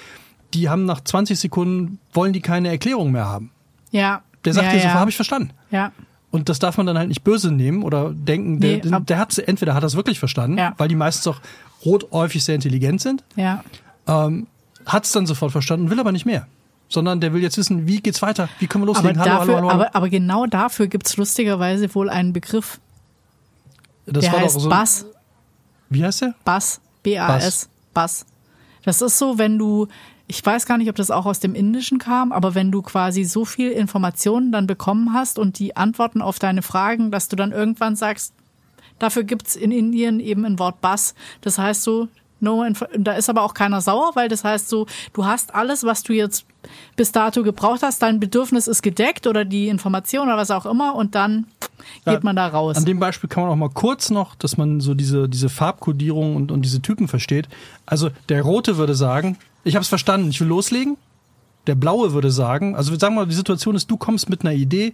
die 0.55 0.69
haben 0.69 0.85
nach 0.85 1.01
20 1.01 1.39
Sekunden, 1.39 1.99
wollen 2.13 2.33
die 2.33 2.41
keine 2.41 2.69
Erklärung 2.69 3.11
mehr 3.13 3.27
haben. 3.27 3.51
ja, 3.91 4.23
Der 4.45 4.53
sagt 4.55 4.67
ja, 4.67 4.73
dir 4.73 4.77
ja. 4.79 4.83
sofort, 4.85 5.01
habe 5.01 5.11
ich 5.11 5.17
verstanden. 5.17 5.51
ja. 5.71 5.93
Und 6.31 6.49
das 6.49 6.59
darf 6.59 6.77
man 6.79 6.87
dann 6.87 6.99
halt 6.99 7.07
nicht 7.09 7.23
böse 7.23 7.53
nehmen 7.53 7.85
oder 7.85 8.11
denken, 8.13 8.59
der, 8.59 8.79
Nee, 8.85 9.01
der 9.07 9.19
hat 9.19 9.39
entweder 9.39 9.73
hat 9.75 9.85
das 9.85 9.95
wirklich 9.95 10.19
verstanden, 10.19 10.59
Ja. 10.59 10.75
weil 10.79 10.89
die 10.89 10.97
meistens 10.97 11.29
auch 11.29 11.39
rot 11.85 12.11
häufig 12.11 12.43
sehr 12.43 12.57
intelligent 12.57 13.01
sind, 13.01 13.23
Ja, 13.37 13.63
ähm, 14.09 14.49
hat 14.85 15.05
es 15.05 15.13
dann 15.13 15.27
sofort 15.27 15.53
verstanden, 15.53 15.91
will 15.91 16.01
aber 16.01 16.11
nicht 16.11 16.27
mehr. 16.27 16.49
Sondern 16.89 17.21
der 17.21 17.33
will 17.33 17.41
jetzt 17.41 17.57
wissen, 17.57 17.87
wie 17.87 18.01
geht's 18.01 18.21
weiter, 18.21 18.49
wie 18.59 18.67
können 18.67 18.83
wir 18.85 18.91
aber, 18.91 18.99
loslegen, 19.01 19.21
hallo, 19.21 19.31
dafür, 19.39 19.57
hallo, 19.57 19.69
hallo. 19.69 19.81
Aber, 19.83 19.95
aber 19.95 20.09
genau 20.09 20.47
dafür 20.47 20.89
gibt's 20.89 21.17
lustigerweise 21.17 21.95
wohl 21.95 22.11
einen 22.11 22.33
Begriff, 22.33 22.81
das 24.07 24.25
der 24.25 24.33
war 24.33 24.41
heißt 24.41 24.57
doch 24.57 24.61
so, 24.63 24.69
Bass. 24.69 25.07
Wie 25.95 26.05
heißt 26.05 26.23
der? 26.23 26.35
Bass, 26.45 26.81
B-A-S, 27.03 27.69
Bass. 27.93 28.27
Das 28.85 29.01
ist 29.01 29.19
so, 29.19 29.39
wenn 29.39 29.59
du, 29.59 29.89
ich 30.27 30.45
weiß 30.45 30.67
gar 30.67 30.79
nicht, 30.79 30.91
ob 30.91 30.97
das 30.97 31.11
auch 31.11 31.27
aus 31.27 31.41
dem 31.41 31.55
Indischen 31.55 31.99
kam, 31.99 32.33
aber 32.33 32.55
wenn 32.55 32.71
du 32.71 32.83
quasi 32.83 33.25
so 33.25 33.45
viel 33.45 33.71
Informationen 33.71 34.53
dann 34.53 34.67
bekommen 34.67 35.13
hast 35.13 35.39
und 35.39 35.59
die 35.59 35.77
Antworten 35.77 36.21
auf 36.21 36.39
deine 36.39 36.63
Fragen, 36.63 37.11
dass 37.11 37.29
du 37.29 37.37
dann 37.37 37.53
irgendwann 37.53 37.97
sagst, 37.97 38.35
dafür 38.99 39.25
gibt's 39.25 39.57
in 39.57 39.71
Indien 39.71 40.21
eben 40.21 40.45
ein 40.45 40.59
Wort 40.59 40.81
Bass. 40.81 41.15
Das 41.41 41.59
heißt 41.59 41.83
so, 41.83 42.09
no, 42.41 42.65
da 42.97 43.13
ist 43.13 43.31
aber 43.31 43.43
auch 43.43 43.55
keiner 43.55 43.81
sauer, 43.81 44.13
weil 44.15 44.29
das 44.29 44.45
heißt 44.45 44.69
so, 44.69 44.87
du 45.13 45.25
hast 45.25 45.55
alles, 45.55 45.85
was 45.85 46.03
du 46.03 46.13
jetzt 46.13 46.47
bis 46.97 47.13
dato 47.13 47.43
gebraucht 47.43 47.83
hast, 47.83 48.03
dein 48.03 48.21
Bedürfnis 48.21 48.67
ist 48.67 48.83
gedeckt 48.83 49.27
oder 49.27 49.45
die 49.45 49.69
Information 49.69 50.29
oder 50.29 50.37
was 50.37 50.51
auch 50.51 50.67
immer 50.67 50.95
und 50.95 51.15
dann 51.15 51.47
geht 52.05 52.15
Ja, 52.15 52.21
man 52.23 52.37
da 52.37 52.47
raus. 52.49 52.77
An 52.77 52.85
dem 52.85 53.01
Beispiel 53.01 53.29
kann 53.29 53.43
man 53.43 53.53
auch 53.53 53.57
mal 53.57 53.71
kurz 53.71 54.11
noch, 54.11 54.35
dass 54.35 54.57
man 54.57 54.81
so 54.81 54.95
diese, 54.95 55.29
diese 55.29 55.49
Farbkodierung 55.49 56.37
und, 56.37 56.53
und 56.53 56.63
diese 56.63 56.81
Typen 56.81 57.09
versteht. 57.09 57.49
Also 57.87 58.11
der 58.29 58.43
Rote 58.43 58.77
würde 58.77 58.95
sagen, 58.95 59.39
ich 59.65 59.75
habe 59.75 59.83
es 59.83 59.89
verstanden, 59.89 60.31
ich 60.31 60.41
will 60.41 60.49
loslegen. 60.49 60.97
Der 61.67 61.75
Blaue 61.75 62.13
würde 62.13 62.31
sagen, 62.31 62.77
also 62.77 62.95
sagen 62.97 63.15
wir 63.15 63.23
mal, 63.23 63.27
die 63.27 63.35
Situation 63.35 63.75
ist, 63.75 63.91
du 63.91 63.97
kommst 63.97 64.29
mit 64.29 64.43
einer 64.43 64.53
Idee 64.53 64.93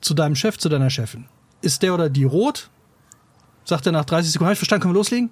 zu 0.00 0.14
deinem 0.14 0.34
Chef, 0.34 0.58
zu 0.58 0.68
deiner 0.68 0.90
Chefin. 0.90 1.26
Ist 1.60 1.82
der 1.82 1.94
oder 1.94 2.10
die 2.10 2.24
rot? 2.24 2.70
Sagt 3.64 3.86
er 3.86 3.92
nach 3.92 4.04
30 4.04 4.32
Sekunden, 4.32 4.46
habe 4.46 4.54
ich 4.54 4.58
verstanden, 4.58 4.82
können 4.82 4.94
wir 4.94 4.98
loslegen? 4.98 5.30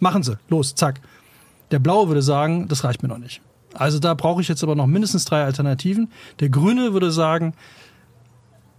Machen 0.00 0.24
sie, 0.24 0.36
los, 0.48 0.74
zack. 0.74 1.00
Der 1.70 1.78
Blaue 1.78 2.08
würde 2.08 2.22
sagen, 2.22 2.66
das 2.66 2.82
reicht 2.82 3.02
mir 3.02 3.08
noch 3.08 3.18
nicht. 3.18 3.40
Also 3.74 3.98
da 3.98 4.14
brauche 4.14 4.40
ich 4.40 4.48
jetzt 4.48 4.62
aber 4.62 4.74
noch 4.74 4.86
mindestens 4.86 5.24
drei 5.24 5.44
Alternativen. 5.44 6.10
Der 6.40 6.48
Grüne 6.48 6.92
würde 6.92 7.10
sagen, 7.10 7.54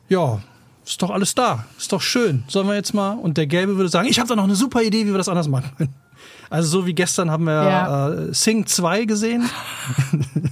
ja, 0.10 0.42
ist 0.86 1.02
doch 1.02 1.12
alles 1.12 1.36
da, 1.36 1.66
ist 1.78 1.92
doch 1.92 2.02
schön, 2.02 2.44
sollen 2.48 2.68
wir 2.68 2.76
jetzt 2.76 2.94
mal? 2.94 3.12
Und 3.14 3.38
der 3.38 3.48
Gelbe 3.48 3.78
würde 3.78 3.90
sagen, 3.90 4.08
ich 4.10 4.20
habe 4.20 4.28
da 4.28 4.36
noch 4.36 4.46
eine 4.46 4.56
super 4.56 4.82
Idee, 4.82 5.06
wie 5.06 5.12
wir 5.12 5.18
das 5.20 5.30
anders 5.30 5.48
machen 5.48 5.72
können. 5.78 5.94
Also 6.50 6.68
so 6.80 6.86
wie 6.88 6.94
gestern 6.96 7.30
haben 7.30 7.44
wir 7.44 7.54
Ja. 7.54 8.10
äh, 8.10 8.34
Sing 8.34 8.66
2 8.66 9.06
gesehen. 9.06 9.48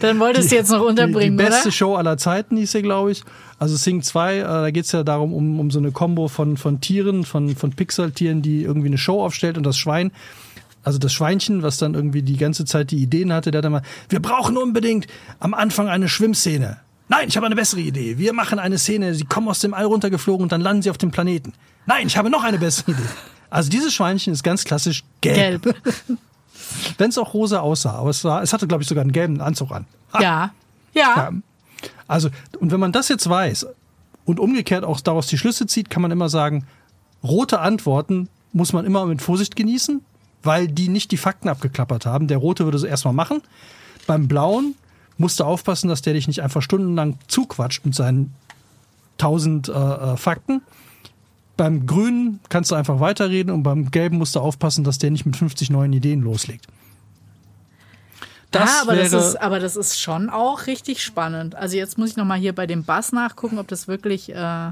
dann 0.00 0.18
wolltest 0.18 0.50
du 0.50 0.56
jetzt 0.56 0.70
noch 0.70 0.82
unterbringen, 0.82 1.36
die, 1.36 1.44
die 1.44 1.50
beste 1.50 1.68
oder? 1.68 1.72
Show 1.72 1.94
aller 1.96 2.16
Zeiten 2.16 2.56
hieß 2.56 2.72
sie, 2.72 2.82
glaube 2.82 3.12
ich. 3.12 3.22
Also 3.58 3.76
Sing 3.76 4.02
2, 4.02 4.36
äh, 4.38 4.42
da 4.42 4.70
geht's 4.70 4.92
ja 4.92 5.04
darum, 5.04 5.32
um, 5.32 5.60
um 5.60 5.70
so 5.70 5.78
eine 5.78 5.92
Combo 5.92 6.28
von, 6.28 6.56
von 6.56 6.80
Tieren, 6.80 7.24
von, 7.24 7.54
von 7.54 7.70
Pixel-Tieren, 7.72 8.42
die 8.42 8.62
irgendwie 8.62 8.88
eine 8.88 8.98
Show 8.98 9.24
aufstellt 9.24 9.56
und 9.58 9.64
das 9.64 9.78
Schwein, 9.78 10.10
also 10.88 10.98
das 10.98 11.12
Schweinchen, 11.12 11.62
was 11.62 11.76
dann 11.76 11.92
irgendwie 11.92 12.22
die 12.22 12.38
ganze 12.38 12.64
Zeit 12.64 12.92
die 12.92 12.96
Ideen 12.96 13.30
hatte, 13.30 13.50
der 13.50 13.58
hat 13.58 13.66
dann 13.66 13.72
mal, 13.72 13.82
wir 14.08 14.22
brauchen 14.22 14.56
unbedingt 14.56 15.06
am 15.38 15.52
Anfang 15.52 15.86
eine 15.86 16.08
Schwimmszene. 16.08 16.78
Nein, 17.08 17.28
ich 17.28 17.36
habe 17.36 17.44
eine 17.44 17.56
bessere 17.56 17.82
Idee. 17.82 18.16
Wir 18.16 18.32
machen 18.32 18.58
eine 18.58 18.78
Szene, 18.78 19.12
sie 19.12 19.26
kommen 19.26 19.48
aus 19.48 19.60
dem 19.60 19.74
All 19.74 19.84
runtergeflogen 19.84 20.44
und 20.44 20.50
dann 20.50 20.62
landen 20.62 20.80
sie 20.80 20.88
auf 20.88 20.96
dem 20.96 21.10
Planeten. 21.10 21.52
Nein, 21.84 22.06
ich 22.06 22.16
habe 22.16 22.30
noch 22.30 22.42
eine 22.42 22.58
bessere 22.58 22.92
Idee. 22.92 23.02
Also 23.50 23.68
dieses 23.68 23.92
Schweinchen 23.92 24.32
ist 24.32 24.42
ganz 24.42 24.64
klassisch 24.64 25.04
gelb. 25.20 25.64
Gelb. 25.64 25.76
Wenn 26.96 27.10
es 27.10 27.18
auch 27.18 27.34
rosa 27.34 27.60
aussah, 27.60 27.92
aber 27.92 28.08
es, 28.08 28.24
war, 28.24 28.42
es 28.42 28.54
hatte, 28.54 28.66
glaube 28.66 28.82
ich, 28.82 28.88
sogar 28.88 29.02
einen 29.02 29.12
gelben 29.12 29.42
Anzug 29.42 29.70
an. 29.70 29.84
Ah. 30.12 30.22
Ja. 30.22 30.54
ja. 30.94 31.16
ja. 31.16 31.32
Also, 32.06 32.30
und 32.60 32.72
wenn 32.72 32.80
man 32.80 32.92
das 32.92 33.10
jetzt 33.10 33.28
weiß 33.28 33.66
und 34.24 34.40
umgekehrt 34.40 34.84
auch 34.84 35.02
daraus 35.02 35.26
die 35.26 35.36
Schlüsse 35.36 35.66
zieht, 35.66 35.90
kann 35.90 36.00
man 36.00 36.10
immer 36.10 36.30
sagen, 36.30 36.66
rote 37.22 37.60
Antworten 37.60 38.30
muss 38.54 38.72
man 38.72 38.86
immer 38.86 39.04
mit 39.04 39.20
Vorsicht 39.20 39.54
genießen, 39.54 40.02
weil 40.42 40.68
die 40.68 40.88
nicht 40.88 41.10
die 41.10 41.16
Fakten 41.16 41.48
abgeklappert 41.48 42.06
haben. 42.06 42.28
Der 42.28 42.38
rote 42.38 42.64
würde 42.64 42.76
es 42.76 42.84
erstmal 42.84 43.14
machen. 43.14 43.42
Beim 44.06 44.28
blauen 44.28 44.74
musst 45.16 45.40
du 45.40 45.44
aufpassen, 45.44 45.88
dass 45.88 46.02
der 46.02 46.14
dich 46.14 46.26
nicht 46.28 46.42
einfach 46.42 46.62
stundenlang 46.62 47.18
zuquatscht 47.26 47.84
mit 47.84 47.94
seinen 47.94 48.34
tausend 49.18 49.68
äh, 49.68 49.72
äh, 49.72 50.16
Fakten. 50.16 50.62
Beim 51.56 51.86
grünen 51.86 52.38
kannst 52.48 52.70
du 52.70 52.76
einfach 52.76 53.00
weiterreden 53.00 53.52
und 53.52 53.64
beim 53.64 53.90
gelben 53.90 54.16
musst 54.16 54.36
du 54.36 54.40
aufpassen, 54.40 54.84
dass 54.84 54.98
der 54.98 55.10
nicht 55.10 55.26
mit 55.26 55.36
50 55.36 55.70
neuen 55.70 55.92
Ideen 55.92 56.22
loslegt. 56.22 56.66
Das 58.52 58.70
ja, 58.70 58.82
aber, 58.82 58.96
das 58.96 59.12
ist, 59.12 59.36
aber 59.36 59.60
das 59.60 59.76
ist 59.76 60.00
schon 60.00 60.30
auch 60.30 60.66
richtig 60.66 61.02
spannend. 61.02 61.54
Also 61.54 61.76
jetzt 61.76 61.98
muss 61.98 62.10
ich 62.10 62.16
nochmal 62.16 62.38
hier 62.38 62.54
bei 62.54 62.66
dem 62.66 62.84
Bass 62.84 63.12
nachgucken, 63.12 63.58
ob 63.58 63.68
das 63.68 63.88
wirklich 63.88 64.34
äh, 64.34 64.70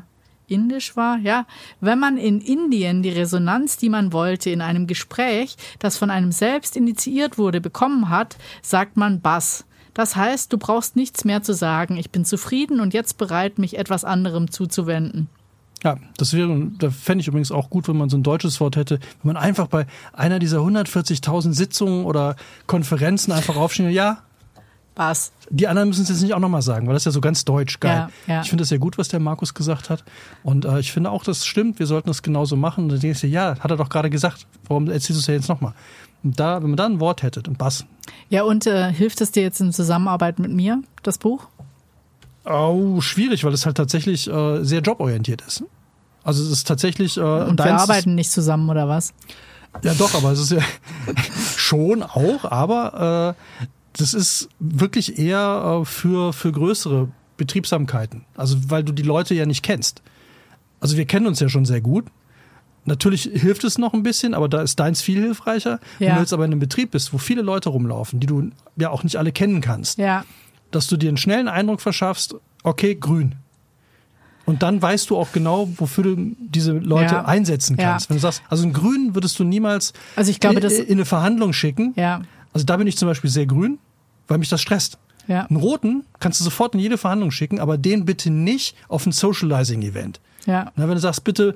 indisch 0.48 0.96
war. 0.96 1.18
Ja, 1.18 1.46
wenn 1.80 1.98
man 1.98 2.16
in 2.16 2.40
Indien 2.40 3.02
die 3.02 3.10
Resonanz, 3.10 3.76
die 3.76 3.88
man 3.88 4.12
wollte, 4.12 4.50
in 4.50 4.60
einem 4.60 4.86
Gespräch, 4.86 5.56
das 5.78 5.96
von 5.96 6.10
einem 6.10 6.32
selbst 6.32 6.76
initiiert 6.76 7.38
wurde, 7.38 7.60
bekommen 7.60 8.08
hat, 8.08 8.36
sagt 8.62 8.96
man 8.96 9.20
Bass. 9.20 9.64
Das 9.94 10.14
heißt, 10.14 10.52
du 10.52 10.58
brauchst 10.58 10.94
nichts 10.94 11.24
mehr 11.24 11.42
zu 11.42 11.54
sagen. 11.54 11.96
Ich 11.96 12.10
bin 12.10 12.24
zufrieden 12.24 12.80
und 12.80 12.92
jetzt 12.92 13.16
bereit, 13.16 13.58
mich 13.58 13.78
etwas 13.78 14.04
anderem 14.04 14.50
zuzuwenden. 14.50 15.28
Ja, 15.82 15.96
das 16.16 16.32
wäre, 16.32 16.70
da 16.78 16.90
fände 16.90 17.22
ich 17.22 17.28
übrigens 17.28 17.52
auch 17.52 17.70
gut, 17.70 17.88
wenn 17.88 17.96
man 17.96 18.08
so 18.08 18.16
ein 18.16 18.22
deutsches 18.22 18.60
Wort 18.60 18.76
hätte, 18.76 18.98
wenn 19.22 19.34
man 19.34 19.36
einfach 19.36 19.68
bei 19.68 19.86
einer 20.12 20.38
dieser 20.38 20.58
140.000 20.58 21.52
Sitzungen 21.52 22.04
oder 22.04 22.36
Konferenzen 22.66 23.32
einfach 23.32 23.56
aufstehen, 23.56 23.90
ja. 23.90 24.22
Was? 24.96 25.30
Die 25.50 25.68
anderen 25.68 25.88
müssen 25.88 26.02
es 26.02 26.08
jetzt 26.08 26.22
nicht 26.22 26.32
auch 26.34 26.40
nochmal 26.40 26.62
sagen, 26.62 26.86
weil 26.86 26.94
das 26.94 27.02
ist 27.02 27.06
ja 27.06 27.12
so 27.12 27.20
ganz 27.20 27.44
deutsch 27.44 27.78
geil. 27.80 28.08
Ja, 28.26 28.34
ja. 28.34 28.40
Ich 28.42 28.48
finde 28.48 28.62
das 28.62 28.70
sehr 28.70 28.78
gut, 28.78 28.96
was 28.96 29.08
der 29.08 29.20
Markus 29.20 29.52
gesagt 29.52 29.90
hat. 29.90 30.02
Und 30.42 30.64
äh, 30.64 30.80
ich 30.80 30.90
finde 30.90 31.10
auch, 31.10 31.22
das 31.22 31.44
stimmt, 31.44 31.78
wir 31.78 31.86
sollten 31.86 32.08
das 32.08 32.22
genauso 32.22 32.56
machen. 32.56 32.84
Und 32.84 32.92
dann 32.92 33.00
denkst 33.00 33.20
du, 33.20 33.26
ja, 33.26 33.58
hat 33.60 33.70
er 33.70 33.76
doch 33.76 33.90
gerade 33.90 34.08
gesagt. 34.10 34.46
Warum 34.66 34.88
erzählst 34.88 35.10
du 35.10 35.20
es 35.20 35.26
ja 35.26 35.34
jetzt 35.34 35.48
nochmal? 35.48 35.74
Und 36.24 36.40
da, 36.40 36.62
wenn 36.62 36.70
man 36.70 36.76
da 36.76 36.86
ein 36.86 36.98
Wort 36.98 37.22
hätte, 37.22 37.42
ein 37.46 37.56
Bass. 37.56 37.84
Ja, 38.30 38.42
und 38.44 38.66
äh, 38.66 38.90
hilft 38.92 39.20
es 39.20 39.30
dir 39.30 39.42
jetzt 39.42 39.60
in 39.60 39.72
Zusammenarbeit 39.72 40.38
mit 40.38 40.50
mir, 40.50 40.82
das 41.02 41.18
Buch? 41.18 41.46
Oh, 42.44 43.00
schwierig, 43.00 43.44
weil 43.44 43.52
es 43.52 43.66
halt 43.66 43.76
tatsächlich 43.76 44.28
äh, 44.28 44.64
sehr 44.64 44.80
joborientiert 44.80 45.42
ist. 45.42 45.62
Also 46.24 46.42
es 46.42 46.50
ist 46.50 46.66
tatsächlich. 46.66 47.18
Äh, 47.18 47.20
Und 47.20 47.58
wir 47.58 47.74
arbeiten 47.74 48.14
nicht 48.14 48.30
zusammen 48.30 48.70
oder 48.70 48.88
was? 48.88 49.12
Ja, 49.82 49.94
doch, 49.94 50.14
aber 50.14 50.32
es 50.32 50.40
ist 50.40 50.52
ja 50.52 50.62
schon 51.56 52.02
auch, 52.02 52.44
aber 52.50 53.36
äh, 53.36 53.64
das 53.96 54.14
ist 54.14 54.48
wirklich 54.58 55.18
eher 55.18 55.80
äh, 55.80 55.84
für, 55.84 56.32
für 56.32 56.52
größere 56.52 57.08
Betriebsamkeiten. 57.36 58.24
Also 58.36 58.56
weil 58.68 58.84
du 58.84 58.92
die 58.92 59.02
Leute 59.02 59.34
ja 59.34 59.46
nicht 59.46 59.62
kennst. 59.62 60.02
Also 60.80 60.96
wir 60.96 61.06
kennen 61.06 61.26
uns 61.26 61.40
ja 61.40 61.48
schon 61.48 61.64
sehr 61.64 61.80
gut. 61.80 62.06
Natürlich 62.84 63.22
hilft 63.22 63.64
es 63.64 63.78
noch 63.78 63.94
ein 63.94 64.04
bisschen, 64.04 64.32
aber 64.32 64.48
da 64.48 64.62
ist 64.62 64.78
deins 64.78 65.02
viel 65.02 65.20
hilfreicher. 65.20 65.80
Ja. 65.98 66.08
Wenn 66.08 66.14
du 66.16 66.20
jetzt 66.20 66.32
aber 66.32 66.44
in 66.44 66.52
einem 66.52 66.60
Betrieb 66.60 66.92
bist, 66.92 67.12
wo 67.12 67.18
viele 67.18 67.42
Leute 67.42 67.70
rumlaufen, 67.70 68.20
die 68.20 68.26
du 68.28 68.50
ja 68.76 68.90
auch 68.90 69.02
nicht 69.02 69.16
alle 69.16 69.32
kennen 69.32 69.60
kannst. 69.60 69.98
Ja 69.98 70.24
dass 70.70 70.86
du 70.86 70.96
dir 70.96 71.08
einen 71.08 71.16
schnellen 71.16 71.48
Eindruck 71.48 71.80
verschaffst, 71.80 72.36
okay, 72.62 72.94
grün. 72.94 73.36
Und 74.44 74.62
dann 74.62 74.80
weißt 74.80 75.10
du 75.10 75.16
auch 75.16 75.32
genau, 75.32 75.68
wofür 75.76 76.04
du 76.04 76.36
diese 76.38 76.72
Leute 76.72 77.14
ja. 77.14 77.24
einsetzen 77.24 77.76
kannst. 77.76 78.06
Ja. 78.06 78.10
Wenn 78.10 78.16
du 78.18 78.20
sagst, 78.20 78.42
also 78.48 78.62
einen 78.62 78.72
Grün 78.72 79.14
würdest 79.14 79.38
du 79.40 79.44
niemals 79.44 79.92
also 80.14 80.30
ich 80.30 80.38
glaube, 80.38 80.60
in, 80.60 80.70
in 80.70 80.92
eine 80.92 81.04
Verhandlung 81.04 81.52
schicken. 81.52 81.94
Ja. 81.96 82.22
Also 82.52 82.64
da 82.64 82.76
bin 82.76 82.86
ich 82.86 82.96
zum 82.96 83.08
Beispiel 83.08 83.28
sehr 83.28 83.46
grün, 83.46 83.78
weil 84.28 84.38
mich 84.38 84.48
das 84.48 84.60
stresst. 84.60 84.98
Ja. 85.28 85.46
Einen 85.46 85.58
roten 85.58 86.04
kannst 86.20 86.40
du 86.40 86.44
sofort 86.44 86.74
in 86.74 86.80
jede 86.80 86.98
Verhandlung 86.98 87.30
schicken, 87.30 87.58
aber 87.58 87.78
den 87.78 88.04
bitte 88.04 88.30
nicht 88.30 88.76
auf 88.88 89.06
ein 89.06 89.12
Socializing-Event. 89.12 90.20
Ja. 90.46 90.70
Na, 90.76 90.84
wenn 90.84 90.94
du 90.94 91.00
sagst, 91.00 91.24
bitte 91.24 91.54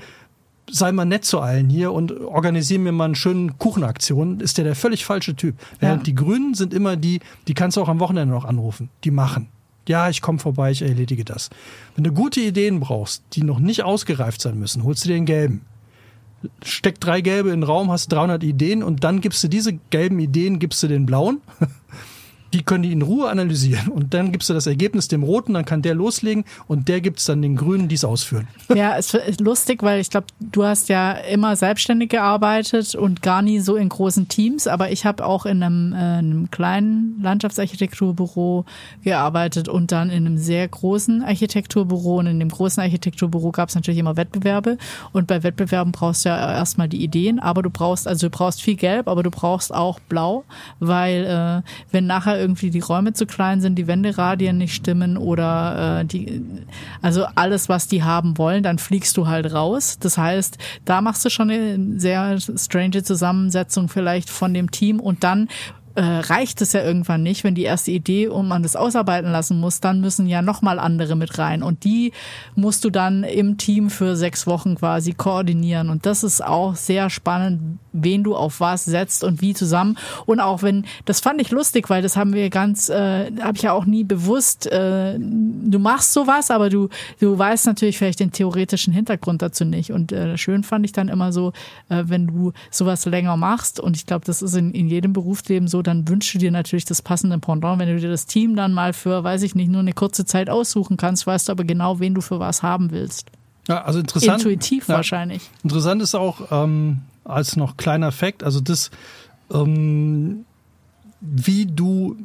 sei 0.70 0.92
mal 0.92 1.04
nett 1.04 1.24
zu 1.24 1.40
allen 1.40 1.68
hier 1.68 1.92
und 1.92 2.12
organisiere 2.12 2.80
mir 2.80 2.92
mal 2.92 3.06
einen 3.06 3.14
schönen 3.14 3.58
Kuchenaktion, 3.58 4.40
ist 4.40 4.58
der 4.58 4.64
der 4.64 4.76
völlig 4.76 5.04
falsche 5.04 5.34
Typ. 5.34 5.56
Während 5.78 6.00
ja. 6.00 6.04
die 6.04 6.14
Grünen 6.14 6.54
sind 6.54 6.74
immer 6.74 6.96
die, 6.96 7.20
die 7.48 7.54
kannst 7.54 7.76
du 7.76 7.82
auch 7.82 7.88
am 7.88 8.00
Wochenende 8.00 8.32
noch 8.32 8.44
anrufen. 8.44 8.90
Die 9.04 9.10
machen. 9.10 9.48
Ja, 9.88 10.08
ich 10.08 10.22
komme 10.22 10.38
vorbei, 10.38 10.70
ich 10.70 10.82
erledige 10.82 11.24
das. 11.24 11.50
Wenn 11.96 12.04
du 12.04 12.12
gute 12.12 12.40
Ideen 12.40 12.80
brauchst, 12.80 13.24
die 13.32 13.42
noch 13.42 13.58
nicht 13.58 13.82
ausgereift 13.82 14.40
sein 14.40 14.58
müssen, 14.58 14.84
holst 14.84 15.04
du 15.04 15.08
dir 15.08 15.14
den 15.14 15.26
gelben. 15.26 15.62
Steck 16.62 17.00
drei 17.00 17.20
gelbe 17.20 17.50
in 17.50 17.60
den 17.60 17.64
Raum, 17.64 17.90
hast 17.90 18.08
300 18.12 18.42
Ideen 18.44 18.82
und 18.82 19.04
dann 19.04 19.20
gibst 19.20 19.42
du 19.44 19.48
diese 19.48 19.74
gelben 19.90 20.18
Ideen, 20.20 20.58
gibst 20.58 20.82
du 20.82 20.88
den 20.88 21.06
blauen 21.06 21.40
die 22.52 22.62
können 22.62 22.82
die 22.82 22.92
in 22.92 23.02
Ruhe 23.02 23.28
analysieren. 23.28 23.88
Und 23.88 24.14
dann 24.14 24.32
gibst 24.32 24.48
du 24.48 24.54
das 24.54 24.66
Ergebnis 24.66 25.08
dem 25.08 25.22
Roten, 25.22 25.54
dann 25.54 25.64
kann 25.64 25.82
der 25.82 25.94
loslegen 25.94 26.44
und 26.66 26.88
der 26.88 27.00
gibt 27.00 27.20
es 27.20 27.26
dann 27.26 27.42
den 27.42 27.56
Grünen, 27.56 27.88
die 27.88 27.94
es 27.94 28.04
ausführen. 28.04 28.48
Ja, 28.80 28.96
es 28.96 29.12
ist 29.12 29.40
lustig, 29.40 29.82
weil 29.82 30.00
ich 30.00 30.08
glaube, 30.10 30.28
du 30.40 30.64
hast 30.64 30.88
ja 30.88 31.12
immer 31.12 31.54
selbstständig 31.54 32.08
gearbeitet 32.08 32.94
und 32.94 33.20
gar 33.20 33.42
nie 33.42 33.58
so 33.58 33.76
in 33.76 33.90
großen 33.90 34.28
Teams, 34.28 34.68
aber 34.68 34.90
ich 34.90 35.04
habe 35.04 35.26
auch 35.26 35.44
in 35.44 35.62
einem, 35.62 35.92
äh, 35.92 35.96
einem 35.96 36.50
kleinen 36.50 37.20
Landschaftsarchitekturbüro 37.20 38.64
gearbeitet 39.02 39.68
und 39.68 39.92
dann 39.92 40.08
in 40.08 40.24
einem 40.24 40.38
sehr 40.38 40.66
großen 40.66 41.22
Architekturbüro. 41.22 42.18
Und 42.18 42.26
in 42.28 42.38
dem 42.38 42.48
großen 42.48 42.82
Architekturbüro 42.82 43.50
gab 43.50 43.68
es 43.68 43.74
natürlich 43.74 43.98
immer 43.98 44.16
Wettbewerbe. 44.16 44.78
Und 45.12 45.26
bei 45.26 45.42
Wettbewerben 45.42 45.92
brauchst 45.92 46.24
du 46.24 46.30
ja 46.30 46.52
erstmal 46.52 46.88
die 46.88 47.02
Ideen, 47.02 47.38
aber 47.38 47.62
du 47.62 47.70
brauchst, 47.70 48.08
also 48.08 48.28
du 48.28 48.30
brauchst 48.30 48.62
viel 48.62 48.76
Gelb, 48.76 49.08
aber 49.08 49.22
du 49.22 49.30
brauchst 49.30 49.74
auch 49.74 50.00
Blau, 50.00 50.44
weil 50.78 51.24
äh, 51.24 51.68
wenn 51.92 52.06
nachher 52.06 52.39
irgendwie 52.40 52.70
die 52.70 52.80
Räume 52.80 53.12
zu 53.12 53.26
klein 53.26 53.60
sind, 53.60 53.76
die 53.76 53.86
Wenderadien 53.86 54.58
nicht 54.58 54.74
stimmen 54.74 55.16
oder 55.16 56.00
äh, 56.00 56.04
die, 56.04 56.42
also 57.02 57.26
alles, 57.34 57.68
was 57.68 57.86
die 57.86 58.02
haben 58.02 58.38
wollen, 58.38 58.62
dann 58.62 58.78
fliegst 58.78 59.16
du 59.16 59.26
halt 59.26 59.52
raus. 59.52 59.98
Das 60.00 60.18
heißt, 60.18 60.58
da 60.84 61.00
machst 61.00 61.24
du 61.24 61.30
schon 61.30 61.50
eine 61.50 62.00
sehr 62.00 62.38
strange 62.40 63.02
Zusammensetzung 63.02 63.88
vielleicht 63.88 64.30
von 64.30 64.54
dem 64.54 64.70
Team 64.70 65.00
und 65.00 65.22
dann 65.24 65.48
äh, 65.94 66.02
reicht 66.02 66.62
es 66.62 66.72
ja 66.72 66.82
irgendwann 66.82 67.22
nicht, 67.22 67.42
wenn 67.44 67.54
die 67.54 67.64
erste 67.64 67.90
Idee 67.90 68.28
und 68.28 68.46
man 68.48 68.62
das 68.62 68.76
ausarbeiten 68.76 69.32
lassen 69.32 69.58
muss, 69.58 69.80
dann 69.80 70.00
müssen 70.00 70.26
ja 70.26 70.42
nochmal 70.42 70.78
andere 70.78 71.16
mit 71.16 71.38
rein. 71.38 71.62
Und 71.62 71.84
die 71.84 72.12
musst 72.54 72.84
du 72.84 72.90
dann 72.90 73.24
im 73.24 73.58
Team 73.58 73.90
für 73.90 74.16
sechs 74.16 74.46
Wochen 74.46 74.76
quasi 74.76 75.12
koordinieren. 75.12 75.90
Und 75.90 76.06
das 76.06 76.22
ist 76.22 76.44
auch 76.44 76.76
sehr 76.76 77.10
spannend, 77.10 77.78
wen 77.92 78.22
du 78.22 78.36
auf 78.36 78.60
was 78.60 78.84
setzt 78.84 79.24
und 79.24 79.40
wie 79.40 79.52
zusammen. 79.54 79.98
Und 80.26 80.40
auch 80.40 80.62
wenn, 80.62 80.84
das 81.06 81.20
fand 81.20 81.40
ich 81.40 81.50
lustig, 81.50 81.90
weil 81.90 82.02
das 82.02 82.16
haben 82.16 82.34
wir 82.34 82.50
ganz, 82.50 82.88
äh, 82.88 83.30
habe 83.40 83.56
ich 83.56 83.62
ja 83.62 83.72
auch 83.72 83.84
nie 83.84 84.04
bewusst, 84.04 84.66
äh, 84.66 85.18
du 85.18 85.78
machst 85.78 86.12
sowas, 86.12 86.50
aber 86.50 86.70
du, 86.70 86.88
du 87.18 87.36
weißt 87.36 87.66
natürlich 87.66 87.98
vielleicht 87.98 88.20
den 88.20 88.30
theoretischen 88.30 88.92
Hintergrund 88.92 89.42
dazu 89.42 89.64
nicht. 89.64 89.90
Und 89.90 90.12
äh, 90.12 90.38
schön 90.38 90.62
fand 90.62 90.84
ich 90.84 90.92
dann 90.92 91.08
immer 91.08 91.32
so, 91.32 91.52
äh, 91.88 92.04
wenn 92.06 92.28
du 92.28 92.52
sowas 92.70 93.06
länger 93.06 93.36
machst. 93.36 93.80
Und 93.80 93.96
ich 93.96 94.06
glaube, 94.06 94.24
das 94.24 94.40
ist 94.40 94.54
in, 94.54 94.72
in 94.72 94.88
jedem 94.88 95.12
Berufsleben 95.12 95.66
so, 95.66 95.82
dann 95.90 96.08
wünschst 96.08 96.34
du 96.34 96.38
dir 96.38 96.50
natürlich 96.50 96.84
das 96.84 97.02
passende 97.02 97.38
Pendant. 97.38 97.78
Wenn 97.78 97.88
du 97.88 97.98
dir 97.98 98.08
das 98.08 98.26
Team 98.26 98.56
dann 98.56 98.72
mal 98.72 98.92
für, 98.92 99.22
weiß 99.24 99.42
ich 99.42 99.54
nicht, 99.54 99.70
nur 99.70 99.80
eine 99.80 99.92
kurze 99.92 100.24
Zeit 100.24 100.48
aussuchen 100.48 100.96
kannst, 100.96 101.26
weißt 101.26 101.48
du 101.48 101.52
aber 101.52 101.64
genau, 101.64 102.00
wen 102.00 102.14
du 102.14 102.20
für 102.20 102.38
was 102.38 102.62
haben 102.62 102.90
willst. 102.90 103.30
Ja, 103.68 103.82
also 103.82 103.98
interessant. 103.98 104.42
Intuitiv 104.42 104.88
ja, 104.88 104.96
wahrscheinlich. 104.96 105.50
Interessant 105.62 106.00
ist 106.02 106.14
auch, 106.14 106.50
ähm, 106.50 107.02
als 107.24 107.56
noch 107.56 107.76
kleiner 107.76 108.12
Fakt, 108.12 108.42
also 108.42 108.60
das, 108.60 108.90
ähm, 109.52 110.44
wie 111.20 111.66
du, 111.66 112.16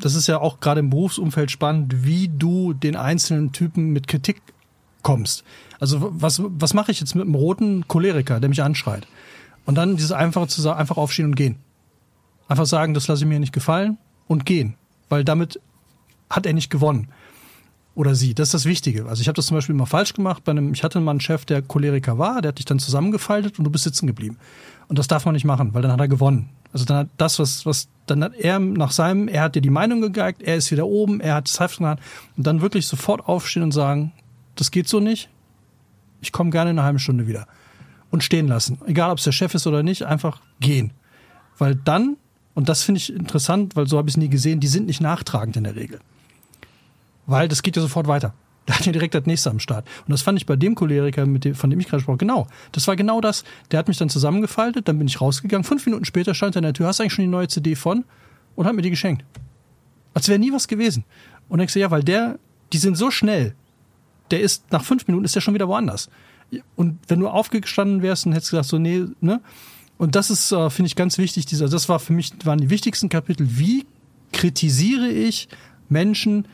das 0.00 0.14
ist 0.14 0.26
ja 0.26 0.40
auch 0.40 0.60
gerade 0.60 0.80
im 0.80 0.90
Berufsumfeld 0.90 1.50
spannend, 1.50 2.04
wie 2.04 2.28
du 2.28 2.74
den 2.74 2.96
einzelnen 2.96 3.52
Typen 3.52 3.92
mit 3.92 4.06
Kritik 4.06 4.42
kommst. 5.02 5.44
Also 5.80 6.10
was, 6.12 6.42
was 6.44 6.74
mache 6.74 6.92
ich 6.92 7.00
jetzt 7.00 7.14
mit 7.14 7.24
einem 7.24 7.34
roten 7.34 7.88
Choleriker, 7.88 8.40
der 8.40 8.48
mich 8.48 8.62
anschreit? 8.62 9.06
Und 9.66 9.76
dann 9.76 9.96
dieses 9.96 10.12
einfache 10.12 10.48
zu 10.48 10.60
sagen, 10.60 10.78
einfach 10.78 10.96
aufstehen 10.96 11.26
und 11.26 11.36
gehen. 11.36 11.56
Einfach 12.48 12.66
sagen, 12.66 12.94
das 12.94 13.08
lasse 13.08 13.24
ich 13.24 13.28
mir 13.28 13.40
nicht 13.40 13.52
gefallen 13.52 13.98
und 14.26 14.46
gehen. 14.46 14.74
Weil 15.08 15.24
damit 15.24 15.60
hat 16.30 16.46
er 16.46 16.52
nicht 16.52 16.70
gewonnen. 16.70 17.08
Oder 17.94 18.14
sie. 18.14 18.34
Das 18.34 18.48
ist 18.48 18.54
das 18.54 18.64
Wichtige. 18.64 19.06
Also 19.06 19.20
ich 19.20 19.28
habe 19.28 19.36
das 19.36 19.46
zum 19.46 19.56
Beispiel 19.56 19.74
mal 19.74 19.86
falsch 19.86 20.14
gemacht. 20.14 20.42
Bei 20.44 20.50
einem, 20.50 20.72
ich 20.72 20.82
hatte 20.82 21.00
mal 21.00 21.12
einen 21.12 21.20
Chef, 21.20 21.44
der 21.44 21.62
Choleriker 21.62 22.18
war, 22.18 22.42
der 22.42 22.48
hat 22.48 22.58
dich 22.58 22.64
dann 22.64 22.80
zusammengefaltet 22.80 23.58
und 23.58 23.64
du 23.64 23.70
bist 23.70 23.84
sitzen 23.84 24.06
geblieben. 24.06 24.38
Und 24.88 24.98
das 24.98 25.06
darf 25.06 25.24
man 25.24 25.34
nicht 25.34 25.44
machen, 25.44 25.72
weil 25.74 25.82
dann 25.82 25.92
hat 25.92 26.00
er 26.00 26.08
gewonnen. 26.08 26.50
Also 26.72 26.84
dann 26.84 26.96
hat 26.96 27.08
das, 27.18 27.38
was, 27.38 27.64
was, 27.66 27.88
dann 28.06 28.24
hat 28.24 28.34
er 28.34 28.58
nach 28.58 28.90
seinem, 28.90 29.28
er 29.28 29.42
hat 29.42 29.54
dir 29.54 29.62
die 29.62 29.70
Meinung 29.70 30.00
gegeigt, 30.00 30.42
er 30.42 30.56
ist 30.56 30.72
wieder 30.72 30.86
oben, 30.86 31.20
er 31.20 31.36
hat 31.36 31.48
das 31.48 31.60
Heft 31.60 31.78
in 31.78 31.86
und 31.86 31.98
dann 32.36 32.60
wirklich 32.62 32.88
sofort 32.88 33.28
aufstehen 33.28 33.62
und 33.62 33.70
sagen, 33.70 34.12
das 34.56 34.72
geht 34.72 34.88
so 34.88 34.98
nicht. 34.98 35.28
Ich 36.20 36.32
komme 36.32 36.50
gerne 36.50 36.70
in 36.70 36.78
einer 36.78 36.86
halben 36.86 36.98
Stunde 36.98 37.28
wieder. 37.28 37.46
Und 38.10 38.24
stehen 38.24 38.48
lassen. 38.48 38.80
Egal, 38.86 39.10
ob 39.10 39.18
es 39.18 39.24
der 39.24 39.32
Chef 39.32 39.54
ist 39.54 39.66
oder 39.68 39.82
nicht, 39.82 40.02
einfach 40.02 40.40
gehen. 40.58 40.92
Weil 41.58 41.76
dann 41.76 42.16
und 42.54 42.68
das 42.68 42.82
finde 42.82 42.98
ich 42.98 43.12
interessant, 43.12 43.76
weil 43.76 43.88
so 43.88 43.98
habe 43.98 44.08
ich 44.08 44.14
es 44.14 44.16
nie 44.16 44.28
gesehen. 44.28 44.60
Die 44.60 44.68
sind 44.68 44.86
nicht 44.86 45.00
nachtragend 45.00 45.56
in 45.56 45.64
der 45.64 45.76
Regel. 45.76 46.00
Weil 47.26 47.48
das 47.48 47.62
geht 47.62 47.76
ja 47.76 47.82
sofort 47.82 48.06
weiter. 48.06 48.34
Der 48.68 48.78
hat 48.78 48.86
ja 48.86 48.92
direkt 48.92 49.14
das 49.14 49.26
nächste 49.26 49.50
am 49.50 49.58
Start. 49.58 49.86
Und 50.06 50.12
das 50.12 50.22
fand 50.22 50.38
ich 50.38 50.46
bei 50.46 50.56
dem 50.56 50.74
Choleriker, 50.74 51.26
mit 51.26 51.44
dem, 51.44 51.54
von 51.54 51.68
dem 51.68 51.80
ich 51.80 51.88
gerade 51.88 52.02
sprach, 52.02 52.16
genau. 52.16 52.46
Das 52.72 52.88
war 52.88 52.96
genau 52.96 53.20
das. 53.20 53.44
Der 53.70 53.78
hat 53.78 53.88
mich 53.88 53.98
dann 53.98 54.08
zusammengefaltet, 54.08 54.88
dann 54.88 54.96
bin 54.96 55.06
ich 55.06 55.20
rausgegangen. 55.20 55.64
Fünf 55.64 55.84
Minuten 55.84 56.06
später 56.06 56.32
stand 56.32 56.56
er 56.56 56.60
in 56.60 56.62
der 56.64 56.72
Tür, 56.72 56.86
hast 56.86 57.00
eigentlich 57.00 57.12
schon 57.12 57.24
die 57.24 57.30
neue 57.30 57.48
CD 57.48 57.74
von? 57.74 58.04
Und 58.56 58.66
hat 58.66 58.74
mir 58.74 58.80
die 58.80 58.90
geschenkt. 58.90 59.24
Als 60.14 60.28
wäre 60.28 60.38
nie 60.38 60.52
was 60.52 60.66
gewesen. 60.66 61.04
Und 61.48 61.58
denkst 61.58 61.74
du, 61.74 61.80
ja, 61.80 61.90
weil 61.90 62.04
der, 62.04 62.38
die 62.72 62.78
sind 62.78 62.96
so 62.96 63.10
schnell. 63.10 63.54
Der 64.30 64.40
ist, 64.40 64.70
nach 64.72 64.82
fünf 64.82 65.06
Minuten 65.06 65.26
ist 65.26 65.34
der 65.34 65.42
schon 65.42 65.52
wieder 65.52 65.68
woanders. 65.68 66.08
Und 66.76 67.00
wenn 67.08 67.20
du 67.20 67.28
aufgestanden 67.28 68.00
wärst 68.00 68.24
und 68.24 68.32
hättest 68.32 68.52
gesagt, 68.52 68.68
so, 68.68 68.78
nee, 68.78 69.04
ne? 69.20 69.42
Und 69.96 70.16
das 70.16 70.30
ist, 70.30 70.50
äh, 70.52 70.70
finde 70.70 70.88
ich, 70.88 70.96
ganz 70.96 71.18
wichtig. 71.18 71.46
Dieser, 71.46 71.68
das 71.68 71.88
war 71.88 71.98
für 71.98 72.12
mich, 72.12 72.32
waren 72.44 72.58
die 72.58 72.70
wichtigsten 72.70 73.08
Kapitel. 73.08 73.46
Wie 73.58 73.86
kritisiere 74.32 75.08
ich 75.08 75.48
Menschen, 75.88 76.46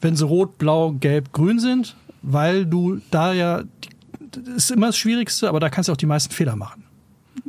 wenn 0.00 0.16
sie 0.16 0.24
rot, 0.24 0.58
blau, 0.58 0.92
gelb, 0.92 1.32
grün 1.32 1.58
sind? 1.60 1.96
Weil 2.22 2.66
du 2.66 3.00
da 3.10 3.32
ja, 3.32 3.62
das 4.32 4.54
ist 4.54 4.70
immer 4.72 4.86
das 4.88 4.96
Schwierigste, 4.98 5.48
aber 5.48 5.60
da 5.60 5.70
kannst 5.70 5.88
du 5.88 5.92
auch 5.92 5.96
die 5.96 6.06
meisten 6.06 6.34
Fehler 6.34 6.56
machen. 6.56 6.84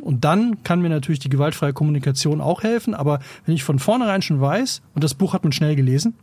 Und 0.02 0.24
dann 0.24 0.64
kann 0.64 0.82
mir 0.82 0.90
natürlich 0.90 1.20
die 1.20 1.30
gewaltfreie 1.30 1.74
Kommunikation 1.74 2.40
auch 2.40 2.64
helfen. 2.64 2.94
Aber 2.94 3.20
wenn 3.46 3.56
ich 3.56 3.64
von 3.64 3.80
vornherein 3.80 4.22
schon 4.22 4.40
weiß, 4.40 4.82
und 4.94 5.04
das 5.04 5.16
Buch 5.16 5.34
hat 5.34 5.44
man 5.44 5.52
schnell 5.52 5.76
gelesen, 5.76 6.14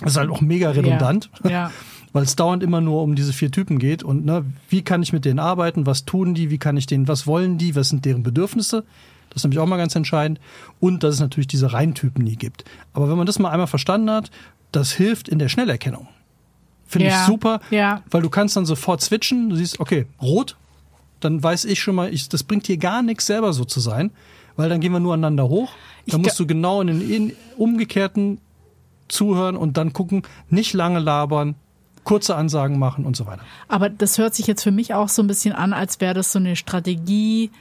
das 0.00 0.12
ist 0.12 0.16
halt 0.18 0.30
auch 0.30 0.40
mega 0.40 0.70
redundant, 0.70 1.30
Ja. 1.44 1.50
ja. 1.50 1.70
weil 2.12 2.24
es 2.24 2.36
dauernd 2.36 2.62
immer 2.62 2.80
nur 2.80 3.02
um 3.02 3.14
diese 3.14 3.32
vier 3.32 3.50
Typen 3.50 3.78
geht 3.78 4.02
und 4.02 4.24
ne, 4.24 4.44
wie 4.68 4.82
kann 4.82 5.02
ich 5.02 5.12
mit 5.12 5.24
denen 5.24 5.38
arbeiten, 5.38 5.86
was 5.86 6.04
tun 6.04 6.34
die, 6.34 6.50
wie 6.50 6.58
kann 6.58 6.76
ich 6.76 6.86
denen, 6.86 7.08
was 7.08 7.26
wollen 7.26 7.58
die, 7.58 7.74
was 7.76 7.88
sind 7.88 8.04
deren 8.04 8.22
Bedürfnisse. 8.22 8.84
Das 9.30 9.36
ist 9.38 9.44
nämlich 9.44 9.60
auch 9.60 9.66
mal 9.66 9.76
ganz 9.76 9.94
entscheidend. 9.94 10.40
Und 10.80 11.04
dass 11.04 11.14
es 11.14 11.20
natürlich 11.20 11.46
diese 11.46 11.72
Reihentypen 11.72 12.24
nie 12.24 12.34
gibt. 12.34 12.64
Aber 12.92 13.08
wenn 13.08 13.16
man 13.16 13.26
das 13.26 13.38
mal 13.38 13.50
einmal 13.50 13.68
verstanden 13.68 14.10
hat, 14.10 14.30
das 14.72 14.90
hilft 14.92 15.28
in 15.28 15.38
der 15.38 15.48
Schnellerkennung. 15.48 16.08
Finde 16.86 17.06
Ja, 17.06 17.20
ich 17.20 17.26
super, 17.26 17.60
ja. 17.70 18.02
weil 18.10 18.22
du 18.22 18.30
kannst 18.30 18.56
dann 18.56 18.66
sofort 18.66 19.00
switchen. 19.00 19.48
Du 19.48 19.54
siehst, 19.54 19.78
okay, 19.78 20.06
rot, 20.20 20.56
dann 21.20 21.40
weiß 21.40 21.64
ich 21.66 21.80
schon 21.80 21.94
mal, 21.94 22.12
ich, 22.12 22.28
das 22.28 22.42
bringt 22.42 22.66
dir 22.66 22.76
gar 22.76 23.02
nichts 23.02 23.26
selber 23.26 23.52
so 23.52 23.64
zu 23.64 23.78
sein, 23.78 24.10
weil 24.56 24.68
dann 24.68 24.80
gehen 24.80 24.92
wir 24.92 24.98
nur 24.98 25.14
aneinander 25.14 25.48
hoch. 25.48 25.70
Dann 26.08 26.22
musst 26.22 26.40
du 26.40 26.46
genau 26.46 26.80
in 26.80 26.88
den 26.88 27.10
in, 27.10 27.32
umgekehrten 27.56 28.40
zuhören 29.06 29.56
und 29.56 29.76
dann 29.76 29.92
gucken, 29.92 30.22
nicht 30.48 30.72
lange 30.72 30.98
labern, 30.98 31.54
kurze 32.10 32.34
Ansagen 32.34 32.76
machen 32.76 33.06
und 33.06 33.16
so 33.16 33.24
weiter. 33.26 33.42
Aber 33.68 33.88
das 33.88 34.18
hört 34.18 34.34
sich 34.34 34.48
jetzt 34.48 34.64
für 34.64 34.72
mich 34.72 34.94
auch 34.94 35.08
so 35.08 35.22
ein 35.22 35.28
bisschen 35.28 35.54
an, 35.54 35.72
als 35.72 36.00
wäre 36.00 36.12
das 36.12 36.32
so 36.32 36.40
eine 36.40 36.56
Strategie. 36.56 37.52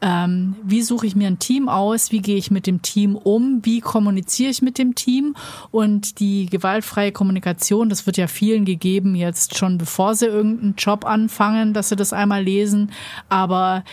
Ähm, 0.00 0.56
wie 0.62 0.80
suche 0.80 1.06
ich 1.06 1.14
mir 1.14 1.26
ein 1.26 1.38
Team 1.38 1.68
aus? 1.68 2.10
Wie 2.10 2.20
gehe 2.20 2.38
ich 2.38 2.50
mit 2.50 2.66
dem 2.66 2.80
Team 2.80 3.16
um? 3.16 3.60
Wie 3.64 3.80
kommuniziere 3.80 4.50
ich 4.50 4.62
mit 4.62 4.78
dem 4.78 4.94
Team? 4.94 5.36
Und 5.72 6.20
die 6.20 6.46
gewaltfreie 6.46 7.12
Kommunikation, 7.12 7.90
das 7.90 8.06
wird 8.06 8.16
ja 8.16 8.28
vielen 8.28 8.64
gegeben, 8.64 9.14
jetzt 9.14 9.58
schon 9.58 9.76
bevor 9.76 10.14
sie 10.14 10.24
irgendeinen 10.24 10.76
Job 10.78 11.04
anfangen, 11.04 11.74
dass 11.74 11.90
sie 11.90 11.96
das 11.96 12.14
einmal 12.14 12.42
lesen. 12.42 12.92
Aber 13.28 13.84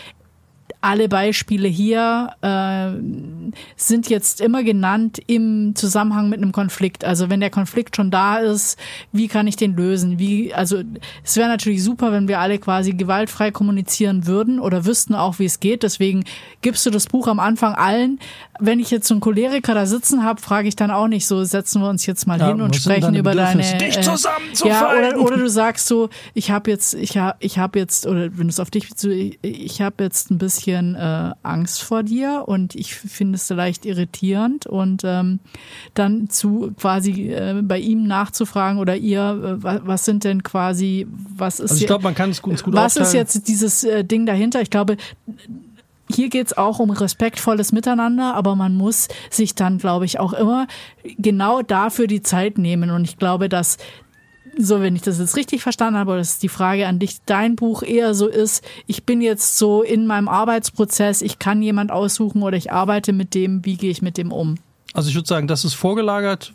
alle 0.80 1.08
Beispiele 1.08 1.68
hier 1.68 2.30
äh, 2.42 3.52
sind 3.76 4.08
jetzt 4.08 4.40
immer 4.40 4.62
genannt 4.62 5.18
im 5.26 5.74
Zusammenhang 5.74 6.28
mit 6.28 6.42
einem 6.42 6.52
Konflikt. 6.52 7.04
Also 7.04 7.30
wenn 7.30 7.40
der 7.40 7.50
Konflikt 7.50 7.96
schon 7.96 8.10
da 8.10 8.38
ist, 8.38 8.78
wie 9.12 9.28
kann 9.28 9.46
ich 9.46 9.56
den 9.56 9.76
lösen? 9.76 10.18
Wie, 10.18 10.54
also 10.54 10.82
es 11.24 11.36
wäre 11.36 11.48
natürlich 11.48 11.82
super, 11.82 12.12
wenn 12.12 12.28
wir 12.28 12.40
alle 12.40 12.58
quasi 12.58 12.92
gewaltfrei 12.92 13.50
kommunizieren 13.50 14.26
würden 14.26 14.60
oder 14.60 14.84
wüssten 14.84 15.14
auch, 15.14 15.38
wie 15.38 15.44
es 15.44 15.60
geht. 15.60 15.82
Deswegen 15.82 16.24
gibst 16.62 16.86
du 16.86 16.90
das 16.90 17.06
Buch 17.06 17.26
am 17.26 17.40
Anfang 17.40 17.74
allen. 17.74 18.18
Wenn 18.60 18.80
ich 18.80 18.90
jetzt 18.90 19.08
so 19.08 19.14
einen 19.14 19.20
Choleriker 19.20 19.74
da 19.74 19.86
sitzen 19.86 20.22
habe, 20.24 20.40
frage 20.40 20.68
ich 20.68 20.76
dann 20.76 20.90
auch 20.90 21.08
nicht 21.08 21.26
so, 21.26 21.44
setzen 21.44 21.80
wir 21.82 21.88
uns 21.88 22.06
jetzt 22.06 22.26
mal 22.26 22.38
Ja, 22.38 22.48
hin 22.48 22.60
und 22.60 22.74
sprechen 22.76 23.02
deine 23.02 23.18
über 23.18 23.34
deine 23.34 23.62
Bedürfnisse? 23.62 23.76
Dich 23.84 23.96
äh, 23.98 24.00
zusammenzufallen. 24.02 25.02
ja, 25.04 25.10
oder, 25.14 25.20
oder 25.20 25.36
du 25.36 25.48
sagst 25.48 25.86
so, 25.86 26.08
ich 26.34 26.50
habe 26.50 26.70
jetzt, 26.70 26.94
ich 26.94 27.18
habe, 27.18 27.36
ich 27.40 27.58
habe 27.58 27.78
jetzt, 27.78 28.06
oder 28.06 28.22
wenn 28.36 28.46
du 28.46 28.48
es 28.48 28.60
auf 28.60 28.70
dich 28.70 28.88
so, 28.96 29.08
ich, 29.10 29.38
ich 29.42 29.80
habe 29.82 30.04
jetzt 30.04 30.30
ein 30.30 30.38
bisschen 30.38 30.94
äh, 30.94 31.32
Angst 31.42 31.82
vor 31.82 32.02
dir 32.02 32.44
und 32.46 32.74
ich 32.74 32.94
finde 32.94 33.36
es 33.36 33.48
leicht 33.50 33.84
irritierend 33.86 34.66
und 34.66 35.02
ähm, 35.04 35.40
dann 35.94 36.28
zu 36.28 36.72
quasi 36.78 37.30
äh, 37.32 37.60
bei 37.62 37.78
ihm 37.78 38.06
nachzufragen 38.06 38.78
oder 38.78 38.96
ihr, 38.96 39.20
äh, 39.20 39.62
was, 39.62 39.80
was 39.84 40.04
sind 40.04 40.24
denn 40.24 40.42
quasi, 40.42 41.06
was 41.36 41.60
ist 41.60 41.70
Also 41.72 41.80
ich 41.82 41.86
glaube, 41.86 42.04
man 42.04 42.14
kann 42.14 42.30
es 42.30 42.42
gut, 42.42 42.62
gut 42.62 42.74
was 42.74 42.96
ist 42.96 43.02
aufteilen. 43.08 43.18
jetzt 43.26 43.48
dieses 43.48 43.84
äh, 43.84 44.04
Ding 44.04 44.26
dahinter? 44.26 44.60
Ich 44.62 44.70
glaube, 44.70 44.96
hier 46.10 46.28
geht's 46.28 46.56
auch 46.56 46.78
um 46.78 46.90
respektvolles 46.90 47.72
Miteinander, 47.72 48.34
aber 48.34 48.54
man 48.54 48.74
muss 48.74 49.08
sich 49.30 49.54
dann, 49.54 49.78
glaube 49.78 50.04
ich, 50.04 50.20
auch 50.20 50.32
immer 50.32 50.66
genau 51.18 51.62
dafür 51.62 52.06
die 52.06 52.22
Zeit 52.22 52.58
nehmen. 52.58 52.90
Und 52.90 53.04
ich 53.04 53.16
glaube, 53.16 53.48
dass, 53.48 53.78
so 54.56 54.80
wenn 54.80 54.94
ich 54.94 55.02
das 55.02 55.18
jetzt 55.18 55.36
richtig 55.36 55.62
verstanden 55.62 55.98
habe, 55.98 56.16
das 56.16 56.30
ist 56.30 56.42
die 56.42 56.48
Frage 56.48 56.86
an 56.86 56.98
dich, 56.98 57.18
dein 57.26 57.56
Buch 57.56 57.82
eher 57.82 58.14
so 58.14 58.28
ist, 58.28 58.64
ich 58.86 59.04
bin 59.04 59.20
jetzt 59.20 59.58
so 59.58 59.82
in 59.82 60.06
meinem 60.06 60.28
Arbeitsprozess, 60.28 61.22
ich 61.22 61.38
kann 61.38 61.60
jemand 61.62 61.90
aussuchen 61.90 62.42
oder 62.42 62.56
ich 62.56 62.72
arbeite 62.72 63.12
mit 63.12 63.34
dem, 63.34 63.64
wie 63.64 63.76
gehe 63.76 63.90
ich 63.90 64.02
mit 64.02 64.16
dem 64.16 64.32
um? 64.32 64.56
Also 64.94 65.08
ich 65.08 65.14
würde 65.14 65.28
sagen, 65.28 65.48
das 65.48 65.64
ist 65.64 65.74
vorgelagert. 65.74 66.54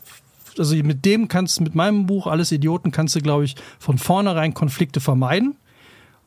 Also 0.57 0.75
mit 0.75 1.05
dem 1.05 1.27
kannst 1.27 1.61
mit 1.61 1.75
meinem 1.75 2.07
Buch 2.07 2.27
Alles 2.27 2.51
Idioten 2.51 2.91
kannst 2.91 3.15
du, 3.15 3.21
glaube 3.21 3.45
ich, 3.45 3.55
von 3.79 3.97
vornherein 3.97 4.53
Konflikte 4.53 4.99
vermeiden, 4.99 5.55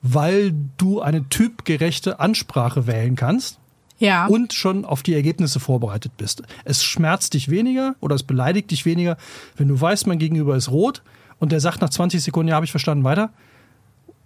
weil 0.07 0.53
du 0.77 1.01
eine 1.01 1.29
typgerechte 1.31 2.21
Ansprache 2.21 2.87
wählen 2.87 3.17
kannst 3.17 3.59
Ja. 3.99 4.27
und 4.27 4.53
schon 4.53 4.85
auf 4.85 5.03
die 5.03 5.15
Ergebnisse 5.15 5.61
vorbereitet 5.61 6.13
bist. 6.19 6.43
Es 6.65 6.85
schmerzt 6.85 7.33
dich 7.33 7.49
weniger 7.49 7.95
oder 8.01 8.15
es 8.15 8.23
beleidigt 8.23 8.71
dich 8.71 8.85
weniger, 8.85 9.17
wenn 9.57 9.67
du 9.69 9.81
weißt, 9.81 10.07
mein 10.07 10.19
Gegenüber 10.19 10.57
ist 10.57 10.71
rot 10.71 11.03
und 11.39 11.53
der 11.53 11.61
sagt 11.61 11.81
nach 11.81 11.89
20 11.89 12.23
Sekunden, 12.23 12.51
ja, 12.51 12.55
habe 12.57 12.67
ich 12.67 12.71
verstanden, 12.71 13.03
weiter. 13.03 13.31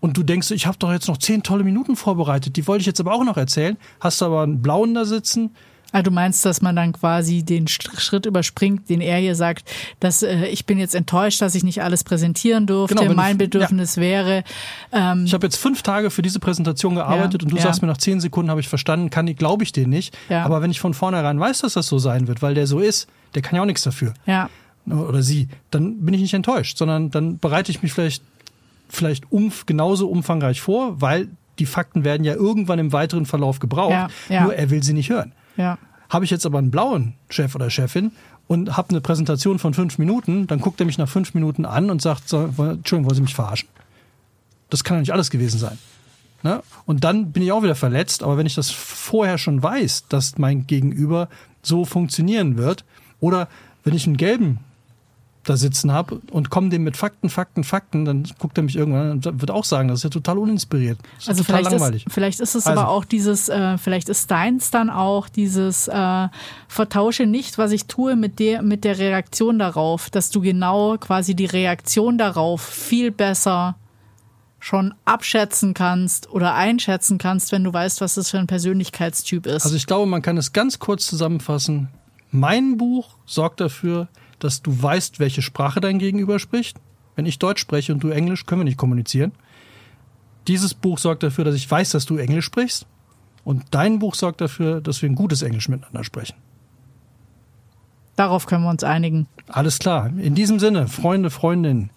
Und 0.00 0.16
du 0.16 0.22
denkst, 0.24 0.50
ich 0.50 0.66
habe 0.66 0.78
doch 0.78 0.90
jetzt 0.92 1.06
noch 1.08 1.16
10 1.16 1.42
tolle 1.44 1.62
Minuten 1.64 1.94
vorbereitet, 1.96 2.56
die 2.56 2.66
wollte 2.66 2.80
ich 2.82 2.86
jetzt 2.86 3.00
aber 3.00 3.12
auch 3.14 3.24
noch 3.24 3.36
erzählen. 3.36 3.76
Hast 4.00 4.20
aber 4.22 4.42
einen 4.42 4.60
blauen 4.62 4.94
da 4.94 5.04
sitzen, 5.04 5.50
Ah, 5.90 6.02
du 6.02 6.10
meinst, 6.10 6.44
dass 6.44 6.60
man 6.60 6.76
dann 6.76 6.92
quasi 6.92 7.42
den 7.44 7.66
Sch- 7.66 7.98
Schritt 7.98 8.26
überspringt, 8.26 8.90
den 8.90 9.00
er 9.00 9.16
hier 9.18 9.34
sagt, 9.34 9.68
dass 10.00 10.22
äh, 10.22 10.46
ich 10.48 10.66
bin 10.66 10.78
jetzt 10.78 10.94
enttäuscht, 10.94 11.40
dass 11.40 11.54
ich 11.54 11.64
nicht 11.64 11.82
alles 11.82 12.04
präsentieren 12.04 12.66
durfte. 12.66 12.94
Genau, 12.96 13.14
mein 13.14 13.38
Bedürfnis 13.38 13.96
wäre, 13.96 14.44
ähm, 14.92 15.24
Ich 15.24 15.32
habe 15.32 15.46
jetzt 15.46 15.56
fünf 15.56 15.80
Tage 15.82 16.10
für 16.10 16.20
diese 16.20 16.40
Präsentation 16.40 16.94
gearbeitet 16.96 17.40
Ja, 17.42 17.46
und 17.46 17.52
du 17.52 17.56
ja. 17.56 17.62
sagst 17.62 17.80
mir 17.80 17.88
nach 17.88 17.96
zehn 17.96 18.20
Sekunden 18.20 18.50
habe 18.50 18.60
ich 18.60 18.68
verstanden, 18.68 19.08
kann 19.08 19.26
ich, 19.28 19.38
glaube 19.38 19.64
ich 19.64 19.72
dir 19.72 19.86
nicht. 19.88 20.14
Ja. 20.28 20.44
Aber 20.44 20.60
wenn 20.60 20.70
ich 20.70 20.78
von 20.78 20.92
vornherein 20.92 21.40
weiß, 21.40 21.60
dass 21.60 21.72
das 21.72 21.86
so 21.86 21.98
sein 21.98 22.28
wird, 22.28 22.42
weil 22.42 22.52
der 22.54 22.66
so 22.66 22.80
ist, 22.80 23.08
der 23.34 23.40
kann 23.40 23.56
ja 23.56 23.62
auch 23.62 23.66
nichts 23.66 23.82
dafür. 23.82 24.12
ja, 24.26 24.50
Oder 24.86 25.22
sie, 25.22 25.48
dann 25.70 26.00
bin 26.04 26.12
ich 26.12 26.20
nicht 26.20 26.34
enttäuscht, 26.34 26.76
sondern 26.76 27.10
dann 27.10 27.38
bereite 27.38 27.70
ich 27.70 27.82
mich 27.82 27.94
vielleicht, 27.94 28.22
vielleicht 28.90 29.32
umf, 29.32 29.64
genauso 29.66 30.08
umfangreich 30.08 30.60
vor, 30.60 31.00
weil 31.00 31.28
die 31.58 31.66
Fakten 31.66 32.04
werden 32.04 32.24
ja 32.24 32.34
irgendwann 32.34 32.78
im 32.78 32.92
weiteren 32.92 33.26
Verlauf 33.26 33.58
gebraucht. 33.58 33.90
Ja, 33.92 34.08
ja. 34.28 34.42
Nur 34.44 34.54
er 34.54 34.70
will 34.70 34.82
sie 34.82 34.92
nicht 34.92 35.10
hören. 35.10 35.32
Ja, 35.58 35.78
Habe 36.08 36.24
ich 36.24 36.30
jetzt 36.30 36.46
aber 36.46 36.58
einen 36.58 36.70
blauen 36.70 37.14
Chef 37.28 37.54
oder 37.54 37.68
Chefin 37.68 38.12
und 38.46 38.78
habe 38.78 38.90
eine 38.90 39.02
Präsentation 39.02 39.58
von 39.58 39.74
fünf 39.74 39.98
Minuten, 39.98 40.46
dann 40.46 40.60
guckt 40.60 40.80
er 40.80 40.86
mich 40.86 40.96
nach 40.96 41.08
fünf 41.08 41.34
Minuten 41.34 41.66
an 41.66 41.90
und 41.90 42.00
sagt, 42.00 42.28
so, 42.28 42.44
Entschuldigung, 42.44 43.04
wollen 43.04 43.14
Sie 43.14 43.20
mich 43.20 43.34
verarschen? 43.34 43.68
Das 44.70 44.84
kann 44.84 44.96
ja 44.96 45.00
nicht 45.00 45.12
alles 45.12 45.28
gewesen 45.28 45.58
sein. 45.58 45.78
Ne? 46.42 46.62
Und 46.86 47.04
dann 47.04 47.32
bin 47.32 47.42
ich 47.42 47.52
auch 47.52 47.62
wieder 47.62 47.74
verletzt, 47.74 48.22
aber 48.22 48.38
wenn 48.38 48.46
ich 48.46 48.54
das 48.54 48.70
vorher 48.70 49.36
schon 49.36 49.62
weiß, 49.62 50.06
dass 50.08 50.38
mein 50.38 50.66
Gegenüber 50.66 51.28
so 51.62 51.84
funktionieren 51.84 52.56
wird, 52.56 52.84
oder 53.20 53.48
wenn 53.84 53.94
ich 53.94 54.06
einen 54.06 54.16
gelben 54.16 54.60
da 55.44 55.56
sitzen 55.56 55.92
habe 55.92 56.20
und 56.30 56.50
komme 56.50 56.68
dem 56.68 56.84
mit 56.84 56.96
Fakten, 56.96 57.30
Fakten, 57.30 57.64
Fakten, 57.64 58.04
dann 58.04 58.26
guckt 58.38 58.58
er 58.58 58.64
mich 58.64 58.76
irgendwann 58.76 59.02
an 59.02 59.10
und 59.12 59.40
wird 59.40 59.50
auch 59.50 59.64
sagen, 59.64 59.88
das 59.88 60.00
ist 60.00 60.04
ja 60.04 60.10
total 60.10 60.38
uninspiriert. 60.38 60.98
Also 61.26 61.42
total 61.42 61.44
vielleicht 61.44 61.70
langweilig. 61.70 62.06
ist, 62.06 62.12
vielleicht 62.12 62.40
ist 62.40 62.54
es 62.54 62.66
Also. 62.66 62.80
aber 62.80 62.90
auch 62.90 63.04
dieses, 63.04 63.48
äh, 63.48 63.78
vielleicht 63.78 64.08
ist 64.08 64.30
deins 64.30 64.70
dann 64.70 64.90
auch 64.90 65.28
dieses 65.28 65.88
äh, 65.88 66.28
Vertausche 66.68 67.26
nicht, 67.26 67.58
was 67.58 67.72
ich 67.72 67.86
tue 67.86 68.16
mit 68.16 68.38
der, 68.38 68.62
mit 68.62 68.84
der 68.84 68.98
Reaktion 68.98 69.58
darauf, 69.58 70.10
dass 70.10 70.30
du 70.30 70.40
genau 70.40 70.96
quasi 70.98 71.34
die 71.34 71.46
Reaktion 71.46 72.18
darauf 72.18 72.60
viel 72.62 73.10
besser 73.10 73.76
schon 74.60 74.94
abschätzen 75.04 75.72
kannst 75.72 76.30
oder 76.30 76.54
einschätzen 76.54 77.18
kannst, 77.18 77.52
wenn 77.52 77.64
du 77.64 77.72
weißt, 77.72 78.00
was 78.00 78.14
das 78.14 78.30
für 78.30 78.38
ein 78.38 78.46
Persönlichkeitstyp 78.46 79.46
ist. 79.46 79.64
Also 79.64 79.76
ich 79.76 79.86
glaube, 79.86 80.06
man 80.06 80.20
kann 80.20 80.36
es 80.36 80.52
ganz 80.52 80.78
kurz 80.78 81.06
zusammenfassen. 81.06 81.88
Mein 82.30 82.76
Buch 82.76 83.16
sorgt 83.24 83.60
dafür, 83.60 84.08
dass 84.38 84.62
du 84.62 84.82
weißt, 84.82 85.20
welche 85.20 85.42
Sprache 85.42 85.80
dein 85.80 85.98
Gegenüber 85.98 86.38
spricht. 86.38 86.78
Wenn 87.16 87.26
ich 87.26 87.38
Deutsch 87.38 87.60
spreche 87.60 87.92
und 87.92 88.02
du 88.02 88.10
Englisch, 88.10 88.46
können 88.46 88.60
wir 88.60 88.64
nicht 88.64 88.78
kommunizieren. 88.78 89.32
Dieses 90.46 90.74
Buch 90.74 90.98
sorgt 90.98 91.22
dafür, 91.22 91.44
dass 91.44 91.54
ich 91.54 91.70
weiß, 91.70 91.90
dass 91.90 92.06
du 92.06 92.16
Englisch 92.16 92.44
sprichst. 92.44 92.86
Und 93.44 93.64
dein 93.70 93.98
Buch 93.98 94.14
sorgt 94.14 94.40
dafür, 94.40 94.80
dass 94.80 95.02
wir 95.02 95.08
ein 95.08 95.14
gutes 95.14 95.42
Englisch 95.42 95.68
miteinander 95.68 96.04
sprechen. 96.04 96.36
Darauf 98.16 98.46
können 98.46 98.64
wir 98.64 98.70
uns 98.70 98.84
einigen. 98.84 99.26
Alles 99.46 99.78
klar. 99.78 100.10
In 100.18 100.34
diesem 100.34 100.58
Sinne, 100.58 100.88
Freunde, 100.88 101.30
Freundinnen. 101.30 101.90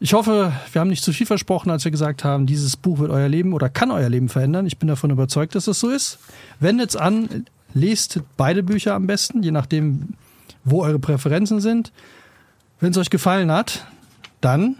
Ich 0.00 0.14
hoffe, 0.14 0.52
wir 0.72 0.80
haben 0.80 0.88
nicht 0.88 1.04
zu 1.04 1.12
viel 1.12 1.26
versprochen, 1.26 1.70
als 1.70 1.84
wir 1.84 1.90
gesagt 1.90 2.24
haben, 2.24 2.46
dieses 2.46 2.76
Buch 2.76 2.98
wird 2.98 3.10
euer 3.10 3.28
Leben 3.28 3.52
oder 3.52 3.68
kann 3.68 3.90
euer 3.90 4.08
Leben 4.08 4.28
verändern. 4.28 4.66
Ich 4.66 4.78
bin 4.78 4.88
davon 4.88 5.10
überzeugt, 5.10 5.54
dass 5.54 5.66
das 5.66 5.78
so 5.78 5.90
ist. 5.90 6.18
Wendet's 6.58 6.96
an, 6.96 7.44
lest 7.74 8.20
beide 8.36 8.62
Bücher 8.62 8.94
am 8.94 9.06
besten, 9.06 9.42
je 9.42 9.50
nachdem, 9.50 10.14
wo 10.64 10.82
eure 10.82 10.98
Präferenzen 10.98 11.60
sind. 11.60 11.92
Wenn 12.80 12.92
es 12.92 12.98
euch 12.98 13.10
gefallen 13.10 13.50
hat, 13.50 13.86
dann 14.40 14.76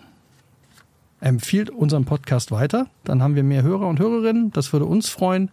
empfiehlt 1.20 1.70
unseren 1.70 2.04
Podcast 2.04 2.50
weiter. 2.50 2.86
Dann 3.04 3.22
haben 3.22 3.34
wir 3.34 3.42
mehr 3.42 3.62
Hörer 3.62 3.86
und 3.86 3.98
Hörerinnen. 3.98 4.52
Das 4.52 4.72
würde 4.72 4.86
uns 4.86 5.08
freuen. 5.08 5.50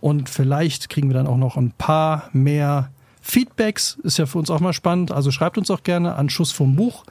Und 0.00 0.28
vielleicht 0.28 0.88
kriegen 0.88 1.08
wir 1.08 1.14
dann 1.14 1.26
auch 1.26 1.36
noch 1.36 1.56
ein 1.56 1.72
paar 1.72 2.30
mehr 2.32 2.90
Feedbacks. 3.20 3.98
Ist 4.02 4.18
ja 4.18 4.26
für 4.26 4.38
uns 4.38 4.50
auch 4.50 4.60
mal 4.60 4.72
spannend. 4.72 5.10
Also 5.10 5.30
schreibt 5.30 5.58
uns 5.58 5.70
auch 5.70 5.82
gerne 5.82 6.14
an 6.14 6.30
Schuss 6.30 6.52
vom 6.52 6.76
Buch 6.76 7.04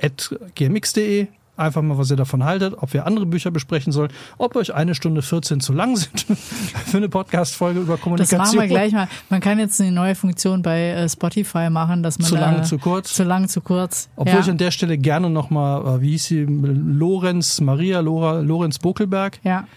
at 0.00 0.34
gmx.de. 0.54 1.28
Einfach 1.56 1.82
mal, 1.82 1.96
was 1.96 2.10
ihr 2.10 2.16
davon 2.16 2.42
haltet, 2.42 2.74
ob 2.78 2.92
wir 2.92 3.06
andere 3.06 3.26
Bücher 3.26 3.52
besprechen 3.52 3.92
sollen, 3.92 4.10
ob 4.38 4.56
euch 4.56 4.74
eine 4.74 4.96
Stunde 4.96 5.22
14 5.22 5.60
zu 5.60 5.72
lang 5.72 5.96
sind 5.96 6.20
für 6.86 6.96
eine 6.96 7.08
Podcast-Folge 7.08 7.80
über 7.80 7.96
Kommunikation. 7.96 8.40
Das 8.40 8.48
machen 8.48 8.60
wir 8.60 8.68
gleich 8.68 8.92
mal. 8.92 9.06
Man 9.30 9.40
kann 9.40 9.60
jetzt 9.60 9.80
eine 9.80 9.92
neue 9.92 10.16
Funktion 10.16 10.62
bei 10.62 10.90
äh, 10.90 11.08
Spotify 11.08 11.70
machen, 11.70 12.02
dass 12.02 12.18
man 12.18 12.26
zu 12.26 12.34
lang, 12.34 12.58
äh, 12.58 12.62
zu 12.62 12.78
kurz. 12.78 13.14
Zu 13.14 13.22
lang, 13.22 13.48
zu 13.48 13.60
kurz. 13.60 14.08
Obwohl 14.16 14.34
ja. 14.34 14.40
ich 14.40 14.50
an 14.50 14.58
der 14.58 14.72
Stelle 14.72 14.98
gerne 14.98 15.30
nochmal, 15.30 15.98
äh, 15.98 16.00
wie 16.00 16.10
hieß 16.10 16.24
sie, 16.24 16.44
Lorenz, 16.44 17.60
Maria 17.60 18.00
Lora, 18.00 18.40
Lorenz 18.40 18.80
Bokelberg, 18.80 19.38
ja. 19.44 19.68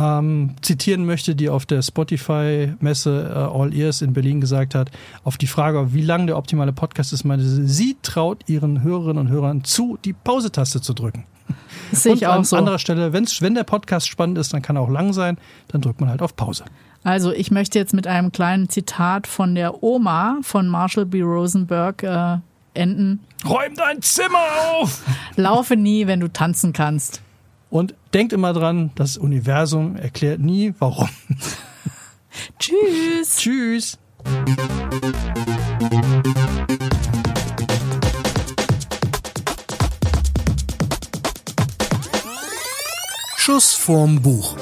Ähm, 0.00 0.54
zitieren 0.62 1.04
möchte, 1.04 1.34
die 1.34 1.48
auf 1.48 1.66
der 1.66 1.82
Spotify-Messe 1.82 3.32
äh, 3.34 3.58
All 3.58 3.74
Ears 3.74 4.02
in 4.02 4.12
Berlin 4.12 4.40
gesagt 4.40 4.74
hat, 4.74 4.90
auf 5.24 5.36
die 5.36 5.46
Frage, 5.46 5.92
wie 5.92 6.02
lang 6.02 6.26
der 6.26 6.36
optimale 6.36 6.72
Podcast 6.72 7.12
ist, 7.12 7.24
meinte 7.24 7.44
sie, 7.44 7.66
sie 7.66 7.96
traut 8.02 8.48
ihren 8.48 8.82
Hörerinnen 8.82 9.18
und 9.18 9.28
Hörern 9.28 9.64
zu, 9.64 9.98
die 10.04 10.12
Pause-Taste 10.12 10.80
zu 10.80 10.94
drücken. 10.94 11.24
Das 11.90 12.04
sehe 12.04 12.12
Und 12.12 12.18
ich 12.18 12.26
an 12.28 12.40
auch 12.40 12.44
so. 12.44 12.56
anderer 12.56 12.78
Stelle, 12.78 13.12
wenn's, 13.12 13.42
wenn 13.42 13.54
der 13.54 13.64
Podcast 13.64 14.08
spannend 14.08 14.38
ist, 14.38 14.54
dann 14.54 14.62
kann 14.62 14.76
er 14.76 14.82
auch 14.82 14.90
lang 14.90 15.12
sein, 15.12 15.36
dann 15.68 15.80
drückt 15.80 16.00
man 16.00 16.08
halt 16.08 16.22
auf 16.22 16.36
Pause. 16.36 16.64
Also 17.02 17.32
ich 17.32 17.50
möchte 17.50 17.78
jetzt 17.78 17.94
mit 17.94 18.06
einem 18.06 18.30
kleinen 18.30 18.68
Zitat 18.68 19.26
von 19.26 19.54
der 19.54 19.82
Oma 19.82 20.38
von 20.42 20.68
Marshall 20.68 21.06
B. 21.06 21.22
Rosenberg 21.22 22.02
äh, 22.02 22.36
enden. 22.74 23.20
Räum 23.44 23.74
dein 23.74 24.02
Zimmer 24.02 24.38
auf! 24.72 25.02
Laufe 25.36 25.76
nie, 25.76 26.06
wenn 26.06 26.20
du 26.20 26.28
tanzen 26.28 26.72
kannst. 26.72 27.22
Und 27.70 27.94
denkt 28.12 28.32
immer 28.32 28.52
dran, 28.52 28.90
das 28.96 29.16
Universum 29.16 29.94
erklärt 29.96 30.40
nie, 30.40 30.74
warum. 30.80 31.08
Tschüss. 32.58 33.36
Tschüss! 33.36 33.98
Schuss 43.36 43.74
vorm 43.74 44.20
Buch. 44.20 44.56